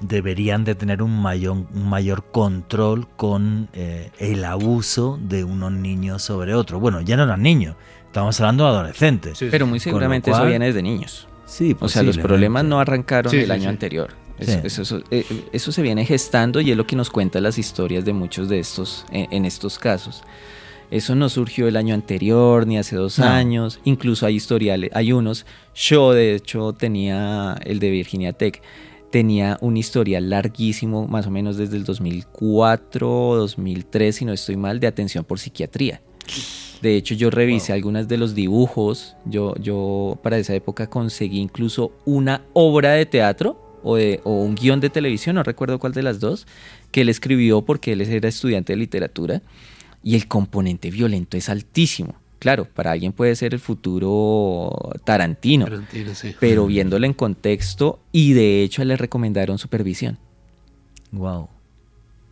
deberían 0.00 0.64
de 0.64 0.74
tener 0.74 1.00
un 1.00 1.22
mayor, 1.22 1.58
un 1.72 1.88
mayor 1.88 2.24
control 2.32 3.06
con 3.14 3.68
eh, 3.72 4.10
el 4.18 4.44
abuso 4.44 5.16
de 5.22 5.44
unos 5.44 5.70
niños 5.70 6.22
sobre 6.24 6.56
otros. 6.56 6.80
Bueno, 6.80 7.02
ya 7.02 7.16
no 7.16 7.22
eran 7.22 7.40
niños, 7.40 7.76
estamos 8.06 8.40
hablando 8.40 8.64
de 8.64 8.70
adolescentes. 8.70 9.38
Sí, 9.38 9.46
Pero 9.48 9.68
muy 9.68 9.78
seguramente 9.78 10.32
eso 10.32 10.44
viene 10.44 10.66
desde 10.66 10.82
niños. 10.82 11.28
Sí, 11.44 11.76
O 11.80 11.88
sea, 11.88 12.02
los 12.02 12.16
problemas 12.18 12.64
no 12.64 12.80
arrancaron 12.80 13.30
Sí, 13.30 13.36
el 13.40 13.44
sí, 13.44 13.50
año 13.52 13.70
sí. 13.70 13.76
Sí. 14.44 14.58
Eso, 14.64 14.82
eso- 14.82 14.96
eso- 14.98 15.04
eh, 15.10 15.24
eso 15.52 15.72
se 15.72 15.82
viene 15.82 16.04
gestando 16.04 16.60
y 16.60 16.70
es 16.70 16.76
lo 16.76 16.86
que 16.86 16.96
nos 16.96 17.10
cuentan 17.10 17.42
las 17.42 17.58
historias 17.58 18.04
de 18.04 18.12
muchos 18.12 18.48
de 18.48 18.58
estos, 18.60 19.04
en, 19.10 19.28
en 19.32 19.44
estos 19.44 19.78
casos. 19.78 20.22
Eso 20.90 21.14
no 21.14 21.28
surgió 21.30 21.68
el 21.68 21.76
año 21.76 21.94
anterior 21.94 22.66
ni 22.66 22.76
hace 22.76 22.96
dos 22.96 23.18
No. 23.18 23.24
años. 23.26 23.80
Incluso 23.84 24.26
hay 24.26 24.34
historiales, 24.36 24.90
hay 24.92 25.12
unos. 25.12 25.46
Yo, 25.74 26.12
de 26.12 26.34
hecho, 26.34 26.74
tenía 26.74 27.56
el 27.64 27.78
de 27.78 27.90
Virginia 27.90 28.32
Tech. 28.34 28.60
Tenía 29.10 29.58
un 29.62 29.76
historial 29.76 30.28
larguísimo, 30.30 31.06
más 31.06 31.26
o 31.26 31.30
menos 31.30 31.56
desde 31.56 31.76
el 31.76 31.84
2004, 31.84 33.36
2003, 33.36 34.16
si 34.16 34.24
no 34.24 34.32
estoy 34.32 34.56
mal, 34.56 34.80
de 34.80 34.86
atención 34.86 35.24
por 35.24 35.38
psiquiatría. 35.38 36.00
De 36.80 36.96
hecho, 36.96 37.14
yo 37.14 37.30
revisé 37.30 37.72
algunas 37.72 38.08
de 38.08 38.16
los 38.18 38.34
dibujos. 38.34 39.14
Yo, 39.24 39.54
yo 39.56 40.18
para 40.22 40.38
esa 40.38 40.54
época 40.54 40.88
conseguí 40.88 41.38
incluso 41.38 41.92
una 42.04 42.42
obra 42.54 42.92
de 42.92 43.06
teatro 43.06 43.61
o, 43.82 43.96
de- 43.96 44.20
o 44.24 44.42
un 44.42 44.54
guion 44.54 44.80
de 44.80 44.90
televisión, 44.90 45.36
no 45.36 45.42
recuerdo 45.42 45.78
cuál 45.78 45.92
de 45.92 46.02
las 46.02 46.20
dos, 46.20 46.46
que 46.90 47.00
él 47.02 47.08
escribió 47.08 47.62
porque 47.62 47.92
él 47.92 48.00
era 48.00 48.28
estudiante 48.28 48.72
de 48.72 48.76
literatura. 48.78 49.42
Y 50.04 50.16
el 50.16 50.26
componente 50.26 50.90
violento 50.90 51.36
es 51.36 51.48
altísimo. 51.48 52.14
Claro, 52.40 52.64
para 52.64 52.90
alguien 52.90 53.12
puede 53.12 53.36
ser 53.36 53.54
el 53.54 53.60
futuro 53.60 54.90
Tarantino, 55.04 55.64
Tarantino, 55.66 56.12
sí. 56.14 56.34
pero 56.40 56.66
viéndolo 56.66 57.06
en 57.06 57.12
contexto, 57.12 58.00
y 58.10 58.32
de 58.32 58.62
hecho 58.64 58.82
le 58.84 58.96
recomendaron 58.96 59.58
supervisión 59.58 60.18
Wow. 61.12 61.48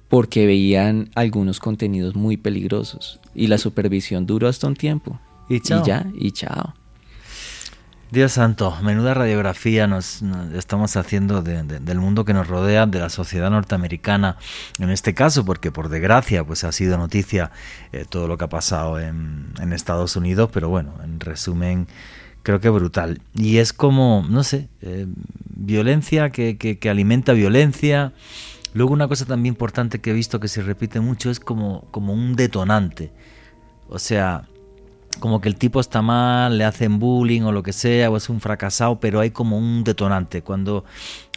porque 0.09 0.47
veían 0.47 1.11
algunos 1.15 1.61
contenidos 1.61 2.17
muy 2.17 2.37
peligrosos 2.37 3.21
y 3.37 3.47
la 3.47 3.59
supervisión 3.59 4.27
duró 4.27 4.49
hasta 4.49 4.67
un 4.67 4.75
tiempo. 4.75 5.21
Y 5.49 5.61
chao. 5.61 5.85
ya, 5.87 6.11
y 6.19 6.33
chao. 6.33 6.75
Dios 8.11 8.33
santo, 8.33 8.77
menuda 8.83 9.15
radiografía 9.15 9.87
nos, 9.87 10.21
estamos 10.55 10.97
haciendo 10.97 11.43
de- 11.43 11.63
de- 11.63 11.79
del 11.79 12.01
mundo 12.01 12.25
que 12.25 12.35
nos 12.35 12.49
rodea, 12.49 12.87
de 12.87 12.99
la 12.99 13.09
sociedad 13.09 13.51
norteamericana, 13.51 14.37
en 14.81 14.91
este 14.91 15.15
caso, 15.15 15.45
porque 15.45 15.71
por 15.71 15.89
desgracia 15.89 16.43
pues 16.45 16.65
ha 16.65 16.73
sido 16.73 16.99
noticia 16.99 17.53
eh, 17.93 18.05
todo 18.09 18.27
lo 18.27 18.37
que 18.37 18.45
ha 18.45 18.49
pasado 18.49 18.99
en, 18.99 19.53
en 19.61 19.73
Estados 19.73 20.17
Unidos, 20.17 20.51
pero 20.53 20.69
bueno, 20.69 20.93
en 21.05 21.21
resumen, 21.21 21.87
creo 22.43 22.59
que 22.61 22.69
brutal. 22.71 23.21
Y 23.37 23.59
es 23.59 23.73
como, 23.73 24.27
no 24.29 24.43
sé, 24.43 24.69
eh, 24.83 25.07
violencia 25.55 26.31
que, 26.31 26.57
que- 26.59 26.79
que 26.81 26.91
alimenta 26.91 27.33
violencia. 27.33 28.13
Luego 28.75 28.93
una 28.93 29.07
cosa 29.07 29.25
también 29.25 29.55
importante 29.55 30.01
que 30.01 30.11
he 30.11 30.15
visto 30.15 30.41
que 30.41 30.49
se 30.49 30.63
repite 30.63 30.99
mucho 30.99 31.31
es 31.31 31.39
como, 31.39 31.87
como 31.93 32.13
un 32.13 32.35
detonante. 32.35 33.13
O 33.89 33.99
sea, 34.01 34.45
como 35.21 35.41
que 35.41 35.49
el 35.49 35.55
tipo 35.57 35.79
está 35.79 36.03
mal, 36.03 36.59
le 36.59 36.65
hacen 36.65 36.99
bullying 36.99 37.43
o 37.43 37.53
lo 37.53 37.63
que 37.63 37.73
sea, 37.73 38.11
o 38.11 38.17
es 38.17 38.29
un 38.29 38.41
fracasado, 38.41 38.99
pero 38.99 39.21
hay 39.21 39.31
como 39.31 39.57
un 39.57 39.85
detonante. 39.85 40.43
Cuando 40.43 40.85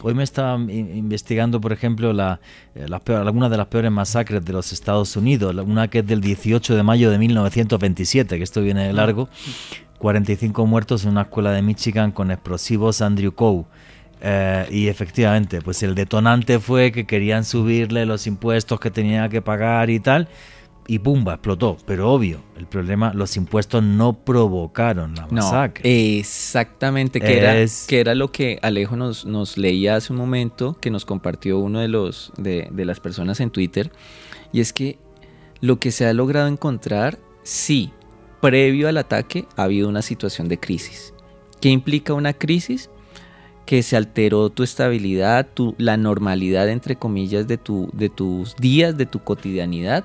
hoy 0.02 0.14
me 0.14 0.24
estaba 0.24 0.56
in- 0.58 0.96
investigando, 0.96 1.60
por 1.60 1.72
ejemplo, 1.72 2.12
la, 2.12 2.40
eh, 2.74 2.86
algunas 3.14 3.50
de 3.50 3.56
las 3.56 3.66
peores 3.68 3.92
masacres 3.92 4.44
de 4.44 4.52
los 4.52 4.72
Estados 4.72 5.16
Unidos, 5.16 5.54
una 5.64 5.86
que 5.88 6.00
es 6.00 6.06
del 6.06 6.20
18 6.20 6.74
de 6.74 6.82
mayo 6.82 7.10
de 7.10 7.18
1927, 7.18 8.36
que 8.38 8.42
esto 8.42 8.60
viene 8.62 8.86
de 8.86 8.92
largo, 8.92 9.28
45 9.98 10.66
muertos 10.66 11.04
en 11.04 11.10
una 11.12 11.22
escuela 11.22 11.52
de 11.52 11.62
Michigan 11.62 12.10
con 12.12 12.30
explosivos 12.30 13.00
Andrew 13.02 13.32
Coe. 13.34 13.64
Eh, 14.26 14.66
y 14.70 14.88
efectivamente, 14.88 15.60
pues 15.60 15.82
el 15.82 15.94
detonante 15.94 16.58
fue 16.58 16.92
que 16.92 17.04
querían 17.06 17.44
subirle 17.44 18.06
los 18.06 18.26
impuestos 18.26 18.80
que 18.80 18.90
tenía 18.90 19.28
que 19.28 19.42
pagar 19.42 19.90
y 19.90 20.00
tal. 20.00 20.28
Y 20.86 20.98
pumba, 20.98 21.34
explotó. 21.34 21.76
Pero 21.86 22.10
obvio, 22.12 22.40
el 22.56 22.66
problema, 22.66 23.12
los 23.14 23.36
impuestos 23.36 23.82
no 23.82 24.12
provocaron 24.12 25.14
la 25.14 25.22
No, 25.30 25.42
masacre. 25.42 26.18
exactamente, 26.18 27.20
que, 27.20 27.38
era, 27.38 27.54
que 27.88 28.00
era 28.00 28.14
lo 28.14 28.30
que 28.30 28.58
Alejo 28.62 28.96
nos, 28.96 29.24
nos 29.24 29.56
leía 29.56 29.96
hace 29.96 30.12
un 30.12 30.18
momento, 30.18 30.76
que 30.80 30.90
nos 30.90 31.04
compartió 31.04 31.58
uno 31.58 31.80
de, 31.80 31.88
los, 31.88 32.32
de, 32.36 32.68
de 32.70 32.84
las 32.84 33.00
personas 33.00 33.40
en 33.40 33.50
Twitter, 33.50 33.90
y 34.52 34.60
es 34.60 34.72
que 34.72 34.98
lo 35.60 35.78
que 35.78 35.90
se 35.90 36.06
ha 36.06 36.12
logrado 36.12 36.48
encontrar, 36.48 37.18
sí, 37.42 37.90
previo 38.42 38.88
al 38.88 38.98
ataque 38.98 39.46
ha 39.56 39.62
habido 39.62 39.88
una 39.88 40.02
situación 40.02 40.48
de 40.48 40.58
crisis. 40.60 41.14
¿Qué 41.60 41.70
implica 41.70 42.12
una 42.12 42.34
crisis? 42.34 42.90
Que 43.64 43.82
se 43.82 43.96
alteró 43.96 44.50
tu 44.50 44.62
estabilidad, 44.62 45.48
tu, 45.54 45.74
la 45.78 45.96
normalidad, 45.96 46.68
entre 46.68 46.96
comillas, 46.96 47.48
de, 47.48 47.56
tu, 47.56 47.88
de 47.94 48.10
tus 48.10 48.54
días, 48.56 48.98
de 48.98 49.06
tu 49.06 49.20
cotidianidad, 49.20 50.04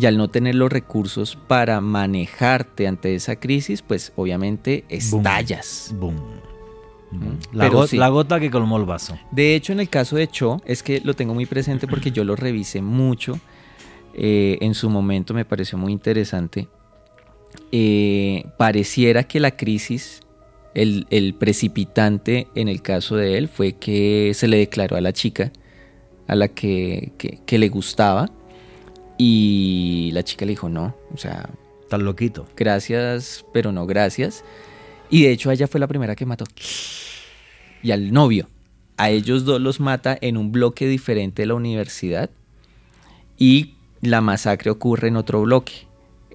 y 0.00 0.06
al 0.06 0.16
no 0.16 0.28
tener 0.28 0.54
los 0.54 0.70
recursos 0.72 1.36
para 1.46 1.80
manejarte 1.80 2.86
ante 2.86 3.14
esa 3.14 3.36
crisis, 3.36 3.82
pues 3.82 4.12
obviamente 4.16 4.84
estallas. 4.88 5.94
Boom. 5.98 6.16
Boom. 7.10 7.38
La, 7.52 7.64
Pero 7.64 7.78
go- 7.78 7.86
sí. 7.86 7.96
la 7.96 8.08
gota 8.08 8.38
que 8.40 8.50
colmó 8.50 8.76
el 8.78 8.84
vaso. 8.84 9.18
De 9.32 9.54
hecho, 9.56 9.72
en 9.72 9.80
el 9.80 9.88
caso 9.88 10.16
de 10.16 10.28
Cho, 10.28 10.62
es 10.64 10.82
que 10.82 11.00
lo 11.04 11.14
tengo 11.14 11.34
muy 11.34 11.44
presente 11.46 11.86
porque 11.88 12.12
yo 12.12 12.24
lo 12.24 12.36
revisé 12.36 12.80
mucho. 12.82 13.38
eh, 14.14 14.58
en 14.60 14.74
su 14.74 14.90
momento 14.90 15.34
me 15.34 15.44
pareció 15.44 15.78
muy 15.78 15.92
interesante. 15.92 16.66
Eh, 17.72 18.44
pareciera 18.58 19.24
que 19.24 19.40
la 19.40 19.52
crisis, 19.52 20.20
el, 20.74 21.06
el 21.10 21.34
precipitante 21.34 22.48
en 22.54 22.68
el 22.68 22.82
caso 22.82 23.16
de 23.16 23.38
él 23.38 23.48
fue 23.48 23.72
que 23.74 24.32
se 24.34 24.48
le 24.48 24.56
declaró 24.58 24.96
a 24.96 25.00
la 25.00 25.12
chica 25.12 25.52
a 26.26 26.34
la 26.36 26.48
que, 26.48 27.12
que- 27.18 27.38
que 27.44 27.58
le 27.58 27.68
gustaba 27.68 28.30
y 29.22 30.10
la 30.12 30.22
chica 30.22 30.46
le 30.46 30.52
dijo 30.52 30.70
no, 30.70 30.94
o 31.12 31.18
sea, 31.18 31.50
Tan 31.90 32.04
loquito. 32.04 32.46
gracias, 32.56 33.44
pero 33.52 33.70
no 33.70 33.84
gracias. 33.84 34.44
Y 35.10 35.24
de 35.24 35.32
hecho 35.32 35.50
ella 35.50 35.66
fue 35.66 35.78
la 35.78 35.88
primera 35.88 36.16
que 36.16 36.24
mató. 36.24 36.46
Y 37.82 37.90
al 37.90 38.12
novio. 38.12 38.48
A 38.96 39.10
ellos 39.10 39.44
dos 39.44 39.60
los 39.60 39.78
mata 39.78 40.16
en 40.18 40.38
un 40.38 40.52
bloque 40.52 40.88
diferente 40.88 41.42
de 41.42 41.46
la 41.46 41.54
universidad. 41.54 42.30
Y 43.36 43.74
la 44.00 44.22
masacre 44.22 44.70
ocurre 44.70 45.08
en 45.08 45.16
otro 45.16 45.42
bloque. 45.42 45.86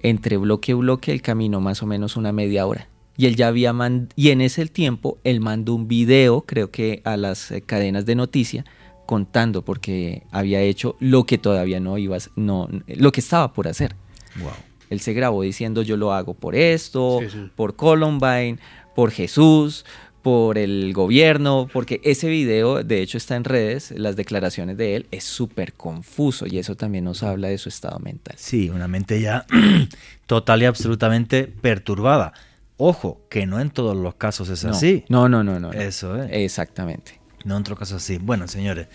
Entre 0.04 0.36
bloque 0.36 0.70
y 0.70 0.74
bloque 0.76 1.10
el 1.10 1.22
camino 1.22 1.60
más 1.60 1.82
o 1.82 1.86
menos 1.86 2.16
una 2.16 2.30
media 2.30 2.66
hora. 2.66 2.86
Y 3.16 3.26
él 3.26 3.34
ya 3.34 3.48
había 3.48 3.74
y 4.14 4.28
en 4.28 4.40
ese 4.42 4.64
tiempo 4.66 5.18
él 5.24 5.40
mandó 5.40 5.74
un 5.74 5.88
video, 5.88 6.42
creo 6.42 6.70
que 6.70 7.00
a 7.04 7.16
las 7.16 7.50
eh, 7.50 7.62
cadenas 7.62 8.06
de 8.06 8.14
noticia, 8.14 8.64
contando 9.06 9.62
porque 9.62 10.22
había 10.30 10.60
hecho 10.60 10.96
lo 11.00 11.24
que 11.24 11.38
todavía 11.38 11.80
no 11.80 11.96
ibas, 11.98 12.30
no, 12.36 12.68
lo 12.86 13.12
que 13.12 13.20
estaba 13.20 13.52
por 13.52 13.68
hacer. 13.68 13.94
Wow. 14.40 14.50
Él 14.90 15.00
se 15.00 15.14
grabó 15.14 15.42
diciendo 15.42 15.82
yo 15.82 15.96
lo 15.96 16.12
hago 16.12 16.34
por 16.34 16.54
esto, 16.54 17.20
Sí, 17.22 17.30
sí. 17.30 17.50
por 17.56 17.74
Columbine, 17.76 18.58
por 18.94 19.10
Jesús, 19.10 19.84
por 20.22 20.58
el 20.58 20.92
gobierno, 20.92 21.68
porque 21.72 22.00
ese 22.04 22.28
video 22.28 22.82
de 22.82 23.00
hecho 23.00 23.16
está 23.16 23.36
en 23.36 23.44
redes, 23.44 23.92
las 23.96 24.16
declaraciones 24.16 24.76
de 24.76 24.96
él 24.96 25.06
es 25.12 25.22
súper 25.24 25.72
confuso 25.72 26.46
y 26.48 26.58
eso 26.58 26.74
también 26.74 27.04
nos 27.04 27.22
habla 27.22 27.48
de 27.48 27.58
su 27.58 27.68
estado 27.68 27.98
mental. 28.00 28.34
Sí, 28.38 28.68
una 28.70 28.88
mente 28.88 29.20
ya 29.20 29.46
total 30.26 30.62
y 30.62 30.66
absolutamente 30.66 31.44
perturbada. 31.44 32.32
Ojo, 32.76 33.22
que 33.30 33.46
no 33.46 33.58
en 33.60 33.70
todos 33.70 33.96
los 33.96 34.16
casos 34.16 34.48
es 34.50 34.62
No, 34.64 34.70
así. 34.70 35.04
No, 35.08 35.28
no, 35.28 35.42
no, 35.42 35.54
no. 35.60 35.72
no. 35.72 35.72
Eso 35.72 36.20
es. 36.22 36.28
Exactamente. 36.32 37.20
No 37.46 37.54
en 37.54 37.60
otros 37.60 37.78
casos 37.78 38.02
así. 38.02 38.18
Bueno, 38.18 38.48
señores, 38.48 38.88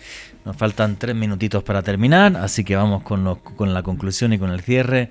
nos 0.44 0.56
faltan 0.56 0.96
tres 0.96 1.16
minutitos 1.16 1.62
para 1.62 1.82
terminar, 1.82 2.36
así 2.36 2.64
que 2.64 2.76
vamos 2.76 3.02
con, 3.02 3.34
con 3.34 3.72
la 3.72 3.82
conclusión 3.82 4.32
y 4.34 4.38
con 4.38 4.50
el 4.50 4.60
cierre 4.60 5.10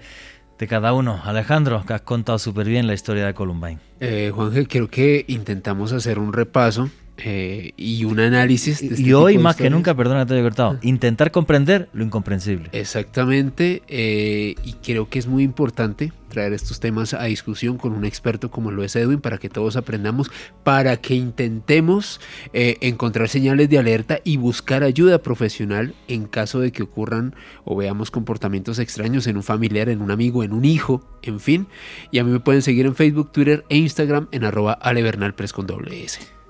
de 0.59 0.67
cada 0.67 0.93
uno. 0.93 1.19
Alejandro, 1.23 1.83
que 1.85 1.93
has 1.93 2.01
contado 2.01 2.37
súper 2.37 2.67
bien 2.67 2.85
la 2.85 2.93
historia 2.93 3.25
de 3.25 3.33
Columbine. 3.33 3.79
Eh, 3.99 4.31
Juanje, 4.33 4.67
creo 4.67 4.87
que 4.87 5.25
intentamos 5.27 5.91
hacer 5.91 6.19
un 6.19 6.33
repaso 6.33 6.91
eh, 7.23 7.73
y 7.77 8.05
un 8.05 8.19
análisis. 8.19 8.79
de 8.79 8.87
este 8.87 9.01
y 9.01 9.13
hoy, 9.13 9.37
más 9.37 9.55
que 9.55 9.69
nunca, 9.69 9.95
perdona 9.95 10.25
te 10.25 10.33
haya 10.33 10.43
cortado, 10.43 10.77
intentar 10.81 11.31
comprender 11.31 11.89
lo 11.93 12.03
incomprensible. 12.03 12.69
Exactamente, 12.71 13.83
eh, 13.87 14.55
y 14.63 14.73
creo 14.73 15.09
que 15.09 15.19
es 15.19 15.27
muy 15.27 15.43
importante 15.43 16.11
traer 16.31 16.53
estos 16.53 16.79
temas 16.79 17.13
a 17.13 17.25
discusión 17.25 17.77
con 17.77 17.93
un 17.93 18.05
experto 18.05 18.49
como 18.49 18.71
lo 18.71 18.83
es 18.83 18.95
Edwin 18.95 19.19
para 19.19 19.37
que 19.37 19.49
todos 19.49 19.75
aprendamos, 19.75 20.31
para 20.63 20.97
que 20.97 21.13
intentemos 21.13 22.19
eh, 22.53 22.77
encontrar 22.81 23.29
señales 23.29 23.69
de 23.69 23.77
alerta 23.77 24.19
y 24.23 24.37
buscar 24.37 24.83
ayuda 24.83 25.21
profesional 25.21 25.93
en 26.07 26.25
caso 26.25 26.59
de 26.59 26.71
que 26.71 26.83
ocurran 26.83 27.35
o 27.65 27.75
veamos 27.75 28.09
comportamientos 28.09 28.79
extraños 28.79 29.27
en 29.27 29.37
un 29.37 29.43
familiar, 29.43 29.89
en 29.89 30.01
un 30.01 30.09
amigo, 30.09 30.43
en 30.43 30.53
un 30.53 30.65
hijo, 30.65 31.03
en 31.21 31.39
fin. 31.39 31.67
Y 32.11 32.19
a 32.19 32.23
mí 32.23 32.31
me 32.31 32.39
pueden 32.39 32.61
seguir 32.61 32.85
en 32.85 32.95
Facebook, 32.95 33.31
Twitter 33.31 33.65
e 33.69 33.77
Instagram 33.77 34.27
en 34.31 34.45
arroba 34.45 34.73
alebernalpres 34.73 35.53
con 35.53 35.67
doble 35.67 36.03
S. 36.03 36.40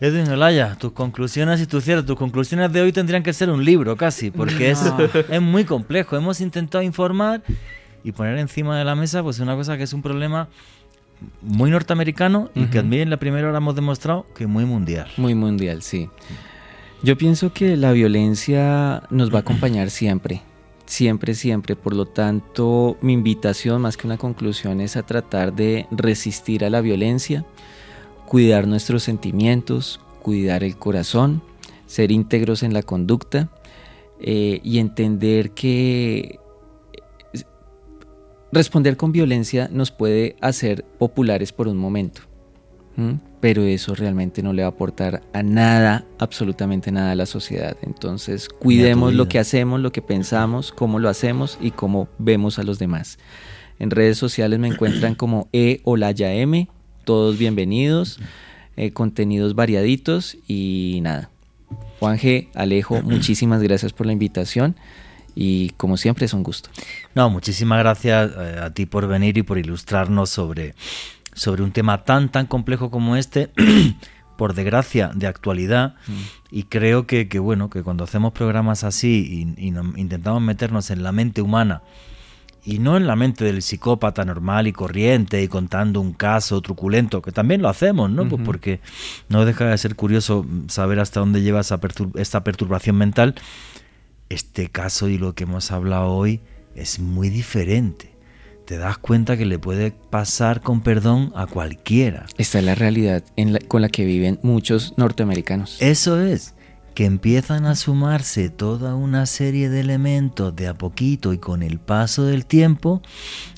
Edwin 0.00 0.28
Olaya, 0.28 0.76
tus 0.76 0.92
conclusiones 0.92 1.60
y 1.60 1.66
tus 1.66 1.84
cierres, 1.84 2.04
tus 2.04 2.16
conclusiones 2.16 2.72
de 2.72 2.82
hoy 2.82 2.92
tendrían 2.92 3.22
que 3.22 3.32
ser 3.32 3.48
un 3.48 3.64
libro 3.64 3.96
casi, 3.96 4.30
porque 4.30 4.70
es, 4.70 4.82
es 5.30 5.40
muy 5.40 5.64
complejo. 5.64 6.16
Hemos 6.16 6.40
intentado 6.40 6.82
informar 6.82 7.42
y 8.02 8.12
poner 8.12 8.38
encima 8.38 8.78
de 8.78 8.84
la 8.84 8.94
mesa 8.94 9.22
pues 9.22 9.38
una 9.40 9.54
cosa 9.54 9.76
que 9.76 9.84
es 9.84 9.92
un 9.92 10.02
problema 10.02 10.48
muy 11.40 11.70
norteamericano 11.70 12.50
y 12.54 12.64
que 12.64 12.78
Ujú. 12.78 12.78
también 12.78 13.02
en 13.02 13.10
la 13.10 13.16
primera 13.18 13.48
hora 13.48 13.58
hemos 13.58 13.74
demostrado 13.76 14.26
que 14.36 14.46
muy 14.46 14.64
mundial. 14.64 15.08
Muy 15.16 15.34
mundial, 15.34 15.82
sí. 15.82 16.10
Yo 17.02 17.16
pienso 17.16 17.52
que 17.52 17.76
la 17.76 17.92
violencia 17.92 19.02
nos 19.10 19.32
va 19.32 19.38
a 19.38 19.40
acompañar 19.40 19.90
siempre, 19.90 20.42
siempre, 20.86 21.34
siempre. 21.34 21.76
Por 21.76 21.94
lo 21.94 22.06
tanto, 22.06 22.96
mi 23.00 23.12
invitación, 23.12 23.80
más 23.82 23.96
que 23.96 24.06
una 24.06 24.18
conclusión, 24.18 24.80
es 24.80 24.96
a 24.96 25.02
tratar 25.02 25.52
de 25.52 25.86
resistir 25.90 26.64
a 26.64 26.70
la 26.70 26.80
violencia, 26.80 27.44
cuidar 28.26 28.66
nuestros 28.66 29.02
sentimientos, 29.02 30.00
cuidar 30.22 30.64
el 30.64 30.76
corazón, 30.76 31.42
ser 31.86 32.10
íntegros 32.10 32.62
en 32.62 32.72
la 32.72 32.82
conducta 32.82 33.50
eh, 34.20 34.60
y 34.62 34.78
entender 34.78 35.50
que 35.50 36.38
eh, 37.32 37.42
responder 38.52 38.96
con 38.96 39.12
violencia 39.12 39.68
nos 39.70 39.90
puede 39.90 40.36
hacer 40.40 40.84
populares 40.98 41.52
por 41.52 41.68
un 41.68 41.76
momento. 41.76 42.22
Pero 43.40 43.64
eso 43.64 43.96
realmente 43.96 44.40
no 44.40 44.52
le 44.52 44.62
va 44.62 44.68
a 44.68 44.70
aportar 44.70 45.22
a 45.32 45.42
nada, 45.42 46.06
absolutamente 46.20 46.92
nada 46.92 47.10
a 47.10 47.16
la 47.16 47.26
sociedad. 47.26 47.76
Entonces, 47.82 48.48
cuidemos 48.48 49.12
lo 49.14 49.26
que 49.26 49.40
hacemos, 49.40 49.80
lo 49.80 49.90
que 49.90 50.00
pensamos, 50.00 50.70
cómo 50.70 51.00
lo 51.00 51.08
hacemos 51.08 51.58
y 51.60 51.72
cómo 51.72 52.08
vemos 52.18 52.60
a 52.60 52.62
los 52.62 52.78
demás. 52.78 53.18
En 53.80 53.90
redes 53.90 54.16
sociales 54.16 54.60
me 54.60 54.68
encuentran 54.68 55.16
como 55.16 55.48
E 55.52 55.80
Olaya 55.82 56.32
M, 56.34 56.68
todos 57.04 57.38
bienvenidos, 57.38 58.18
eh, 58.76 58.92
contenidos 58.92 59.54
variaditos 59.54 60.36
y 60.48 61.00
nada. 61.02 61.30
Juan 62.00 62.18
G, 62.18 62.48
Alejo, 62.54 63.02
muchísimas 63.04 63.62
gracias 63.62 63.92
por 63.92 64.06
la 64.06 64.12
invitación 64.12 64.76
y 65.34 65.70
como 65.70 65.96
siempre 65.96 66.26
es 66.26 66.32
un 66.34 66.42
gusto. 66.42 66.70
No, 67.14 67.30
muchísimas 67.30 67.78
gracias 67.80 68.30
eh, 68.38 68.60
a 68.62 68.70
ti 68.72 68.86
por 68.86 69.06
venir 69.06 69.38
y 69.38 69.42
por 69.42 69.58
ilustrarnos 69.58 70.30
sobre, 70.30 70.74
sobre 71.32 71.62
un 71.62 71.72
tema 71.72 72.04
tan, 72.04 72.30
tan 72.30 72.46
complejo 72.46 72.90
como 72.90 73.16
este, 73.16 73.50
por 74.36 74.54
desgracia, 74.54 75.10
de 75.14 75.26
actualidad. 75.26 75.94
Y 76.50 76.64
creo 76.64 77.06
que, 77.06 77.28
que, 77.28 77.38
bueno, 77.38 77.70
que 77.70 77.82
cuando 77.82 78.04
hacemos 78.04 78.32
programas 78.32 78.84
así 78.84 79.54
y, 79.58 79.66
y 79.66 79.70
nos- 79.70 79.96
intentamos 79.98 80.40
meternos 80.42 80.90
en 80.90 81.02
la 81.02 81.12
mente 81.12 81.42
humana, 81.42 81.82
y 82.64 82.78
no 82.78 82.96
en 82.96 83.06
la 83.06 83.14
mente 83.16 83.44
del 83.44 83.60
psicópata 83.62 84.24
normal 84.24 84.66
y 84.66 84.72
corriente 84.72 85.42
y 85.42 85.48
contando 85.48 86.00
un 86.00 86.12
caso 86.14 86.60
truculento, 86.62 87.20
que 87.22 87.30
también 87.32 87.60
lo 87.62 87.68
hacemos, 87.68 88.10
¿no? 88.10 88.22
Pues 88.22 88.34
Ujú. 88.34 88.44
porque 88.44 88.80
no 89.28 89.44
deja 89.44 89.66
de 89.66 89.76
ser 89.78 89.96
curioso 89.96 90.46
saber 90.68 90.98
hasta 91.00 91.20
dónde 91.20 91.42
lleva 91.42 91.60
esa 91.60 91.80
pertur- 91.80 92.18
esta 92.18 92.42
perturbación 92.42 92.96
mental. 92.96 93.34
Este 94.30 94.68
caso 94.68 95.08
y 95.08 95.18
lo 95.18 95.34
que 95.34 95.44
hemos 95.44 95.70
hablado 95.70 96.10
hoy 96.12 96.40
es 96.74 96.98
muy 96.98 97.28
diferente. 97.28 98.12
Te 98.64 98.78
das 98.78 98.96
cuenta 98.96 99.36
que 99.36 99.44
le 99.44 99.58
puede 99.58 99.90
pasar 99.90 100.62
con 100.62 100.80
perdón 100.80 101.32
a 101.36 101.46
cualquiera. 101.46 102.24
Esta 102.38 102.58
es 102.60 102.64
la 102.64 102.74
realidad 102.74 103.22
en 103.36 103.52
la- 103.52 103.58
con 103.58 103.82
la 103.82 103.90
que 103.90 104.06
viven 104.06 104.38
muchos 104.42 104.94
norteamericanos. 104.96 105.76
Eso 105.82 106.18
es, 106.18 106.53
que 106.94 107.04
empiezan 107.06 107.66
a 107.66 107.74
sumarse 107.74 108.50
toda 108.50 108.94
una 108.94 109.26
serie 109.26 109.68
de 109.68 109.80
elementos 109.80 110.54
de 110.54 110.68
a 110.68 110.74
poquito 110.74 111.32
y 111.32 111.38
con 111.38 111.62
el 111.62 111.78
paso 111.80 112.24
del 112.24 112.46
tiempo 112.46 113.02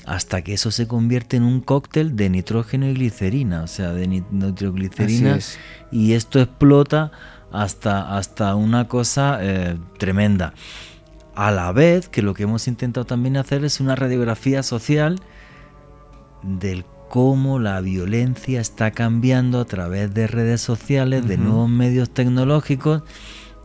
hasta 0.06 0.42
que 0.42 0.54
eso 0.54 0.70
se 0.70 0.86
convierte 0.88 1.36
en 1.36 1.42
un 1.42 1.60
cóctel 1.60 2.16
de 2.16 2.30
nitrógeno 2.30 2.86
y 2.86 2.94
glicerina, 2.94 3.62
o 3.62 3.66
sea, 3.66 3.92
de 3.92 4.08
ni- 4.08 4.24
nitroglicerina 4.30 5.36
es. 5.36 5.58
y 5.92 6.12
esto 6.14 6.40
explota 6.40 7.12
hasta, 7.52 8.16
hasta 8.16 8.54
una 8.54 8.88
cosa 8.88 9.38
eh, 9.42 9.76
tremenda. 9.98 10.54
A 11.34 11.50
la 11.50 11.70
vez 11.72 12.08
que 12.08 12.22
lo 12.22 12.32
que 12.32 12.44
hemos 12.44 12.66
intentado 12.66 13.04
también 13.04 13.36
hacer 13.36 13.64
es 13.66 13.80
una 13.80 13.94
radiografía 13.94 14.62
social 14.62 15.20
del 16.42 16.84
cómo 17.08 17.58
la 17.58 17.80
violencia 17.80 18.60
está 18.60 18.90
cambiando 18.90 19.60
a 19.60 19.64
través 19.64 20.12
de 20.12 20.26
redes 20.26 20.60
sociales, 20.60 21.26
de 21.26 21.38
nuevos 21.38 21.68
medios 21.68 22.10
tecnológicos 22.10 23.02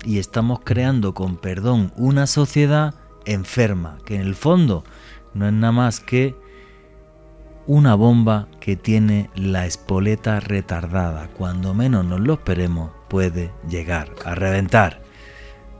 y 0.06 0.20
estamos 0.20 0.60
creando, 0.64 1.14
con 1.14 1.38
perdón, 1.38 1.94
una 1.96 2.28
sociedad 2.28 2.96
enferma, 3.26 3.98
que 4.06 4.16
en 4.16 4.22
el 4.22 4.36
fondo 4.36 4.84
no 5.34 5.48
es 5.48 5.54
nada 5.54 5.72
más 5.72 6.00
que 6.00 6.36
una 7.68 7.96
bomba 7.96 8.48
que 8.60 8.76
tiene 8.76 9.30
la 9.36 9.66
espoleta 9.66 10.40
retardada. 10.40 11.30
Cuando 11.30 11.74
menos 11.74 12.06
nos 12.06 12.20
lo 12.20 12.34
esperemos, 12.34 12.92
puede 13.08 13.52
llegar 13.70 14.14
a 14.26 14.36
reventar. 14.36 15.02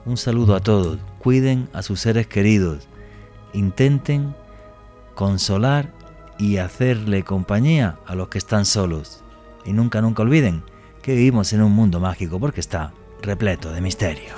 Un 0.06 0.18
saludo 0.18 0.56
a 0.56 0.60
todos. 0.60 1.00
Cuiden 1.20 1.70
a 1.74 1.82
sus 1.82 2.00
seres 2.00 2.28
queridos. 2.28 2.88
Intenten 3.54 4.36
consolar 5.16 5.92
y 6.42 6.58
hacerle 6.58 7.22
compañía 7.22 8.00
a 8.08 8.16
los 8.16 8.30
que 8.30 8.40
están 8.40 8.66
solos. 8.66 9.24
Y 9.64 9.74
nunca, 9.74 10.02
nunca 10.02 10.24
olviden 10.24 10.64
que 11.04 11.14
vivimos 11.14 11.54
en 11.54 11.62
un 11.62 11.72
mundo 11.72 12.00
mágico 12.00 12.40
porque 12.40 12.60
está 12.60 12.94
repleto 13.22 13.72
de 13.72 13.80
misterio. 13.80 14.34